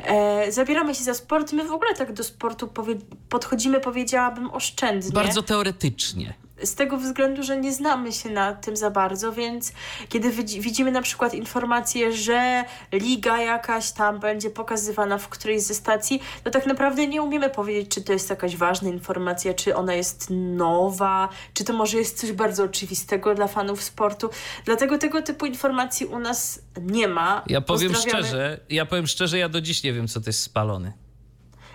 E, 0.03 0.51
zabieramy 0.51 0.95
się 0.95 1.03
za 1.03 1.13
sport. 1.13 1.53
My 1.53 1.67
w 1.67 1.71
ogóle 1.71 1.93
tak 1.95 2.13
do 2.13 2.23
sportu 2.23 2.67
powie- 2.67 2.99
podchodzimy, 3.29 3.79
powiedziałabym, 3.79 4.51
oszczędnie. 4.51 5.11
Bardzo 5.11 5.41
teoretycznie. 5.41 6.33
Z 6.63 6.75
tego 6.75 6.97
względu, 6.97 7.43
że 7.43 7.57
nie 7.57 7.73
znamy 7.73 8.11
się 8.11 8.29
na 8.29 8.53
tym 8.53 8.77
za 8.77 8.91
bardzo, 8.91 9.31
więc 9.31 9.71
kiedy 10.09 10.29
widzi- 10.31 10.61
widzimy 10.61 10.91
na 10.91 11.01
przykład 11.01 11.33
informację, 11.33 12.13
że 12.13 12.63
liga 12.91 13.37
jakaś 13.37 13.91
tam 13.91 14.19
będzie 14.19 14.49
pokazywana 14.49 15.17
w 15.17 15.29
którejś 15.29 15.61
ze 15.61 15.73
stacji, 15.73 16.21
to 16.43 16.51
tak 16.51 16.65
naprawdę 16.65 17.07
nie 17.07 17.21
umiemy 17.21 17.49
powiedzieć, 17.49 17.89
czy 17.95 18.01
to 18.01 18.13
jest 18.13 18.29
jakaś 18.29 18.55
ważna 18.55 18.89
informacja, 18.89 19.53
czy 19.53 19.75
ona 19.75 19.93
jest 19.93 20.27
nowa, 20.31 21.29
czy 21.53 21.63
to 21.63 21.73
może 21.73 21.97
jest 21.97 22.19
coś 22.19 22.31
bardzo 22.31 22.63
oczywistego 22.63 23.35
dla 23.35 23.47
fanów 23.47 23.83
sportu. 23.83 24.29
Dlatego 24.65 24.97
tego 24.97 25.21
typu 25.21 25.45
informacji 25.45 26.05
u 26.05 26.19
nas 26.19 26.59
nie 26.81 27.07
ma. 27.07 27.43
Ja 27.47 27.61
powiem 27.61 27.91
szczerze, 28.21 28.59
ja 28.69 28.85
powiem 28.85 29.07
szczerze, 29.07 29.37
ja 29.37 29.49
do 29.49 29.61
dziś 29.61 29.83
nie 29.83 29.93
wiem, 29.93 30.07
co 30.07 30.21
to 30.21 30.29
jest 30.29 30.41
spalony. 30.41 30.93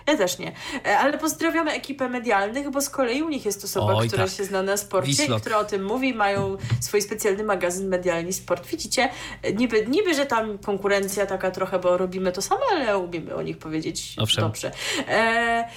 Ja 0.07 0.17
też 0.17 0.37
nie. 0.37 0.51
E, 0.85 0.97
Ale 0.99 1.17
pozdrawiamy 1.17 1.71
ekipę 1.71 2.09
medialnych, 2.09 2.69
bo 2.69 2.81
z 2.81 2.89
kolei 2.89 3.23
u 3.23 3.29
nich 3.29 3.45
jest 3.45 3.63
osoba, 3.63 3.93
Oj, 3.95 4.07
która 4.07 4.25
tak. 4.25 4.33
się 4.33 4.43
zna 4.45 4.63
na 4.63 4.77
sporcie, 4.77 5.11
Wislok. 5.11 5.41
która 5.41 5.57
o 5.57 5.63
tym 5.65 5.83
mówi, 5.85 6.13
mają 6.13 6.57
swój 6.79 7.01
specjalny 7.01 7.43
magazyn 7.43 7.87
Medialni 7.87 8.33
Sport. 8.33 8.67
Widzicie, 8.67 9.09
e, 9.41 9.53
niby, 9.53 9.85
niby, 9.87 10.13
że 10.15 10.25
tam 10.25 10.57
konkurencja 10.57 11.25
taka 11.25 11.51
trochę, 11.51 11.79
bo 11.79 11.97
robimy 11.97 12.31
to 12.31 12.41
samo, 12.41 12.61
ale 12.71 12.97
umiemy 12.97 13.35
o 13.35 13.41
nich 13.41 13.57
powiedzieć 13.57 14.15
Owszem. 14.19 14.43
dobrze. 14.43 14.71
E, 15.07 15.67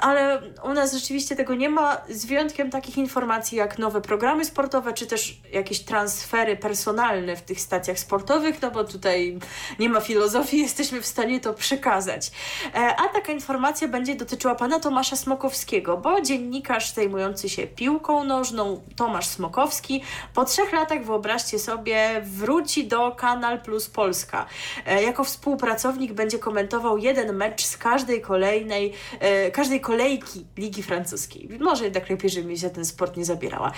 ale 0.00 0.42
u 0.64 0.72
nas 0.72 0.94
rzeczywiście 0.94 1.36
tego 1.36 1.54
nie 1.54 1.68
ma, 1.70 1.96
z 2.08 2.26
wyjątkiem 2.26 2.70
takich 2.70 2.98
informacji 2.98 3.58
jak 3.58 3.78
nowe 3.78 4.00
programy 4.00 4.44
sportowe, 4.44 4.92
czy 4.92 5.06
też 5.06 5.40
jakieś 5.52 5.80
transfery 5.80 6.56
personalne 6.56 7.36
w 7.36 7.42
tych 7.42 7.60
stacjach 7.60 7.98
sportowych, 7.98 8.62
no 8.62 8.70
bo 8.70 8.84
tutaj 8.84 9.38
nie 9.78 9.88
ma 9.88 10.00
filozofii, 10.00 10.58
jesteśmy 10.68 11.00
w 11.00 11.06
stanie 11.06 11.40
to 11.40 11.54
przekazać. 11.54 12.30
E, 12.74 12.96
A 12.96 13.08
taka 13.08 13.32
informacja 13.32 13.88
będzie 13.88 14.14
dotyczyła 14.14 14.54
pana 14.54 14.80
Tomasza 14.80 15.16
Smokowskiego, 15.16 15.96
bo 15.96 16.20
dziennikarz 16.20 16.92
zajmujący 16.92 17.48
się 17.48 17.66
piłką 17.66 18.24
nożną, 18.24 18.82
Tomasz 18.96 19.26
Smokowski, 19.26 20.02
po 20.34 20.44
trzech 20.44 20.72
latach, 20.72 21.04
wyobraźcie 21.04 21.58
sobie, 21.58 22.22
wróci 22.24 22.86
do 22.86 23.12
Kanal 23.12 23.60
Plus 23.60 23.88
Polska. 23.88 24.46
E, 24.86 25.02
Jako 25.02 25.24
współpracownik 25.24 26.12
będzie 26.12 26.38
komentował 26.38 26.98
jeden 26.98 27.36
mecz 27.36 27.64
z 27.64 27.76
każdej 27.76 28.20
kolejnej, 28.20 28.92
e, 29.20 29.50
każdej 29.66 29.80
kolejki 29.80 30.46
Ligi 30.56 30.82
Francuskiej. 30.82 31.48
Może 31.60 31.84
jednak 31.84 32.10
lepiej, 32.10 32.30
żeby 32.30 32.48
mi 32.48 32.58
się 32.58 32.70
ten 32.70 32.84
sport 32.84 33.16
nie 33.16 33.24
zabierała. 33.24 33.72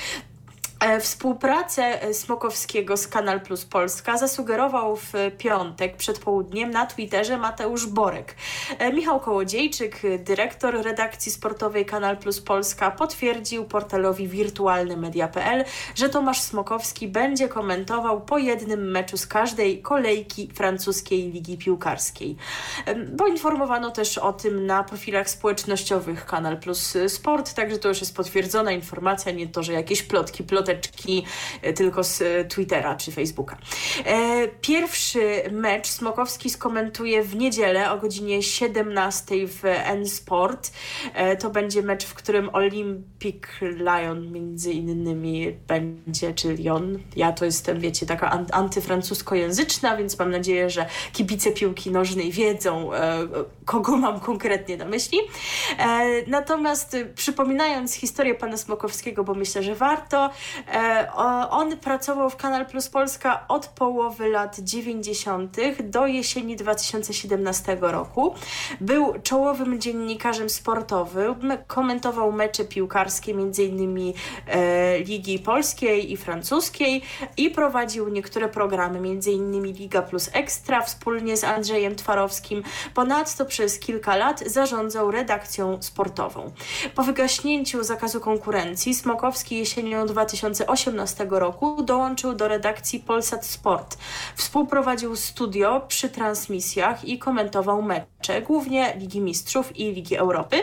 E, 0.80 1.00
Współpracę 1.00 2.02
e, 2.02 2.14
Smokowskiego 2.14 2.96
z 2.96 3.08
Kanal 3.08 3.40
Plus 3.40 3.64
Polska 3.64 4.18
zasugerował 4.18 4.96
w 4.96 5.12
piątek 5.38 5.96
przed 5.96 6.18
południem 6.18 6.70
na 6.70 6.86
Twitterze 6.86 7.38
Mateusz 7.38 7.86
Borek. 7.86 8.34
E, 8.78 8.92
Michał 8.92 9.20
Kołodziejczyk, 9.20 10.02
dyrektor 10.18 10.82
redakcji 10.82 11.32
sportowej 11.32 11.86
Kanal 11.86 12.16
Plus 12.16 12.40
Polska, 12.40 12.90
potwierdził 12.90 13.64
portalowi 13.64 14.28
wirtualnymedia.pl, 14.28 15.64
że 15.94 16.08
Tomasz 16.08 16.40
Smokowski 16.40 17.08
będzie 17.08 17.48
komentował 17.48 18.20
po 18.20 18.38
jednym 18.38 18.90
meczu 18.90 19.16
z 19.16 19.26
każdej 19.26 19.82
kolejki 19.82 20.50
francuskiej 20.54 21.32
ligi 21.32 21.58
piłkarskiej. 21.58 22.36
Poinformowano 23.18 23.90
też 23.90 24.18
o 24.18 24.32
tym 24.32 24.66
na 24.66 24.84
profilach 24.84 25.30
społecznościowych 25.30 26.26
Kanal 26.26 26.60
Plus 26.60 26.96
Sport, 27.08 27.54
także 27.54 27.78
to 27.78 27.88
już 27.88 28.00
jest 28.00 28.16
potwierdzona 28.16 28.72
informacja, 28.72 29.32
nie 29.32 29.48
to, 29.48 29.62
że 29.62 29.72
jakieś 29.72 30.02
plotki, 30.02 30.44
e, 31.62 31.72
tylko 31.72 32.04
z 32.04 32.22
e, 32.22 32.44
Twittera 32.44 32.96
czy 32.96 33.12
Facebooka. 33.12 33.56
E, 34.06 34.48
Pierwszy 34.60 35.42
mecz 35.52 35.86
Smokowski 35.86 36.50
skomentuje 36.50 37.22
w 37.22 37.36
niedzielę 37.36 37.90
o 37.92 37.98
godzinie 37.98 38.42
17 38.42 39.34
w 39.46 39.60
N-Sport. 39.64 40.72
To 41.40 41.50
będzie 41.50 41.82
mecz, 41.82 42.04
w 42.04 42.14
którym 42.14 42.50
Olympic 42.54 43.42
Lyon 43.60 44.32
między 44.32 44.72
innymi 44.72 45.52
będzie, 45.66 46.34
czy 46.34 46.52
Lyon. 46.54 46.98
Ja 47.16 47.32
to 47.32 47.44
jestem, 47.44 47.80
wiecie, 47.80 48.06
taka 48.06 48.30
an- 48.30 48.46
antyfrancuskojęzyczna, 48.52 49.96
więc 49.96 50.18
mam 50.18 50.30
nadzieję, 50.30 50.70
że 50.70 50.86
kibice 51.12 51.50
piłki 51.52 51.90
nożnej 51.90 52.32
wiedzą, 52.32 52.90
kogo 53.64 53.96
mam 53.96 54.20
konkretnie 54.20 54.76
na 54.76 54.84
myśli. 54.84 55.18
Natomiast 56.26 56.96
przypominając 57.14 57.94
historię 57.94 58.34
pana 58.34 58.56
Smokowskiego, 58.56 59.24
bo 59.24 59.34
myślę, 59.34 59.62
że 59.62 59.74
warto, 59.74 60.30
on 61.50 61.76
pracował 61.76 62.30
w 62.30 62.36
Kanal 62.36 62.66
Plus 62.66 62.88
Polska 62.88 63.44
od 63.48 63.66
połowy 63.66 64.28
lat 64.28 64.60
90. 64.60 65.56
do 65.84 66.06
jesieni 66.06 66.56
2017 66.56 67.76
roku. 67.80 68.34
Był 68.80 69.14
czołowym 69.22 69.80
dziennikarzem 69.80 70.50
sportowym, 70.50 71.52
komentował 71.66 72.32
mecze 72.32 72.64
piłkarskie 72.64 73.32
m.in. 73.32 74.12
E, 74.46 74.98
Ligi 74.98 75.38
Polskiej 75.38 76.12
i 76.12 76.16
Francuskiej 76.16 77.02
i 77.36 77.50
prowadził 77.50 78.08
niektóre 78.08 78.48
programy, 78.48 78.98
m.in. 78.98 79.62
Liga 79.64 80.02
Plus 80.02 80.30
Ekstra 80.32 80.82
wspólnie 80.82 81.36
z 81.36 81.44
Andrzejem 81.44 81.96
Twarowskim. 81.96 82.62
Ponadto 82.94 83.44
przez 83.44 83.78
kilka 83.78 84.16
lat 84.16 84.40
zarządzał 84.46 85.10
redakcją 85.10 85.82
sportową. 85.82 86.52
Po 86.94 87.02
wygaśnięciu 87.02 87.84
zakazu 87.84 88.20
konkurencji 88.20 88.94
Smokowski 88.94 89.58
jesienią 89.58 90.06
2018 90.50 91.26
roku 91.30 91.82
dołączył 91.82 92.34
do 92.34 92.48
redakcji 92.48 93.00
Polsat 93.00 93.46
Sport. 93.46 93.98
Współprowadził 94.36 95.16
studio 95.16 95.80
przy 95.88 96.08
transmisjach 96.08 97.04
i 97.04 97.18
komentował 97.18 97.82
mecze, 97.82 98.42
głównie 98.42 98.94
Ligi 98.96 99.20
Mistrzów 99.20 99.76
i 99.76 99.92
Ligi 99.92 100.16
Europy 100.16 100.62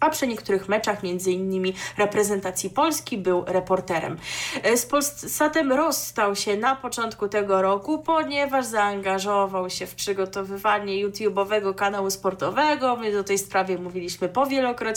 a 0.00 0.10
przy 0.10 0.26
niektórych 0.26 0.68
meczach, 0.68 1.02
między 1.02 1.32
innymi 1.32 1.74
reprezentacji 1.96 2.70
Polski, 2.70 3.18
był 3.18 3.44
reporterem. 3.46 4.16
E, 4.62 4.76
Z 4.76 4.86
Polsatem 4.86 5.72
rozstał 5.72 6.36
się 6.36 6.56
na 6.56 6.76
początku 6.76 7.28
tego 7.28 7.62
roku, 7.62 7.98
ponieważ 7.98 8.66
zaangażował 8.66 9.70
się 9.70 9.86
w 9.86 9.94
przygotowywanie 9.94 11.06
YouTube'owego 11.06 11.74
kanału 11.74 12.10
sportowego. 12.10 12.96
My 12.96 13.18
o 13.18 13.24
tej 13.24 13.38
sprawie 13.38 13.78
mówiliśmy 13.78 14.28
powielokroć, 14.28 14.96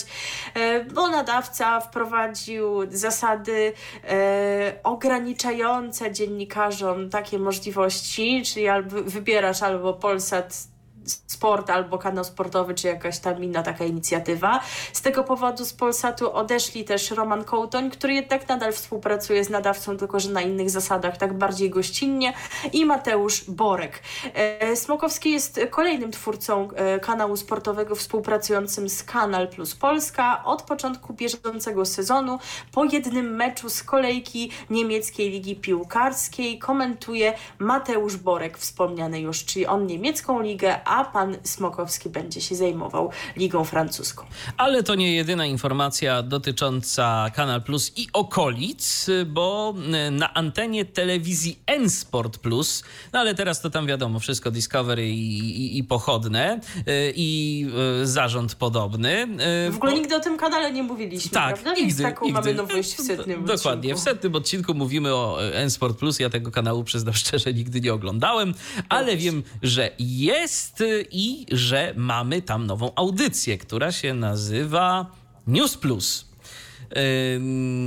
e, 0.54 0.84
bo 0.86 1.10
nadawca 1.10 1.80
wprowadził 1.80 2.92
zasady 2.92 3.74
e, 4.04 4.80
ograniczające 4.84 6.12
dziennikarzom 6.12 7.10
takie 7.10 7.40
możliwości, 7.40 8.44
czyli 8.46 8.68
albo 8.68 9.04
wybierasz 9.04 9.64
albo 9.64 9.94
Polsat 9.94 10.73
Sport 11.06 11.70
albo 11.70 11.98
kanał 11.98 12.24
sportowy, 12.24 12.76
czy 12.76 12.88
jakaś 12.88 13.20
tam 13.20 13.44
inna 13.44 13.64
taka 13.64 13.86
inicjatywa. 13.86 14.60
Z 14.94 15.02
tego 15.02 15.24
powodu 15.24 15.66
z 15.66 15.74
Polsatu 15.74 16.34
odeszli 16.34 16.84
też 16.86 17.12
Roman 17.12 17.44
Kołtoń, 17.44 17.92
który 17.92 18.14
jednak 18.14 18.50
nadal 18.50 18.74
współpracuje 18.74 19.44
z 19.44 19.50
nadawcą, 19.50 19.98
tylko 19.98 20.20
że 20.20 20.30
na 20.30 20.42
innych 20.42 20.70
zasadach, 20.70 21.18
tak 21.18 21.38
bardziej 21.38 21.70
gościnnie, 21.70 22.34
i 22.74 22.86
Mateusz 22.86 23.44
Borek. 23.44 24.02
E, 24.34 24.76
Smokowski 24.76 25.32
jest 25.32 25.60
kolejnym 25.70 26.12
twórcą 26.12 26.70
e, 26.76 27.00
kanału 27.00 27.38
sportowego 27.38 27.96
współpracującym 27.96 28.90
z 28.90 29.04
Kanal 29.04 29.48
Plus 29.48 29.76
Polska. 29.76 30.44
Od 30.44 30.62
początku 30.62 31.14
bieżącego 31.14 31.86
sezonu 31.86 32.40
po 32.72 32.84
jednym 32.86 33.36
meczu 33.36 33.70
z 33.70 33.84
kolejki 33.84 34.52
niemieckiej 34.70 35.30
ligi 35.30 35.56
piłkarskiej 35.56 36.60
komentuje 36.60 37.34
Mateusz 37.60 38.18
Borek, 38.18 38.58
wspomniany 38.58 39.22
już, 39.22 39.46
czyli 39.46 39.66
on 39.66 39.88
niemiecką 39.88 40.42
ligę, 40.42 40.80
a 40.86 40.93
pan 41.14 41.38
Smokowski 41.44 42.10
będzie 42.10 42.41
się 42.41 42.56
zajmował 42.56 43.10
ligą 43.38 43.64
francuską. 43.64 44.26
Ale 44.57 44.84
to 44.84 44.95
nie 44.95 45.15
jedyna 45.15 45.45
informacja 45.45 46.24
dotycząca 46.24 47.32
Kanal 47.36 47.61
Plus 47.61 47.91
i 47.98 48.07
okolic, 48.14 49.07
bo 49.28 49.74
na 50.11 50.34
antenie 50.34 50.86
telewizji 50.86 51.60
N-Sport 51.65 52.38
Plus, 52.38 52.84
no 53.14 53.20
ale 53.20 53.36
teraz 53.36 53.61
to 53.61 53.70
tam 53.70 53.88
wiadomo, 53.88 54.20
wszystko 54.20 54.52
Discovery 54.52 55.10
i, 55.10 55.40
i, 55.40 55.78
i 55.78 55.84
pochodne 55.84 56.60
y, 56.78 57.14
i 57.15 57.65
y, 58.02 58.07
zarząd 58.07 58.56
podobny. 58.56 59.28
W 59.72 59.76
ogóle 59.76 59.91
bo... 59.91 59.98
nigdy 59.98 60.15
o 60.15 60.20
tym 60.20 60.38
kanale 60.38 60.72
nie 60.74 60.84
mówiliśmy, 60.84 61.32
tak, 61.32 61.53
prawda? 61.53 61.70
Nigdy, 61.74 61.88
Więc 61.88 62.02
taką 62.02 62.26
nigdy. 62.26 62.40
mamy 62.41 62.53
nowość 62.53 62.95
w 62.95 63.02
setnym 63.02 63.45
Dokładnie, 63.45 63.94
odcinku. 63.94 63.99
w 63.99 64.03
setnym 64.03 64.36
odcinku 64.36 64.74
mówimy 64.74 65.14
o 65.15 65.44
N-Sport 65.53 65.98
Plus. 65.98 66.20
Ja 66.20 66.30
tego 66.30 66.52
kanału 66.52 66.84
przyznam 66.84 67.14
szczerze 67.14 67.53
nigdy 67.53 67.82
nie 67.82 67.94
oglądałem, 67.94 68.53
ale 68.90 69.18
wiem, 69.18 69.44
że 69.61 69.91
jest 69.99 70.83
i 71.12 71.46
że 71.52 71.94
mamy 71.98 72.42
tam 72.42 72.68
nową 72.68 72.96
audycję, 72.96 73.58
która 73.58 73.92
się 73.92 74.14
nazywa 74.14 75.12
News 75.48 75.78
Plus. 75.78 76.34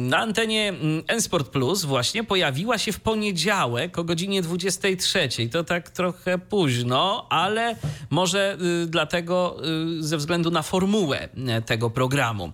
Na 0.08 0.18
antenie 0.18 0.72
N-Sport 1.08 1.48
Plus 1.48 1.84
właśnie 1.84 2.24
pojawiła 2.24 2.78
się 2.78 2.92
w 2.92 3.00
poniedziałek 3.00 3.98
o 3.98 4.04
godzinie 4.04 4.42
23. 4.42 5.28
To 5.52 5.64
tak 5.64 5.90
trochę 5.90 6.38
późno, 6.38 7.26
ale 7.30 7.76
może 8.10 8.58
y, 8.82 8.86
dlatego 8.86 9.56
y, 9.98 10.02
ze 10.02 10.16
względu 10.16 10.50
na 10.50 10.62
formułę 10.62 11.28
y, 11.58 11.62
tego 11.62 11.90
programu. 11.90 12.50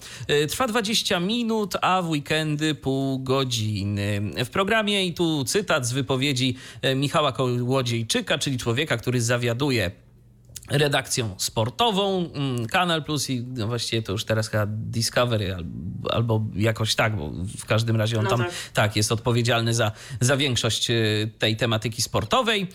Trwa 0.48 0.66
20 0.66 1.20
minut, 1.20 1.74
a 1.82 2.02
w 2.02 2.10
weekendy 2.10 2.74
pół 2.74 3.19
godziny. 3.19 4.20
W 4.44 4.48
programie 4.51 5.06
i 5.06 5.14
tu 5.14 5.44
cytat 5.44 5.86
z 5.86 5.93
wypowiedzi 5.93 6.56
Michała 6.97 7.32
Kołodziejczyka, 7.32 8.39
czyli 8.39 8.59
człowieka, 8.59 8.97
który 8.97 9.20
zawiaduje 9.20 9.90
redakcją 10.72 11.34
sportową, 11.38 12.30
mm, 12.34 12.66
Kanal 12.66 13.04
Plus 13.04 13.30
i 13.30 13.42
no 13.42 13.66
właściwie 13.66 14.02
to 14.02 14.12
już 14.12 14.24
teraz 14.24 14.48
chyba 14.48 14.66
Discovery 14.66 15.56
albo 16.10 16.44
jakoś 16.54 16.94
tak, 16.94 17.16
bo 17.16 17.30
w 17.58 17.66
każdym 17.66 17.96
razie 17.96 18.18
on 18.18 18.24
no 18.24 18.30
tam 18.30 18.38
tak. 18.38 18.52
tak. 18.74 18.96
jest 18.96 19.12
odpowiedzialny 19.12 19.74
za, 19.74 19.92
za 20.20 20.36
większość 20.36 20.90
y, 20.90 21.30
tej 21.38 21.56
tematyki 21.56 22.02
sportowej. 22.02 22.62
Y, 22.62 22.66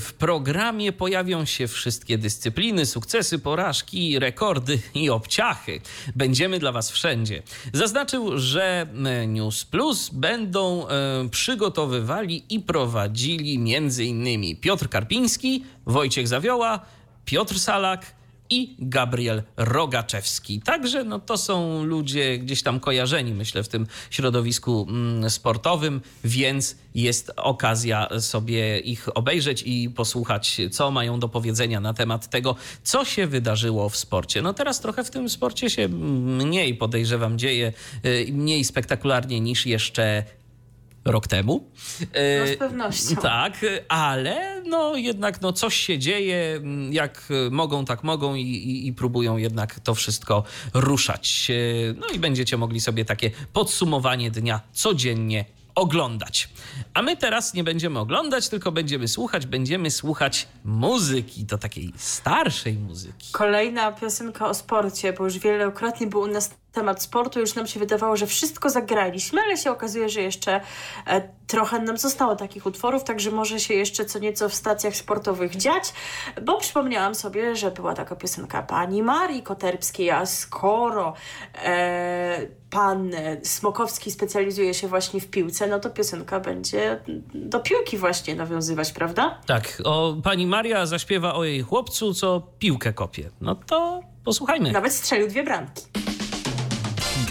w 0.00 0.14
programie 0.18 0.92
pojawią 0.92 1.44
się 1.44 1.68
wszystkie 1.68 2.18
dyscypliny, 2.18 2.86
sukcesy, 2.86 3.38
porażki, 3.38 4.18
rekordy 4.18 4.78
i 4.94 5.10
obciachy. 5.10 5.80
Będziemy 6.16 6.58
dla 6.58 6.72
Was 6.72 6.90
wszędzie. 6.90 7.42
Zaznaczył, 7.72 8.38
że 8.38 8.86
y, 9.22 9.26
News 9.26 9.64
Plus 9.64 10.10
będą 10.12 10.86
przygotowywali 11.30 12.44
i 12.50 12.60
prowadzili 12.60 13.58
między 13.58 14.04
innymi 14.04 14.56
Piotr 14.56 14.88
Karpiński, 14.88 15.64
Wojciech 15.86 16.28
Zawioła, 16.28 16.80
Piotr 17.24 17.58
Salak 17.58 18.20
i 18.50 18.76
Gabriel 18.78 19.42
Rogaczewski. 19.56 20.60
Także 20.60 21.04
no, 21.04 21.18
to 21.18 21.36
są 21.36 21.84
ludzie 21.84 22.38
gdzieś 22.38 22.62
tam 22.62 22.80
kojarzeni, 22.80 23.34
myślę, 23.34 23.62
w 23.62 23.68
tym 23.68 23.86
środowisku 24.10 24.86
mm, 24.88 25.30
sportowym, 25.30 26.00
więc 26.24 26.76
jest 26.94 27.32
okazja 27.36 28.08
sobie 28.20 28.78
ich 28.78 29.16
obejrzeć 29.16 29.62
i 29.66 29.90
posłuchać, 29.90 30.60
co 30.70 30.90
mają 30.90 31.20
do 31.20 31.28
powiedzenia 31.28 31.80
na 31.80 31.94
temat 31.94 32.30
tego, 32.30 32.56
co 32.82 33.04
się 33.04 33.26
wydarzyło 33.26 33.88
w 33.88 33.96
sporcie. 33.96 34.42
No 34.42 34.54
teraz 34.54 34.80
trochę 34.80 35.04
w 35.04 35.10
tym 35.10 35.28
sporcie 35.28 35.70
się 35.70 35.88
mniej, 35.88 36.74
podejrzewam, 36.74 37.38
dzieje, 37.38 37.72
y, 38.04 38.26
mniej 38.32 38.64
spektakularnie 38.64 39.40
niż 39.40 39.66
jeszcze 39.66 40.24
rok 41.10 41.26
temu. 41.26 41.70
No 42.00 42.46
z 42.54 42.56
pewnością. 42.58 43.16
Tak, 43.16 43.52
ale 43.88 44.62
no 44.66 44.96
jednak 44.96 45.40
no 45.40 45.52
coś 45.52 45.76
się 45.76 45.98
dzieje, 45.98 46.60
jak 46.90 47.28
mogą, 47.50 47.84
tak 47.84 48.04
mogą 48.04 48.34
i, 48.34 48.42
i, 48.42 48.86
i, 48.86 48.92
próbują 48.92 49.36
jednak 49.36 49.80
to 49.80 49.94
wszystko 49.94 50.44
ruszać. 50.74 51.48
No 51.96 52.06
i 52.14 52.18
będziecie 52.18 52.56
mogli 52.56 52.80
sobie 52.80 53.04
takie 53.04 53.30
podsumowanie 53.52 54.30
dnia 54.30 54.60
codziennie 54.72 55.44
oglądać. 55.74 56.48
A 56.94 57.02
my 57.02 57.16
teraz 57.16 57.54
nie 57.54 57.64
będziemy 57.64 57.98
oglądać, 57.98 58.48
tylko 58.48 58.72
będziemy 58.72 59.08
słuchać, 59.08 59.46
będziemy 59.46 59.90
słuchać 59.90 60.48
muzyki, 60.64 61.46
to 61.46 61.58
takiej 61.58 61.92
starszej 61.96 62.74
muzyki. 62.74 63.28
Kolejna 63.32 63.92
piosenka 63.92 64.48
o 64.48 64.54
sporcie, 64.54 65.12
bo 65.12 65.24
już 65.24 65.38
wielokrotnie 65.38 66.06
był 66.06 66.20
u 66.20 66.26
nas 66.26 66.50
temat 66.72 67.02
sportu. 67.02 67.40
Już 67.40 67.54
nam 67.54 67.66
się 67.66 67.80
wydawało, 67.80 68.16
że 68.16 68.26
wszystko 68.26 68.70
zagraliśmy, 68.70 69.40
ale 69.40 69.56
się 69.56 69.70
okazuje, 69.70 70.08
że 70.08 70.20
jeszcze 70.20 70.60
e, 71.06 71.28
trochę 71.46 71.78
nam 71.78 71.98
zostało 71.98 72.36
takich 72.36 72.66
utworów, 72.66 73.04
także 73.04 73.30
może 73.30 73.60
się 73.60 73.74
jeszcze 73.74 74.04
co 74.04 74.18
nieco 74.18 74.48
w 74.48 74.54
stacjach 74.54 74.96
sportowych 74.96 75.56
dziać, 75.56 75.92
bo 76.42 76.58
przypomniałam 76.58 77.14
sobie, 77.14 77.56
że 77.56 77.70
była 77.70 77.94
taka 77.94 78.16
piosenka 78.16 78.62
pani 78.62 79.02
Marii 79.02 79.42
Koterbskiej, 79.42 80.10
a 80.10 80.26
skoro 80.26 81.14
e, 81.64 82.46
pan 82.70 83.10
Smokowski 83.42 84.10
specjalizuje 84.10 84.74
się 84.74 84.88
właśnie 84.88 85.20
w 85.20 85.30
piłce, 85.30 85.66
no 85.66 85.80
to 85.80 85.90
piosenka 85.90 86.40
będzie 86.40 87.00
do 87.34 87.60
piłki 87.60 87.98
właśnie 87.98 88.34
nawiązywać, 88.34 88.92
prawda? 88.92 89.40
Tak, 89.46 89.82
o 89.84 90.16
pani 90.22 90.46
Maria 90.46 90.86
zaśpiewa 90.86 91.34
o 91.34 91.44
jej 91.44 91.62
chłopcu, 91.62 92.14
co 92.14 92.42
piłkę 92.58 92.92
kopie. 92.92 93.30
No 93.40 93.54
to 93.54 94.00
posłuchajmy. 94.24 94.72
Nawet 94.72 94.92
strzelił 94.92 95.28
dwie 95.28 95.42
bramki 95.42 95.82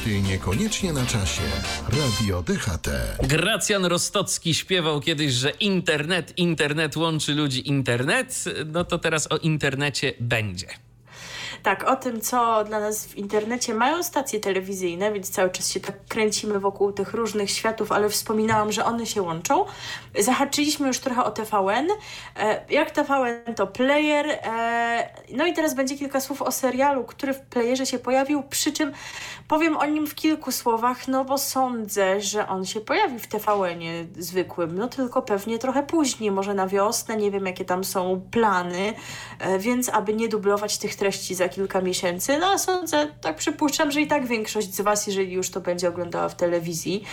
hity 0.09 0.21
niekoniecznie 0.21 0.93
na 0.93 1.05
czasie. 1.05 1.41
Radio 1.87 2.43
DHT. 2.43 2.89
Gracjan 3.27 3.85
Rostocki 3.85 4.53
śpiewał 4.53 5.01
kiedyś, 5.01 5.33
że 5.33 5.49
internet, 5.49 6.33
internet 6.37 6.97
łączy 6.97 7.35
ludzi, 7.35 7.69
internet. 7.69 8.43
No 8.65 8.83
to 8.83 8.97
teraz 8.97 9.31
o 9.31 9.37
internecie 9.37 10.13
będzie. 10.19 10.67
Tak, 11.63 11.83
o 11.83 11.95
tym, 11.95 12.21
co 12.21 12.63
dla 12.63 12.79
nas 12.79 13.05
w 13.05 13.15
internecie 13.15 13.73
mają 13.73 14.03
stacje 14.03 14.39
telewizyjne, 14.39 15.11
więc 15.11 15.29
cały 15.29 15.49
czas 15.49 15.71
się 15.71 15.79
tak 15.79 15.95
kręcimy 16.07 16.59
wokół 16.59 16.91
tych 16.91 17.13
różnych 17.13 17.51
światów, 17.51 17.91
ale 17.91 18.09
wspominałam, 18.09 18.71
że 18.71 18.85
one 18.85 19.05
się 19.05 19.21
łączą. 19.21 19.65
Zahaczyliśmy 20.19 20.87
już 20.87 20.99
trochę 20.99 21.23
o 21.23 21.31
TVN. 21.31 21.87
E, 22.35 22.65
jak 22.69 22.91
TVN 22.91 23.55
to 23.55 23.67
player. 23.67 24.25
E, 24.29 25.09
no 25.31 25.45
i 25.45 25.53
teraz 25.53 25.75
będzie 25.75 25.97
kilka 25.97 26.21
słów 26.21 26.41
o 26.41 26.51
serialu, 26.51 27.03
który 27.03 27.33
w 27.33 27.39
playerze 27.39 27.85
się 27.85 27.99
pojawił, 27.99 28.43
przy 28.43 28.71
czym 28.71 28.91
powiem 29.47 29.77
o 29.77 29.85
nim 29.85 30.07
w 30.07 30.15
kilku 30.15 30.51
słowach, 30.51 31.07
no 31.07 31.25
bo 31.25 31.37
sądzę, 31.37 32.21
że 32.21 32.47
on 32.47 32.65
się 32.65 32.81
pojawi 32.81 33.19
w 33.19 33.27
TVN-ie 33.27 34.05
zwykłym, 34.17 34.77
no 34.77 34.87
tylko 34.87 35.21
pewnie 35.21 35.59
trochę 35.59 35.83
później, 35.83 36.31
może 36.31 36.53
na 36.53 36.67
wiosnę, 36.67 37.17
nie 37.17 37.31
wiem 37.31 37.45
jakie 37.45 37.65
tam 37.65 37.83
są 37.83 38.21
plany, 38.31 38.93
e, 39.39 39.59
więc 39.59 39.89
aby 39.89 40.13
nie 40.13 40.29
dublować 40.29 40.77
tych 40.77 40.95
treści 40.95 41.35
za 41.35 41.48
kilka 41.49 41.81
miesięcy. 41.81 42.37
No 42.37 42.47
a 42.47 42.57
sądzę, 42.57 43.07
tak 43.21 43.35
przypuszczam, 43.35 43.91
że 43.91 44.01
i 44.01 44.07
tak 44.07 44.27
większość 44.27 44.75
z 44.75 44.81
Was, 44.81 45.07
jeżeli 45.07 45.33
już 45.33 45.49
to 45.49 45.61
będzie 45.61 45.89
oglądała 45.89 46.29
w 46.29 46.35
telewizji, 46.35 47.03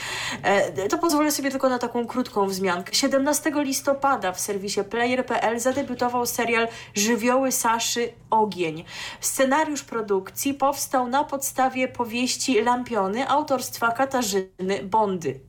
e, 0.43 0.89
to 0.89 0.99
pozwolę 0.99 1.31
sobie 1.33 1.51
tylko 1.51 1.69
na 1.69 1.79
taką 1.79 2.07
krótką 2.07 2.47
wzmiankę. 2.47 2.95
17 2.95 3.53
listopada 3.57 4.33
w 4.33 4.41
serwisie 4.41 4.85
player.pl 4.85 5.61
zadebiutował 5.61 6.27
serial 6.27 6.69
Żywioły 6.95 7.53
Saszy 7.53 8.13
Ogień. 8.31 8.85
Scenariusz 9.21 9.83
produkcji 9.83 10.55
powstał 10.55 11.09
na 11.09 11.25
podstawie 11.25 11.89
powieści 11.89 12.63
Lampiony 12.63 13.29
autorstwa 13.29 13.93
Katarzyny 13.93 14.83
Bondy. 14.83 15.41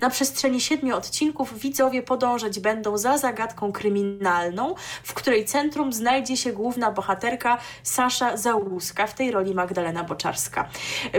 Na 0.00 0.10
przestrzeni 0.10 0.60
siedmiu 0.60 0.96
odcinków 0.96 1.58
widzowie 1.58 2.02
podążać 2.02 2.60
będą 2.60 2.98
za 2.98 3.18
zagadką 3.18 3.72
kryminalną, 3.72 4.74
w 5.02 5.14
której 5.14 5.44
centrum 5.44 5.92
znajdzie 5.92 6.36
się 6.36 6.52
główna 6.52 6.90
bohaterka 6.90 7.58
Sasza 7.82 8.36
Załuska, 8.36 9.06
w 9.06 9.14
tej 9.14 9.30
roli 9.30 9.54
Magdalena 9.54 10.04
Boczarska. 10.04 10.68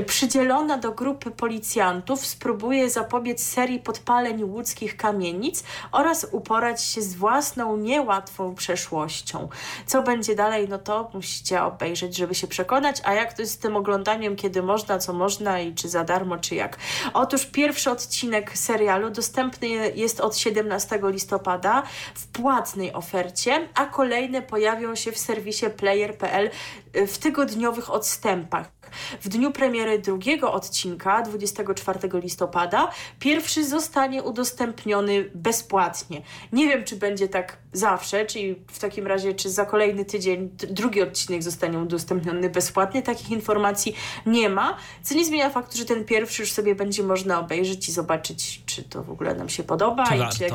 Przydzielona 0.06 0.78
do 0.78 0.92
grupy 0.92 1.32
policjantów 1.32 2.26
spróbuje 2.26 2.90
zapobiec 2.90 3.44
serii 3.44 3.80
podpaleń 3.80 4.44
łódzkich 4.44 4.98
kamienic 4.98 5.64
oraz 5.92 6.28
uporać 6.32 6.84
się 6.84 7.02
z 7.02 7.16
własną 7.16 7.78
niełatwą 7.78 8.56
przeszłością. 8.56 9.50
Co 9.86 10.04
będzie 10.04 10.36
dalej, 10.36 10.70
no 10.70 10.78
to 10.78 11.10
musicie 11.14 11.64
obejrzeć, 11.64 12.18
żeby 12.18 12.36
się 12.36 12.48
przekonać, 12.48 13.02
a 13.04 13.14
jak 13.14 13.34
to 13.34 13.42
jest 13.42 13.54
z 13.54 13.58
tym 13.58 13.76
oglądaniem, 13.76 14.36
kiedy 14.36 14.64
można, 14.64 15.00
co 15.00 15.14
można 15.14 15.60
i 15.60 15.76
czy 15.76 15.90
za 15.90 16.04
darmo, 16.04 16.38
czy 16.38 16.56
jak. 16.56 16.78
Otóż 17.14 17.46
pierwszy 17.46 17.92
odcinek 17.92 18.39
odcinek 18.40 18.58
serialu 18.58 19.10
dostępny 19.10 19.68
jest 19.96 20.20
od 20.20 20.38
17 20.38 21.00
listopada 21.04 21.84
w 22.16 22.28
płatnej 22.28 22.94
ofercie, 22.94 23.68
a 23.76 23.86
kolejne 23.86 24.42
pojawią 24.42 24.96
się 24.96 25.12
w 25.12 25.18
serwisie 25.18 25.66
player.pl 25.78 26.50
w 26.94 27.18
tygodniowych 27.18 27.90
odstępach. 27.90 28.79
W 29.22 29.30
dniu 29.30 29.52
premiery 29.52 30.00
drugiego 30.00 30.54
odcinka, 30.54 31.22
24 31.22 32.00
listopada, 32.14 32.92
pierwszy 33.20 33.66
zostanie 33.66 34.24
udostępniony 34.24 35.30
bezpłatnie. 35.36 36.22
Nie 36.54 36.68
wiem, 36.68 36.84
czy 36.84 36.96
będzie 36.96 37.28
tak 37.28 37.58
zawsze, 37.74 38.26
czyli 38.26 38.56
w 38.68 38.80
takim 38.80 39.08
razie, 39.08 39.34
czy 39.34 39.50
za 39.50 39.66
kolejny 39.66 40.06
tydzień 40.06 40.50
drugi 40.58 41.02
odcinek 41.02 41.44
zostanie 41.44 41.80
udostępniony 41.80 42.50
bezpłatnie. 42.50 43.02
Takich 43.02 43.32
informacji 43.32 43.96
nie 44.26 44.50
ma, 44.50 44.78
co 45.04 45.16
nie 45.16 45.26
zmienia 45.26 45.50
faktu, 45.50 45.78
że 45.78 45.86
ten 45.86 46.06
pierwszy 46.06 46.42
już 46.42 46.52
sobie 46.52 46.76
będzie 46.76 47.04
można 47.04 47.40
obejrzeć 47.40 47.90
i 47.90 47.92
zobaczyć, 47.92 48.62
czy 48.66 48.84
to 48.84 49.04
w 49.04 49.12
ogóle 49.12 49.36
nam 49.36 49.50
się 49.50 49.64
podoba 49.64 50.06
czy 50.06 50.16
i 50.16 50.38
czy 50.38 50.44
jak, 50.44 50.54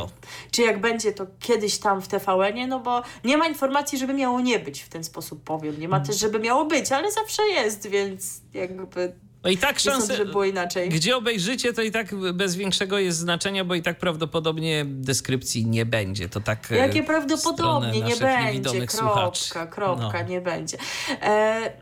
czy 0.51 0.63
jak 0.63 0.81
będzie 0.81 1.13
to 1.13 1.27
kiedyś 1.41 1.79
tam 1.79 2.03
w 2.03 2.09
TVN-ie, 2.09 2.67
no 2.67 2.81
bo 2.81 3.03
nie 3.25 3.37
ma 3.37 3.47
informacji, 3.47 3.99
żeby 3.99 4.15
miało 4.15 4.41
nie 4.41 4.59
być, 4.59 4.83
w 4.83 4.89
ten 4.89 5.05
sposób 5.05 5.45
powiem. 5.45 5.81
Nie 5.81 5.89
ma 5.89 6.01
też, 6.01 6.19
żeby 6.19 6.39
miało 6.39 6.65
być, 6.65 6.93
ale 6.93 7.13
zawsze 7.13 7.43
jest, 7.43 7.87
więc 7.87 8.24
jakby 8.55 9.13
no 9.45 9.51
i 9.51 9.57
tak 9.57 9.79
szanse, 9.79 10.17
że 10.17 10.25
było 10.25 10.45
inaczej. 10.45 10.89
Gdzie 10.89 11.17
obejrzycie, 11.17 11.73
to 11.73 11.83
i 11.83 11.91
tak 11.91 12.15
bez 12.15 12.57
większego 12.57 12.99
jest 12.99 13.19
znaczenia, 13.19 13.65
bo 13.65 13.75
i 13.75 13.83
tak 13.83 13.99
prawdopodobnie 13.99 14.85
deskrypcji 14.87 15.67
nie 15.67 15.87
będzie. 15.87 16.29
To 16.29 16.41
tak. 16.41 16.73
E, 16.73 16.77
Jakie 16.77 17.03
prawdopodobnie 17.03 18.01
nie 18.01 18.17
będzie. 18.17 18.87
Kropka, 18.87 19.67
kropka, 19.67 20.23
no. 20.23 20.29
nie 20.29 20.41
będzie. 20.41 20.77
E, 21.23 21.73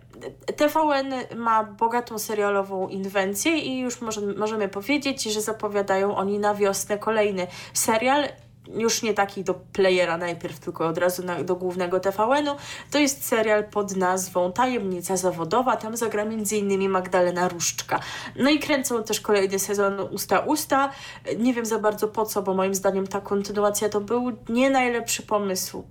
TVN 0.57 1.15
ma 1.37 1.65
bogatą 1.65 2.19
serialową 2.19 2.89
inwencję 2.89 3.59
i 3.59 3.79
już 3.79 3.95
możemy 4.37 4.69
powiedzieć, 4.69 5.23
że 5.23 5.41
zapowiadają 5.41 6.17
oni 6.17 6.39
na 6.39 6.55
wiosnę 6.55 6.99
kolejny 6.99 7.47
serial 7.73 8.29
już 8.75 9.03
nie 9.03 9.15
taki 9.15 9.45
do 9.45 9.55
playera 9.55 10.17
najpierw, 10.17 10.59
tylko 10.59 10.87
od 10.87 10.99
razu 10.99 11.23
na, 11.25 11.45
do 11.45 11.57
głównego 11.57 12.01
TVN-u. 12.01 12.57
To 12.91 12.99
jest 12.99 13.27
serial 13.27 13.65
pod 13.65 13.97
nazwą 13.97 14.53
Tajemnica 14.53 15.17
Zawodowa. 15.17 15.77
Tam 15.77 15.97
zagra 15.97 16.23
m.in. 16.23 16.91
Magdalena 16.91 17.49
Różczka. 17.49 18.01
No 18.37 18.51
i 18.51 18.59
kręcą 18.59 19.03
też 19.03 19.21
kolejny 19.21 19.59
sezon 19.59 20.01
Usta 20.01 20.39
Usta. 20.39 20.91
Nie 21.39 21.55
wiem 21.55 21.67
za 21.67 21.79
bardzo 21.79 22.09
po 22.09 22.27
co, 22.27 22.43
bo 22.43 22.55
moim 22.55 22.75
zdaniem 22.75 23.07
ta 23.07 23.21
kontynuacja 23.21 23.89
to 23.89 24.01
był 24.01 24.33
nie 24.49 24.71
najlepszy 24.71 25.23
pomysł. 25.23 25.85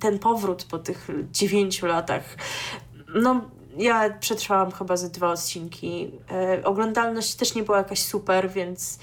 Ten 0.00 0.18
powrót 0.18 0.64
po 0.64 0.78
tych 0.78 1.08
dziewięciu 1.32 1.86
latach. 1.86 2.36
No, 3.14 3.40
ja 3.78 4.10
przetrwałam 4.10 4.72
chyba 4.72 4.96
ze 4.96 5.10
dwa 5.10 5.30
odcinki. 5.30 6.10
E, 6.30 6.64
oglądalność 6.64 7.34
też 7.34 7.54
nie 7.54 7.62
była 7.62 7.78
jakaś 7.78 8.02
super, 8.02 8.50
więc 8.50 8.98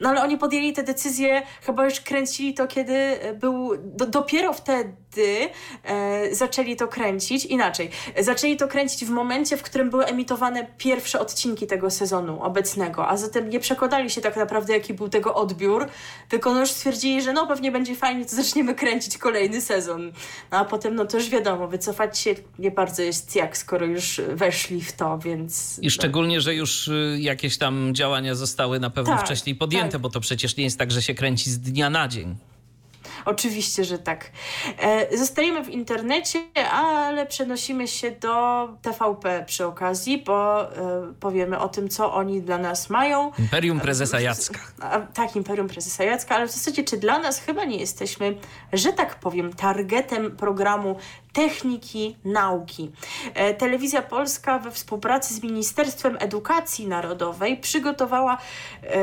no 0.00 0.08
ale 0.08 0.22
oni 0.22 0.38
podjęli 0.38 0.72
tę 0.72 0.82
decyzję, 0.82 1.42
chyba 1.62 1.84
już 1.84 2.00
kręcili 2.00 2.54
to, 2.54 2.66
kiedy 2.66 3.18
był, 3.40 3.70
do, 3.84 4.06
dopiero 4.06 4.52
wtedy 4.52 5.48
e, 5.84 6.34
zaczęli 6.34 6.76
to 6.76 6.88
kręcić, 6.88 7.44
inaczej, 7.44 7.90
zaczęli 8.18 8.56
to 8.56 8.68
kręcić 8.68 9.04
w 9.04 9.10
momencie, 9.10 9.56
w 9.56 9.62
którym 9.62 9.90
były 9.90 10.04
emitowane 10.04 10.66
pierwsze 10.78 11.20
odcinki 11.20 11.66
tego 11.66 11.90
sezonu 11.90 12.42
obecnego, 12.42 13.08
a 13.08 13.16
zatem 13.16 13.50
nie 13.50 13.60
przekładali 13.60 14.10
się 14.10 14.20
tak 14.20 14.36
naprawdę, 14.36 14.72
jaki 14.72 14.94
był 14.94 15.08
tego 15.08 15.34
odbiór, 15.34 15.88
tylko 16.28 16.54
no 16.54 16.60
już 16.60 16.70
stwierdzili, 16.70 17.22
że 17.22 17.32
no 17.32 17.46
pewnie 17.46 17.72
będzie 17.72 17.96
fajnie, 17.96 18.24
to 18.24 18.36
zaczniemy 18.36 18.74
kręcić 18.74 19.18
kolejny 19.18 19.60
sezon. 19.60 20.12
No 20.50 20.58
a 20.58 20.64
potem, 20.64 20.94
no 20.94 21.04
to 21.04 21.16
już 21.16 21.28
wiadomo, 21.28 21.68
wycofać 21.68 22.18
się 22.18 22.34
nie 22.58 22.70
bardzo 22.70 23.02
jest 23.02 23.36
jak, 23.36 23.56
skoro 23.56 23.86
już 23.86 24.20
weszli 24.28 24.82
w 24.82 24.92
to, 24.92 25.18
więc... 25.18 25.78
I 25.82 25.90
szczególnie, 25.90 26.40
że 26.40 26.54
już 26.54 26.88
y, 26.88 27.18
jakieś 27.20 27.58
tam 27.58 27.94
działania 27.94 28.34
zostały 28.34 28.80
na 28.80 28.90
pewno 28.90 29.16
tak, 29.16 29.24
wcześniej 29.24 29.56
podjęte, 29.56 29.85
tak. 29.92 30.00
bo 30.00 30.10
to 30.10 30.20
przecież 30.20 30.56
nie 30.56 30.64
jest 30.64 30.78
tak, 30.78 30.90
że 30.90 31.02
się 31.02 31.14
kręci 31.14 31.50
z 31.50 31.60
dnia 31.60 31.90
na 31.90 32.08
dzień. 32.08 32.36
Oczywiście, 33.24 33.84
że 33.84 33.98
tak. 33.98 34.30
E, 34.78 35.16
zostajemy 35.18 35.64
w 35.64 35.68
internecie, 35.68 36.38
ale 36.72 37.26
przenosimy 37.26 37.88
się 37.88 38.10
do 38.10 38.68
TVP 38.82 39.44
przy 39.46 39.66
okazji, 39.66 40.22
bo 40.26 40.62
e, 40.62 41.12
powiemy 41.20 41.58
o 41.58 41.68
tym, 41.68 41.88
co 41.88 42.14
oni 42.14 42.42
dla 42.42 42.58
nas 42.58 42.90
mają. 42.90 43.32
Imperium 43.38 43.80
Prezesa 43.80 44.20
Jacka. 44.20 44.60
Tak, 45.14 45.36
Imperium 45.36 45.68
Prezesa 45.68 46.04
Jacka, 46.04 46.34
ale 46.34 46.48
w 46.48 46.50
zasadzie 46.50 46.84
czy 46.84 46.96
dla 46.96 47.18
nas 47.18 47.40
chyba 47.40 47.64
nie 47.64 47.78
jesteśmy, 47.78 48.36
że 48.72 48.92
tak 48.92 49.20
powiem, 49.20 49.52
targetem 49.52 50.36
programu 50.36 50.96
techniki 51.36 52.16
nauki. 52.24 52.90
E, 53.34 53.54
Telewizja 53.54 54.02
Polska 54.02 54.58
we 54.58 54.70
współpracy 54.70 55.34
z 55.34 55.42
Ministerstwem 55.42 56.16
Edukacji 56.20 56.86
Narodowej 56.88 57.56
przygotowała 57.56 58.38
e, 58.82 58.98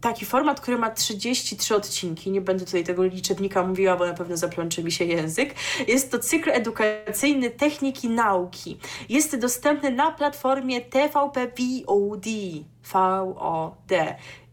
taki 0.00 0.24
format, 0.24 0.60
który 0.60 0.78
ma 0.78 0.90
33 0.90 1.76
odcinki. 1.76 2.30
Nie 2.30 2.40
będę 2.40 2.64
tutaj 2.64 2.84
tego 2.84 3.04
liczebnika 3.04 3.62
mówiła, 3.62 3.96
bo 3.96 4.06
na 4.06 4.14
pewno 4.14 4.36
zaplączy 4.36 4.84
mi 4.84 4.92
się 4.92 5.04
język. 5.04 5.54
Jest 5.88 6.10
to 6.10 6.18
cykl 6.18 6.50
edukacyjny 6.50 7.50
techniki 7.50 8.08
nauki. 8.08 8.78
Jest 9.08 9.36
dostępny 9.36 9.90
na 9.90 10.10
platformie 10.10 10.80
TVP 10.80 11.46
VOD. 11.86 12.26
VOD. 12.92 13.92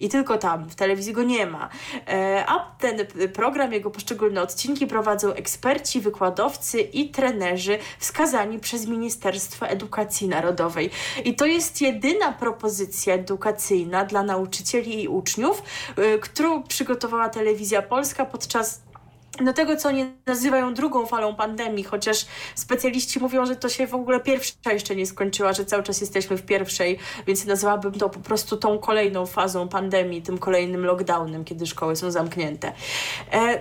I 0.02 0.10
tylko 0.10 0.38
tam, 0.38 0.70
w 0.70 0.76
telewizji 0.76 1.14
go 1.14 1.24
nie 1.24 1.46
ma. 1.46 1.70
E, 2.08 2.44
a 2.48 2.72
ten 2.80 3.08
program, 3.34 3.74
jego 3.74 3.92
poszczególne 3.92 4.42
odcinki 4.42 4.88
prowadzą 4.88 5.34
eksperci, 5.34 6.02
wykładowcy 6.02 6.82
i 6.82 7.10
trenerzy 7.10 7.78
wskazani 8.00 8.60
przez 8.60 8.88
Ministerstwo 8.88 9.68
Edukacji 9.68 10.28
Narodowej. 10.28 10.90
I 11.26 11.36
to 11.36 11.46
jest 11.46 11.82
jedyna 11.82 12.32
propozycja 12.32 13.14
edukacyjna 13.14 14.06
dla 14.06 14.24
nauczycieli 14.24 15.04
i 15.04 15.08
uczniów, 15.08 15.64
e, 15.98 16.20
którą 16.20 16.64
przygotowała 16.64 17.30
Telewizja 17.30 17.82
Polska 17.82 18.26
podczas 18.26 18.82
do 19.46 19.54
tego, 19.54 19.76
co 19.76 19.90
oni 19.90 20.06
nazywają 20.26 20.74
drugą 20.74 21.06
falą 21.06 21.36
pandemii, 21.36 21.84
chociaż 21.84 22.26
specjaliści 22.56 23.20
mówią, 23.20 23.46
że 23.46 23.56
to 23.56 23.70
się 23.70 23.88
w 23.88 23.96
ogóle 23.96 24.20
pierwsza 24.20 24.74
jeszcze 24.74 24.96
nie 24.96 25.06
skończyła, 25.06 25.54
że 25.54 25.66
cały 25.66 25.84
czas 25.84 26.02
jesteśmy 26.02 26.38
w 26.38 26.46
pierwszej, 26.46 27.00
więc 27.28 27.46
nazwałabym 27.46 27.92
to 27.92 28.10
po 28.10 28.20
prostu 28.20 28.58
tą 28.58 28.80
kolejną 28.80 29.26
fazą 29.26 29.68
pandemii, 29.68 30.22
tym 30.22 30.38
kolejnym 30.38 30.86
lockdownem, 30.86 31.46
kiedy 31.46 31.66
szkoły 31.66 31.96
są 31.96 32.12
zamknięte. 32.12 32.74
E, 33.32 33.60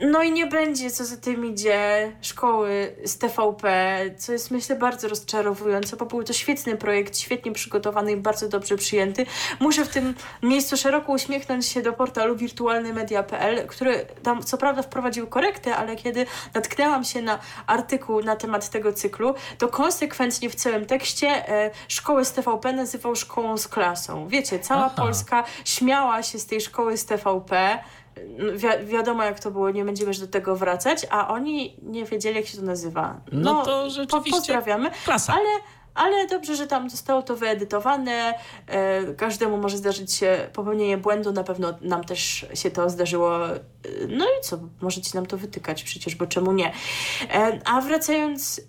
no 0.00 0.22
i 0.22 0.32
nie 0.32 0.46
będzie, 0.46 0.90
co 0.90 1.04
za 1.04 1.16
tym 1.16 1.46
idzie, 1.46 2.12
szkoły 2.22 2.96
z 3.04 3.18
TVP, 3.18 3.98
co 4.18 4.32
jest 4.32 4.50
myślę 4.50 4.76
bardzo 4.76 5.08
rozczarowujące, 5.08 5.96
bo 5.96 6.06
był 6.06 6.22
to 6.22 6.32
świetny 6.32 6.76
projekt, 6.76 7.18
świetnie 7.18 7.52
przygotowany 7.52 8.12
i 8.12 8.16
bardzo 8.16 8.48
dobrze 8.48 8.76
przyjęty. 8.76 9.26
Muszę 9.60 9.84
w 9.84 9.88
tym 9.88 10.14
miejscu 10.42 10.76
szeroko 10.76 11.12
uśmiechnąć 11.12 11.66
się 11.66 11.82
do 11.82 11.92
portalu 11.92 12.36
wirtualnymedia.pl, 12.36 13.66
który 13.66 14.06
tam 14.22 14.42
co 14.42 14.58
prawda 14.58 14.82
wprowadził 14.82 15.26
korektę, 15.26 15.76
ale 15.76 15.96
kiedy 15.96 16.26
natknęłam 16.54 17.04
się 17.04 17.22
na 17.22 17.38
artykuł 17.66 18.22
na 18.22 18.36
temat 18.36 18.70
tego 18.70 18.92
cyklu, 18.92 19.34
to 19.58 19.68
konsekwentnie 19.68 20.50
w 20.50 20.54
całym 20.54 20.86
tekście 20.86 21.48
e, 21.48 21.70
szkoły 21.88 22.24
z 22.24 22.32
TVP 22.32 22.72
nazywał 22.72 23.16
szkołą 23.16 23.56
z 23.56 23.68
klasą. 23.68 24.28
Wiecie, 24.28 24.58
cała 24.58 24.84
Aha. 24.86 24.94
Polska 24.96 25.44
śmiała 25.64 26.22
się 26.22 26.38
z 26.38 26.46
tej 26.46 26.60
szkoły 26.60 26.96
z 26.96 27.06
TVP, 27.06 27.78
Wi 28.56 28.86
wiadomo 28.86 29.24
jak 29.24 29.40
to 29.40 29.50
było, 29.50 29.70
nie 29.70 29.84
będziemy 29.84 30.08
już 30.08 30.18
do 30.18 30.26
tego 30.26 30.56
wracać, 30.56 31.06
a 31.10 31.28
oni 31.28 31.76
nie 31.82 32.04
wiedzieli 32.04 32.36
jak 32.36 32.46
się 32.46 32.58
to 32.58 32.64
nazywa. 32.64 33.20
No, 33.32 33.52
no 33.52 33.64
to 33.64 33.90
rzeczywiście 33.90 34.30
po 34.30 34.36
pozdrawiamy, 34.36 34.90
klasa. 35.04 35.32
ale 35.32 35.48
ale 35.98 36.26
dobrze, 36.26 36.56
że 36.56 36.66
tam 36.66 36.90
zostało 36.90 37.22
to 37.22 37.36
wyedytowane. 37.36 38.34
E, 38.66 39.14
każdemu 39.14 39.56
może 39.56 39.76
zdarzyć 39.76 40.12
się 40.12 40.48
popełnienie 40.52 40.98
błędu, 40.98 41.32
na 41.32 41.44
pewno 41.44 41.78
nam 41.80 42.04
też 42.04 42.46
się 42.54 42.70
to 42.70 42.90
zdarzyło. 42.90 43.48
E, 43.48 43.58
no 44.08 44.24
i 44.24 44.44
co, 44.44 44.58
możecie 44.80 45.10
nam 45.14 45.26
to 45.26 45.36
wytykać 45.36 45.82
przecież, 45.82 46.14
bo 46.14 46.26
czemu 46.26 46.52
nie? 46.52 46.72
E, 47.34 47.60
a 47.64 47.80
wracając 47.80 48.60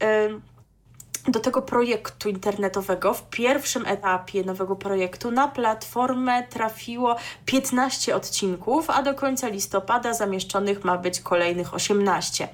do 1.32 1.40
tego 1.40 1.62
projektu 1.62 2.30
internetowego 2.30 3.14
w 3.14 3.30
pierwszym 3.30 3.86
etapie 3.86 4.44
nowego 4.44 4.76
projektu 4.76 5.32
na 5.32 5.48
platformę 5.48 6.44
trafiło 6.44 7.16
15 7.46 8.16
odcinków, 8.16 8.90
a 8.90 9.04
do 9.04 9.14
końca 9.14 9.48
listopada 9.48 10.14
zamieszczonych 10.14 10.84
ma 10.84 10.98
być 10.98 11.20
kolejnych 11.20 11.74
18. 11.74 12.48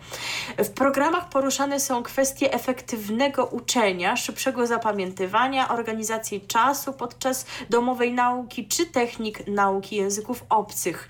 W 0.57 0.69
programach 0.69 1.29
poruszane 1.29 1.79
są 1.79 2.03
kwestie 2.03 2.53
efektywnego 2.53 3.45
uczenia, 3.45 4.17
szybszego 4.17 4.67
zapamiętywania, 4.67 5.69
organizacji 5.69 6.41
czasu 6.41 6.93
podczas 6.93 7.45
domowej 7.69 8.13
nauki 8.13 8.67
czy 8.67 8.85
technik 8.85 9.47
nauki 9.47 9.95
języków 9.95 10.45
obcych. 10.49 11.09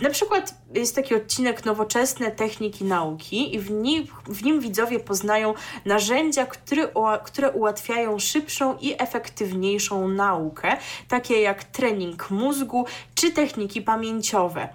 Na 0.00 0.10
przykład 0.10 0.54
jest 0.74 0.94
taki 0.96 1.14
odcinek 1.14 1.64
Nowoczesne 1.64 2.30
techniki 2.30 2.84
nauki 2.84 3.54
i 3.54 3.58
w 3.58 3.70
nim, 3.70 4.06
w 4.26 4.42
nim 4.44 4.60
widzowie 4.60 5.00
poznają 5.00 5.54
narzędzia, 5.84 6.46
które 6.46 6.91
które 7.24 7.50
ułatwiają 7.50 8.18
szybszą 8.18 8.78
i 8.78 8.94
efektywniejszą 8.98 10.08
naukę, 10.08 10.76
takie 11.08 11.40
jak 11.40 11.64
trening 11.64 12.30
mózgu 12.30 12.86
czy 13.14 13.32
techniki 13.32 13.82
pamięciowe. 13.82 14.68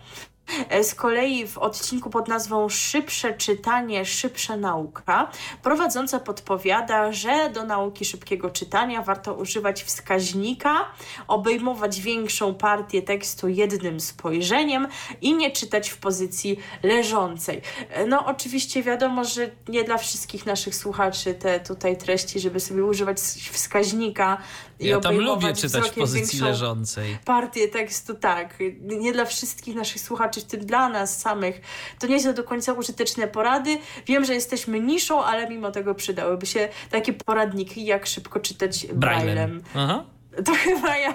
E, 0.70 0.84
z 0.84 0.96
kolei 0.96 1.48
w 1.48 1.58
odcinku 1.58 2.10
pod 2.10 2.28
nazwą 2.28 2.70
Szybsze 2.70 3.34
czytanie, 3.34 4.06
szybsza 4.06 4.58
nauka 4.58 5.32
prowadząca 5.64 6.20
podpowiada, 6.20 7.12
że 7.12 7.50
do 7.50 7.64
nauki 7.64 8.06
szybkiego 8.06 8.50
czytania 8.50 9.02
warto 9.02 9.34
używać 9.34 9.84
wskaźnika, 9.84 10.86
obejmować 11.28 12.02
większą 12.02 12.54
partię 12.54 13.02
tekstu 13.02 13.48
jednym 13.48 14.00
spojrzeniem 14.00 14.88
i 15.22 15.34
nie 15.34 15.52
czytać 15.52 15.90
w 15.90 15.98
pozycji 15.98 16.60
leżącej. 16.84 17.62
E, 17.90 18.06
no 18.06 18.26
oczywiście 18.26 18.84
wiadomo, 18.84 19.24
że 19.24 19.50
nie 19.68 19.84
dla 19.84 19.98
wszystkich 19.98 20.46
naszych 20.46 20.76
słuchaczy 20.76 21.34
te 21.34 21.60
tutaj 21.60 21.98
treści, 21.98 22.40
żeby 22.40 22.60
sobie 22.60 22.86
używać 22.86 23.20
wskaźnika 23.52 24.38
i 24.80 24.88
ja 24.88 25.00
tam 25.00 25.16
lubię 25.18 25.54
czytać 25.54 25.90
w 25.90 25.94
pozycji 25.94 26.40
leżącej. 26.40 27.18
Partię 27.26 27.68
tekstu, 27.68 28.14
tak. 28.14 28.58
Nie 28.82 29.14
dla 29.14 29.26
wszystkich 29.26 29.76
naszych 29.76 30.02
słuchaczy, 30.02 30.42
w 30.42 30.44
tym 30.44 30.66
dla 30.66 30.90
nas 30.90 31.20
samych. 31.20 31.62
To 32.00 32.08
nie 32.08 32.20
są 32.20 32.34
do 32.34 32.44
końca 32.44 32.74
użyteczne 32.74 33.28
porady. 33.28 33.78
Wiem, 34.06 34.26
że 34.26 34.34
jesteśmy 34.34 34.80
niszą, 34.80 35.24
ale 35.24 35.50
mimo 35.50 35.72
tego 35.72 35.96
przydałyby 35.96 36.46
się 36.46 36.70
takie 36.90 37.14
poradniki, 37.14 37.86
jak 37.86 38.06
szybko 38.06 38.40
czytać 38.40 38.88
braillem. 38.94 39.64
Aha. 39.76 40.04
To 40.46 40.54
chyba 40.54 40.98
ja 40.98 41.14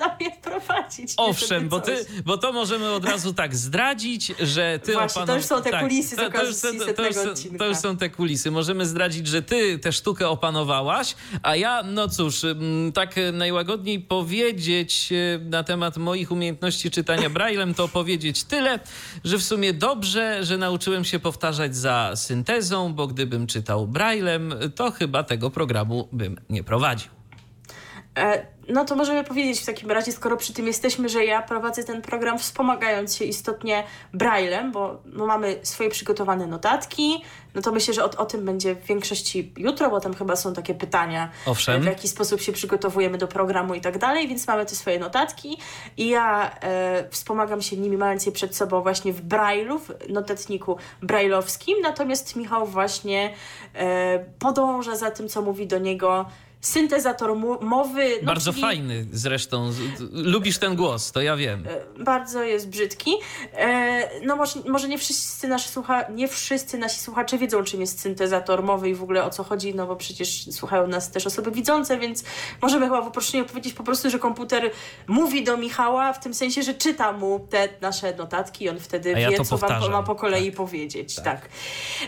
je 0.20 0.30
prowadzić. 0.42 1.12
Owszem, 1.16 1.68
bo, 1.68 1.80
ty, 1.80 2.06
bo 2.24 2.38
to 2.38 2.52
możemy 2.52 2.90
od 2.90 3.04
razu 3.04 3.34
tak 3.34 3.56
zdradzić, 3.56 4.32
że 4.40 4.78
ty 4.82 4.92
Właśnie, 4.92 5.26
to 5.26 5.36
już 5.36 5.44
są 5.44 5.62
te 5.62 5.70
tak, 5.70 5.80
kulisy 5.80 6.16
to, 6.16 6.30
to, 6.30 6.44
już, 6.44 6.60
to, 6.60 6.68
to, 6.96 7.06
już, 7.06 7.16
to 7.58 7.66
już 7.66 7.76
są 7.76 7.96
te 7.96 8.10
kulisy. 8.10 8.50
Możemy 8.50 8.86
zdradzić, 8.86 9.26
że 9.26 9.42
ty 9.42 9.78
tę 9.78 9.92
sztukę 9.92 10.28
opanowałaś, 10.28 11.14
a 11.42 11.56
ja, 11.56 11.82
no 11.82 12.08
cóż, 12.08 12.44
mm, 12.44 12.92
tak 12.92 13.14
najłagodniej 13.32 14.00
powiedzieć 14.00 15.12
e, 15.12 15.38
na 15.38 15.64
temat 15.64 15.96
moich 15.96 16.32
umiejętności 16.32 16.90
czytania 16.90 17.30
braillem, 17.36 17.74
to 17.74 17.88
powiedzieć 17.88 18.44
tyle, 18.44 18.78
że 19.24 19.38
w 19.38 19.42
sumie 19.42 19.72
dobrze, 19.72 20.44
że 20.44 20.58
nauczyłem 20.58 21.04
się 21.04 21.18
powtarzać 21.18 21.76
za 21.76 22.12
syntezą, 22.14 22.94
bo 22.94 23.06
gdybym 23.06 23.46
czytał 23.46 23.86
braillem, 23.86 24.54
to 24.74 24.90
chyba 24.90 25.22
tego 25.22 25.50
programu 25.50 26.08
bym 26.12 26.40
nie 26.50 26.64
prowadził. 26.64 27.21
E, 28.18 28.46
no 28.68 28.84
to 28.84 28.96
możemy 28.96 29.24
powiedzieć 29.24 29.60
w 29.60 29.66
takim 29.66 29.90
razie, 29.90 30.12
skoro 30.12 30.36
przy 30.36 30.52
tym 30.52 30.66
jesteśmy, 30.66 31.08
że 31.08 31.24
ja 31.24 31.42
prowadzę 31.42 31.84
ten 31.84 32.02
program 32.02 32.38
wspomagając 32.38 33.16
się 33.16 33.24
istotnie 33.24 33.84
braillem, 34.14 34.72
bo 34.72 35.00
no 35.04 35.26
mamy 35.26 35.58
swoje 35.62 35.90
przygotowane 35.90 36.46
notatki, 36.46 37.24
no 37.54 37.62
to 37.62 37.72
myślę, 37.72 37.94
że 37.94 38.04
o, 38.04 38.10
o 38.16 38.26
tym 38.26 38.44
będzie 38.44 38.74
w 38.74 38.84
większości 38.84 39.52
jutro, 39.56 39.90
bo 39.90 40.00
tam 40.00 40.14
chyba 40.14 40.36
są 40.36 40.54
takie 40.54 40.74
pytania, 40.74 41.30
Owszem. 41.46 41.82
w 41.82 41.84
jaki 41.84 42.08
sposób 42.08 42.40
się 42.40 42.52
przygotowujemy 42.52 43.18
do 43.18 43.28
programu 43.28 43.74
i 43.74 43.80
tak 43.80 43.98
dalej, 43.98 44.28
więc 44.28 44.46
mamy 44.46 44.66
te 44.66 44.74
swoje 44.74 44.98
notatki 44.98 45.58
i 45.96 46.08
ja 46.08 46.50
e, 46.60 47.08
wspomagam 47.10 47.62
się 47.62 47.76
nimi, 47.76 47.96
mając 47.96 48.26
je 48.26 48.32
przed 48.32 48.56
sobą 48.56 48.82
właśnie 48.82 49.12
w 49.12 49.20
brailu, 49.20 49.78
w 49.78 49.90
notatniku 50.08 50.76
braillowskim, 51.02 51.80
natomiast 51.82 52.36
Michał 52.36 52.66
właśnie 52.66 53.34
e, 53.74 54.24
podąża 54.38 54.96
za 54.96 55.10
tym, 55.10 55.28
co 55.28 55.42
mówi 55.42 55.66
do 55.66 55.78
niego 55.78 56.26
syntezator 56.62 57.36
mowy. 57.60 58.18
No, 58.20 58.26
Bardzo 58.26 58.52
czyli... 58.52 58.62
fajny 58.62 59.06
zresztą. 59.12 59.70
Lubisz 60.12 60.58
ten 60.58 60.76
głos, 60.76 61.12
to 61.12 61.22
ja 61.22 61.36
wiem. 61.36 61.64
E, 61.66 62.04
bardzo 62.04 62.42
jest 62.42 62.68
brzydki. 62.68 63.10
E, 63.54 64.26
no 64.26 64.36
może, 64.36 64.60
może 64.68 64.88
nie, 64.88 64.98
wszyscy 64.98 65.48
nasi 65.48 65.68
słucha... 65.68 66.04
nie 66.10 66.28
wszyscy 66.28 66.78
nasi 66.78 67.00
słuchacze 67.00 67.38
wiedzą, 67.38 67.64
czym 67.64 67.80
jest 67.80 68.00
syntezator 68.00 68.62
mowy 68.62 68.90
i 68.90 68.94
w 68.94 69.02
ogóle 69.02 69.24
o 69.24 69.30
co 69.30 69.44
chodzi, 69.44 69.74
no 69.74 69.86
bo 69.86 69.96
przecież 69.96 70.52
słuchają 70.52 70.86
nas 70.86 71.10
też 71.10 71.26
osoby 71.26 71.50
widzące, 71.50 71.98
więc 71.98 72.24
możemy 72.62 72.86
chyba 72.86 73.02
w 73.02 73.08
uproszczeniu 73.08 73.44
powiedzieć 73.44 73.74
po 73.74 73.84
prostu, 73.84 74.10
że 74.10 74.18
komputer 74.18 74.70
mówi 75.06 75.44
do 75.44 75.56
Michała 75.56 76.12
w 76.12 76.20
tym 76.20 76.34
sensie, 76.34 76.62
że 76.62 76.74
czyta 76.74 77.12
mu 77.12 77.46
te 77.50 77.68
nasze 77.80 78.14
notatki 78.14 78.64
i 78.64 78.68
on 78.68 78.80
wtedy 78.80 79.10
ja 79.10 79.30
wie, 79.30 79.36
co 79.36 79.44
powtarzam. 79.44 79.80
wam 79.80 79.90
ma 79.90 80.02
po 80.02 80.14
kolei 80.14 80.46
tak. 80.46 80.56
powiedzieć. 80.56 81.14
Tak. 81.14 81.24
tak. 81.24 81.48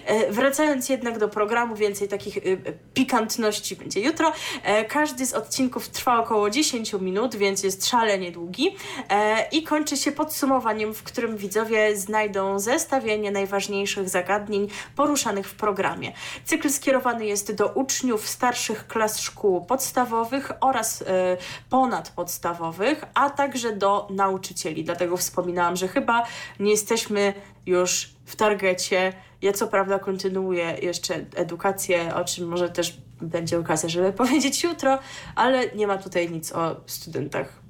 E, 0.05 0.33
wracając 0.33 0.89
jednak 0.89 1.19
do 1.19 1.29
programu, 1.29 1.77
więcej 1.77 2.09
takich 2.09 2.37
y, 2.37 2.79
pikantności 2.95 3.77
będzie 3.77 4.01
jutro. 4.01 4.33
E, 4.63 4.85
każdy 4.85 5.27
z 5.27 5.33
odcinków 5.35 5.89
trwa 5.89 6.19
około 6.19 6.51
10 6.51 6.93
minut, 6.93 7.37
więc 7.37 7.63
jest 7.63 7.87
szalenie 7.87 8.33
długi 8.33 8.77
e, 9.09 9.49
i 9.53 9.63
kończy 9.63 9.97
się 9.97 10.13
podsumowaniem, 10.13 10.95
w 10.95 11.03
którym 11.03 11.37
widzowie 11.37 11.97
znajdą 11.97 12.59
zestawienie 12.59 13.31
najważniejszych 13.31 14.09
zagadnień 14.09 14.69
poruszanych 14.97 15.49
w 15.49 15.55
programie. 15.55 16.13
Cykl 16.45 16.71
skierowany 16.71 17.27
jest 17.27 17.55
do 17.55 17.69
uczniów 17.69 18.29
starszych 18.29 18.87
klas 18.87 19.21
szkół 19.21 19.65
podstawowych 19.65 20.53
oraz 20.61 21.03
e, 21.03 21.37
ponadpodstawowych, 21.71 23.05
a 23.15 23.31
także 23.31 23.73
do 23.77 24.09
nauczycieli. 24.11 24.85
Dlatego 24.85 25.17
wspominałam, 25.17 25.77
że 25.77 25.89
chyba 25.89 26.23
nie 26.61 26.71
jesteśmy 26.71 27.35
już 27.67 28.11
w 28.25 28.37
targecie. 28.37 29.13
Ja 29.43 29.53
co 29.53 29.69
prawda 29.69 29.99
kontynuuję 29.99 30.77
jeszcze 30.83 31.15
edukację, 31.35 32.15
o 32.15 32.25
czym 32.25 32.49
może 32.49 32.69
też 32.69 32.97
będzie 33.29 33.59
okazja, 33.59 33.89
żeby 33.89 34.13
powiedzieć 34.23 34.63
jutro, 34.63 34.99
ale 35.35 35.69
nie 35.75 35.87
ma 35.87 35.99
tutaj 35.99 36.31
nic 36.31 36.53
o 36.53 36.81
studentach 36.87 37.65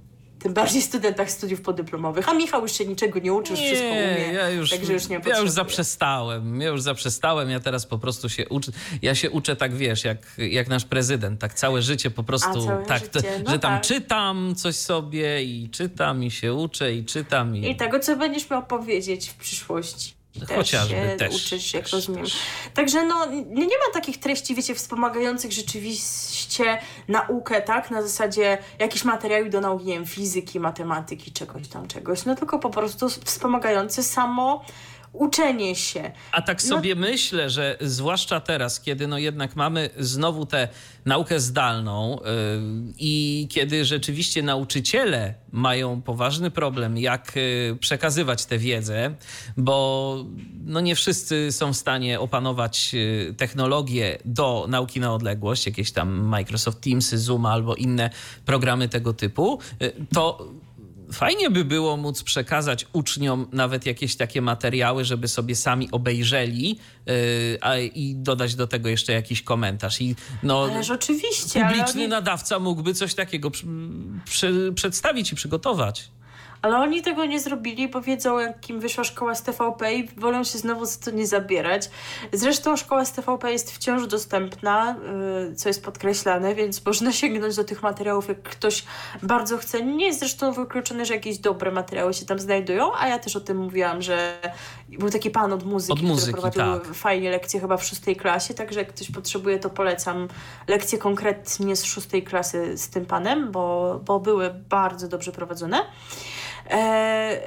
tym 0.45 0.55
bardziej 0.55 0.83
studentach 0.83 1.31
studiów 1.31 1.61
podyplomowych. 1.61 2.29
A 2.29 2.35
Michał 2.35 2.63
już 2.63 2.73
się 2.73 2.87
niczego 2.87 3.19
nie 3.19 3.33
uczy, 3.33 3.53
już 3.53 3.61
nie, 3.61 3.67
wszystko 3.67 3.89
umie. 3.89 4.33
Ja 4.33 4.51
już, 4.51 4.71
także 4.71 4.93
już 4.93 5.09
nie 5.09 5.21
Ja 5.27 5.39
już 5.39 5.51
zaprzestałem. 5.51 6.61
Ja 6.61 6.69
już 6.69 6.83
zaprzestałem. 6.83 7.51
Ja 7.51 7.61
teraz 7.61 7.87
po 7.87 7.99
prostu 7.99 8.29
się 8.29 8.49
uczę. 8.49 8.73
Ja 9.03 9.15
się 9.15 9.31
uczę 9.31 9.57
tak, 9.57 9.75
wiesz, 9.75 10.05
jak, 10.05 10.19
jak 10.39 10.69
nasz 10.69 10.85
prezydent. 10.85 11.41
Tak 11.41 11.55
całe 11.55 11.83
życie 11.83 12.11
po 12.11 12.23
prostu. 12.23 12.67
Tak, 12.87 13.03
życie. 13.03 13.43
No 13.45 13.51
że 13.51 13.59
tam 13.59 13.73
tak. 13.73 13.83
czytam 13.83 14.55
coś 14.57 14.77
sobie 14.77 15.45
i 15.45 15.71
czytam 15.71 16.25
i 16.25 16.31
się 16.31 16.55
uczę 16.55 16.95
i 16.95 17.05
czytam. 17.05 17.57
I, 17.57 17.71
I 17.71 17.77
tego, 17.77 18.01
co 18.01 18.17
będziesz 18.17 18.51
miał 18.51 18.67
powiedzieć 18.67 19.29
w 19.29 19.35
przyszłości. 19.35 20.24
Chociażby 20.57 20.95
się 20.95 21.17
też. 21.19 21.35
uczysz, 21.35 21.75
jak 21.75 21.83
też, 21.83 21.93
rozumiem. 21.93 22.25
Też. 22.25 22.37
Także 22.75 23.05
no, 23.07 23.27
nie, 23.27 23.67
nie 23.67 23.79
ma 23.79 23.93
takich 23.93 24.21
treści, 24.21 24.55
wiecie, 24.55 24.75
wspomagających 24.75 25.53
rzeczywiście 25.53 26.79
naukę, 27.09 27.63
tak? 27.63 27.91
Na 27.91 28.03
zasadzie 28.03 28.59
jakichś 28.79 29.05
materiałów 29.05 29.51
do 29.51 29.61
nauki, 29.61 29.85
nie 29.85 29.95
wiem, 29.95 30.07
fizyki, 30.07 30.61
matematyki, 30.61 31.33
czegoś 31.33 31.69
tam, 31.69 31.89
czegoś. 31.89 32.25
No 32.25 32.35
tylko 32.35 32.59
po 32.59 32.71
prostu 32.71 33.09
wspomagające 33.09 34.03
samo 34.03 34.65
uczenie 35.15 35.75
się. 35.75 36.13
A 36.33 36.43
tak 36.43 36.63
no 36.63 36.69
sobie 36.69 36.95
no... 36.95 37.01
myślę, 37.01 37.51
że 37.51 37.77
zwłaszcza 37.81 38.41
teraz, 38.41 38.81
kiedy 38.81 39.07
no 39.07 39.19
jednak 39.19 39.57
mamy 39.57 39.91
znowu 39.99 40.47
tę 40.47 40.69
naukę 41.05 41.41
zdalną 41.41 42.19
yy, 42.25 42.93
i 42.99 43.47
kiedy 43.51 43.85
rzeczywiście 43.85 44.43
nauczyciele 44.43 45.35
mają 45.53 46.03
poważny 46.03 46.51
problem, 46.51 46.99
jak 46.99 47.37
yy, 47.37 47.77
przekazywać 47.81 48.47
tę 48.47 48.59
wiedzę, 48.59 49.15
bo 49.57 50.17
no 50.65 50.81
nie 50.81 50.95
wszyscy 50.95 51.53
są 51.53 51.73
w 51.73 51.77
stanie 51.77 52.21
opanować 52.21 52.95
yy, 52.95 53.35
technologię 53.37 54.19
do 54.25 54.67
nauki 54.69 55.01
na 55.01 55.15
odległość, 55.15 55.67
jakieś 55.67 55.93
tam 55.93 56.21
Microsoft 56.21 56.81
Teams, 56.81 57.15
Zoom 57.15 57.47
albo 57.47 57.75
inne 57.75 58.11
programy 58.47 58.89
tego 58.89 59.13
typu, 59.13 59.59
y, 59.83 59.93
to 60.15 60.49
fajnie 61.15 61.51
by 61.51 61.65
było 61.65 61.97
móc 61.97 62.23
przekazać 62.23 62.87
uczniom 62.93 63.47
nawet 63.53 63.87
jakieś 63.87 64.17
takie 64.17 64.43
materiały, 64.43 65.05
żeby 65.05 65.29
sobie 65.29 65.57
sami 65.57 65.89
obejrzeli 65.93 66.79
yy, 67.07 67.15
a, 67.61 67.79
i 67.79 68.15
dodać 68.17 68.55
do 68.55 68.67
tego 68.67 68.89
jeszcze 68.89 69.13
jakiś 69.13 69.43
komentarz. 69.43 70.01
I, 70.01 70.17
no, 70.43 70.65
Ależ 70.65 70.91
oczywiście. 70.91 71.61
Publiczny 71.61 72.01
ale... 72.01 72.09
nadawca 72.09 72.59
mógłby 72.59 72.95
coś 72.95 73.15
takiego 73.15 73.51
przy, 73.51 73.67
przy, 74.25 74.73
przedstawić 74.75 75.33
i 75.33 75.37
przygotować. 75.37 76.11
Ale 76.65 76.79
oni 76.79 77.03
tego 77.03 77.25
nie 77.25 77.41
zrobili, 77.41 77.89
bo 77.89 78.01
wiedzą, 78.01 78.39
jakim 78.39 78.81
wyszła 78.81 79.05
szkoła 79.05 79.35
z 79.35 79.43
TVP 79.43 79.95
i 79.95 80.09
wolą 80.09 80.45
się 80.45 80.59
znowu 80.59 80.85
za 80.85 80.99
to 80.99 81.11
nie 81.11 81.27
zabierać. 81.27 81.91
Zresztą 82.33 82.77
szkoła 82.77 83.05
z 83.05 83.13
TVP 83.13 83.53
jest 83.53 83.73
wciąż 83.73 84.07
dostępna, 84.07 84.97
yy, 85.49 85.55
co 85.55 85.69
jest 85.69 85.85
podkreślane, 85.85 86.55
więc 86.55 86.87
można 86.87 87.13
sięgnąć 87.13 87.57
do 87.57 87.65
tych 87.65 87.83
materiałów, 87.83 88.29
jak 88.29 88.43
ktoś 88.43 88.85
bardzo 89.23 89.59
chce. 89.59 89.83
Nie 89.83 90.07
jest 90.07 90.19
zresztą 90.19 90.53
wykluczone, 90.53 91.07
że 91.07 91.15
jakieś 91.15 91.39
dobre 91.39 91.71
materiały 91.71 92.15
się 92.15 92.27
tam 92.27 92.39
znajdują, 92.39 92.95
a 92.99 93.09
ja 93.09 93.19
też 93.19 93.37
o 93.37 93.41
tym 93.41 93.57
mówiłam, 93.59 94.03
że 94.03 94.39
był 94.89 95.11
taki 95.11 95.31
pan 95.31 95.53
od 95.53 95.65
muzyki, 95.65 95.93
od 95.93 96.03
muzyki 96.03 96.33
który 96.33 96.53
prowadził 96.53 96.85
tak. 96.85 96.95
fajnie 96.95 97.31
lekcje 97.31 97.61
chyba 97.61 97.77
w 97.77 97.85
szóstej 97.85 98.17
klasie, 98.17 98.55
także 98.55 98.81
jak 98.81 98.89
ktoś 98.89 99.11
potrzebuje, 99.11 99.59
to 99.59 99.71
polecam 99.71 100.29
lekcje 100.69 100.99
konkretnie 100.99 101.77
z 101.77 101.85
szóstej 101.85 102.23
klasy 102.23 102.79
z 102.79 102.89
tym 102.89 103.07
panem, 103.07 103.53
bo, 103.53 104.01
bo 104.05 104.21
były 104.21 104.55
bardzo 104.69 105.09
dobrze 105.09 105.33
prowadzone. 105.33 105.85
E, 106.71 107.41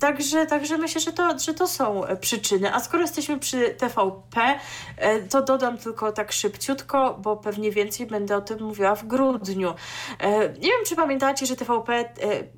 także, 0.00 0.46
także 0.46 0.78
myślę, 0.78 1.00
że 1.00 1.12
to, 1.12 1.38
że 1.38 1.54
to 1.54 1.68
są 1.68 2.02
przyczyny. 2.20 2.74
A 2.74 2.80
skoro 2.80 3.02
jesteśmy 3.02 3.38
przy 3.38 3.70
TVP, 3.70 4.58
e, 4.96 5.20
to 5.20 5.42
dodam 5.42 5.78
tylko 5.78 6.12
tak 6.12 6.32
szybciutko, 6.32 7.18
bo 7.22 7.36
pewnie 7.36 7.70
więcej 7.70 8.06
będę 8.06 8.36
o 8.36 8.40
tym 8.40 8.62
mówiła 8.62 8.94
w 8.94 9.06
grudniu. 9.06 9.74
E, 10.18 10.38
nie 10.40 10.68
wiem, 10.68 10.84
czy 10.86 10.96
pamiętacie, 10.96 11.46
że 11.46 11.56
TVP 11.56 11.94
e, 11.94 12.04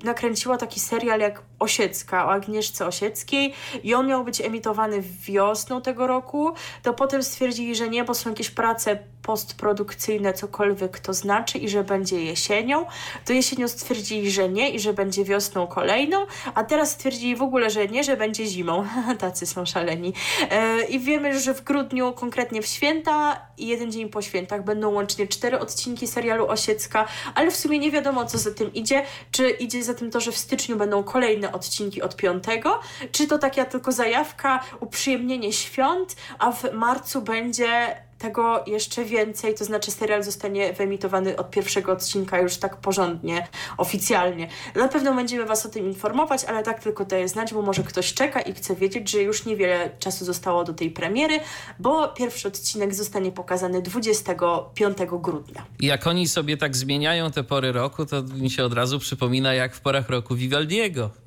nakręciła 0.03 0.57
taki 0.57 0.79
serial 0.79 1.19
jak 1.19 1.41
Osiecka, 1.59 2.25
o 2.25 2.31
Agnieszce 2.31 2.85
Osieckiej 2.87 3.53
i 3.83 3.93
on 3.93 4.07
miał 4.07 4.23
być 4.23 4.41
emitowany 4.41 5.01
wiosną 5.01 5.81
tego 5.81 6.07
roku. 6.07 6.53
To 6.83 6.93
potem 6.93 7.23
stwierdzili, 7.23 7.75
że 7.75 7.89
nie, 7.89 8.03
bo 8.03 8.13
są 8.13 8.29
jakieś 8.29 8.49
prace 8.49 8.99
postprodukcyjne, 9.23 10.33
cokolwiek 10.33 10.99
to 10.99 11.13
znaczy 11.13 11.57
i 11.57 11.69
że 11.69 11.83
będzie 11.83 12.23
jesienią. 12.23 12.85
To 13.25 13.33
jesienią 13.33 13.67
stwierdzili, 13.67 14.31
że 14.31 14.49
nie 14.49 14.69
i 14.69 14.79
że 14.79 14.93
będzie 14.93 15.23
wiosną 15.23 15.67
kolejną, 15.67 16.25
a 16.55 16.63
teraz 16.63 16.91
stwierdzili 16.91 17.35
w 17.35 17.41
ogóle, 17.41 17.69
że 17.69 17.87
nie, 17.87 18.03
że 18.03 18.17
będzie 18.17 18.45
zimą. 18.45 18.85
Tacy 19.19 19.45
są 19.45 19.65
szaleni. 19.65 20.13
E, 20.49 20.83
I 20.83 20.99
wiemy, 20.99 21.39
że 21.39 21.53
w 21.53 21.63
grudniu, 21.63 22.13
konkretnie 22.13 22.61
w 22.61 22.65
święta 22.65 23.41
i 23.57 23.67
jeden 23.67 23.91
dzień 23.91 24.09
po 24.09 24.21
świętach 24.21 24.63
będą 24.63 24.89
łącznie 24.89 25.27
cztery 25.27 25.59
odcinki 25.59 26.07
serialu 26.07 26.47
Osiecka, 26.47 27.07
ale 27.35 27.51
w 27.51 27.55
sumie 27.55 27.79
nie 27.79 27.91
wiadomo, 27.91 28.25
co 28.25 28.37
za 28.37 28.51
tym 28.51 28.73
idzie. 28.73 29.05
Czy 29.31 29.49
idzie 29.49 29.83
za 29.83 29.93
tym 29.93 30.11
to, 30.11 30.19
że 30.19 30.31
w 30.31 30.37
styczniu 30.37 30.77
będą 30.77 31.03
kolejne 31.03 31.51
odcinki 31.51 32.01
od 32.01 32.15
piątego, 32.15 32.79
czy 33.11 33.27
to 33.27 33.37
taka 33.37 33.65
tylko 33.65 33.91
zajawka, 33.91 34.59
uprzyjemnienie 34.79 35.53
świąt, 35.53 36.15
a 36.39 36.51
w 36.51 36.73
marcu 36.73 37.21
będzie 37.21 37.95
tego 38.23 38.63
jeszcze 38.67 39.05
więcej, 39.05 39.55
to 39.55 39.65
znaczy 39.65 39.91
serial 39.91 40.23
zostanie 40.23 40.73
wyemitowany 40.73 41.37
od 41.37 41.49
pierwszego 41.49 41.91
odcinka 41.91 42.39
już 42.39 42.57
tak 42.57 42.77
porządnie, 42.77 43.47
oficjalnie. 43.77 44.47
Na 44.75 44.87
pewno 44.87 45.15
będziemy 45.15 45.45
Was 45.45 45.65
o 45.65 45.69
tym 45.69 45.85
informować, 45.85 46.45
ale 46.45 46.63
tak 46.63 46.83
tylko 46.83 47.05
daję 47.05 47.27
znać, 47.27 47.53
bo 47.53 47.61
może 47.61 47.83
ktoś 47.83 48.13
czeka 48.13 48.41
i 48.41 48.53
chce 48.53 48.75
wiedzieć, 48.75 49.11
że 49.11 49.21
już 49.21 49.45
niewiele 49.45 49.89
czasu 49.99 50.25
zostało 50.25 50.63
do 50.63 50.73
tej 50.73 50.91
premiery, 50.91 51.39
bo 51.79 52.07
pierwszy 52.07 52.47
odcinek 52.47 52.95
zostanie 52.95 53.31
pokazany 53.31 53.81
25 53.81 54.97
grudnia. 55.11 55.65
Jak 55.79 56.07
oni 56.07 56.27
sobie 56.27 56.57
tak 56.57 56.75
zmieniają 56.75 57.31
te 57.31 57.43
pory 57.43 57.71
roku, 57.71 58.05
to 58.05 58.23
mi 58.23 58.49
się 58.49 58.65
od 58.65 58.73
razu 58.73 58.99
przypomina 58.99 59.53
jak 59.53 59.75
w 59.75 59.81
porach 59.81 60.09
roku 60.09 60.35
Vivaldiego. 60.35 61.22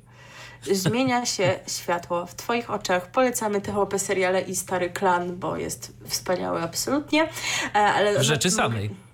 Zmienia 0.71 1.25
się 1.25 1.59
światło 1.67 2.25
w 2.25 2.35
Twoich 2.35 2.69
oczach. 2.69 3.11
Polecamy 3.11 3.61
TVP 3.61 3.99
seriale 3.99 4.41
i 4.41 4.55
Stary 4.55 4.89
Klan, 4.89 5.35
bo 5.35 5.57
jest 5.57 5.93
wspaniały 6.05 6.61
absolutnie. 6.61 7.23
E, 7.23 7.77
ale 7.79 8.23
rzeczy 8.23 8.51
samej 8.51 9.06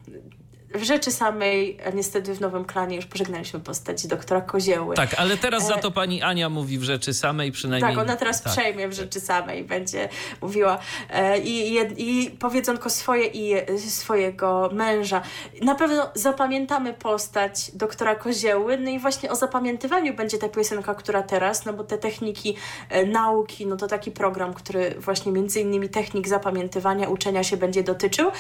w 0.74 0.84
rzeczy 0.84 1.12
samej, 1.12 1.78
niestety 1.94 2.34
w 2.36 2.42
Nowym 2.42 2.66
Klanie 2.66 2.96
już 2.96 3.06
pożegnaliśmy 3.06 3.60
postać 3.60 4.08
doktora 4.08 4.42
Kozieły. 4.42 4.96
Tak, 4.96 5.14
ale 5.18 5.38
teraz 5.38 5.68
za 5.68 5.76
e, 5.76 5.80
to 5.80 5.92
pani 5.92 6.22
Ania 6.22 6.50
mówi 6.50 6.80
w 6.80 6.84
rzeczy 6.84 7.14
samej 7.14 7.52
przynajmniej. 7.52 7.96
Tak, 7.96 8.04
ona 8.04 8.16
teraz 8.16 8.42
tak. 8.42 8.54
przejmie 8.54 8.88
w 8.88 8.94
rzeczy 8.94 9.20
samej, 9.20 9.64
będzie 9.64 10.10
mówiła 10.42 10.80
e, 11.10 11.40
i, 11.40 11.76
i, 11.76 11.80
i 11.98 12.32
powiedzonko 12.32 12.90
swoje 12.90 13.26
i 13.26 13.56
swojego 13.90 14.70
męża. 14.74 15.22
Na 15.62 15.76
pewno 15.76 16.10
zapamiętamy 16.14 16.94
postać 16.94 17.72
doktora 17.74 18.16
Kozieły, 18.16 18.78
no 18.78 18.90
i 18.90 19.00
właśnie 19.00 19.32
o 19.32 19.36
zapamiętywaniu 19.36 20.14
będzie 20.14 20.38
ta 20.38 20.50
piosenka, 20.50 20.96
która 20.96 21.24
teraz, 21.24 21.66
no 21.66 21.74
bo 21.74 21.84
te 21.84 21.98
techniki 21.98 22.56
e, 22.90 23.06
nauki, 23.06 23.66
no 23.66 23.76
to 23.78 23.88
taki 23.88 24.12
program, 24.12 24.54
który 24.54 24.96
właśnie 25.00 25.32
między 25.32 25.62
innymi 25.62 25.90
technik 25.90 26.28
zapamiętywania, 26.28 27.10
uczenia 27.10 27.44
się 27.44 27.58
będzie 27.58 27.84
dotyczył 27.84 28.32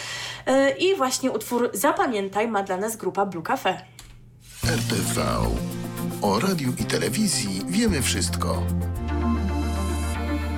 i 0.79 0.95
właśnie 0.95 1.31
utwór 1.31 1.69
Zapamiętania 1.73 2.22
Pamiętaj 2.23 2.47
ma 2.47 2.63
dla 2.63 2.77
nas 2.77 2.95
grupa 2.95 3.25
Blue 3.25 3.43
Cafe. 3.43 3.81
RTV. 4.65 5.21
O 6.21 6.39
radiu 6.39 6.73
i 6.79 6.85
telewizji 6.85 7.61
wiemy 7.67 8.01
wszystko. 8.01 8.63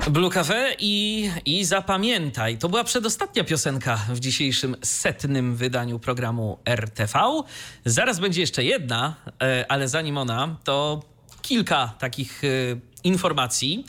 Blue 0.09 0.29
Cafe 0.29 0.75
i, 0.79 1.29
i 1.45 1.65
zapamiętaj. 1.65 2.57
To 2.57 2.69
była 2.69 2.83
przedostatnia 2.83 3.43
piosenka 3.43 3.95
w 4.09 4.19
dzisiejszym 4.19 4.75
setnym 4.83 5.55
wydaniu 5.55 5.99
programu 5.99 6.57
RTV. 6.65 7.19
Zaraz 7.85 8.19
będzie 8.19 8.41
jeszcze 8.41 8.63
jedna, 8.63 9.15
e, 9.41 9.65
ale 9.69 9.87
zanim 9.87 10.17
ona, 10.17 10.57
to 10.63 11.01
kilka 11.41 11.93
takich 11.99 12.43
e, 12.43 12.47
informacji. 13.03 13.85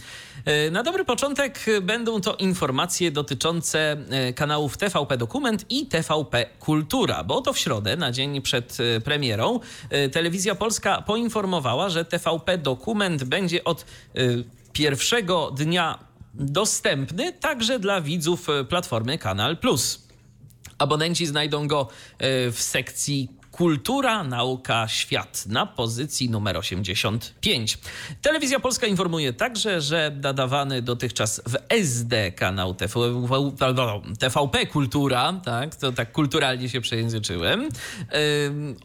E, 0.46 0.70
na 0.70 0.82
dobry 0.82 1.04
początek 1.04 1.66
będą 1.82 2.20
to 2.20 2.34
informacje 2.34 3.10
dotyczące 3.10 3.96
e, 4.10 4.32
kanałów 4.32 4.76
TVP 4.76 5.16
Dokument 5.16 5.64
i 5.70 5.86
TVP 5.86 6.46
Kultura, 6.60 7.24
bo 7.24 7.40
to 7.42 7.52
w 7.52 7.58
środę, 7.58 7.96
na 7.96 8.12
dzień 8.12 8.42
przed 8.42 8.78
e, 8.80 9.00
premierą, 9.00 9.60
Telewizja 10.12 10.54
Polska 10.54 11.02
poinformowała, 11.02 11.88
że 11.88 12.04
TVP 12.04 12.58
Dokument 12.58 13.24
będzie 13.24 13.64
od 13.64 13.86
pierwszego 14.72 15.50
dnia 15.50 15.98
dostępny 16.34 17.32
także 17.32 17.78
dla 17.78 18.00
widzów 18.00 18.46
platformy 18.68 19.18
Kanal 19.18 19.56
Plus. 19.56 20.06
Abonenci 20.78 21.26
znajdą 21.26 21.68
go 21.68 21.88
w 22.52 22.56
sekcji 22.58 23.35
Kultura, 23.56 24.24
nauka, 24.24 24.88
świat 24.88 25.44
na 25.46 25.66
pozycji 25.66 26.30
numer 26.30 26.56
85. 26.56 27.78
Telewizja 28.22 28.60
Polska 28.60 28.86
informuje 28.86 29.32
także, 29.32 29.80
że 29.80 30.16
nadawany 30.22 30.82
dotychczas 30.82 31.42
w 31.46 31.56
SD 31.68 32.32
kanał 32.32 32.74
TVP 34.18 34.66
Kultura, 34.66 35.40
tak, 35.44 35.76
to 35.76 35.92
tak 35.92 36.12
kulturalnie 36.12 36.68
się 36.68 36.80
przejęzyczyłem, 36.80 37.68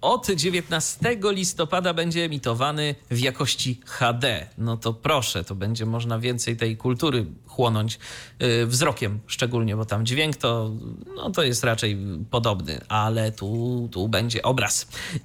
od 0.01 0.27
19 0.27 1.17
listopada 1.23 1.93
będzie 1.93 2.25
emitowany 2.25 2.95
w 3.09 3.19
jakości 3.19 3.81
HD. 3.85 4.47
No 4.57 4.77
to 4.77 4.93
proszę, 4.93 5.43
to 5.43 5.55
będzie 5.55 5.85
można 5.85 6.19
więcej 6.19 6.57
tej 6.57 6.77
kultury 6.77 7.25
chłonąć 7.47 7.99
y, 8.43 8.65
wzrokiem 8.65 9.19
szczególnie, 9.27 9.75
bo 9.75 9.85
tam 9.85 10.05
dźwięk 10.05 10.35
to, 10.35 10.71
no 11.15 11.29
to 11.29 11.43
jest 11.43 11.63
raczej 11.63 11.97
podobny, 12.29 12.81
ale 12.87 13.31
tu, 13.31 13.89
tu 13.91 14.07
będzie 14.07 14.41
obraz. 14.41 14.60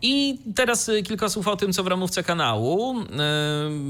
I 0.03 0.39
teraz 0.55 0.89
y, 0.89 1.03
kilka 1.03 1.29
słów 1.29 1.49
o 1.49 1.57
tym, 1.57 1.73
co 1.73 1.85
w 1.85 1.87
ramówce 1.87 2.23
kanału, 2.23 3.01
y, 3.01 3.05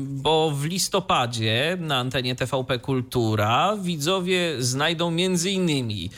bo 0.06 0.50
w 0.50 0.64
listopadzie 0.64 1.76
na 1.80 1.98
antenie 1.98 2.36
TVP 2.36 2.78
Kultura 2.78 3.76
widzowie 3.76 4.54
znajdą 4.58 5.10
między 5.10 5.50
innymi 5.50 6.10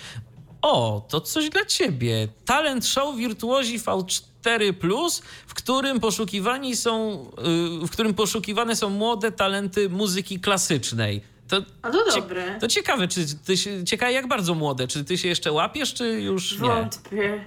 o, 0.63 1.07
to 1.09 1.21
coś 1.21 1.51
dla 1.51 1.65
ciebie. 1.65 2.29
Talent 2.45 2.87
show 2.87 3.17
Wirtuozi 3.17 3.79
V4 3.79 4.73
Plus, 4.73 5.23
w 5.47 5.55
którym 5.55 6.01
poszukiwani 6.01 6.77
są, 6.77 7.25
w 7.83 7.91
którym 7.91 8.15
poszukiwane 8.15 8.77
są 8.77 8.91
młode 8.91 9.33
talenty 9.33 9.89
muzyki 9.89 10.41
klasycznej. 10.41 11.21
To, 11.49 11.57
A 11.83 11.91
to 11.91 12.05
dobre. 12.15 12.59
To 12.61 12.69
ciekawe, 12.69 13.09
czy 13.09 13.27
ty 13.45 13.57
się, 13.57 13.85
ciekawe 13.85 14.13
jak 14.13 14.29
bardzo 14.29 14.55
młode, 14.55 14.89
czy 14.89 15.05
ty 15.05 15.19
się 15.19 15.29
jeszcze 15.29 15.53
łapiesz, 15.53 15.95
czy 15.95 16.21
już 16.21 16.53
nie? 16.53 16.69
Wątpię. 16.69 17.45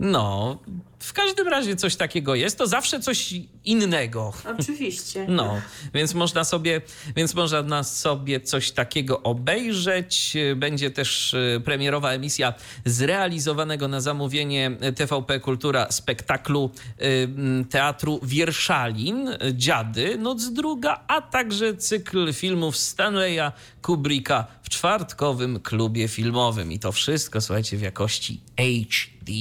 No, 0.00 0.58
w 1.00 1.12
każdym 1.12 1.48
razie 1.48 1.76
coś 1.76 1.96
takiego 1.96 2.34
jest, 2.34 2.58
to 2.58 2.66
zawsze 2.66 3.00
coś 3.00 3.34
innego. 3.64 4.32
Oczywiście. 4.58 5.26
No, 5.40 5.60
więc 5.94 6.14
można 6.14 6.44
sobie, 6.44 6.80
więc 7.16 7.34
można 7.34 7.82
sobie 7.82 8.40
coś 8.40 8.70
takiego 8.70 9.22
obejrzeć. 9.22 10.36
Będzie 10.56 10.90
też 10.90 11.34
e, 11.34 11.60
premierowa 11.60 12.10
emisja 12.10 12.54
zrealizowanego 12.84 13.88
na 13.88 14.00
zamówienie 14.00 14.70
TVP 14.96 15.40
Kultura 15.40 15.86
spektaklu 15.90 16.70
e, 16.98 17.64
teatru 17.64 18.20
Wierszalin, 18.22 19.30
Dziady, 19.52 20.18
Noc 20.18 20.52
Druga, 20.52 21.04
a 21.08 21.22
także 21.22 21.76
cykl 21.76 22.32
filmów 22.32 22.76
Stanleya 22.76 23.52
Kubricka 23.82 24.46
w 24.62 24.68
czwartkowym 24.68 25.60
klubie 25.60 26.08
filmowym. 26.08 26.72
I 26.72 26.78
to 26.78 26.92
wszystko, 26.92 27.40
słuchajcie, 27.40 27.76
w 27.76 27.82
jakości 27.82 28.40
HD. 28.56 29.32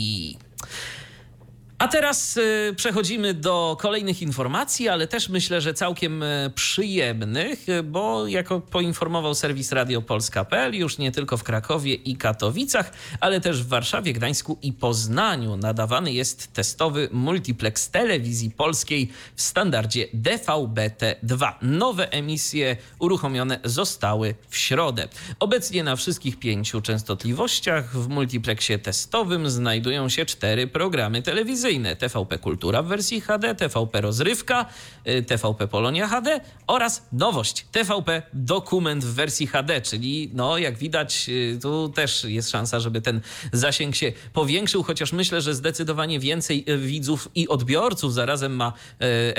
A 1.80 1.88
teraz 1.88 2.38
y, 2.38 2.74
przechodzimy 2.76 3.34
do 3.34 3.78
kolejnych 3.80 4.22
informacji, 4.22 4.90
ale 4.90 5.08
też 5.08 5.30
myślę, 5.30 5.62
że 5.62 5.74
całkiem 5.74 6.24
y, 6.24 6.52
przyjemnych, 6.56 7.70
y, 7.70 7.84
bo 7.84 8.28
jako 8.28 8.60
poinformował 8.62 9.36
serwis 9.36 9.72
Radio 9.72 10.02
Polska.pl, 10.02 10.76
już 10.76 10.98
nie 10.98 11.12
tylko 11.12 11.38
w 11.38 11.44
Krakowie 11.44 11.94
i 11.94 12.16
Katowicach, 12.16 12.92
ale 13.20 13.42
też 13.42 13.64
w 13.64 13.68
Warszawie, 13.68 14.14
Gdańsku 14.14 14.58
i 14.62 14.74
Poznaniu 14.74 15.58
nadawany 15.58 16.14
jest 16.14 16.54
testowy 16.54 17.10
multiplex 17.12 17.90
telewizji 17.90 18.52
polskiej 18.52 19.10
w 19.36 19.42
standardzie 19.42 20.08
DVB-T2. 20.14 21.54
Nowe 21.62 22.12
emisje 22.12 22.78
uruchomione 23.00 23.60
zostały 23.64 24.36
w 24.50 24.58
środę. 24.58 25.08
Obecnie 25.40 25.84
na 25.84 25.96
wszystkich 25.96 26.40
pięciu 26.40 26.82
częstotliwościach 26.82 27.98
w 27.98 28.08
multiplexie 28.08 28.80
testowym 28.80 29.50
znajdują 29.50 30.10
się 30.10 30.26
cztery 30.26 30.68
programy 30.68 31.22
telewizyjne 31.22 31.69
telewizyjne 31.70 31.96
TVP 31.96 32.38
Kultura 32.38 32.84
w 32.84 32.88
wersji 32.88 33.22
HD, 33.22 33.56
TVP 33.56 34.02
Rozrywka, 34.02 34.66
y, 35.08 35.24
TVP 35.24 35.68
Polonia 35.68 36.08
HD 36.08 36.42
oraz 36.68 37.08
nowość 37.12 37.66
TVP 37.72 38.22
Dokument 38.34 39.06
w 39.06 39.14
wersji 39.14 39.48
HD, 39.48 39.82
czyli 39.82 40.32
no 40.34 40.58
jak 40.58 40.78
widać 40.78 41.30
y, 41.30 41.60
tu 41.62 41.90
też 41.90 42.24
jest 42.24 42.50
szansa, 42.50 42.80
żeby 42.80 43.02
ten 43.02 43.22
zasięg 43.54 43.96
się 43.96 44.12
powiększył, 44.34 44.84
chociaż 44.84 45.14
myślę, 45.14 45.42
że 45.42 45.56
zdecydowanie 45.56 46.20
więcej 46.20 46.66
y, 46.70 46.78
widzów 46.78 47.30
i 47.36 47.48
odbiorców 47.48 48.14
zarazem 48.14 48.56
ma 48.56 48.74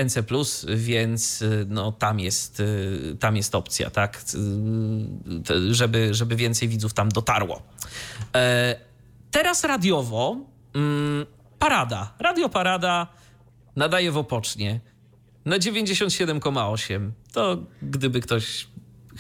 NC+, 0.05 0.23
więc 0.77 1.45
no 1.67 1.93
tam 1.93 2.21
jest, 2.21 2.63
tam 3.21 3.37
jest 3.37 3.55
opcja, 3.55 3.91
tak, 3.91 4.25
żeby, 5.71 6.15
żeby 6.15 6.37
więcej 6.37 6.69
widzów 6.69 6.93
tam 6.93 7.09
dotarło. 7.09 7.63
E, 8.35 8.77
teraz 9.31 9.65
radiowo 9.65 10.37
mm, 10.75 11.27
Parada, 11.61 12.15
Radio 12.19 12.49
Parada 12.49 13.07
nadaje 13.77 14.13
w 14.13 14.17
Opocznie 14.17 14.81
na 15.45 15.59
97,8. 15.59 17.11
To 17.33 17.59
gdyby 17.83 18.21
ktoś 18.21 18.67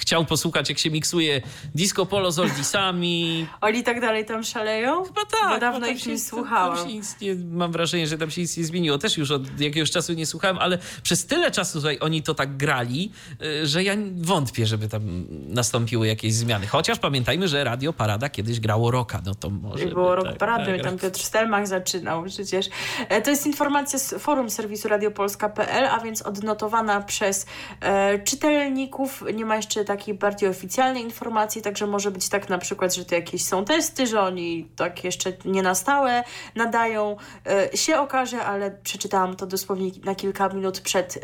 chciał 0.00 0.24
posłuchać, 0.24 0.68
jak 0.68 0.78
się 0.78 0.90
miksuje 0.90 1.40
disco 1.74 2.06
polo 2.06 2.32
z 2.32 2.38
oldisami. 2.38 3.46
Oni 3.60 3.82
tak 3.82 4.00
dalej 4.00 4.24
tam 4.24 4.44
szaleją? 4.44 5.04
Chyba 5.04 5.20
tak. 5.40 5.50
Bo 5.50 5.58
dawno 5.58 5.86
tam 5.86 5.94
ich 5.96 6.02
się- 6.02 6.10
nie 6.10 6.16
tam 6.16 6.24
słuchałam. 6.26 6.76
się 6.78 6.84
nic 6.94 7.20
nie, 7.20 7.34
mam 7.34 7.72
wrażenie, 7.72 8.06
że 8.06 8.18
tam 8.18 8.30
się 8.30 8.40
nic 8.40 8.56
nie 8.56 8.64
zmieniło. 8.64 8.98
Też 8.98 9.16
już 9.18 9.30
od 9.30 9.60
jakiegoś 9.60 9.90
czasu 9.90 10.12
nie 10.12 10.26
słuchałem, 10.26 10.58
ale 10.58 10.78
przez 11.02 11.26
tyle 11.26 11.50
czasu 11.50 11.78
tutaj 11.78 11.98
oni 12.00 12.22
to 12.22 12.34
tak 12.34 12.56
grali, 12.56 13.12
y, 13.42 13.66
że 13.66 13.82
ja 13.84 13.94
wątpię, 14.16 14.66
żeby 14.66 14.88
tam 14.88 15.02
nastąpiły 15.48 16.06
jakieś 16.06 16.34
zmiany. 16.34 16.66
Chociaż 16.66 16.98
pamiętajmy, 16.98 17.48
że 17.48 17.64
Radio 17.64 17.92
Parada 17.92 18.28
kiedyś 18.28 18.60
grało 18.60 18.90
rocka, 18.90 19.20
no 19.26 19.34
to 19.34 19.50
może... 19.50 19.84
I 19.84 19.86
by 19.88 19.94
było 19.94 20.14
rok 20.14 20.24
tak, 20.26 20.36
parady, 20.38 20.72
tak, 20.72 20.82
tam 20.82 20.98
Piotr 20.98 21.20
Stelmach 21.20 21.66
zaczynał 21.66 22.24
przecież. 22.24 22.66
E, 23.08 23.22
To 23.22 23.30
jest 23.30 23.46
informacja 23.46 23.98
z 23.98 24.14
forum 24.18 24.50
serwisu 24.50 24.88
radiopolska.pl, 24.88 25.86
a 25.86 26.00
więc 26.00 26.22
odnotowana 26.22 27.00
przez 27.00 27.46
e, 27.80 28.18
czytelników. 28.18 29.24
Nie 29.34 29.44
ma 29.44 29.56
jeszcze 29.56 29.84
takiej 29.90 30.14
bardziej 30.14 30.48
oficjalnej 30.48 31.02
informacji, 31.02 31.62
także 31.62 31.86
może 31.86 32.10
być 32.10 32.28
tak 32.28 32.48
na 32.48 32.58
przykład, 32.58 32.94
że 32.94 33.04
to 33.04 33.14
jakieś 33.14 33.44
są 33.44 33.64
testy, 33.64 34.06
że 34.06 34.20
oni 34.20 34.68
tak 34.76 35.04
jeszcze 35.04 35.32
nie 35.44 35.62
na 35.62 35.74
stałe 35.74 36.24
nadają. 36.54 37.16
E, 37.46 37.76
się 37.76 38.00
okaże, 38.00 38.44
ale 38.44 38.70
przeczytałam 38.70 39.36
to 39.36 39.46
dosłownie 39.46 39.90
na 40.04 40.14
kilka 40.14 40.48
minut 40.48 40.80
przed 40.80 41.16
e, 41.16 41.20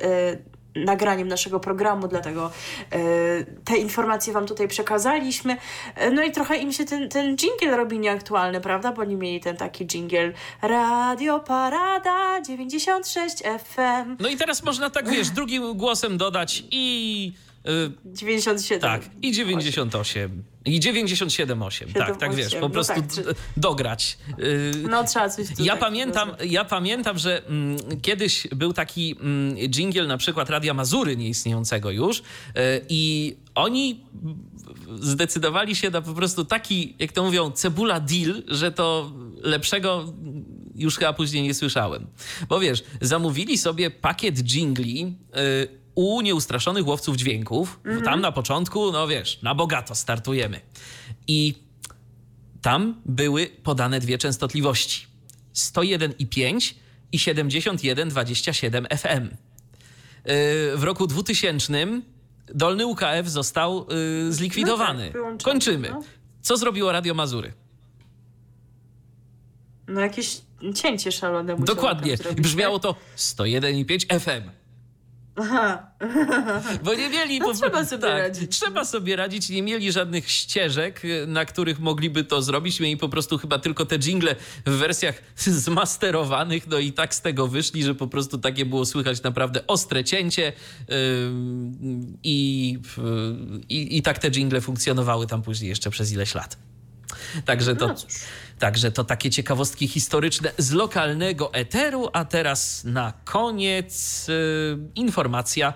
nagraniem 0.84 1.28
naszego 1.28 1.60
programu, 1.60 2.08
dlatego 2.08 2.50
e, 2.90 2.98
te 3.64 3.76
informacje 3.76 4.32
Wam 4.32 4.46
tutaj 4.46 4.68
przekazaliśmy. 4.68 5.56
No 6.12 6.22
i 6.22 6.32
trochę 6.32 6.56
im 6.56 6.72
się 6.72 6.84
ten, 6.84 7.08
ten 7.08 7.36
jingle 7.36 7.76
robi 7.76 7.98
nieaktualny, 7.98 8.60
prawda? 8.60 8.92
Bo 8.92 9.02
oni 9.02 9.16
mieli 9.16 9.40
ten 9.40 9.56
taki 9.56 9.86
jingle 9.86 10.32
Radio 10.62 11.40
Parada 11.40 12.40
96 12.40 13.42
FM 13.58 14.16
No 14.20 14.28
i 14.28 14.36
teraz 14.36 14.62
można 14.62 14.90
tak, 14.90 15.08
wiesz, 15.08 15.30
drugim 15.30 15.76
głosem 15.76 16.18
dodać 16.18 16.64
i... 16.70 17.45
y, 17.68 17.92
97. 18.16 18.80
tak, 18.80 19.10
i 19.22 19.32
98. 19.32 20.42
I 20.64 20.80
97,8. 20.80 21.92
Tak, 21.92 22.16
tak 22.16 22.34
wiesz, 22.34 22.52
7,8. 22.52 22.60
po 22.60 22.66
No 22.68 22.70
prostu 22.70 22.94
tak, 22.94 23.12
czy- 23.14 23.24
dograć. 23.56 24.18
Y, 24.38 24.72
No 24.90 25.04
trzeba 25.04 25.28
coś 25.28 25.48
tutaj 25.48 25.66
Ja 25.66 25.76
pamiętam, 25.76 26.30
ja 26.44 26.64
pamiętam, 26.64 27.18
że 27.18 27.46
mm, 27.46 27.76
kiedyś 28.02 28.46
był 28.48 28.72
taki 28.72 29.16
mm, 29.20 29.56
jingle 29.56 30.06
na 30.06 30.16
przykład 30.18 30.50
Radia 30.50 30.74
Mazury 30.74 31.16
nieistniejącego 31.16 31.90
już 31.90 32.18
y, 32.18 32.22
i 32.88 33.36
oni 33.54 34.00
zdecydowali 35.00 35.76
się 35.76 35.90
na 35.90 36.02
po 36.02 36.14
prostu 36.14 36.44
taki, 36.44 36.94
jak 36.98 37.12
to 37.12 37.24
mówią, 37.24 37.50
cebula 37.50 38.00
deal, 38.00 38.42
że 38.48 38.72
to 38.72 39.12
lepszego 39.42 40.12
już 40.74 40.96
chyba 40.98 41.12
później 41.12 41.42
nie 41.42 41.54
słyszałem. 41.54 42.06
Bo 42.48 42.60
wiesz, 42.60 42.84
zamówili 43.00 43.58
sobie 43.58 43.90
pakiet 43.90 44.38
jingli 44.44 45.16
y, 45.36 45.85
u 45.96 46.20
nieustraszonych 46.20 46.86
łowców 46.86 47.16
dźwięków. 47.16 47.80
Bo 47.96 48.00
tam 48.04 48.20
na 48.20 48.32
początku, 48.32 48.92
no 48.92 49.08
wiesz, 49.08 49.42
na 49.42 49.54
bogato 49.54 49.94
startujemy. 49.94 50.60
I 51.26 51.54
tam 52.62 53.00
były 53.04 53.46
podane 53.46 54.00
dwie 54.00 54.18
częstotliwości. 54.18 55.06
101,5 55.54 56.74
i 57.12 57.18
71,27 57.18 58.98
FM. 58.98 59.24
Yy, 59.24 60.76
W 60.76 60.82
roku 60.82 61.06
2000 61.06 61.72
dolny 62.54 62.86
UKF 62.86 63.28
został 63.28 63.86
yy, 64.24 64.32
zlikwidowany. 64.32 65.12
No 65.14 65.30
tak, 65.32 65.42
Kończymy. 65.42 65.88
no. 65.90 66.02
Co 66.42 66.56
zrobiło 66.56 66.92
Radio 66.92 67.14
Mazury? 67.14 67.52
No 69.88 70.00
jakieś 70.00 70.40
cięcie 70.74 71.12
szalone 71.12 71.56
Dokładnie. 71.56 72.16
zrobić, 72.16 72.40
Brzmiało 72.40 72.78
tak? 72.78 72.92
to 72.94 73.00
101,5 73.16 74.20
FM. 74.20 74.50
Aha. 75.36 75.90
Bo 76.84 76.94
nie 76.94 77.08
mieli... 77.08 77.38
No 77.38 77.46
po- 77.46 77.54
trzeba 77.54 77.84
sobie 77.84 78.08
radzić. 78.08 78.52
Trzeba 78.58 78.84
sobie 78.84 79.16
radzić. 79.16 79.48
Nie 79.48 79.62
mieli 79.62 79.92
żadnych 79.92 80.30
ścieżek, 80.30 81.02
na 81.26 81.44
których 81.44 81.80
mogliby 81.80 82.24
to 82.24 82.42
zrobić. 82.42 82.80
Mieli 82.80 82.96
po 82.96 83.08
prostu 83.08 83.38
chyba 83.38 83.58
tylko 83.58 83.86
te 83.86 83.98
jingle 83.98 84.36
w 84.66 84.70
wersjach 84.70 85.22
zmasterowanych. 85.66 86.66
No 86.66 86.78
i 86.78 86.92
tak 86.92 87.14
z 87.14 87.20
tego 87.20 87.46
wyszli, 87.48 87.84
że 87.84 87.94
po 87.94 88.06
prostu 88.06 88.38
takie 88.38 88.66
było 88.66 88.86
słychać 88.86 89.22
naprawdę 89.22 89.66
ostre 89.66 90.04
cięcie. 90.04 90.52
ym, 90.90 92.16
I, 92.22 92.78
i, 93.68 93.96
i 93.98 94.02
tak 94.02 94.18
te 94.18 94.30
jingle 94.30 94.60
funkcjonowały 94.60 95.26
tam 95.26 95.42
później 95.42 95.68
jeszcze 95.68 95.90
przez 95.90 96.12
ileś 96.12 96.34
lat. 96.34 96.56
Także 97.44 97.76
to, 97.76 97.86
No 97.88 97.94
cóż. 97.94 98.12
Także 98.58 98.92
to 98.92 99.04
takie 99.04 99.30
ciekawostki 99.30 99.88
historyczne 99.88 100.52
z 100.58 100.72
lokalnego 100.72 101.54
eteru, 101.54 102.08
a 102.12 102.24
teraz 102.24 102.84
na 102.84 103.12
koniec 103.24 104.26
y, 104.28 104.78
informacja 104.94 105.74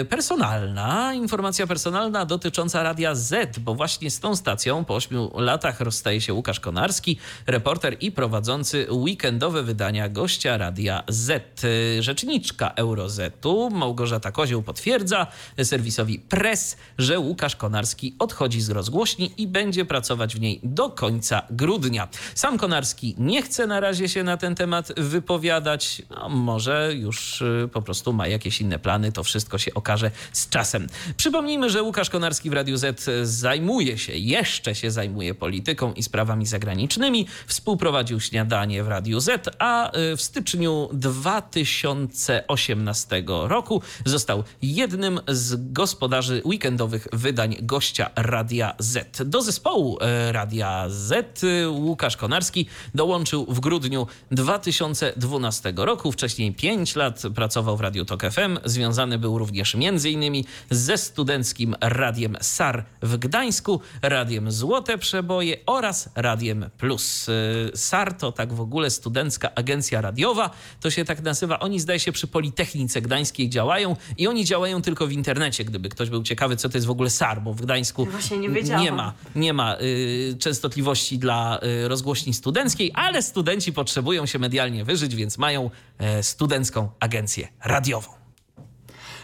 y, 0.00 0.04
personalna. 0.04 1.14
Informacja 1.14 1.66
personalna 1.66 2.24
dotycząca 2.24 2.82
Radia 2.82 3.14
Z, 3.14 3.58
bo 3.58 3.74
właśnie 3.74 4.10
z 4.10 4.20
tą 4.20 4.36
stacją 4.36 4.84
po 4.84 4.94
ośmiu 4.94 5.30
latach 5.40 5.80
rozstaje 5.80 6.20
się 6.20 6.34
Łukasz 6.34 6.60
Konarski, 6.60 7.18
reporter 7.46 7.96
i 8.00 8.12
prowadzący 8.12 8.86
weekendowe 8.90 9.62
wydania 9.62 10.08
gościa 10.08 10.56
Radia 10.56 11.02
Z. 11.08 11.64
Y, 11.64 12.02
Rzeczniczka 12.02 12.72
Eurozetu 12.76 13.70
Małgorzata 13.70 14.32
Kozioł 14.32 14.62
potwierdza 14.62 15.26
serwisowi 15.62 16.18
Press, 16.18 16.76
że 16.98 17.18
Łukasz 17.18 17.56
Konarski 17.56 18.14
odchodzi 18.18 18.60
z 18.60 18.70
rozgłośni 18.70 19.32
i 19.36 19.46
będzie 19.46 19.84
pracować 19.84 20.36
w 20.36 20.40
niej 20.40 20.60
do 20.62 20.90
końca 20.90 21.42
grudnia. 21.50 22.08
Sam 22.34 22.58
Konarski 22.58 23.14
nie 23.18 23.42
chce 23.42 23.66
na 23.66 23.80
razie 23.80 24.08
się 24.08 24.24
na 24.24 24.36
ten 24.36 24.54
temat 24.54 24.92
wypowiadać. 24.96 26.02
No, 26.10 26.28
może 26.28 26.92
już 26.94 27.42
y, 27.42 27.68
po 27.72 27.82
prostu 27.82 28.12
ma 28.12 28.28
jakieś 28.28 28.60
inne 28.60 28.78
plany. 28.78 29.12
To 29.12 29.24
wszystko 29.24 29.58
się 29.58 29.74
okaże 29.74 30.10
z 30.32 30.48
czasem. 30.48 30.86
Przypomnijmy, 31.16 31.70
że 31.70 31.82
Łukasz 31.82 32.10
Konarski 32.10 32.50
w 32.50 32.52
Radiu 32.52 32.76
Z 32.76 33.10
zajmuje 33.28 33.98
się, 33.98 34.12
jeszcze 34.12 34.74
się 34.74 34.90
zajmuje 34.90 35.34
polityką 35.34 35.92
i 35.92 36.02
sprawami 36.02 36.46
zagranicznymi. 36.46 37.26
Współprowadził 37.46 38.20
śniadanie 38.20 38.84
w 38.84 38.88
Radiu 38.88 39.20
Z, 39.20 39.56
a 39.58 39.96
y, 39.96 40.16
w 40.16 40.22
styczniu 40.22 40.88
2018 40.92 43.24
roku 43.26 43.82
został 44.04 44.44
jednym 44.62 45.20
z 45.28 45.72
gospodarzy 45.72 46.42
weekendowych 46.44 47.08
wydań 47.12 47.56
gościa 47.60 48.10
Radia 48.16 48.74
Z. 48.78 49.22
Do 49.24 49.42
zespołu 49.42 49.98
Radia 50.32 50.84
Z 50.88 51.44
y, 51.44 51.68
Łukasz 52.06 52.16
Konarski 52.16 52.66
dołączył 52.94 53.46
w 53.48 53.60
grudniu 53.60 54.06
2012 54.30 55.72
roku. 55.76 56.12
Wcześniej 56.12 56.54
5 56.54 56.96
lat 56.96 57.22
pracował 57.34 57.76
w 57.76 57.80
Radiu 57.80 58.04
Tok 58.04 58.22
FM. 58.22 58.58
Związany 58.64 59.18
był 59.18 59.38
również 59.38 59.74
m.in. 59.74 60.44
ze 60.70 60.98
studenckim 60.98 61.76
Radiem 61.80 62.36
SAR 62.40 62.84
w 63.02 63.16
Gdańsku, 63.16 63.80
Radiem 64.02 64.50
Złote 64.50 64.98
Przeboje 64.98 65.56
oraz 65.66 66.08
Radiem 66.14 66.70
Plus. 66.78 67.28
Y, 67.28 67.70
SAR 67.74 68.14
to 68.14 68.32
tak 68.32 68.52
w 68.52 68.60
ogóle 68.60 68.90
studencka 68.90 69.54
agencja 69.54 70.00
radiowa. 70.00 70.50
To 70.80 70.90
się 70.90 71.04
tak 71.04 71.22
nazywa. 71.22 71.60
Oni 71.60 71.80
zdaje 71.80 72.00
się 72.00 72.12
przy 72.12 72.26
Politechnice 72.26 73.00
Gdańskiej 73.02 73.50
działają 73.50 73.96
i 74.18 74.26
oni 74.28 74.44
działają 74.44 74.82
tylko 74.82 75.06
w 75.06 75.12
internecie, 75.12 75.64
gdyby 75.64 75.88
ktoś 75.88 76.10
był 76.10 76.22
ciekawy, 76.22 76.56
co 76.56 76.68
to 76.68 76.78
jest 76.78 76.86
w 76.86 76.90
ogóle 76.90 77.10
SAR, 77.10 77.42
bo 77.42 77.54
w 77.54 77.60
Gdańsku 77.60 78.08
nie 78.30 78.48
nie 78.62 78.92
ma, 78.92 79.12
nie 79.36 79.52
ma 79.52 79.76
y, 79.80 80.36
częstotliwości 80.38 81.16
dla 81.18 81.60
y, 81.84 81.88
rozgłośni 81.96 82.34
studenckiej, 82.34 82.90
ale 82.94 83.22
studenci 83.22 83.72
potrzebują 83.72 84.26
się 84.26 84.38
medialnie 84.38 84.84
wyżyć, 84.84 85.14
więc 85.14 85.38
mają 85.38 85.70
e, 85.98 86.22
studencką 86.22 86.88
agencję 87.00 87.48
radiową. 87.64 88.25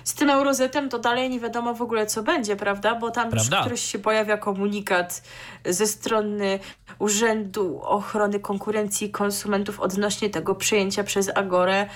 Z 0.04 0.14
tym 0.14 0.30
Eurozetem 0.30 0.88
to 0.88 0.98
dalej 0.98 1.30
nie 1.30 1.40
wiadomo 1.40 1.74
w 1.74 1.82
ogóle 1.82 2.06
co 2.06 2.22
będzie, 2.22 2.56
prawda? 2.56 2.94
Bo 2.94 3.10
tam 3.10 3.30
Prawda. 3.30 3.56
już 3.56 3.64
któryś 3.64 3.80
się 3.80 3.98
pojawia 3.98 4.36
komunikat 4.36 5.22
ze 5.64 5.86
strony 5.86 6.58
Urzędu 6.98 7.80
Ochrony 7.82 8.40
Konkurencji 8.40 9.06
i 9.06 9.10
Konsumentów 9.10 9.80
odnośnie 9.80 10.30
tego 10.30 10.54
przyjęcia 10.54 11.04
przez 11.04 11.30
Agorę, 11.34 11.86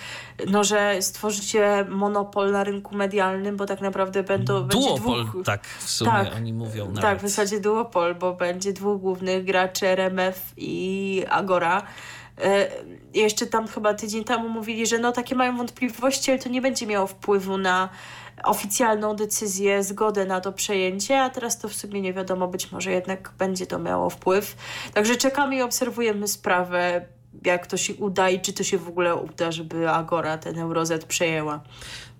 no 0.46 0.64
że 0.64 1.02
stworzycie 1.02 1.86
monopol 1.88 2.52
na 2.52 2.64
rynku 2.64 2.96
medialnym, 2.96 3.56
bo 3.56 3.66
tak 3.66 3.80
naprawdę 3.80 4.22
będą 4.22 4.62
będzie 4.62 4.88
Duopol, 4.88 5.26
dwóch... 5.26 5.44
tak 5.44 5.66
w 5.66 5.90
sumie 5.90 6.10
Tak, 6.10 6.36
oni 6.36 6.52
mówią 6.52 6.86
nawet. 6.86 7.02
Tak, 7.02 7.18
w 7.18 7.22
zasadzie 7.22 7.60
duopol, 7.60 8.14
bo 8.14 8.32
będzie 8.32 8.72
dwóch 8.72 9.00
głównych 9.00 9.44
graczy 9.44 9.86
RMF 9.86 10.52
i 10.56 11.24
Agora. 11.30 11.82
E, 12.44 12.68
Jeszcze 13.14 13.46
tam 13.46 13.68
chyba 13.68 13.94
tydzień 13.94 14.24
temu 14.24 14.48
mówili, 14.48 14.86
że 14.86 14.98
no 14.98 15.12
takie 15.12 15.34
mają 15.34 15.56
wątpliwości, 15.56 16.30
ale 16.30 16.40
to 16.40 16.48
nie 16.48 16.62
będzie 16.62 16.86
miało 16.86 17.06
wpływu 17.06 17.58
na 17.58 17.88
oficjalną 18.44 19.16
decyzję, 19.16 19.82
zgodę 19.82 20.24
na 20.24 20.40
to 20.40 20.52
przejęcie, 20.52 21.20
a 21.20 21.30
teraz 21.30 21.58
to 21.58 21.68
w 21.68 21.74
sumie 21.74 22.00
nie 22.00 22.12
wiadomo, 22.12 22.48
być 22.48 22.72
może 22.72 22.92
jednak 22.92 23.32
będzie 23.38 23.66
to 23.66 23.78
miało 23.78 24.10
wpływ. 24.10 24.56
Także 24.94 25.16
czekamy 25.16 25.56
i 25.56 25.62
obserwujemy 25.62 26.28
sprawę, 26.28 27.06
jak 27.44 27.66
to 27.66 27.76
się 27.76 27.94
uda 27.94 28.30
i 28.30 28.40
czy 28.40 28.52
to 28.52 28.64
się 28.64 28.78
w 28.78 28.88
ogóle 28.88 29.16
uda, 29.16 29.52
żeby 29.52 29.90
Agora 29.90 30.38
ten 30.38 30.58
Eurozet 30.58 31.04
przejęła. 31.04 31.60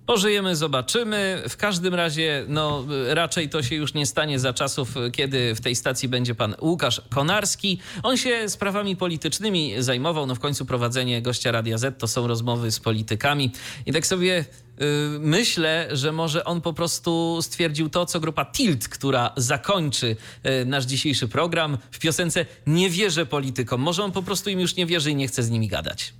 Pożyjemy, 0.07 0.57
zobaczymy. 0.57 1.43
W 1.49 1.57
każdym 1.57 1.95
razie, 1.95 2.45
no, 2.49 2.85
raczej 3.09 3.49
to 3.49 3.63
się 3.63 3.75
już 3.75 3.95
nie 3.95 4.07
stanie 4.07 4.39
za 4.39 4.53
czasów, 4.53 4.95
kiedy 5.13 5.55
w 5.55 5.61
tej 5.61 5.77
stacji 5.77 6.09
będzie 6.09 6.35
pan 6.35 6.55
Łukasz 6.61 7.03
Konarski. 7.11 7.79
On 8.03 8.17
się 8.17 8.49
sprawami 8.49 8.97
politycznymi 8.97 9.75
zajmował. 9.79 10.27
No 10.27 10.35
w 10.35 10.41
końcu 10.41 10.67
prowadzenie 10.67 11.23
gościa 11.23 11.53
Radia 11.53 11.79
Z 11.79 11.99
to 11.99 12.09
są 12.09 12.27
rozmowy 12.27 12.73
z 12.73 12.81
politykami. 12.81 13.51
I 13.87 13.93
tak 13.93 14.07
sobie 14.07 14.45
y, 14.81 14.85
myślę, 15.19 15.89
że 15.93 16.13
może 16.13 16.45
on 16.45 16.61
po 16.61 16.73
prostu 16.73 17.39
stwierdził 17.43 17.89
to, 17.89 18.07
co 18.07 18.21
grupa 18.21 18.45
Tilt, 18.45 18.89
która 18.89 19.33
zakończy 19.37 20.17
y, 20.47 20.65
nasz 20.65 20.85
dzisiejszy 20.85 21.29
program 21.29 21.79
w 21.91 21.99
piosence 21.99 22.47
Nie 22.67 22.91
wierzę 22.91 23.27
politykom. 23.27 23.81
Może 23.81 24.05
on 24.05 24.13
po 24.13 24.23
prostu 24.23 24.51
im 24.51 24.61
już 24.61 24.77
nie 24.77 24.87
wierzy 24.87 25.11
i 25.11 25.17
nie 25.17 25.29
chce 25.29 25.43
z 25.43 25.51
nimi 25.51 25.69
gadać. 25.69 26.13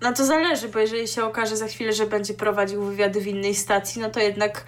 No 0.00 0.12
to 0.12 0.24
zależy, 0.24 0.68
bo 0.68 0.78
jeżeli 0.78 1.08
się 1.08 1.24
okaże 1.24 1.56
za 1.56 1.66
chwilę, 1.66 1.92
że 1.92 2.06
będzie 2.06 2.34
prowadził 2.34 2.82
wywiady 2.84 3.20
w 3.20 3.26
innej 3.26 3.54
stacji, 3.54 4.02
no 4.02 4.10
to 4.10 4.20
jednak 4.20 4.64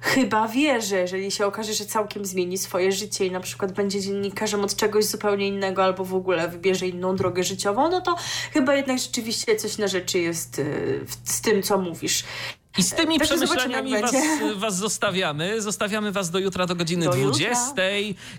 chyba 0.00 0.48
wierzę, 0.48 0.96
jeżeli 1.00 1.30
się 1.30 1.46
okaże, 1.46 1.74
że 1.74 1.86
całkiem 1.86 2.26
zmieni 2.26 2.58
swoje 2.58 2.92
życie 2.92 3.26
i 3.26 3.30
na 3.30 3.40
przykład 3.40 3.72
będzie 3.72 4.00
dziennikarzem 4.00 4.64
od 4.64 4.76
czegoś 4.76 5.04
zupełnie 5.04 5.48
innego 5.48 5.84
albo 5.84 6.04
w 6.04 6.14
ogóle 6.14 6.48
wybierze 6.48 6.86
inną 6.86 7.16
drogę 7.16 7.44
życiową, 7.44 7.90
no 7.90 8.00
to 8.00 8.16
chyba 8.52 8.74
jednak 8.74 8.98
rzeczywiście 8.98 9.56
coś 9.56 9.78
na 9.78 9.88
rzeczy 9.88 10.18
jest 10.18 10.58
y, 10.58 11.00
z 11.24 11.40
tym, 11.40 11.62
co 11.62 11.78
mówisz. 11.78 12.24
I 12.78 12.82
z 12.82 12.90
tymi 12.94 13.18
Także 13.18 13.34
przemyśleniami 13.34 14.00
was, 14.00 14.14
was 14.56 14.76
zostawiamy. 14.76 15.62
Zostawiamy 15.62 16.12
was 16.12 16.30
do 16.30 16.38
jutra 16.38 16.66
do 16.66 16.74
godziny 16.74 17.04
Do 17.04 17.16
jutra. 17.16 17.30
20, 17.30 17.74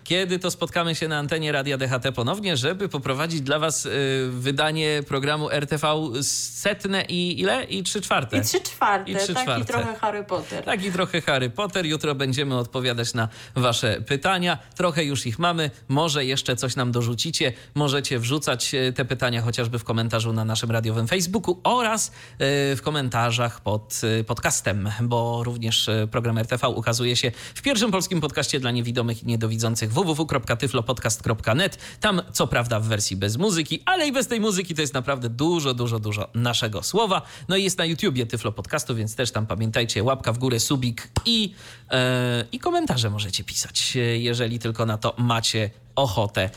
kiedy 0.03 0.39
to 0.39 0.51
spotkamy 0.51 0.95
się 0.95 1.07
na 1.07 1.17
antenie 1.17 1.51
Radia 1.51 1.77
DHT 1.77 2.11
ponownie, 2.15 2.57
żeby 2.57 2.89
poprowadzić 2.89 3.41
dla 3.41 3.59
was 3.59 3.85
y, 3.85 3.89
wydanie 4.31 5.03
programu 5.07 5.49
RTV 5.49 5.87
setne 6.21 7.05
i 7.05 7.41
ile? 7.41 7.63
I 7.63 7.83
trzy 7.83 8.01
czwarte. 8.01 8.37
I 8.37 8.41
trzy 8.41 8.61
czwarte, 8.61 9.11
I 9.11 9.15
trzy 9.15 9.33
tak 9.33 9.43
czwarte. 9.43 9.63
i 9.63 9.65
trochę 9.65 9.95
Harry 9.95 10.23
Potter. 10.23 10.63
Tak 10.63 10.83
i 10.83 10.91
trochę 10.91 11.21
Harry 11.21 11.49
Potter. 11.49 11.85
Jutro 11.85 12.15
będziemy 12.15 12.57
odpowiadać 12.57 13.13
na 13.13 13.27
wasze 13.55 14.01
pytania. 14.01 14.57
Trochę 14.75 15.03
już 15.03 15.25
ich 15.25 15.39
mamy. 15.39 15.71
Może 15.87 16.25
jeszcze 16.25 16.55
coś 16.55 16.75
nam 16.75 16.91
dorzucicie. 16.91 17.53
Możecie 17.75 18.19
wrzucać 18.19 18.75
e, 18.75 18.93
te 18.93 19.05
pytania 19.05 19.41
chociażby 19.41 19.79
w 19.79 19.83
komentarzu 19.83 20.33
na 20.33 20.45
naszym 20.45 20.71
radiowym 20.71 21.07
Facebooku 21.07 21.59
oraz 21.63 22.07
e, 22.07 22.11
w 22.75 22.79
komentarzach 22.83 23.61
pod 23.61 24.01
podcastem, 24.27 24.89
bo 25.01 25.43
również 25.43 25.89
e, 25.89 26.07
program 26.11 26.37
RTV 26.37 26.67
ukazuje 26.67 27.15
się 27.15 27.31
w 27.55 27.61
pierwszym 27.61 27.91
polskim 27.91 28.21
podcaście 28.21 28.59
dla 28.59 28.71
niewidomych 28.71 29.23
i 29.23 29.25
niedowidzących 29.25 29.93
www.tyflopodcast.net. 29.93 31.77
Tam 31.99 32.21
co 32.33 32.47
prawda 32.47 32.79
w 32.79 32.85
wersji 32.85 33.15
bez 33.15 33.37
muzyki, 33.37 33.81
ale 33.85 34.07
i 34.07 34.11
bez 34.11 34.27
tej 34.27 34.39
muzyki 34.39 34.75
to 34.75 34.81
jest 34.81 34.93
naprawdę 34.93 35.29
dużo, 35.29 35.73
dużo, 35.73 35.99
dużo 35.99 36.29
naszego 36.33 36.83
słowa. 36.83 37.21
No 37.47 37.55
i 37.55 37.63
jest 37.63 37.77
na 37.77 37.85
YouTubie 37.85 38.25
Tyflo 38.25 38.51
Podcastu, 38.51 38.95
więc 38.95 39.15
też 39.15 39.31
tam 39.31 39.47
pamiętajcie, 39.47 40.03
łapka 40.03 40.33
w 40.33 40.37
górę, 40.37 40.59
subik 40.59 41.09
i, 41.25 41.53
e, 41.91 42.45
i 42.51 42.59
komentarze 42.59 43.09
możecie 43.09 43.43
pisać, 43.43 43.97
e, 43.97 43.99
jeżeli 43.99 44.59
tylko 44.59 44.85
na 44.85 44.97
to 44.97 45.15
macie 45.17 45.69
ochotę. 45.95 46.49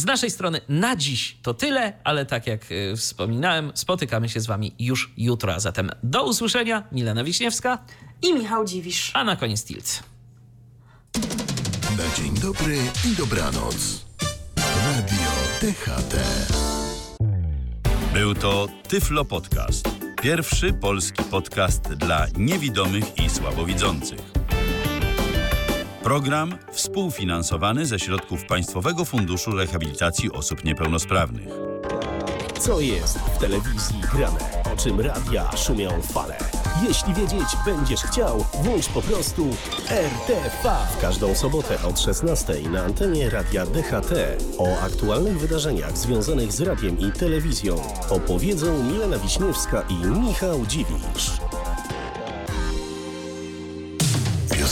Z 0.00 0.04
naszej 0.04 0.30
strony 0.30 0.60
na 0.68 0.96
dziś 0.96 1.36
to 1.42 1.54
tyle, 1.54 1.92
ale 2.04 2.26
tak 2.26 2.46
jak 2.46 2.60
e, 2.92 2.96
wspominałem, 2.96 3.72
spotykamy 3.74 4.28
się 4.28 4.40
z 4.40 4.46
Wami 4.46 4.74
już 4.78 5.12
jutro. 5.16 5.54
A 5.54 5.60
zatem 5.60 5.90
do 6.02 6.24
usłyszenia. 6.24 6.82
Milena 6.92 7.24
Wiśniewska, 7.24 7.78
I 8.22 8.34
Michał 8.34 8.64
Dziwisz. 8.64 9.10
a 9.14 9.24
na 9.24 9.36
koniec 9.36 9.64
Tilt. 9.64 10.02
Na 11.98 12.16
dzień 12.16 12.34
dobry 12.34 12.78
i 13.12 13.16
dobranoc. 13.16 14.04
Radio 14.86 15.30
DHT. 15.60 16.16
Był 18.12 18.34
to 18.34 18.68
Tyflo 18.88 19.24
Podcast. 19.24 19.88
Pierwszy 20.22 20.72
polski 20.72 21.24
podcast 21.24 21.82
dla 21.82 22.26
niewidomych 22.36 23.04
i 23.18 23.30
słabowidzących. 23.30 24.29
Program 26.02 26.54
współfinansowany 26.72 27.86
ze 27.86 27.98
środków 27.98 28.44
Państwowego 28.44 29.04
Funduszu 29.04 29.50
Rehabilitacji 29.50 30.32
Osób 30.32 30.64
Niepełnosprawnych. 30.64 31.48
Co 32.58 32.80
jest 32.80 33.18
w 33.18 33.38
telewizji 33.38 34.00
grane? 34.14 34.38
O 34.72 34.76
czym 34.76 35.00
radia 35.00 35.56
szumią 35.56 36.02
fale? 36.02 36.36
Jeśli 36.88 37.14
wiedzieć 37.14 37.48
będziesz 37.64 38.00
chciał, 38.00 38.44
włącz 38.62 38.88
po 38.88 39.02
prostu 39.02 39.48
RTV. 39.88 40.76
W 40.98 41.00
każdą 41.00 41.34
sobotę 41.34 41.82
od 41.82 42.00
16 42.00 42.54
na 42.70 42.84
antenie 42.84 43.30
radia 43.30 43.66
DHT. 43.66 44.12
O 44.58 44.80
aktualnych 44.80 45.40
wydarzeniach 45.40 45.98
związanych 45.98 46.52
z 46.52 46.60
radiem 46.60 46.98
i 46.98 47.12
telewizją 47.12 47.82
opowiedzą 48.10 48.82
Milena 48.82 49.18
Wiśniewska 49.18 49.82
i 49.88 50.06
Michał 50.06 50.66
Dziwisz. 50.66 51.49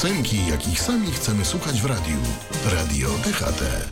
Piosenki, 0.02 0.46
jakich 0.46 0.80
sami 0.80 1.12
chcemy 1.12 1.44
słuchać 1.44 1.82
w 1.82 1.86
radiu. 1.86 2.16
Radio 2.64 3.08
DHT. 3.08 3.86